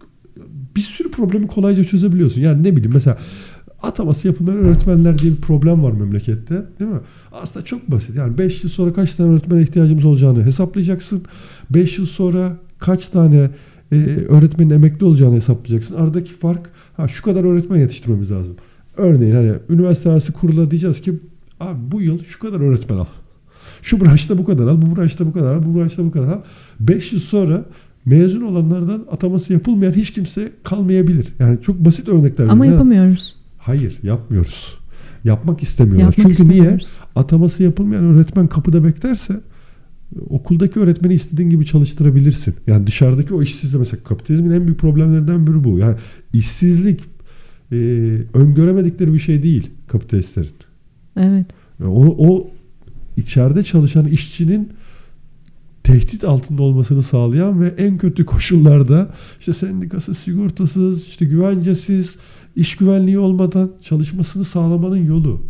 bir 0.77 0.81
sürü 0.81 1.11
problemi 1.11 1.47
kolayca 1.47 1.85
çözebiliyorsun. 1.85 2.41
Yani 2.41 2.63
ne 2.63 2.77
bileyim 2.77 2.93
mesela 2.95 3.19
ataması 3.87 4.28
yapılmayan 4.28 4.59
öğretmenler 4.59 5.18
diye 5.18 5.32
bir 5.32 5.41
problem 5.41 5.82
var 5.82 5.93
memlekette. 5.93 6.55
Değil 6.78 6.91
mi? 6.91 7.01
Aslında 7.32 7.64
çok 7.64 7.91
basit. 7.91 8.16
Yani 8.16 8.39
5 8.39 8.64
yıl 8.64 8.70
sonra 8.70 8.93
kaç 8.93 9.14
tane 9.14 9.32
öğretmene 9.32 9.62
ihtiyacımız 9.62 10.05
olacağını 10.05 10.45
hesaplayacaksın. 10.45 11.22
5 11.70 11.99
yıl 11.99 12.07
sonra 12.07 12.57
kaç 12.78 13.09
tane 13.09 13.51
e, 13.93 13.97
öğretmenin 14.28 14.70
emekli 14.70 15.07
olacağını 15.07 15.34
hesaplayacaksın. 15.37 15.95
Aradaki 15.95 16.32
fark 16.32 16.70
ha 16.97 17.09
şu 17.09 17.22
kadar 17.22 17.45
öğretmen 17.45 17.78
yetiştirmemiz 17.78 18.30
lazım. 18.30 18.57
Örneğin 18.97 19.34
hani 19.34 19.53
üniversite 19.68 20.11
arası 20.11 20.32
kurula 20.32 20.70
diyeceğiz 20.70 21.01
ki 21.01 21.14
abi 21.61 21.78
bu 21.93 22.03
yıl 22.03 22.24
şu 22.24 22.39
kadar 22.39 22.61
öğretmen 22.61 22.97
al. 22.97 23.07
Şu 23.82 24.01
branşta 24.01 24.39
bu 24.39 24.45
kadar 24.45 24.66
al, 24.66 24.82
bu 24.82 24.97
branşta 24.97 25.26
bu 25.26 25.32
kadar 25.32 25.55
al, 25.55 25.62
bu 25.66 25.78
branşta 25.78 26.05
bu 26.05 26.11
kadar 26.11 26.28
al. 26.28 26.41
5 26.80 27.12
yıl 27.12 27.20
sonra 27.20 27.64
mezun 28.05 28.41
olanlardan 28.41 29.05
ataması 29.11 29.53
yapılmayan 29.53 29.93
hiç 29.93 30.11
kimse 30.11 30.53
kalmayabilir. 30.64 31.26
Yani 31.39 31.59
çok 31.62 31.78
basit 31.78 32.09
örnekler. 32.09 32.47
Ama 32.47 32.66
yapamıyoruz. 32.66 33.36
Hayır 33.67 33.99
yapmıyoruz. 34.03 34.79
Yapmak 35.25 35.62
istemiyorlar. 35.62 36.14
Yapmak 36.19 36.37
Çünkü 36.37 36.53
niye? 36.53 36.79
Ataması 37.17 37.62
yapılmayan 37.62 38.05
öğretmen 38.05 38.47
kapıda 38.47 38.85
beklerse 38.85 39.41
okuldaki 40.31 40.81
öğretmeni 40.81 41.14
istediğin 41.14 41.51
gibi 41.51 41.67
çalıştırabilirsin. 41.67 42.55
Yani 42.67 42.87
dışarıdaki 42.87 43.35
o 43.35 43.43
işsizlik 43.43 43.79
mesela 43.79 44.03
kapitalizmin 44.05 44.51
en 44.51 44.67
büyük 44.67 44.81
problemlerinden 44.81 45.47
biri 45.47 45.64
bu. 45.64 45.79
Yani 45.79 45.97
işsizlik 46.33 47.01
e, 47.73 47.77
öngöremedikleri 48.35 49.14
bir 49.14 49.19
şey 49.19 49.43
değil 49.43 49.71
kapitalistlerin. 49.87 50.51
Evet. 51.17 51.47
O, 51.85 52.29
o 52.29 52.51
içeride 53.17 53.62
çalışan 53.62 54.07
işçinin 54.07 54.73
tehdit 55.87 56.25
altında 56.25 56.62
olmasını 56.62 57.03
sağlayan 57.03 57.61
ve 57.61 57.75
en 57.79 57.99
kötü 57.99 58.25
koşullarda 58.25 59.14
işte 59.41 59.55
sendikasız, 59.55 60.19
sigortasız, 60.19 61.07
işte 61.07 61.25
güvencesiz, 61.25 62.16
iş 62.57 62.77
güvenliği 62.77 63.19
olmadan 63.19 63.73
çalışmasını 63.83 64.45
sağlamanın 64.45 65.07
yolu. 65.07 65.43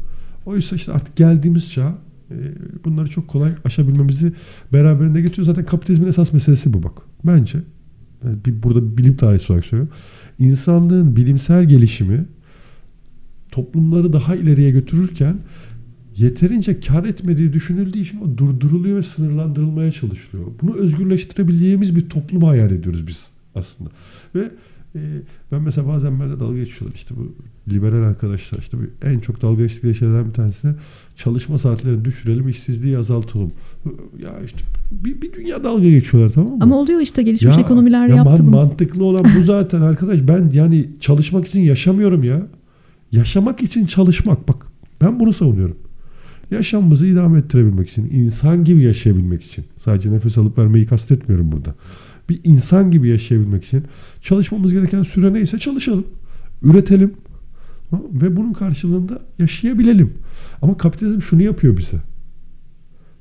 Oysa 0.47 0.77
işte 0.77 0.93
artık 0.93 1.17
geldiğimiz 1.17 1.73
çağ 1.73 1.99
e, 2.31 2.37
bunları 2.85 3.09
çok 3.09 3.29
kolay 3.29 3.53
aşabilmemizi 3.65 4.33
beraberinde 4.73 5.21
getiriyor. 5.21 5.47
Zaten 5.47 5.65
kapitalizmin 5.65 6.09
esas 6.09 6.33
meselesi 6.33 6.73
bu 6.73 6.83
bak. 6.83 6.93
Bence 7.25 7.59
yani 8.25 8.37
bir, 8.45 8.63
burada 8.63 8.97
bilim 8.97 9.17
tarihçisi 9.17 9.53
olarak 9.53 9.67
söylüyorum. 9.67 9.95
İnsanlığın 10.39 11.17
bilimsel 11.17 11.65
gelişimi 11.65 12.27
toplumları 13.51 14.13
daha 14.13 14.37
ileriye 14.37 14.71
götürürken 14.71 15.37
yeterince 16.17 16.81
kar 16.81 17.05
etmediği 17.05 17.53
düşünüldüğü 17.53 17.99
için 17.99 18.21
o 18.21 18.39
durduruluyor 18.39 18.97
ve 18.97 19.03
sınırlandırılmaya 19.03 19.93
çalışılıyor. 19.93 20.47
Bunu 20.63 20.75
özgürleştirebileceğimiz 20.75 21.97
bir 21.97 22.09
toplum 22.09 22.43
hayal 22.43 22.71
ediyoruz 22.71 23.07
biz 23.07 23.27
aslında. 23.55 23.91
Ve 24.35 24.51
e, 24.97 25.23
ben 25.53 25.63
mesela 25.63 25.89
bazen 25.89 26.21
böyle 26.21 26.41
dalga 26.41 26.57
geçiyorlar 26.59 26.95
işte 26.95 27.15
bu 27.17 27.35
liberal 27.73 28.03
arkadaşlar 28.03 28.59
işte 28.59 28.77
bu 28.79 29.07
en 29.07 29.19
çok 29.19 29.43
dalga 29.43 29.63
geçtikleri 29.63 29.95
şeylerden 29.95 30.29
bir 30.29 30.35
tanesi 30.35 30.69
de 30.69 30.75
çalışma 31.17 31.59
saatlerini 31.59 32.05
düşürelim, 32.05 32.49
işsizliği 32.49 32.99
azaltalım. 32.99 33.53
Ya 34.19 34.31
işte 34.45 34.59
bir, 34.91 35.23
bir 35.23 35.33
dünya 35.33 35.65
dalga 35.65 35.89
geçiyorlar 35.89 36.33
tamam 36.35 36.53
mı? 36.53 36.59
Ama 36.61 36.77
oluyor 36.77 37.01
işte 37.01 37.23
gelişmiş 37.23 37.59
ekonomiler 37.59 38.07
ya 38.09 38.17
yaptı 38.17 38.31
man- 38.31 38.53
bunu. 38.53 38.57
Mantıklı 38.57 39.05
olan 39.05 39.25
bu 39.39 39.43
zaten 39.45 39.81
arkadaş. 39.81 40.19
Ben 40.29 40.51
yani 40.53 40.89
çalışmak 41.01 41.47
için 41.49 41.61
yaşamıyorum 41.61 42.23
ya. 42.23 42.47
yaşamak 43.13 43.63
için 43.63 43.87
çalışmak 43.87 44.49
bak 44.49 44.67
ben 45.01 45.21
bunu 45.21 45.33
savunuyorum. 45.33 45.77
Yaşamımızı 46.51 47.07
idame 47.07 47.39
ettirebilmek 47.39 47.91
için, 47.91 48.11
insan 48.11 48.65
gibi 48.65 48.83
yaşayabilmek 48.83 49.45
için. 49.45 49.65
Sadece 49.85 50.13
nefes 50.13 50.39
alıp 50.39 50.59
vermeyi 50.59 50.87
kastetmiyorum 50.87 51.53
burada. 51.53 51.75
Bir 52.29 52.41
insan 52.45 52.91
gibi 52.91 53.09
yaşayabilmek 53.09 53.65
için 53.65 53.83
çalışmamız 54.23 54.73
gereken 54.73 55.03
süre 55.03 55.33
neyse 55.33 55.59
çalışalım. 55.59 56.07
Üretelim. 56.63 57.13
Ve 57.93 58.37
bunun 58.37 58.53
karşılığında 58.53 59.23
yaşayabilelim. 59.39 60.13
Ama 60.63 60.77
kapitalizm 60.77 61.23
şunu 61.23 61.43
yapıyor 61.43 61.77
bize. 61.77 61.97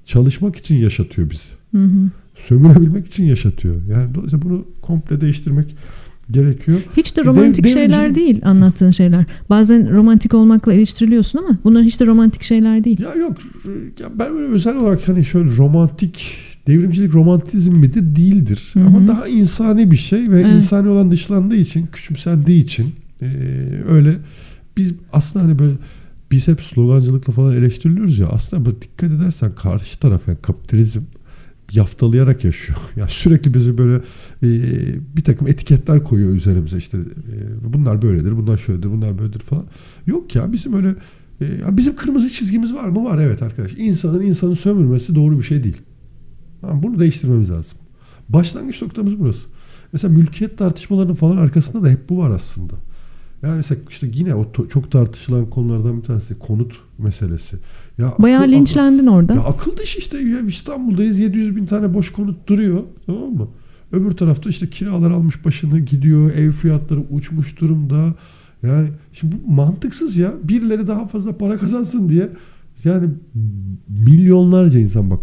Çalışmak 0.06 0.56
için 0.56 0.76
yaşatıyor 0.76 1.30
bizi. 1.30 1.54
Hı 1.72 1.84
hı. 1.84 2.10
Sömürebilmek 2.36 3.08
için 3.08 3.24
yaşatıyor. 3.26 3.76
Yani 3.90 4.16
dolayısıyla 4.16 4.46
bunu 4.46 4.66
komple 4.82 5.22
değiştirmek 5.22 5.76
gerekiyor. 6.32 6.80
Hiç 6.98 7.18
de 7.18 7.22
Dev- 7.22 7.26
romantik 7.26 7.66
devrimci- 7.66 7.74
şeyler 7.74 8.16
değil 8.16 8.42
anlattığın 8.44 8.92
şeyler. 8.92 9.26
Bazen 9.50 9.94
romantik 9.94 10.34
olmakla 10.34 10.74
eleştiriliyorsun 10.74 11.40
ama 11.40 11.58
bunlar 11.64 11.84
hiç 11.84 12.00
de 12.00 12.06
romantik 12.06 12.44
şeyler 12.44 12.84
değil. 12.84 13.00
Ya 13.00 13.14
yok 13.16 13.38
ya 14.00 14.08
ben 14.20 14.34
böyle 14.36 14.48
özel 14.54 14.76
olarak 14.76 15.08
hani 15.08 15.26
şöyle 15.26 15.58
romantik 15.58 16.38
devrimcilik 16.68 17.14
romantizm 17.14 17.72
midir 17.72 18.16
değildir. 18.16 18.70
Hı 18.74 18.80
hı. 18.80 18.88
Ama 18.88 19.08
daha 19.08 19.28
insani 19.28 19.92
bir 19.92 19.98
şey 19.98 20.32
ve 20.32 20.42
Evet. 20.42 20.56
insani 20.56 20.90
olan 20.90 21.12
dışlandığı 21.12 21.56
için, 21.56 21.88
küçümsendiği 21.92 22.64
için 22.64 22.96
eee, 23.22 23.30
öyle 23.90 24.18
biz 24.78 24.94
aslında 25.14 25.46
hani 25.46 25.60
böyle 25.60 25.74
biz 26.32 26.48
hep 26.48 26.62
slogancılıkla 26.62 27.34
falan 27.34 27.54
eleştiriliyoruz 27.54 28.20
ya 28.20 28.28
aslında 28.28 28.66
böyle 28.66 28.82
dikkat 28.82 29.12
edersen 29.12 29.56
karşı 29.56 30.00
taraf 30.00 30.28
yani 30.28 30.38
kapitalizm 30.42 31.00
yaftalayarak 31.72 32.44
yaşıyor. 32.44 32.80
Ya 32.96 33.08
sürekli 33.08 33.54
bizi 33.54 33.78
böyle 33.78 33.96
e, 34.44 34.50
bir 35.18 35.24
takım 35.24 35.48
etiketler 35.48 36.04
koyuyor 36.04 36.36
üzerimize 36.36 36.78
işte 36.78 36.98
e, 36.98 37.74
bunlar 37.74 38.02
böyledir, 38.02 38.38
bunlar 38.38 38.58
şöyledir, 38.58 38.90
bunlar 38.92 39.18
böyledir 39.20 39.40
falan. 39.40 39.66
Yok 40.08 40.36
ya 40.36 40.52
bizim 40.52 40.74
öyle 40.74 40.96
e, 41.42 41.78
bizim 41.78 41.96
kırmızı 41.96 42.30
çizgimiz 42.30 42.74
var 42.74 42.90
mı? 42.90 43.04
Var 43.04 43.18
evet 43.18 43.42
arkadaş. 43.42 43.72
İnsanın 43.78 44.22
insanı 44.22 44.56
sömürmesi 44.56 45.16
doğru 45.16 45.38
bir 45.38 45.44
şey 45.44 45.64
değil. 45.64 45.78
Tamam, 46.68 46.84
bunu 46.84 47.00
değiştirmemiz 47.00 47.50
lazım. 47.52 47.78
Başlangıç 48.30 48.82
noktamız 48.82 49.20
burası. 49.20 49.48
Mesela 49.94 50.14
mülkiyet 50.14 50.58
tartışmalarının 50.58 51.14
falan 51.14 51.38
arkasında 51.38 51.84
da 51.84 51.90
hep 51.90 52.10
bu 52.10 52.18
var 52.18 52.30
aslında. 52.30 52.74
Yani 53.44 53.56
mesela 53.56 53.82
işte 53.90 54.10
yine 54.14 54.36
o 54.36 54.48
çok 54.74 54.92
tartışılan 54.92 55.46
konulardan 55.50 55.98
bir 55.98 56.02
tanesi 56.04 56.40
konut 56.40 56.74
meselesi. 56.98 57.56
Ya 57.98 58.14
Bayağı 58.20 58.42
akıl- 58.44 58.52
linçlendin 58.52 59.08
orada. 59.08 59.34
ya 59.34 59.44
akıl 59.44 59.78
dışı 59.78 60.00
işte 60.00 60.18
ya 60.18 60.40
İstanbul'dayız 60.42 61.20
700 61.20 61.56
bin 61.56 61.66
tane 61.66 61.94
boş 61.94 62.12
konut 62.12 62.48
duruyor 62.48 62.80
tamam 63.06 63.34
mı? 63.34 63.48
Öbür 63.92 64.12
tarafta 64.12 64.50
işte 64.50 64.70
kiralar 64.70 65.12
almış 65.12 65.46
başını 65.46 65.80
gidiyor 65.80 66.32
ev 66.34 66.52
fiyatları 66.52 67.00
uçmuş 67.12 67.60
durumda. 67.60 68.14
Yani 68.64 68.88
şimdi 69.14 69.36
bu 69.48 69.52
mantıksız 69.52 70.18
ya 70.18 70.34
birileri 70.44 70.88
daha 70.88 71.08
fazla 71.08 71.38
para 71.38 71.58
kazansın 71.58 72.10
diye 72.10 72.30
yani 72.84 73.10
milyonlarca 74.06 74.80
insan 74.80 75.10
bak 75.10 75.20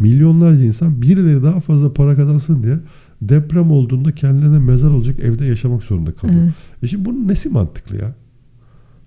milyonlarca 0.00 0.64
insan 0.64 1.02
birileri 1.02 1.42
daha 1.42 1.60
fazla 1.60 1.92
para 1.92 2.16
kazansın 2.16 2.62
diye 2.62 2.78
deprem 3.22 3.70
olduğunda 3.70 4.12
kendilerine 4.12 4.58
mezar 4.58 4.90
olacak 4.90 5.20
evde 5.20 5.44
yaşamak 5.44 5.82
zorunda 5.82 6.12
kalıyor. 6.12 6.42
Evet. 6.42 6.54
E 6.82 6.86
şimdi 6.86 7.04
bunun 7.04 7.28
nesi 7.28 7.48
mantıklı 7.48 7.96
ya? 7.96 8.14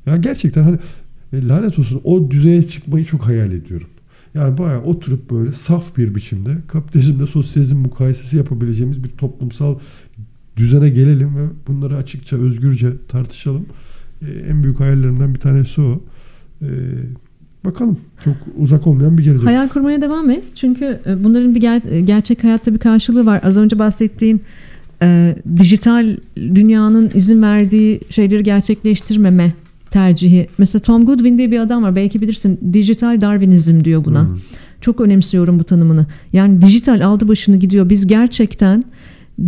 Ya 0.06 0.18
gerçekten 0.18 0.64
hani 0.64 0.78
e, 1.34 1.48
lanet 1.48 1.80
olsun 1.80 2.02
o 2.04 2.32
düzeye 2.32 2.64
çıkmayı 2.64 3.06
çok 3.06 3.22
hayal 3.22 3.52
ediyorum. 3.52 3.88
Yani 4.34 4.58
bayağı 4.58 4.82
oturup 4.82 5.32
böyle 5.32 5.52
saf 5.52 5.98
bir 5.98 6.16
biçimde 6.16 6.58
kapitalizmle 6.68 7.26
sosyalizm 7.26 7.78
mukayesesi 7.78 8.38
yapabileceğimiz 8.38 9.04
bir 9.04 9.10
toplumsal 9.10 9.80
düzene 10.58 10.90
gelelim 10.90 11.38
ve 11.38 11.48
bunları 11.68 11.98
açıkça, 11.98 12.38
özgürce 12.38 12.94
tartışalım. 13.08 13.66
E, 14.22 14.32
en 14.32 14.64
büyük 14.64 14.80
hayallerimden 14.80 15.34
bir 15.34 15.40
tanesi 15.40 15.82
o. 15.82 16.02
E, 16.62 16.68
bakalım. 17.66 17.98
Çok 18.24 18.36
uzak 18.58 18.88
olmayan 18.88 19.18
bir 19.18 19.24
gelecek. 19.24 19.48
Hayal 19.48 19.70
kurmaya 19.70 20.02
devam 20.02 20.30
et. 20.30 20.44
Çünkü 20.56 21.00
e, 21.06 21.24
bunların 21.24 21.56
bir 21.56 21.62
ger- 21.62 21.90
e, 21.90 22.02
gerçek 22.02 22.44
hayatta 22.44 22.74
bir 22.74 22.80
karşılığı 22.80 23.26
var. 23.26 23.42
Az 23.44 23.58
önce 23.58 23.80
bahsettiğin 23.80 24.42
e, 25.02 25.36
dijital 25.58 26.18
dünyanın 26.38 27.12
izin 27.14 27.42
verdiği 27.42 28.02
şeyleri 28.10 28.44
gerçekleştirmeme 28.44 29.54
tercihi. 29.90 30.48
Mesela 30.58 30.82
Tom 30.82 31.06
Goodwin 31.06 31.38
diye 31.38 31.52
bir 31.52 31.60
adam 31.60 31.84
var. 31.84 31.96
Belki 31.96 32.22
bilirsin. 32.22 32.60
Dijital 32.74 33.22
Darwinizm 33.22 33.84
diyor 33.84 34.06
buna. 34.06 34.22
Hı. 34.22 34.38
Çok 34.82 35.02
önemsiyorum 35.02 35.60
bu 35.60 35.64
tanımını. 35.64 36.06
Yani 36.34 36.62
dijital 36.62 37.06
aldı 37.06 37.28
başını 37.28 37.58
gidiyor. 37.58 37.90
Biz 37.90 38.08
gerçekten 38.08 38.84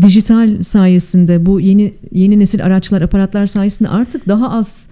dijital 0.01 0.63
sayesinde 0.63 1.45
bu 1.45 1.59
yeni 1.59 1.93
yeni 2.11 2.39
nesil 2.39 2.65
araçlar, 2.65 3.01
aparatlar 3.01 3.47
sayesinde 3.47 3.89
artık 3.89 4.27
daha 4.27 4.51
az 4.51 4.87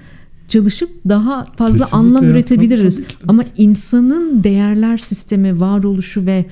çalışıp 0.47 0.89
daha 1.09 1.45
fazla 1.45 1.85
Kesinlikle 1.85 1.97
anlam 1.97 2.25
üretebiliriz. 2.25 2.99
Ama 3.27 3.43
insanın 3.57 4.43
değerler 4.43 4.97
sistemi, 4.97 5.59
varoluşu 5.59 6.25
ve 6.25 6.45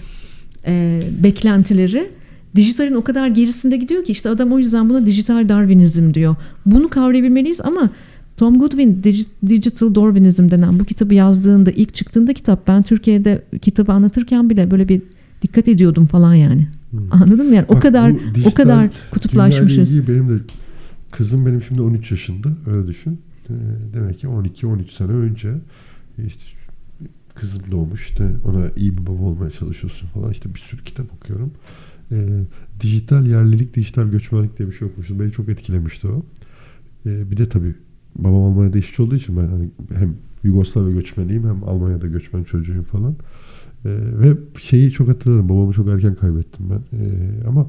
e, 0.66 1.02
beklentileri 1.24 2.10
dijitalin 2.56 2.96
o 2.96 3.04
kadar 3.04 3.28
gerisinde 3.28 3.78
gidiyor 3.78 4.04
ki 4.04 4.12
işte 4.12 4.30
adam 4.30 4.52
o 4.52 4.60
yüzden 4.60 4.90
buna 4.90 5.06
dijital 5.06 5.50
Darwinizm 5.50 6.14
diyor. 6.14 6.36
Bunu 6.66 6.90
kavrayabilmeliyiz 6.90 7.62
ama 7.62 7.90
Tom 8.38 8.60
Goodwin 8.60 9.02
Digi- 9.04 9.26
Digital 9.50 9.96
Darwinism 9.96 10.52
denen 10.52 10.80
bu 10.80 10.84
kitabı 10.86 11.14
yazdığında 11.14 11.72
ilk 11.72 11.94
çıktığında 11.94 12.34
kitap 12.34 12.68
ben 12.68 12.84
Türkiye'de 12.84 13.44
kitabı 13.62 13.92
anlatırken 13.92 14.50
bile 14.50 14.72
böyle 14.72 14.90
bir 14.90 15.02
dikkat 15.42 15.68
ediyordum 15.68 16.06
falan 16.06 16.34
yani. 16.34 16.68
Anladın 17.12 17.48
mı 17.50 17.56
yani 17.56 17.66
o 17.70 17.74
Bak, 17.74 17.82
kadar 17.82 18.14
bu 18.14 18.48
o 18.48 18.54
kadar 18.54 18.90
kutuplaşmışız. 19.12 20.08
benim 20.08 20.30
de 20.30 20.42
kızım 21.12 21.46
benim 21.46 21.62
şimdi 21.68 21.82
13 21.82 22.12
yaşında 22.12 22.48
öyle 22.72 22.88
düşün. 22.88 23.20
Ee, 23.50 23.54
demek 23.94 24.20
ki 24.20 24.28
12-13 24.28 24.92
sene 24.92 25.12
önce 25.12 25.54
işte 26.26 26.44
kızım 27.36 27.62
doğmuş 27.72 28.10
işte 28.10 28.30
ona 28.46 28.70
iyi 28.76 28.98
bir 28.98 29.06
baba 29.06 29.24
olmaya 29.24 29.52
çalışıyorsun 29.52 30.08
falan 30.08 30.32
işte 30.32 30.54
bir 30.54 30.60
sürü 30.60 30.84
kitap 30.84 31.14
okuyorum. 31.14 31.52
Ee, 32.12 32.44
dijital 32.82 33.28
yerlilik, 33.28 33.76
dijital 33.76 34.08
göçmenlik 34.08 34.58
diye 34.58 34.70
bir 34.70 34.74
şey 34.74 34.88
okumuştum. 34.88 35.20
Beni 35.20 35.32
çok 35.32 35.50
etkilemişti 35.50 36.08
o. 36.08 36.26
Ee, 37.06 37.32
bir 37.32 37.38
de 37.38 37.50
tabii 37.50 37.76
babam 38.16 38.44
Almanya'da 38.44 38.78
işçi 38.78 39.02
olduğu 39.02 39.16
için 39.16 39.38
ben 39.38 39.48
hani 39.48 39.70
hem 40.00 40.16
Yugoslavya 40.44 40.92
göçmeniyim 40.92 41.44
hem 41.44 41.64
Almanya'da 41.64 42.08
göçmen 42.08 42.44
çocuğuyum 42.44 42.84
falan. 42.84 43.16
Ee, 43.86 43.90
ve 43.96 44.38
şeyi 44.60 44.92
çok 44.92 45.08
hatırlarım. 45.08 45.50
Babamı 45.50 45.74
çok 45.74 45.88
erken 45.88 46.16
kaybettim 46.16 46.66
ben. 46.70 47.00
Ee, 47.00 47.48
ama 47.48 47.68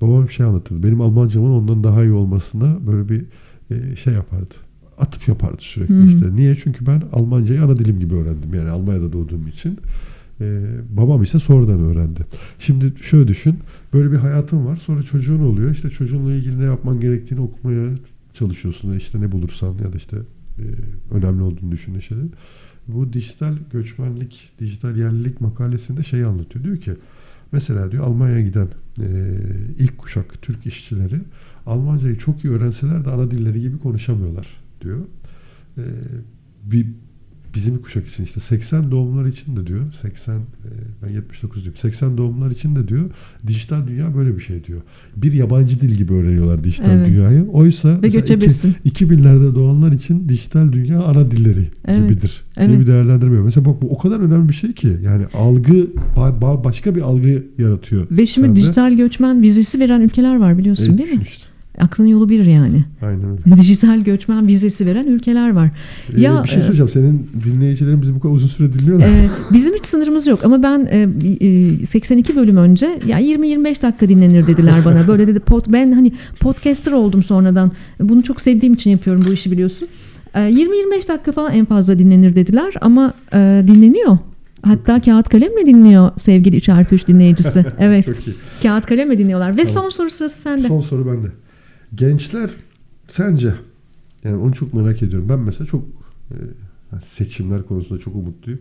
babam 0.00 0.24
bir 0.28 0.32
şey 0.32 0.46
anlatırdı. 0.46 0.82
Benim 0.82 1.00
Almancamın 1.00 1.50
ondan 1.50 1.84
daha 1.84 2.02
iyi 2.04 2.12
olmasına 2.12 2.86
böyle 2.86 3.08
bir 3.08 3.24
e, 3.70 3.96
şey 3.96 4.14
yapardı. 4.14 4.54
Atıf 4.98 5.28
yapardı 5.28 5.56
sürekli 5.60 5.94
Hmm. 5.94 6.08
işte. 6.08 6.36
Niye? 6.36 6.56
Çünkü 6.56 6.86
ben 6.86 7.02
Almancayı 7.12 7.62
ana 7.62 7.78
dilim 7.78 8.00
gibi 8.00 8.14
öğrendim. 8.14 8.54
Yani 8.54 8.68
Almanya'da 8.70 9.12
doğduğum 9.12 9.46
için. 9.48 9.78
Ee, 10.40 10.60
babam 10.90 11.22
ise 11.22 11.38
sonradan 11.38 11.80
öğrendi. 11.80 12.20
Şimdi 12.58 12.92
şöyle 13.02 13.28
düşün. 13.28 13.58
Böyle 13.92 14.12
bir 14.12 14.16
hayatın 14.16 14.66
var. 14.66 14.76
Sonra 14.76 15.02
çocuğun 15.02 15.40
oluyor. 15.40 15.70
İşte 15.70 15.90
çocuğunla 15.90 16.32
ilgili 16.34 16.60
ne 16.60 16.64
yapman 16.64 17.00
gerektiğini 17.00 17.40
okumaya 17.40 17.90
çalışıyorsun. 18.34 18.96
İşte 18.96 19.20
ne 19.20 19.32
bulursan 19.32 19.74
ya 19.84 19.92
da 19.92 19.96
işte 19.96 20.16
e, 20.58 20.64
önemli 21.14 21.42
olduğunu 21.42 21.72
düşündüğün 21.72 22.00
şeyleri. 22.00 22.26
Bu 22.88 23.12
dijital 23.12 23.54
göçmenlik, 23.72 24.50
dijital 24.60 24.96
yerlilik 24.96 25.40
makalesinde 25.40 26.02
şeyi 26.02 26.26
anlatıyor. 26.26 26.64
Diyor 26.64 26.76
ki 26.76 26.92
mesela 27.52 27.92
diyor 27.92 28.04
Almanya'ya 28.04 28.40
giden 28.40 28.68
e, 29.00 29.06
ilk 29.78 29.98
kuşak 29.98 30.42
Türk 30.42 30.66
işçileri 30.66 31.20
Almancayı 31.66 32.18
çok 32.18 32.44
iyi 32.44 32.52
öğrenseler 32.52 33.04
de 33.04 33.10
ana 33.10 33.30
dilleri 33.30 33.60
gibi 33.60 33.78
konuşamıyorlar 33.78 34.46
diyor. 34.84 34.98
E, 35.78 35.82
bir 36.64 36.86
bizim 37.54 37.82
kuşak 37.82 38.08
için 38.08 38.24
işte 38.24 38.40
80 38.40 38.90
doğumlar 38.90 39.26
için 39.26 39.56
de 39.56 39.66
diyor 39.66 39.80
80 40.02 40.34
e, 40.36 40.40
ben 41.02 41.08
79 41.10 41.62
diyorum 41.64 41.80
80 41.82 42.18
doğumlar 42.18 42.50
için 42.50 42.76
de 42.76 42.88
diyor 42.88 43.10
dijital 43.46 43.86
dünya 43.86 44.16
böyle 44.16 44.36
bir 44.36 44.40
şey 44.40 44.64
diyor. 44.64 44.80
Bir 45.16 45.32
yabancı 45.32 45.80
dil 45.80 45.90
gibi 45.94 46.12
öğreniyorlar 46.12 46.64
dijital 46.64 46.90
Evet. 46.90 47.06
dünyayı. 47.08 47.46
Oysa 47.52 48.02
Ve 48.02 48.08
göçebilsin. 48.08 48.74
2000'lerde 48.86 49.54
doğanlar 49.54 49.92
için 49.92 50.28
dijital 50.28 50.72
dünya 50.72 51.02
ana 51.02 51.30
dilleri 51.30 51.70
Evet. 51.84 52.08
gibidir. 52.10 52.42
Evet. 52.56 52.68
Diye 52.68 52.80
bir 52.80 52.86
değerlendirme. 52.86 53.40
Mesela 53.40 53.64
bak 53.66 53.82
bu 53.82 53.90
o 53.90 53.98
kadar 53.98 54.20
önemli 54.20 54.48
bir 54.48 54.54
şey 54.54 54.72
ki 54.72 54.96
yani 55.04 55.26
algı 55.34 55.72
ba- 56.16 56.38
ba- 56.40 56.64
başka 56.64 56.94
bir 56.94 57.00
algı 57.02 57.42
yaratıyor. 57.58 58.06
Ve 58.10 58.26
şimdi 58.26 58.46
sende. 58.46 58.60
dijital 58.60 58.92
göçmen 58.92 59.42
vizesi 59.42 59.80
veren 59.80 60.00
ülkeler 60.00 60.36
var 60.36 60.58
biliyorsun 60.58 60.88
Evet, 60.88 60.98
değil 60.98 61.18
mi? 61.18 61.24
işte. 61.28 61.44
Aklın 61.80 62.06
yolu 62.06 62.28
bir 62.28 62.44
yani. 62.44 62.84
Aynen 63.02 63.24
öyle. 63.46 63.56
Dijital 63.56 64.00
göçmen 64.00 64.46
vizesi 64.46 64.86
veren 64.86 65.06
ülkeler 65.06 65.52
var. 65.52 65.70
Ee, 66.16 66.20
Ya, 66.20 66.42
bir 66.44 66.48
şey 66.48 66.58
e, 66.58 66.62
söyleyeceğim. 66.62 66.88
Senin 66.88 67.30
dinleyicilerin 67.44 68.02
bizi 68.02 68.14
bu 68.14 68.20
kadar 68.20 68.34
uzun 68.34 68.48
süre 68.48 68.72
dinliyorlar. 68.74 69.06
Ee, 69.08 69.28
bizim 69.52 69.74
hiç 69.74 69.84
sınırımız 69.84 70.26
yok 70.26 70.44
ama 70.44 70.62
ben 70.62 70.88
e, 70.90 71.08
e, 71.82 71.86
82 71.86 72.36
bölüm 72.36 72.56
önce 72.56 72.98
ya 73.06 73.20
20-25 73.20 73.82
dakika 73.82 74.08
dinlenir 74.08 74.46
dediler 74.46 74.84
bana. 74.84 75.08
Böyle 75.08 75.26
dedi 75.26 75.40
pod, 75.40 75.64
ben 75.68 75.92
hani 75.92 76.12
podcaster 76.40 76.92
oldum 76.92 77.22
sonradan. 77.22 77.72
Bunu 78.00 78.22
çok 78.22 78.40
sevdiğim 78.40 78.74
için 78.74 78.90
yapıyorum 78.90 79.24
bu 79.28 79.32
işi 79.32 79.50
biliyorsun. 79.50 79.88
Ee, 80.34 80.38
20-25 80.38 81.08
dakika 81.08 81.32
falan 81.32 81.52
en 81.52 81.64
fazla 81.64 81.98
dinlenir 81.98 82.34
dediler 82.36 82.74
ama 82.80 83.12
e, 83.32 83.64
dinleniyor. 83.68 84.18
Hatta 84.62 85.00
kağıt 85.00 85.28
kalemle 85.28 85.66
dinliyor 85.66 86.10
sevgili 86.22 86.56
3 86.56 86.68
artı 86.68 86.94
3 86.94 87.08
dinleyicisi. 87.08 87.64
Evet 87.78 88.06
kağıt 88.62 88.86
kalemle 88.86 89.18
dinliyorlar. 89.18 89.56
Ve 89.56 89.64
Tamam. 89.64 89.82
son 89.82 89.88
soru 89.90 90.10
sırası 90.10 90.40
sende. 90.40 90.68
Son 90.68 90.80
soru 90.80 91.06
bende. 91.06 91.26
Gençler 91.94 92.50
sence 93.08 93.54
Yani 94.24 94.36
onu 94.36 94.52
çok 94.52 94.74
merak 94.74 95.02
ediyorum. 95.02 95.28
Ben 95.28 95.38
mesela 95.38 95.66
çok 95.66 95.84
e, 96.30 96.36
seçimler 97.14 97.62
konusunda 97.62 98.00
çok 98.00 98.14
umutluyum. 98.14 98.60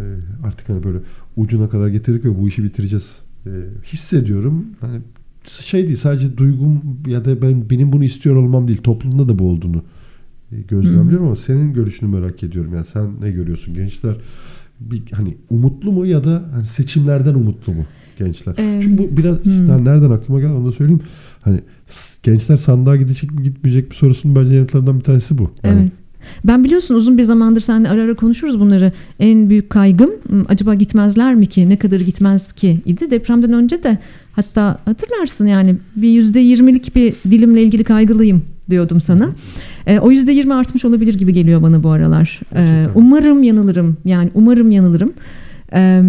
E, 0.00 0.04
artık 0.44 0.68
hani 0.68 0.84
böyle 0.84 0.98
ucuna 1.36 1.68
kadar 1.68 1.88
getirdik 1.88 2.24
ve 2.24 2.38
bu 2.38 2.48
işi 2.48 2.64
bitireceğiz. 2.64 3.16
E, 3.46 3.50
hissediyorum. 3.84 4.66
Hani 4.80 5.00
şey 5.48 5.86
değil 5.86 5.96
sadece 5.96 6.36
duygum 6.36 6.80
ya 7.06 7.24
da 7.24 7.42
ben 7.42 7.70
benim 7.70 7.92
bunu 7.92 8.04
istiyor 8.04 8.36
olmam 8.36 8.68
değil. 8.68 8.82
Toplumda 8.82 9.28
da 9.28 9.38
bu 9.38 9.50
olduğunu 9.50 9.82
e, 10.52 10.60
gözlemliyorum 10.60 11.26
ama 11.26 11.36
senin 11.36 11.72
görüşünü 11.72 12.10
merak 12.10 12.42
ediyorum. 12.42 12.74
Yani 12.74 12.86
sen 12.92 13.20
ne 13.20 13.30
görüyorsun? 13.30 13.74
Gençler 13.74 14.16
bir 14.80 15.02
hani 15.12 15.36
umutlu 15.50 15.92
mu 15.92 16.06
ya 16.06 16.24
da 16.24 16.44
hani 16.52 16.64
seçimlerden 16.64 17.34
umutlu 17.34 17.74
mu 17.74 17.86
gençler? 18.18 18.54
Ee, 18.58 18.80
Çünkü 18.82 18.98
bu 18.98 19.16
biraz 19.16 19.44
hmm. 19.44 19.84
nereden 19.84 20.10
aklıma 20.10 20.40
geldi 20.40 20.52
onu 20.52 20.66
da 20.66 20.72
söyleyeyim. 20.72 21.02
Hani 21.40 21.60
gençler 22.22 22.56
sandığa 22.56 22.96
gidecek 22.96 23.32
mi 23.32 23.42
gitmeyecek 23.42 23.88
mi 23.90 23.94
sorusunun 23.96 24.36
bence 24.36 24.54
yanıtlarından 24.54 24.98
bir 24.98 25.04
tanesi 25.04 25.38
bu. 25.38 25.50
Yani 25.64 25.80
Evet. 25.80 25.92
Ben 26.44 26.64
biliyorsun 26.64 26.94
uzun 26.94 27.18
bir 27.18 27.22
zamandır 27.22 27.60
seninle 27.60 27.88
ara 27.88 28.02
ara 28.02 28.14
konuşuruz 28.14 28.60
bunları. 28.60 28.92
En 29.20 29.50
büyük 29.50 29.70
kaygım 29.70 30.10
"Hmm, 30.28 30.44
acaba 30.48 30.74
gitmezler 30.74 31.34
mi 31.34 31.46
ki? 31.46 31.68
Ne 31.68 31.76
kadar 31.76 32.00
gitmez 32.00 32.52
ki 32.52 32.80
idi. 32.84 33.10
Depremden 33.10 33.52
önce 33.52 33.82
de 33.82 33.98
hatta 34.32 34.78
hatırlarsın 34.84 35.46
yani 35.46 35.76
bir 35.96 36.08
yüzde 36.08 36.40
yirmilik 36.40 36.96
bir 36.96 37.14
dilimle 37.30 37.62
ilgili 37.62 37.84
kaygılıyım 37.84 38.42
diyordum 38.70 39.00
sana. 39.00 39.30
E, 39.86 39.98
o 39.98 40.10
yüzde 40.10 40.32
yirmi 40.32 40.54
artmış 40.54 40.84
olabilir 40.84 41.14
gibi 41.18 41.32
geliyor 41.32 41.62
bana 41.62 41.82
bu 41.82 41.90
aralar. 41.90 42.40
E, 42.56 42.86
umarım 42.94 43.42
yanılırım. 43.42 43.96
Yani 44.04 44.30
umarım 44.34 44.70
yanılırım. 44.70 45.12
E, 45.72 46.02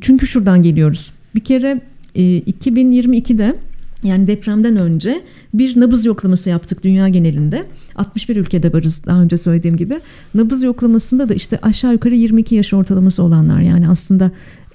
çünkü 0.00 0.26
şuradan 0.26 0.62
geliyoruz. 0.62 1.12
Bir 1.34 1.40
kere 1.40 1.80
e, 2.14 2.22
2022'de 2.22 3.56
yani 4.04 4.26
depremden 4.26 4.76
önce 4.76 5.22
bir 5.54 5.80
nabız 5.80 6.04
yoklaması 6.04 6.50
yaptık 6.50 6.84
dünya 6.84 7.08
genelinde. 7.08 7.66
61 7.96 8.36
ülkede 8.36 8.72
varız 8.72 9.02
daha 9.06 9.22
önce 9.22 9.36
söylediğim 9.36 9.76
gibi. 9.76 10.00
Nabız 10.34 10.62
yoklamasında 10.62 11.28
da 11.28 11.34
işte 11.34 11.58
aşağı 11.62 11.92
yukarı 11.92 12.14
22 12.14 12.54
yaş 12.54 12.74
ortalaması 12.74 13.22
olanlar 13.22 13.60
yani 13.60 13.88
aslında 13.88 14.30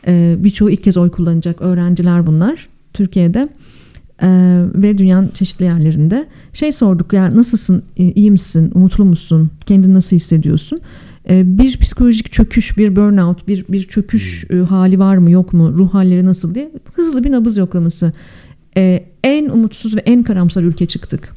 e, 0.07 0.35
birçoğu 0.39 0.69
ilk 0.69 0.83
kez 0.83 0.97
oy 0.97 1.11
kullanacak 1.11 1.61
öğrenciler 1.61 2.27
bunlar 2.27 2.69
Türkiye'de 2.93 3.49
e, 4.21 4.27
ve 4.75 4.97
dünyanın 4.97 5.29
çeşitli 5.29 5.65
yerlerinde. 5.65 6.27
Şey 6.53 6.71
sorduk 6.71 7.13
ya 7.13 7.35
nasılsın, 7.35 7.83
iyi 7.97 8.31
misin, 8.31 8.71
umutlu 8.73 9.05
musun, 9.05 9.49
kendini 9.65 9.93
nasıl 9.93 10.15
hissediyorsun? 10.15 10.79
E, 11.29 11.57
bir 11.57 11.77
psikolojik 11.77 12.31
çöküş, 12.31 12.77
bir 12.77 12.95
burnout, 12.95 13.47
bir 13.47 13.65
bir 13.69 13.83
çöküş 13.83 14.45
e, 14.49 14.55
hali 14.55 14.99
var 14.99 15.17
mı 15.17 15.31
yok 15.31 15.53
mu, 15.53 15.73
ruh 15.73 15.93
halleri 15.93 16.25
nasıl 16.25 16.55
diye 16.55 16.71
hızlı 16.93 17.23
bir 17.23 17.31
nabız 17.31 17.57
yoklaması. 17.57 18.13
E, 18.77 19.03
en 19.23 19.49
umutsuz 19.49 19.95
ve 19.95 19.99
en 19.99 20.23
karamsar 20.23 20.63
ülke 20.63 20.85
çıktık. 20.85 21.33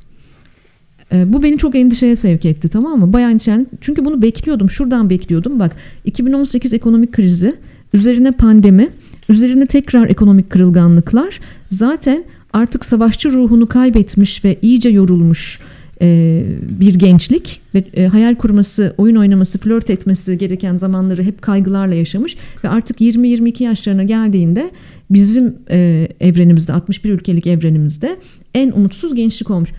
E, 1.13 1.33
bu 1.33 1.43
beni 1.43 1.59
çok 1.59 1.75
endişeye 1.75 2.17
sevk 2.17 2.45
etti 2.45 2.69
tamam 2.69 2.99
mı? 2.99 3.13
Bayağı 3.13 3.31
endişelendim. 3.31 3.79
Çünkü 3.81 4.05
bunu 4.05 4.23
bekliyordum. 4.23 4.71
Şuradan 4.71 5.11
bekliyordum. 5.11 5.59
Bak 5.59 5.77
2018 6.05 6.73
ekonomik 6.73 7.13
krizi, 7.13 7.57
üzerine 7.95 8.31
pandemi, 8.31 8.89
üzerine 9.29 9.67
tekrar 9.67 10.09
ekonomik 10.09 10.51
kırılganlıklar. 10.51 11.41
Zaten 11.69 12.25
artık 12.53 12.85
savaşçı 12.85 13.33
ruhunu 13.33 13.67
kaybetmiş 13.67 14.45
ve 14.45 14.59
iyice 14.63 14.89
yorulmuş 14.89 15.61
e, 16.03 16.43
bir 16.81 16.95
gençlik 16.95 17.61
ve 17.75 17.85
e, 17.95 18.07
hayal 18.07 18.35
kurması, 18.35 18.95
oyun 18.99 19.17
oynaması, 19.17 19.59
flört 19.59 19.91
etmesi 19.91 20.39
gereken 20.39 20.77
zamanları 20.77 21.23
hep 21.23 21.43
kaygılarla 21.43 21.95
yaşamış 21.95 22.37
ve 22.65 22.69
artık 22.69 23.01
20-22 23.01 23.63
yaşlarına 23.63 24.03
geldiğinde 24.03 24.71
bizim 25.11 25.55
e, 25.71 26.09
evrenimizde 26.21 26.73
61 26.73 27.11
ülkelik 27.11 27.47
evrenimizde 27.47 28.17
en 28.55 28.71
umutsuz 28.71 29.15
gençlik 29.15 29.51
olmuş. 29.51 29.71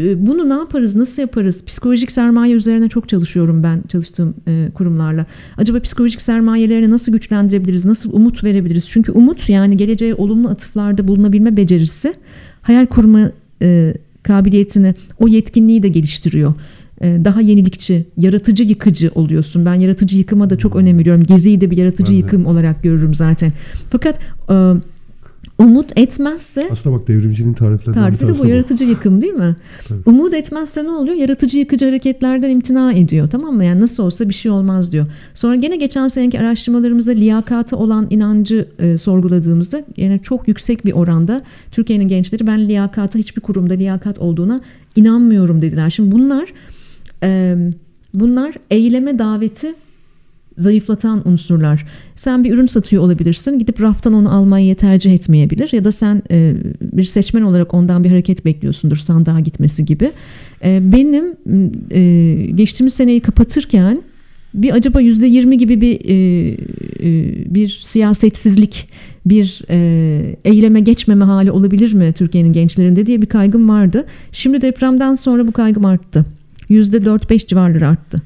Bunu 0.00 0.48
ne 0.48 0.52
yaparız, 0.52 0.96
nasıl 0.96 1.22
yaparız? 1.22 1.64
Psikolojik 1.64 2.12
sermaye 2.12 2.54
üzerine 2.54 2.88
çok 2.88 3.08
çalışıyorum 3.08 3.62
ben 3.62 3.82
çalıştığım 3.88 4.34
e, 4.46 4.68
kurumlarla. 4.74 5.26
Acaba 5.56 5.80
psikolojik 5.80 6.22
sermayelerini 6.22 6.90
nasıl 6.90 7.12
güçlendirebiliriz, 7.12 7.84
nasıl 7.84 8.12
umut 8.12 8.44
verebiliriz? 8.44 8.88
Çünkü 8.88 9.12
umut 9.12 9.48
yani 9.48 9.76
geleceğe 9.76 10.14
olumlu 10.14 10.48
atıflarda 10.48 11.08
bulunabilme 11.08 11.56
becerisi, 11.56 12.14
hayal 12.62 12.86
kurma 12.86 13.30
e, 13.62 13.94
kabiliyetini, 14.22 14.94
o 15.18 15.28
yetkinliği 15.28 15.82
de 15.82 15.88
geliştiriyor. 15.88 16.54
E, 17.00 17.18
Daha 17.24 17.40
yenilikçi, 17.40 18.06
yaratıcı 18.16 18.64
yıkıcı 18.64 19.10
oluyorsun. 19.14 19.66
Ben 19.66 19.74
yaratıcı 19.74 20.16
yıkıma 20.16 20.50
da 20.50 20.58
çok 20.58 20.76
önem 20.76 20.98
veriyorum. 20.98 21.24
Geziyi 21.24 21.60
de 21.60 21.70
bir 21.70 21.76
yaratıcı 21.76 22.12
yıkım 22.12 22.46
olarak 22.46 22.82
görürüm 22.82 23.14
zaten. 23.14 23.52
Fakat 23.90 24.18
umut 25.58 25.98
etmezse 25.98 26.68
Aslında 26.72 26.96
bak 26.96 27.08
devrimcinin 27.08 27.52
tariflerinden 27.52 28.02
Tarifi 28.02 28.26
de 28.26 28.38
bu 28.38 28.46
yaratıcı 28.46 28.84
yıkım 28.84 29.22
değil 29.22 29.32
mi? 29.32 29.56
Tabii. 29.88 30.00
Umut 30.06 30.34
etmezse 30.34 30.84
ne 30.84 30.90
oluyor? 30.90 31.16
Yaratıcı 31.16 31.58
yıkıcı 31.58 31.84
hareketlerden 31.84 32.50
imtina 32.50 32.92
ediyor. 32.92 33.28
Tamam 33.30 33.54
mı? 33.54 33.64
Yani 33.64 33.80
nasıl 33.80 34.02
olsa 34.02 34.28
bir 34.28 34.34
şey 34.34 34.50
olmaz 34.50 34.92
diyor. 34.92 35.06
Sonra 35.34 35.56
gene 35.56 35.76
geçen 35.76 36.08
seneki 36.08 36.40
araştırmalarımızda 36.40 37.10
liyakata 37.10 37.76
olan 37.76 38.06
inancı 38.10 38.68
e, 38.78 38.98
sorguladığımızda 38.98 39.84
yine 39.96 40.18
çok 40.18 40.48
yüksek 40.48 40.84
bir 40.84 40.92
oranda 40.92 41.42
Türkiye'nin 41.70 42.08
gençleri 42.08 42.46
ben 42.46 42.68
liyakata 42.68 43.18
hiçbir 43.18 43.40
kurumda 43.40 43.74
liyakat 43.74 44.18
olduğuna 44.18 44.60
inanmıyorum 44.96 45.62
dediler. 45.62 45.90
Şimdi 45.90 46.12
bunlar 46.12 46.52
e, 47.22 47.56
bunlar 48.14 48.54
eyleme 48.70 49.18
daveti 49.18 49.74
zayıflatan 50.58 51.28
unsurlar. 51.28 51.86
Sen 52.16 52.44
bir 52.44 52.52
ürün 52.52 52.66
satıyor 52.66 53.02
olabilirsin. 53.02 53.58
Gidip 53.58 53.82
raftan 53.82 54.12
onu 54.12 54.34
almayı 54.34 54.76
tercih 54.76 55.14
etmeyebilir. 55.14 55.68
Ya 55.72 55.84
da 55.84 55.92
sen 55.92 56.22
e, 56.30 56.54
bir 56.82 57.04
seçmen 57.04 57.42
olarak 57.42 57.74
ondan 57.74 58.04
bir 58.04 58.10
hareket 58.10 58.44
bekliyorsundur 58.44 58.96
sandığa 58.96 59.40
gitmesi 59.40 59.84
gibi. 59.84 60.12
E, 60.64 60.92
benim 60.92 61.24
e, 61.90 62.52
geçtiğimiz 62.52 62.94
seneyi 62.94 63.20
kapatırken 63.20 64.02
bir 64.54 64.74
acaba 64.74 65.00
yüzde 65.00 65.26
yirmi 65.26 65.58
gibi 65.58 65.80
bir 65.80 66.00
e, 66.04 66.14
e, 67.00 67.54
bir 67.54 67.68
siyasetsizlik, 67.82 68.88
bir 69.26 69.62
e, 69.70 70.36
eyleme 70.44 70.80
geçmeme 70.80 71.24
hali 71.24 71.50
olabilir 71.50 71.92
mi 71.92 72.12
Türkiye'nin 72.12 72.52
gençlerinde 72.52 73.06
diye 73.06 73.22
bir 73.22 73.26
kaygım 73.26 73.68
vardı. 73.68 74.06
Şimdi 74.32 74.62
depremden 74.62 75.14
sonra 75.14 75.46
bu 75.46 75.52
kaygım 75.52 75.84
arttı. 75.84 76.26
Yüzde 76.68 77.04
dört 77.04 77.30
beş 77.30 77.46
civarları 77.46 77.88
arttı. 77.88 78.22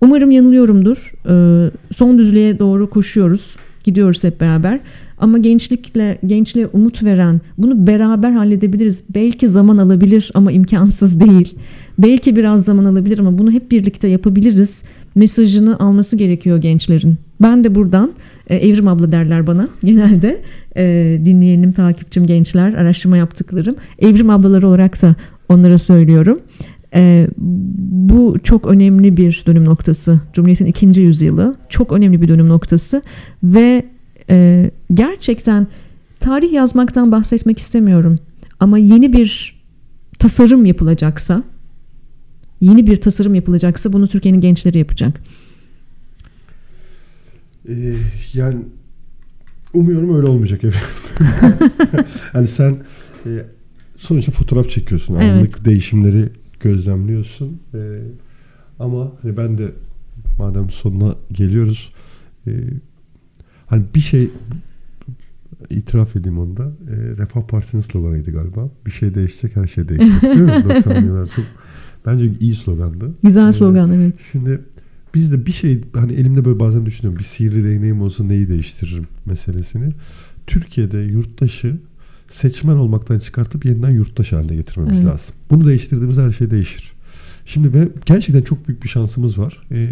Umarım 0.00 0.30
yanılıyorumdur. 0.30 1.12
Ee, 1.28 1.70
son 1.96 2.18
düzlüğe 2.18 2.58
doğru 2.58 2.90
koşuyoruz. 2.90 3.56
Gidiyoruz 3.84 4.24
hep 4.24 4.40
beraber. 4.40 4.80
Ama 5.18 5.38
gençlikle 5.38 6.18
gençliğe 6.26 6.66
umut 6.66 7.04
veren 7.04 7.40
bunu 7.58 7.86
beraber 7.86 8.30
halledebiliriz. 8.32 9.02
Belki 9.14 9.48
zaman 9.48 9.78
alabilir 9.78 10.30
ama 10.34 10.52
imkansız 10.52 11.20
değil. 11.20 11.54
Belki 11.98 12.36
biraz 12.36 12.64
zaman 12.64 12.84
alabilir 12.84 13.18
ama 13.18 13.38
bunu 13.38 13.50
hep 13.50 13.70
birlikte 13.70 14.08
yapabiliriz. 14.08 14.84
Mesajını 15.14 15.78
alması 15.78 16.16
gerekiyor 16.16 16.58
gençlerin. 16.58 17.16
Ben 17.42 17.64
de 17.64 17.74
buradan 17.74 18.12
e, 18.46 18.56
Evrim 18.56 18.88
abla 18.88 19.12
derler 19.12 19.46
bana 19.46 19.68
genelde 19.84 20.40
e, 20.76 20.84
dinleyenim, 21.24 21.72
takipçim 21.72 22.26
gençler, 22.26 22.74
araştırma 22.74 23.16
yaptıklarım. 23.16 23.76
Evrim 23.98 24.30
ablaları 24.30 24.68
olarak 24.68 25.02
da 25.02 25.14
onlara 25.48 25.78
söylüyorum. 25.78 26.40
Ee, 26.94 27.28
bu 27.78 28.36
çok 28.44 28.66
önemli 28.66 29.16
bir 29.16 29.42
dönüm 29.46 29.64
noktası. 29.64 30.20
Cumhuriyet'in 30.32 30.66
ikinci 30.66 31.00
yüzyılı 31.00 31.54
çok 31.68 31.92
önemli 31.92 32.22
bir 32.22 32.28
dönüm 32.28 32.48
noktası 32.48 33.02
ve 33.42 33.86
e, 34.30 34.70
gerçekten 34.94 35.66
tarih 36.20 36.52
yazmaktan 36.52 37.12
bahsetmek 37.12 37.58
istemiyorum. 37.58 38.18
Ama 38.60 38.78
yeni 38.78 39.12
bir 39.12 39.58
tasarım 40.18 40.66
yapılacaksa, 40.66 41.42
yeni 42.60 42.86
bir 42.86 43.00
tasarım 43.00 43.34
yapılacaksa 43.34 43.92
bunu 43.92 44.08
Türkiye'nin 44.08 44.40
gençleri 44.40 44.78
yapacak. 44.78 45.20
Ee, 47.68 47.94
yani 48.32 48.56
umuyorum 49.74 50.16
öyle 50.16 50.26
olmayacak 50.26 50.64
efendim. 50.64 51.70
hani 52.32 52.48
sen 52.56 52.76
e, 53.26 53.30
sonuçta 53.96 54.32
fotoğraf 54.32 54.70
çekiyorsun. 54.70 55.14
Evet. 55.14 55.32
Anlık 55.32 55.64
değişimleri 55.64 56.28
gözlemliyorsun. 56.60 57.60
Ee, 57.74 58.00
ama 58.78 59.12
hani 59.22 59.36
ben 59.36 59.58
de 59.58 59.72
madem 60.38 60.70
sonuna 60.70 61.14
geliyoruz 61.32 61.92
e, 62.46 62.50
hani 63.66 63.84
bir 63.94 64.00
şey 64.00 64.30
itiraf 65.70 66.16
edeyim 66.16 66.38
onda. 66.38 66.62
E, 66.62 66.94
Refah 67.16 67.42
Partisi'nin 67.42 67.82
sloganıydı 67.82 68.30
galiba. 68.32 68.70
Bir 68.86 68.90
şey 68.90 69.14
değişecek 69.14 69.56
her 69.56 69.66
şey 69.66 69.88
değişecek. 69.88 70.22
Değil 70.22 70.36
mi? 70.36 70.50
90'lı 70.50 71.06
yıllar 71.06 71.26
çok 71.36 71.44
bence 72.06 72.32
iyi 72.40 72.54
slogandı. 72.54 73.14
Güzel 73.22 73.48
Ee, 73.48 73.52
slogan 73.52 73.92
evet. 73.92 74.14
Şimdi 74.32 74.60
biz 75.14 75.32
de 75.32 75.46
bir 75.46 75.52
şey 75.52 75.80
hani 75.94 76.12
elimde 76.12 76.44
böyle 76.44 76.60
bazen 76.60 76.86
düşünüyorum 76.86 77.18
bir 77.18 77.24
sihirli 77.24 77.64
değneğim 77.64 78.00
olsa 78.02 78.24
neyi 78.24 78.48
değiştiririm 78.48 79.06
meselesini. 79.26 79.92
Türkiye'de 80.46 80.98
yurttaşı 80.98 81.76
seçmen 82.30 82.76
olmaktan 82.76 83.18
çıkartıp 83.18 83.64
yeniden 83.64 83.90
yurttaş 83.90 84.32
haline 84.32 84.54
getirmemiz 84.56 84.98
Evet. 84.98 85.06
lazım. 85.12 85.34
Bunu 85.50 85.66
değiştirdiğimiz 85.66 86.16
her 86.18 86.32
şey 86.32 86.50
değişir. 86.50 86.92
Şimdi 87.46 87.74
ve 87.74 87.88
gerçekten 88.06 88.42
çok 88.42 88.68
büyük 88.68 88.82
bir 88.84 88.88
şansımız 88.88 89.38
var. 89.38 89.58
Ee, 89.72 89.88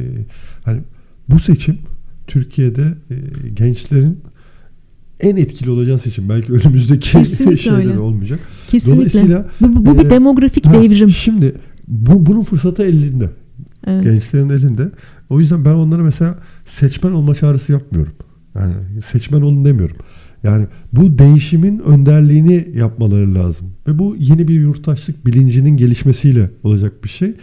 hani 0.64 0.80
bu 1.28 1.38
seçim 1.38 1.78
Türkiye'de 2.26 2.94
e, 3.10 3.14
gençlerin 3.54 4.20
en 5.20 5.36
etkili 5.36 5.70
olacağı 5.70 5.98
seçim. 5.98 6.28
Belki 6.28 6.52
önümüzde 6.52 6.98
Kesinlikle 6.98 7.56
şeyler 7.62 7.78
öyle. 7.78 7.98
olmayacak. 7.98 8.40
Kesinlikle. 8.68 8.96
Dolayısıyla, 9.12 9.48
Bu, 9.60 9.76
bu, 9.76 9.86
bu 9.86 9.98
bir 9.98 10.06
e, 10.06 10.10
demografik 10.10 10.66
Ha, 10.66 10.72
devrim. 10.74 11.10
Şimdi 11.10 11.54
bu, 11.88 12.26
bunun 12.26 12.42
fırsatı 12.42 12.82
elinde. 12.82 13.30
Evet. 13.86 14.04
Gençlerin 14.04 14.48
elinde. 14.48 14.90
O 15.30 15.40
yüzden 15.40 15.64
ben 15.64 15.70
onlara 15.74 16.02
mesela 16.02 16.38
seçmen 16.64 17.12
olma 17.12 17.34
çağrısı 17.34 17.72
yapmıyorum. 17.72 18.12
Yani 18.54 18.72
seçmen 19.12 19.40
olun 19.40 19.64
demiyorum. 19.64 19.96
Yani 20.42 20.66
bu 20.92 21.18
değişimin 21.18 21.78
önderliğini 21.78 22.68
yapmaları 22.74 23.34
lazım. 23.34 23.66
Ve 23.86 23.98
bu 23.98 24.16
yeni 24.18 24.48
bir 24.48 24.54
yurttaşlık 24.54 25.26
bilincinin 25.26 25.76
gelişmesiyle 25.76 26.50
olacak 26.62 27.04
bir 27.04 27.08
şey. 27.08 27.34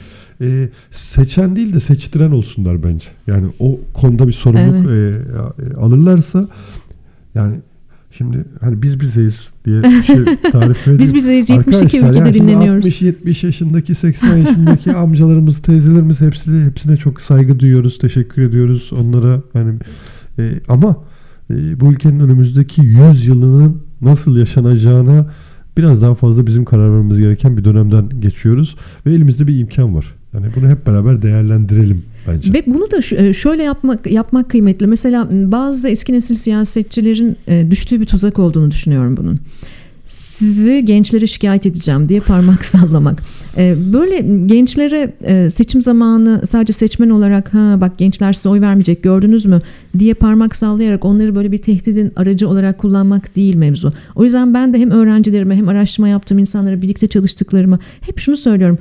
Ee, 0.41 0.69
seçen 0.91 1.55
değil 1.55 1.73
de 1.73 1.79
seçtiren 1.79 2.31
olsunlar 2.31 2.83
bence. 2.83 3.05
Yani 3.27 3.47
o 3.59 3.79
konuda 3.93 4.27
bir 4.27 4.33
sorumluluk 4.33 4.89
Evet. 4.89 5.21
e, 5.73 5.75
alırlarsa 5.75 6.47
yani 7.35 7.55
Şimdi 8.17 8.45
hani 8.61 8.81
biz 8.81 8.99
bizeyiz 8.99 9.49
diye 9.65 9.83
bir 9.83 10.03
şey 10.03 10.23
tarif 10.51 10.81
edeyim. 10.87 10.99
Biz 10.99 11.15
bizeyiz 11.15 11.49
72 11.49 11.77
Arkadaşlar, 11.77 12.09
ülkede 12.09 12.19
yani 12.19 12.33
dinleniyoruz. 12.33 12.85
60-70 12.85 13.45
yaşındaki 13.45 13.95
80 13.95 14.37
yaşındaki 14.37 14.93
amcalarımız 14.95 15.61
teyzelerimiz 15.61 16.21
hepsine, 16.21 16.65
hepsine 16.65 16.97
çok 16.97 17.21
saygı 17.21 17.59
duyuyoruz. 17.59 17.97
Teşekkür 17.97 18.41
ediyoruz 18.41 18.93
onlara. 18.93 19.41
Yani, 19.53 19.73
e, 20.39 20.51
ama 20.67 20.89
e, 20.89 20.93
bu 21.79 21.93
ülkenin 21.93 22.19
önümüzdeki 22.19 22.81
100 22.81 23.27
yılının 23.27 23.81
nasıl 24.01 24.37
yaşanacağına 24.37 25.25
biraz 25.77 26.01
daha 26.01 26.15
fazla 26.15 26.47
bizim 26.47 26.65
karar 26.65 26.91
vermemiz 26.91 27.19
gereken 27.19 27.57
bir 27.57 27.63
dönemden 27.63 28.09
geçiyoruz. 28.19 28.75
Ve 29.05 29.13
elimizde 29.13 29.47
bir 29.47 29.59
imkan 29.59 29.95
var. 29.95 30.15
Yani 30.33 30.45
bunu 30.55 30.69
hep 30.69 30.87
beraber 30.87 31.21
değerlendirelim 31.21 32.03
bence. 32.27 32.53
Ve 32.53 32.63
bunu 32.67 32.91
da 32.91 33.23
e, 33.23 33.33
şöyle 33.33 33.63
yapmak 33.63 34.11
yapmak 34.11 34.49
kıymetli. 34.49 34.87
Mesela 34.87 35.27
bazı 35.31 35.89
eski 35.89 36.13
nesil 36.13 36.35
siyasetçilerin 36.35 37.37
e, 37.47 37.71
düştüğü 37.71 38.01
bir 38.01 38.05
tuzak 38.05 38.39
olduğunu 38.39 38.71
düşünüyorum 38.71 39.17
bunun. 39.17 39.39
Sizi 40.33 40.85
gençlere 40.85 41.27
şikayet 41.27 41.65
edeceğim 41.65 42.09
diye 42.09 42.19
parmak 42.19 42.65
sallamak. 42.75 43.23
E, 43.57 43.75
Böyle 43.93 44.45
gençlere 44.45 45.13
e, 45.23 45.51
seçim 45.51 45.81
zamanı 45.81 46.41
sadece 46.47 46.73
seçmen 46.73 47.09
olarak 47.09 47.53
ha 47.53 47.77
bak 47.81 47.97
gençler 47.97 48.33
size 48.33 48.49
oy 48.49 48.61
vermeyecek 48.61 49.03
gördünüz 49.03 49.45
mü 49.45 49.61
diye 49.99 50.13
parmak 50.13 50.55
sallayarak 50.55 51.05
onları 51.05 51.35
böyle 51.35 51.51
bir 51.51 51.57
tehdidin 51.57 52.11
aracı 52.15 52.49
olarak 52.49 52.77
kullanmak 52.77 53.35
değil 53.35 53.55
mevzu. 53.55 53.93
O 54.15 54.23
yüzden 54.23 54.53
ben 54.53 54.73
de 54.73 54.79
hem 54.79 54.91
öğrencilerime 54.91 55.55
hem 55.55 55.69
araştırma 55.69 56.07
yaptığım 56.07 56.37
insanlara 56.37 56.81
birlikte 56.81 57.07
çalıştıklarıma 57.07 57.79
hep 58.01 58.19
şunu 58.19 58.35
söylüyorum. 58.35 58.77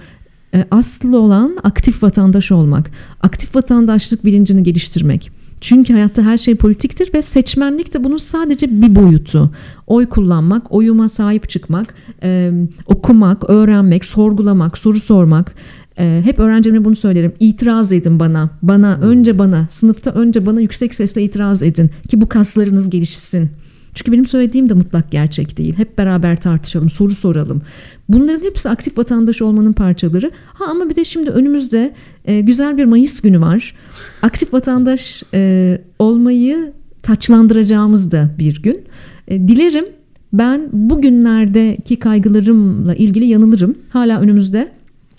E, 0.55 0.65
aslı 0.71 1.19
olan 1.19 1.57
aktif 1.63 2.03
vatandaş 2.03 2.53
olmak, 2.53 2.91
aktif 3.21 3.57
vatandaşlık 3.57 4.25
bilincini 4.25 4.63
geliştirmek. 4.63 5.42
Çünkü 5.63 5.93
hayatta 5.93 6.23
her 6.23 6.39
şey 6.39 6.55
politiktir 6.55 7.15
ve 7.15 7.23
seçmenlik 7.23 7.95
de 7.95 8.05
bunun 8.05 8.17
sadece 8.17 8.83
bir 8.83 8.95
boyutu. 8.95 9.51
Oy 9.87 10.07
kullanmak, 10.07 10.73
oyuma 10.73 11.09
sahip 11.09 11.49
çıkmak, 11.49 11.95
e, 12.23 12.53
okumak, 12.87 13.51
öğrenmek, 13.51 14.05
sorgulamak, 14.05 14.79
soru 14.79 15.01
sormak. 15.01 15.55
E, 15.99 16.21
hep 16.25 16.39
öğrencilerime 16.39 16.85
bunu 16.85 16.97
söylerim. 16.97 17.33
İtiraz 17.41 17.93
edin 17.93 18.21
bana, 18.21 18.51
bana, 18.63 18.99
önce 19.03 19.39
bana, 19.39 19.69
sınıfta 19.71 20.11
önce 20.11 20.47
bana 20.47 20.61
yüksek 20.61 20.95
sesle 20.95 21.23
itiraz 21.23 21.63
edin 21.63 21.91
ki 22.09 22.21
bu 22.21 22.29
kaslarınız 22.29 22.91
gelişsin. 22.91 23.51
Çünkü 23.95 24.13
benim 24.13 24.27
söylediğim 24.27 24.69
de 24.69 24.75
mutlak 24.75 25.11
gerçek 25.11 25.59
değil. 25.59 25.75
Hep 25.77 25.99
beraber 25.99 26.41
tartışalım, 26.41 26.91
soru 26.91 27.15
soralım. 27.15 27.63
Bunların 28.09 28.45
hepsi 28.45 28.69
aktif 28.69 28.99
vatandaş 28.99 29.43
olmanın 29.43 29.73
parçaları. 29.73 30.31
Ha 30.47 30.65
ama 30.71 30.91
bir 30.91 30.97
de 30.97 31.05
şimdi 31.05 31.31
önümüzde 31.31 31.95
e, 32.25 32.41
güzel 32.41 32.77
bir 32.77 32.85
Mayıs 32.85 33.21
günü 33.21 33.41
var. 33.41 33.75
Aktif 34.23 34.53
vatandaş 34.53 35.23
e, 35.35 35.81
olmayı 35.99 36.73
taçlandıracağımız 37.03 38.13
da 38.13 38.31
bir 38.39 38.63
gün. 38.63 38.81
E, 39.29 39.49
dilerim 39.49 39.85
ben 40.33 40.69
bugünlerdeki 40.73 41.99
kaygılarımla 41.99 42.95
ilgili 42.95 43.27
yanılırım. 43.27 43.79
Hala 43.89 44.21
önümüzde 44.21 44.69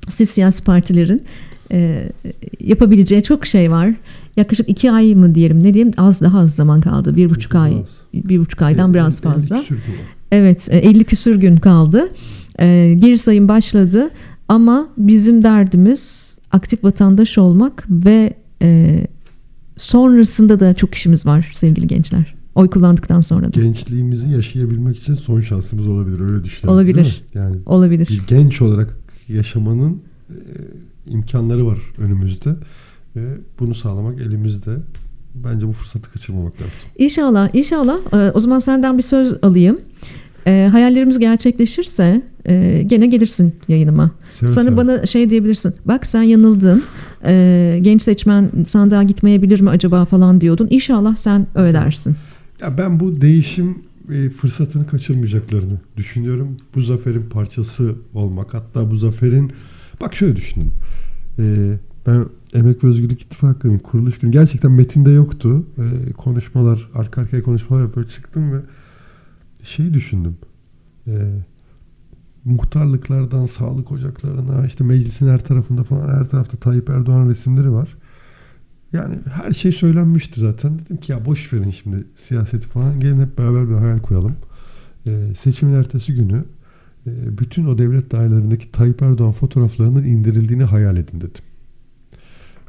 siz 0.10 0.30
siyasi 0.30 0.64
partilerin 0.64 1.24
e, 1.72 2.10
yapabileceği 2.60 3.24
çok 3.24 3.46
şey 3.46 3.72
var. 3.72 3.94
Yaklaşık 4.38 4.70
iki 4.70 4.92
ay 4.92 5.16
mı 5.16 5.36
diyelim 5.36 5.64
ne 5.64 5.74
diyeyim 5.74 5.94
az 5.98 6.22
daha 6.22 6.40
az 6.40 6.56
zaman 6.56 6.82
kaldı. 6.82 7.16
Bir 7.16 7.30
buçuk 7.30 7.56
ay, 7.56 7.84
bir 8.14 8.40
buçuk 8.40 8.62
aydan 8.62 8.94
biraz 8.94 9.16
Elli 9.20 9.34
fazla. 9.34 9.60
küsür. 9.60 9.78
Evet 10.32 10.68
e, 10.70 10.78
50 10.78 11.04
küsür 11.04 11.36
gün 11.36 11.58
kaldı. 11.58 12.10
E, 12.60 12.94
Geri 13.00 13.18
sayım 13.18 13.48
başladı 13.48 14.10
ama 14.48 14.88
bizim 14.98 15.44
derdimiz 15.44 16.38
aktif 16.52 16.84
vatandaş 16.84 17.38
olmak 17.38 17.86
ve 17.90 18.34
e, 18.62 19.00
sonrasında 19.78 20.60
da 20.60 20.74
çok 20.74 20.96
işimiz 20.96 21.26
var 21.26 21.52
sevgili 21.56 21.88
gençler. 21.88 22.36
Oy 22.56 22.70
kullandıktan 22.70 23.22
sonra 23.22 23.46
da. 23.54 23.62
Gençliğimizi 23.62 24.30
yaşayabilmek 24.30 24.98
için 24.98 25.14
son 25.14 25.42
şansımız 25.42 25.88
olabilir 25.88 26.20
öyle 26.20 26.44
düşünüyorum. 26.44 26.80
Olabilir. 26.80 27.24
Yani 27.34 27.56
Olabilir. 27.66 28.08
bir 28.10 28.22
genç 28.28 28.62
olarak 28.62 28.98
yaşamanın 29.30 30.02
e, 30.30 30.36
imkanları 31.08 31.68
var 31.68 31.80
önümüzde 31.98 32.56
ve 33.16 33.38
bunu 33.60 33.76
sağlamak 33.76 34.22
elimizde. 34.22 34.78
Bence 35.36 35.68
bu 35.68 35.72
fırsatı 35.74 36.12
kaçırmamak 36.12 36.54
lazım. 36.54 36.74
İnşallah, 36.98 37.50
inşallah. 37.54 38.14
E, 38.14 38.32
o 38.32 38.40
zaman 38.40 38.60
senden 38.60 38.98
bir 38.98 39.04
söz 39.04 39.34
alayım. 39.44 39.80
E, 40.48 40.70
hayallerimiz 40.72 41.20
gerçekleşirse 41.20 42.22
e, 42.46 42.84
gene 42.86 43.08
gelirsin 43.08 43.56
yayınıma. 43.68 44.12
Seve 44.40 44.50
Sana 44.50 44.64
seve. 44.64 44.78
bana 44.78 45.06
şey 45.06 45.30
diyebilirsin. 45.30 45.74
Bak 45.86 46.06
sen 46.06 46.22
yanıldın. 46.24 46.84
E, 47.26 47.80
genç 47.82 48.02
seçmen 48.02 48.52
sandığa 48.70 49.04
gitmeyebilir 49.04 49.62
mi 49.62 49.70
acaba 49.70 50.06
falan 50.06 50.42
diyordun. 50.42 50.68
İnşallah 50.70 51.16
sen 51.16 51.48
öyle 51.56 51.74
dersin. 51.74 52.16
Ya 52.62 52.78
ben 52.78 53.00
bu 53.00 53.22
değişim 53.22 53.78
e, 54.12 54.30
fırsatını 54.30 54.88
kaçırmayacaklarını 54.88 55.78
düşünüyorum. 55.98 56.58
Bu 56.76 56.82
zaferin 56.82 57.24
parçası 57.30 57.96
olmak. 58.14 58.54
Hatta 58.54 58.92
bu 58.92 58.96
zaferin 58.96 59.52
bak 60.02 60.16
şöyle 60.16 60.36
düşünün. 60.36 60.70
E, 61.40 61.44
ben 62.08 62.26
Emek 62.54 62.84
ve 62.84 62.88
Özgürlük 62.88 63.22
İttifakı'nın 63.22 63.80
kuruluş 63.80 64.20
günü 64.20 64.32
gerçekten 64.32 64.72
metinde 64.72 65.12
yoktu. 65.12 65.66
E, 65.78 66.12
konuşmalar, 66.12 66.90
arka 66.96 67.22
arkaya 67.22 67.44
konuşmalar 67.44 67.82
yapıp 67.82 68.12
çıktım 68.12 68.54
ve 68.54 68.58
şeyi 69.64 69.94
düşündüm. 69.94 70.36
E, 71.08 71.14
muhtarlıklardan 72.46 73.46
sağlık 73.46 73.92
ocaklarına 73.92 74.66
işte 74.66 74.84
meclisin 74.84 75.28
her 75.28 75.44
tarafında 75.44 75.84
falan 75.84 76.20
her 76.20 76.30
tarafta 76.30 76.58
Tayyip 76.58 76.90
Erdoğan 76.90 77.30
resimleri 77.30 77.72
var. 77.72 77.98
Yani 78.94 79.16
her 79.32 79.52
şey 79.52 79.72
söylenmişti 79.72 80.40
zaten. 80.40 80.80
Dedim 80.80 80.98
ki 80.98 81.12
ya 81.12 81.26
boş 81.26 81.54
verin 81.54 81.72
şimdi 81.72 82.04
siyaseti 82.28 82.68
falan. 82.68 83.00
Gelin 83.00 83.22
hep 83.22 83.38
beraber 83.38 83.70
bir 83.70 83.74
hayal 83.74 84.00
kuralım. 84.00 84.36
Ee, 85.06 85.28
seçimin 85.42 85.74
ertesi 85.74 86.16
günü 86.16 86.44
e, 87.08 87.38
bütün 87.38 87.66
o 87.66 87.78
devlet 87.78 88.12
dairelerindeki 88.12 88.72
Tayyip 88.72 89.02
Erdoğan 89.02 89.32
fotoğraflarının 89.32 90.04
indirildiğini 90.04 90.64
hayal 90.64 90.98
edin 90.98 91.22
dedim. 91.22 91.44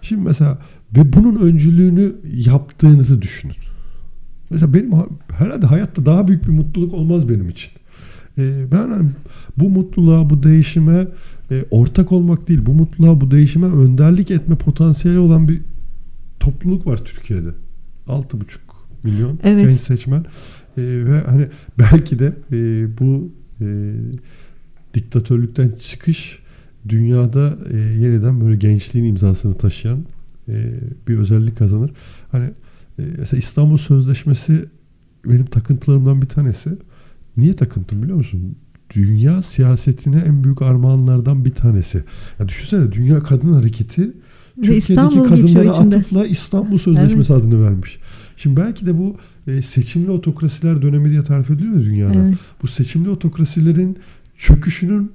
Şimdi 0.05 0.23
mesela 0.23 0.59
ve 0.97 1.13
bunun 1.13 1.37
öncülüğünü 1.37 2.13
yaptığınızı 2.35 3.23
düşünün. 3.23 3.55
Mesela 4.51 4.75
benim 4.75 4.93
ha- 4.93 5.07
herhalde 5.33 5.67
hayatta 5.67 6.07
daha 6.07 6.29
büyük 6.29 6.45
bir 6.45 6.53
mutluluk 6.53 6.95
olmaz 6.95 7.29
benim 7.29 7.49
için. 7.49 7.71
Ee, 8.39 8.65
ben 8.73 8.91
hani 8.91 9.09
bu 9.57 9.71
mutluluğa, 9.71 10.31
bu 10.31 10.43
değişime 10.43 11.07
e, 11.51 11.65
ortak 11.71 12.13
olmak 12.13 12.49
değil, 12.49 12.61
bu 12.67 12.75
mutluluğa, 12.75 13.21
bu 13.21 13.31
değişime 13.31 13.67
önderlik 13.67 14.31
etme 14.31 14.57
potansiyeli 14.57 15.19
olan 15.19 15.49
bir 15.49 15.61
topluluk 16.41 16.87
var 16.87 16.97
Türkiye'de. 17.05 17.49
6,5 18.09 18.37
milyon 19.03 19.39
Evet. 19.43 19.69
genç 19.69 19.81
seçmen. 19.81 20.21
Ee, 20.79 20.83
ve 20.83 21.21
hani 21.27 21.49
belki 21.79 22.19
de 22.19 22.33
e, 22.53 22.87
bu 22.99 23.33
e, 23.61 23.67
diktatörlükten 24.95 25.71
çıkış 25.81 26.39
dünyada 26.89 27.59
e, 27.71 27.77
yeniden 27.77 28.41
böyle 28.41 28.57
gençliğin 28.57 29.05
imzasını 29.05 29.55
taşıyan 29.55 30.05
e, 30.49 30.75
bir 31.09 31.19
özellik 31.19 31.59
kazanır. 31.59 31.91
Hani 32.33 32.45
e, 32.99 33.03
mesela 33.19 33.39
İstanbul 33.39 33.79
Sözleşmesi 33.79 34.65
benim 35.27 35.47
takıntılarımdan 35.47 36.23
bir 36.23 36.27
tanesi. 36.27 36.71
Niye 37.37 37.57
takıntım 37.57 38.03
biliyor 38.03 38.19
musun? 38.19 38.57
Dünya 38.95 39.43
siyasetine 39.43 40.17
en 40.17 40.45
büyük 40.45 40.63
armağanlardan 40.63 41.45
bir 41.45 41.51
tanesi. 41.51 42.05
Ya 42.39 42.49
düşünsene 42.49 42.93
Dünya 42.93 43.23
Kadın 43.23 43.53
Hareketi 43.53 44.13
Türkiye'deki 44.55 44.93
İstanbul 44.93 45.29
kadınlara 45.29 45.71
atıfla 45.71 46.27
İstanbul 46.27 46.79
Sözleşmesi 46.79 47.33
Evet. 47.33 47.45
adını 47.45 47.65
vermiş. 47.65 47.99
Şimdi 48.37 48.61
belki 48.61 48.87
de 48.87 48.99
bu 48.99 49.17
e, 49.47 49.63
seçimli 49.63 50.11
otokrasiler 50.11 50.83
dönemi 50.83 51.11
diye 51.11 51.23
tarif 51.23 51.51
ediliyor 51.51 51.75
ya 51.75 51.85
dünyada. 51.85 52.15
Evet. 52.15 52.39
Bu 52.63 52.67
seçimli 52.67 53.09
otokrasilerin 53.09 53.99
çöküşünün 54.39 55.13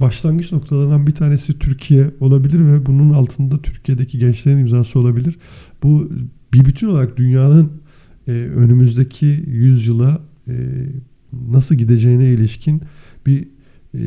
başlangıç 0.00 0.52
noktalarından 0.52 1.06
bir 1.06 1.12
tanesi 1.12 1.58
Türkiye 1.58 2.10
olabilir 2.20 2.72
ve 2.72 2.86
bunun 2.86 3.12
altında 3.12 3.62
Türkiye'deki 3.62 4.18
gençlerin 4.18 4.58
imzası 4.58 4.98
olabilir. 4.98 5.36
Bu 5.82 6.10
bir 6.52 6.64
bütün 6.64 6.86
olarak 6.86 7.16
dünyanın 7.16 7.70
e, 8.28 8.32
önümüzdeki 8.32 9.44
yüzyıla 9.46 10.20
e, 10.48 10.54
nasıl 11.50 11.74
gideceğine 11.74 12.26
ilişkin 12.26 12.82
bir 13.26 13.48
e, 13.94 14.00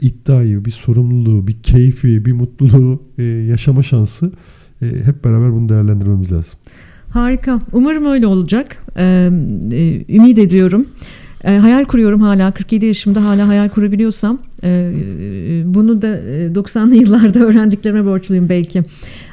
iddiayı, 0.00 0.64
bir 0.64 0.70
sorumluluğu, 0.70 1.46
bir 1.46 1.62
keyfi, 1.62 2.24
bir 2.24 2.32
mutluluğu 2.32 3.02
yaşama 3.48 3.82
şansı 3.82 4.32
hep 4.80 5.24
beraber 5.24 5.52
bunu 5.52 5.68
değerlendirmemiz 5.68 6.32
lazım. 6.32 6.58
Harika. 7.10 7.60
Umarım 7.72 8.06
öyle 8.06 8.26
olacak. 8.26 8.76
Ee, 8.96 9.30
ümit 10.08 10.38
ediyorum. 10.38 10.86
Ee, 11.44 11.56
hayal 11.56 11.84
kuruyorum 11.84 12.20
hala. 12.20 12.50
47 12.50 12.86
yaşımda 12.86 13.24
hala 13.24 13.48
hayal 13.48 13.68
kurabiliyorsam 13.68 14.38
Ee, 14.53 14.53
bunu 15.64 16.02
da 16.02 16.08
90'lı 16.60 16.94
yıllarda 16.94 17.38
öğrendiklerime 17.46 18.04
borçluyum 18.04 18.48
belki. 18.48 18.82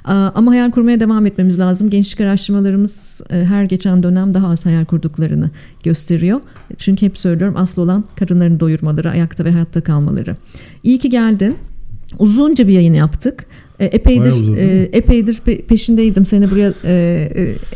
Ama 0.05 0.51
hayal 0.51 0.71
kurmaya 0.71 0.99
devam 0.99 1.25
etmemiz 1.25 1.59
lazım. 1.59 1.89
Gençlik 1.89 2.19
araştırmalarımız 2.19 3.21
her 3.29 3.63
geçen 3.63 4.03
dönem 4.03 4.33
daha 4.33 4.47
az 4.47 4.65
hayal 4.65 4.85
kurduklarını 4.85 5.49
gösteriyor. 5.83 6.41
Çünkü 6.77 7.05
hep 7.05 7.17
söylüyorum 7.17 7.57
asıl 7.57 7.81
olan 7.81 8.03
kadınların 8.15 8.59
doyurmaları, 8.59 9.09
ayakta 9.09 9.45
ve 9.45 9.51
hayatta 9.51 9.81
kalmaları. 9.81 10.35
İyi 10.83 10.99
ki 10.99 11.09
geldin. 11.09 11.55
Uzunca 12.19 12.67
bir 12.67 12.73
yayın 12.73 12.93
yaptık. 12.93 13.45
E, 13.81 13.85
epeydir 13.85 14.57
e, 14.57 14.89
epeydir 14.93 15.33
pe- 15.33 15.61
peşindeydim 15.61 16.25
seni 16.25 16.51
buraya 16.51 16.73
e, 16.83 16.93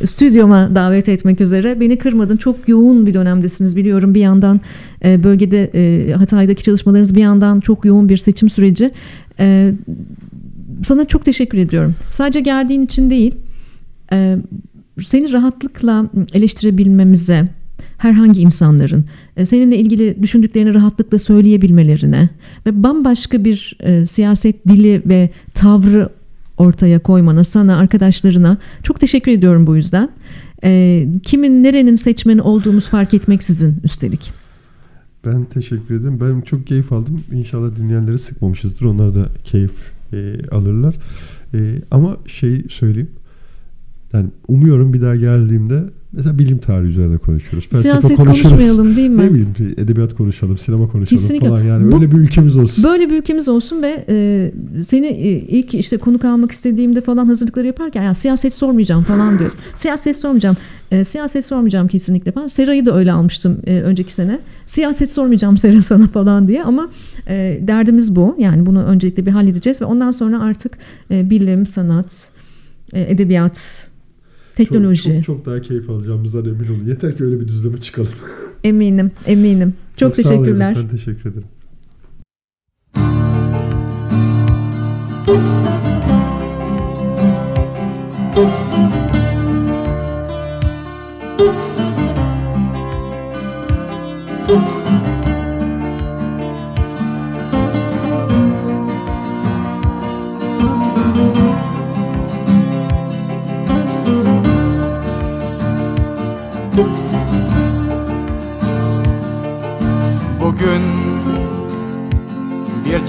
e, 0.01 0.07
stüdyoma 0.07 0.75
davet 0.75 1.09
etmek 1.09 1.41
üzere. 1.41 1.79
Beni 1.79 1.97
kırmadın. 1.97 2.37
Çok 2.37 2.69
yoğun 2.69 3.05
bir 3.05 3.13
dönemdesiniz 3.13 3.75
biliyorum. 3.75 4.13
Bir 4.13 4.19
yandan 4.19 4.61
e, 5.05 5.23
bölgede 5.23 5.71
e, 5.73 6.13
Hatay'daki 6.13 6.63
çalışmalarınız 6.63 7.15
bir 7.15 7.21
yandan 7.21 7.59
çok 7.59 7.85
yoğun 7.85 8.09
bir 8.09 8.17
seçim 8.17 8.49
süreci. 8.49 8.91
E, 9.39 9.73
sana 10.85 11.05
çok 11.05 11.25
teşekkür 11.25 11.57
ediyorum. 11.57 11.95
Sadece 12.11 12.39
geldiğin 12.39 12.81
için 12.81 13.09
değil, 13.09 13.35
e, 14.11 14.37
seni 15.05 15.33
rahatlıkla 15.33 16.05
eleştirebilmemize, 16.33 17.45
herhangi 17.97 18.41
insanların 18.41 19.05
e, 19.37 19.45
seninle 19.45 19.77
ilgili 19.77 20.21
düşündüklerini 20.21 20.73
rahatlıkla 20.73 21.19
söyleyebilmelerine 21.19 22.29
ve 22.65 22.83
bambaşka 22.83 23.45
bir 23.45 23.77
e, 23.79 24.05
siyaset 24.05 24.67
dili 24.67 25.01
ve 25.05 25.29
tavrı 25.53 26.09
ortaya 26.57 26.99
koymana, 26.99 27.43
sana, 27.43 27.77
arkadaşlarına 27.77 28.57
çok 28.83 28.99
teşekkür 28.99 29.31
ediyorum 29.31 29.67
bu 29.67 29.75
yüzden. 29.75 30.09
E, 30.63 31.07
kimin, 31.23 31.63
nerenin 31.63 31.95
seçmeni 31.95 32.41
olduğumuz 32.41 32.89
fark 32.89 33.13
etmeksizin 33.13 33.75
üstelik. 33.83 34.33
Ben 35.25 35.45
teşekkür 35.45 35.95
ederim. 35.95 36.19
Ben 36.21 36.41
çok 36.41 36.67
keyif 36.67 36.91
aldım. 36.91 37.23
İnşallah 37.31 37.75
dinleyenleri 37.77 38.19
sıkmamışızdır. 38.19 38.85
Onlar 38.85 39.15
da 39.15 39.29
keyif 39.43 39.71
e, 40.13 40.35
alırlar. 40.51 40.95
E, 41.53 41.81
ama 41.91 42.17
şey 42.27 42.63
söyleyeyim. 42.69 43.09
Yani 44.13 44.29
umuyorum 44.47 44.93
bir 44.93 45.01
daha 45.01 45.15
geldiğimde 45.15 45.83
Mesela 46.15 46.39
bilim 46.39 46.57
tarihi 46.57 46.89
üzerine 46.89 47.17
konuşuyoruz. 47.17 47.69
Felsefe 47.69 47.89
Siyaset 47.89 48.17
konuşuruz. 48.17 48.41
konuşmayalım 48.41 48.95
değil 48.95 49.09
mi? 49.09 49.17
Ne 49.17 49.29
bileyim 49.33 49.53
edebiyat 49.77 50.15
konuşalım, 50.15 50.57
sinema 50.57 50.87
konuşalım 50.87 51.21
Kesinlikle. 51.21 51.47
falan. 51.47 51.63
Yani 51.63 51.91
Bu, 51.91 51.95
öyle 51.95 52.11
bir 52.11 52.17
ülkemiz 52.17 52.57
olsun. 52.57 52.83
Böyle 52.83 53.09
bir 53.09 53.17
ülkemiz 53.17 53.47
olsun 53.47 53.81
ve 53.81 54.05
e, 54.09 54.51
seni 54.89 55.07
e, 55.07 55.29
ilk 55.29 55.73
işte 55.73 55.97
konuk 55.97 56.25
almak 56.25 56.51
istediğimde 56.51 57.01
falan 57.01 57.25
hazırlıkları 57.27 57.67
yaparken 57.67 58.03
yani 58.03 58.15
siyaset 58.15 58.53
sormayacağım 58.53 59.03
falan 59.03 59.39
diyor. 59.39 59.51
siyaset 59.75 60.17
sormayacağım. 60.17 60.57
E, 60.91 61.03
siyaset 61.05 61.45
sormayacağım 61.45 61.87
kesinlikle 61.87 62.31
falan. 62.31 62.47
Sera'yı 62.47 62.85
da 62.85 62.97
öyle 62.97 63.11
almıştım 63.11 63.57
e, 63.67 63.81
önceki 63.81 64.13
sene. 64.13 64.39
Siyaset 64.65 65.11
sormayacağım 65.11 65.57
Sera 65.57 65.81
sana 65.81 66.07
falan 66.13 66.47
diye 66.47 66.63
ama 66.63 66.89
e, 67.27 67.59
derdimiz 67.61 68.15
bu. 68.15 68.35
Yani 68.39 68.65
bunu 68.65 68.83
öncelikle 68.83 69.25
bir 69.25 69.31
halledeceğiz 69.31 69.81
ve 69.81 69.85
ondan 69.85 70.11
sonra 70.11 70.41
artık 70.41 70.77
e, 71.11 71.29
bilim, 71.29 71.65
sanat, 71.65 72.29
e, 72.93 73.01
edebiyat 73.11 73.87
Teknoloji. 74.55 75.03
Çok, 75.03 75.13
çok, 75.13 75.23
çok 75.23 75.45
daha 75.45 75.61
keyif 75.61 75.89
alacağımızdan 75.89 76.45
emin 76.45 76.67
olun. 76.67 76.85
Yeter 76.87 77.17
ki 77.17 77.23
öyle 77.23 77.39
bir 77.39 77.47
düzleme 77.47 77.81
çıkalım. 77.81 78.09
Eminim, 78.63 79.11
eminim. 79.25 79.73
Çok, 79.97 79.99
çok 79.99 80.15
teşekkürler. 80.15 80.73
Sağ 80.73 80.79
olun, 80.79 80.89
ben 80.91 80.97
teşekkür 80.97 81.29
ederim. 81.29 81.47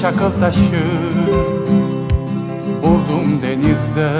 Çakıl 0.07 0.41
taşı 0.41 0.85
buldum 2.83 3.43
denizde. 3.43 4.11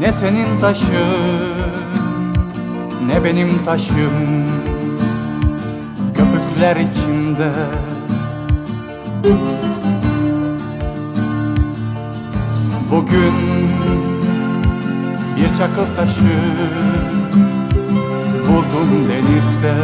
Ne 0.00 0.12
senin 0.12 0.60
taşın 0.60 1.66
ne 3.06 3.24
benim 3.24 3.64
taşım 3.64 4.46
Köpükler 6.14 6.76
içinde. 6.76 7.50
Bugün 12.90 13.34
bir 15.36 15.58
çakıl 15.58 15.96
taşı 15.96 16.24
buldum 18.48 19.08
denizde 19.08 19.74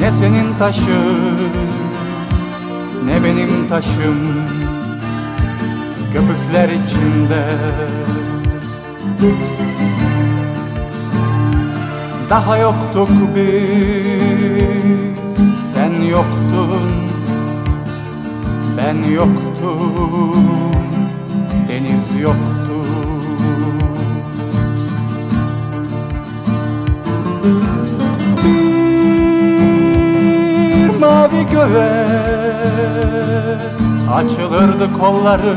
Ne 0.00 0.10
senin 0.10 0.54
taşın 0.58 1.38
ne 3.06 3.24
benim 3.24 3.68
taşım. 3.68 4.18
Köpükler 6.12 6.68
içinde. 6.68 7.44
Daha 12.30 12.58
yoktuk 12.58 13.08
biz 13.34 14.58
Sen 15.74 16.02
yoktun. 16.02 16.82
Ben 18.76 19.10
yoktum 19.10 20.72
Deniz 21.68 22.16
yoktu 22.22 22.67
mavi 31.18 31.46
göğe 31.52 32.06
açılırdı 34.14 34.98
kolları 35.00 35.54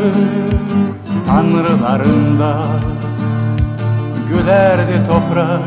tanrılarında. 1.28 2.58
Gülerdi 4.30 5.08
toprak, 5.08 5.60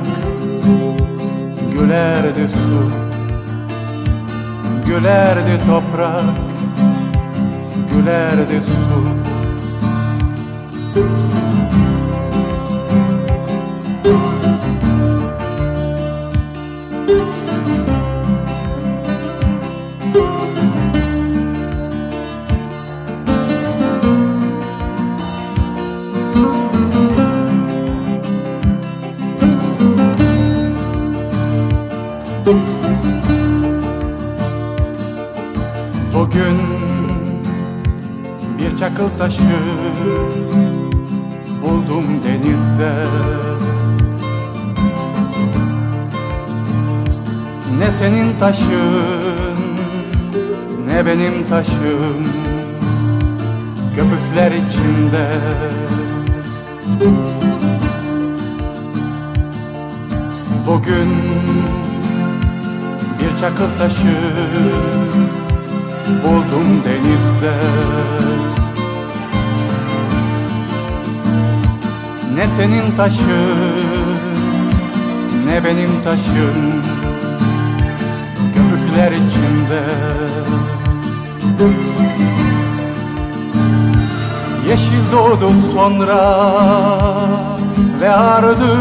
gülerdi 1.73 2.49
su 2.49 2.91
Gülerdi 4.87 5.61
toprak, 5.67 6.25
gülerdi 7.93 8.63
su. 8.63 9.05
Bugün 10.95 11.94
çakıl 39.05 39.19
taşı 39.19 39.43
buldum 41.63 42.05
denizde? 42.25 42.93
Ne 47.79 47.91
senin 47.91 48.39
taşın 48.41 49.59
ne 50.87 51.07
benim 51.07 51.49
taşım 51.51 52.25
Köpükler 53.97 54.53
içinde. 54.53 55.29
Bugün 60.67 61.09
bir 63.21 63.37
çakıl 63.41 63.79
taşı 63.79 64.17
buldum 66.25 66.83
denizde 66.85 67.55
Ne 72.35 72.49
senin 72.49 72.97
taşın 72.97 74.15
ne 75.47 75.65
benim 75.65 76.03
taşım. 76.05 76.83
Köpükler 78.55 79.13
içinde. 79.13 79.83
Yeşil 84.69 85.13
doğdu 85.13 85.51
sonra 85.73 86.23
ve 88.01 88.11
ardından 88.11 88.75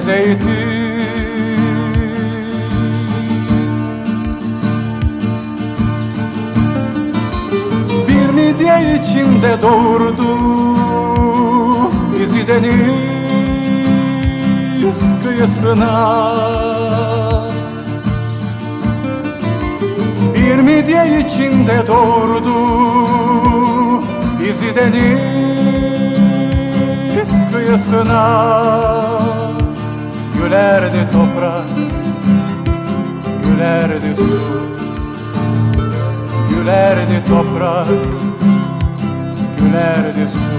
zeytin. 0.00 1.04
Bir 8.08 8.28
midye 8.34 9.00
içinde 9.00 9.62
doğurdu 9.62 10.93
bizi 12.34 12.46
deniz 12.48 12.94
kıyısına. 15.22 16.34
Bir 20.34 20.56
midye 20.56 21.20
içinde 21.26 21.86
doğurdu 21.88 22.54
bizi 24.40 24.74
deniz 24.74 25.18
kıyısına. 27.52 28.24
Gülerdi 30.42 31.08
toprak, 31.12 31.68
gülerdi 33.44 34.16
su. 34.16 34.40
Gülerdi 36.50 37.22
toprak, 37.28 37.88
gülerdi 39.58 40.28
su 40.32 40.53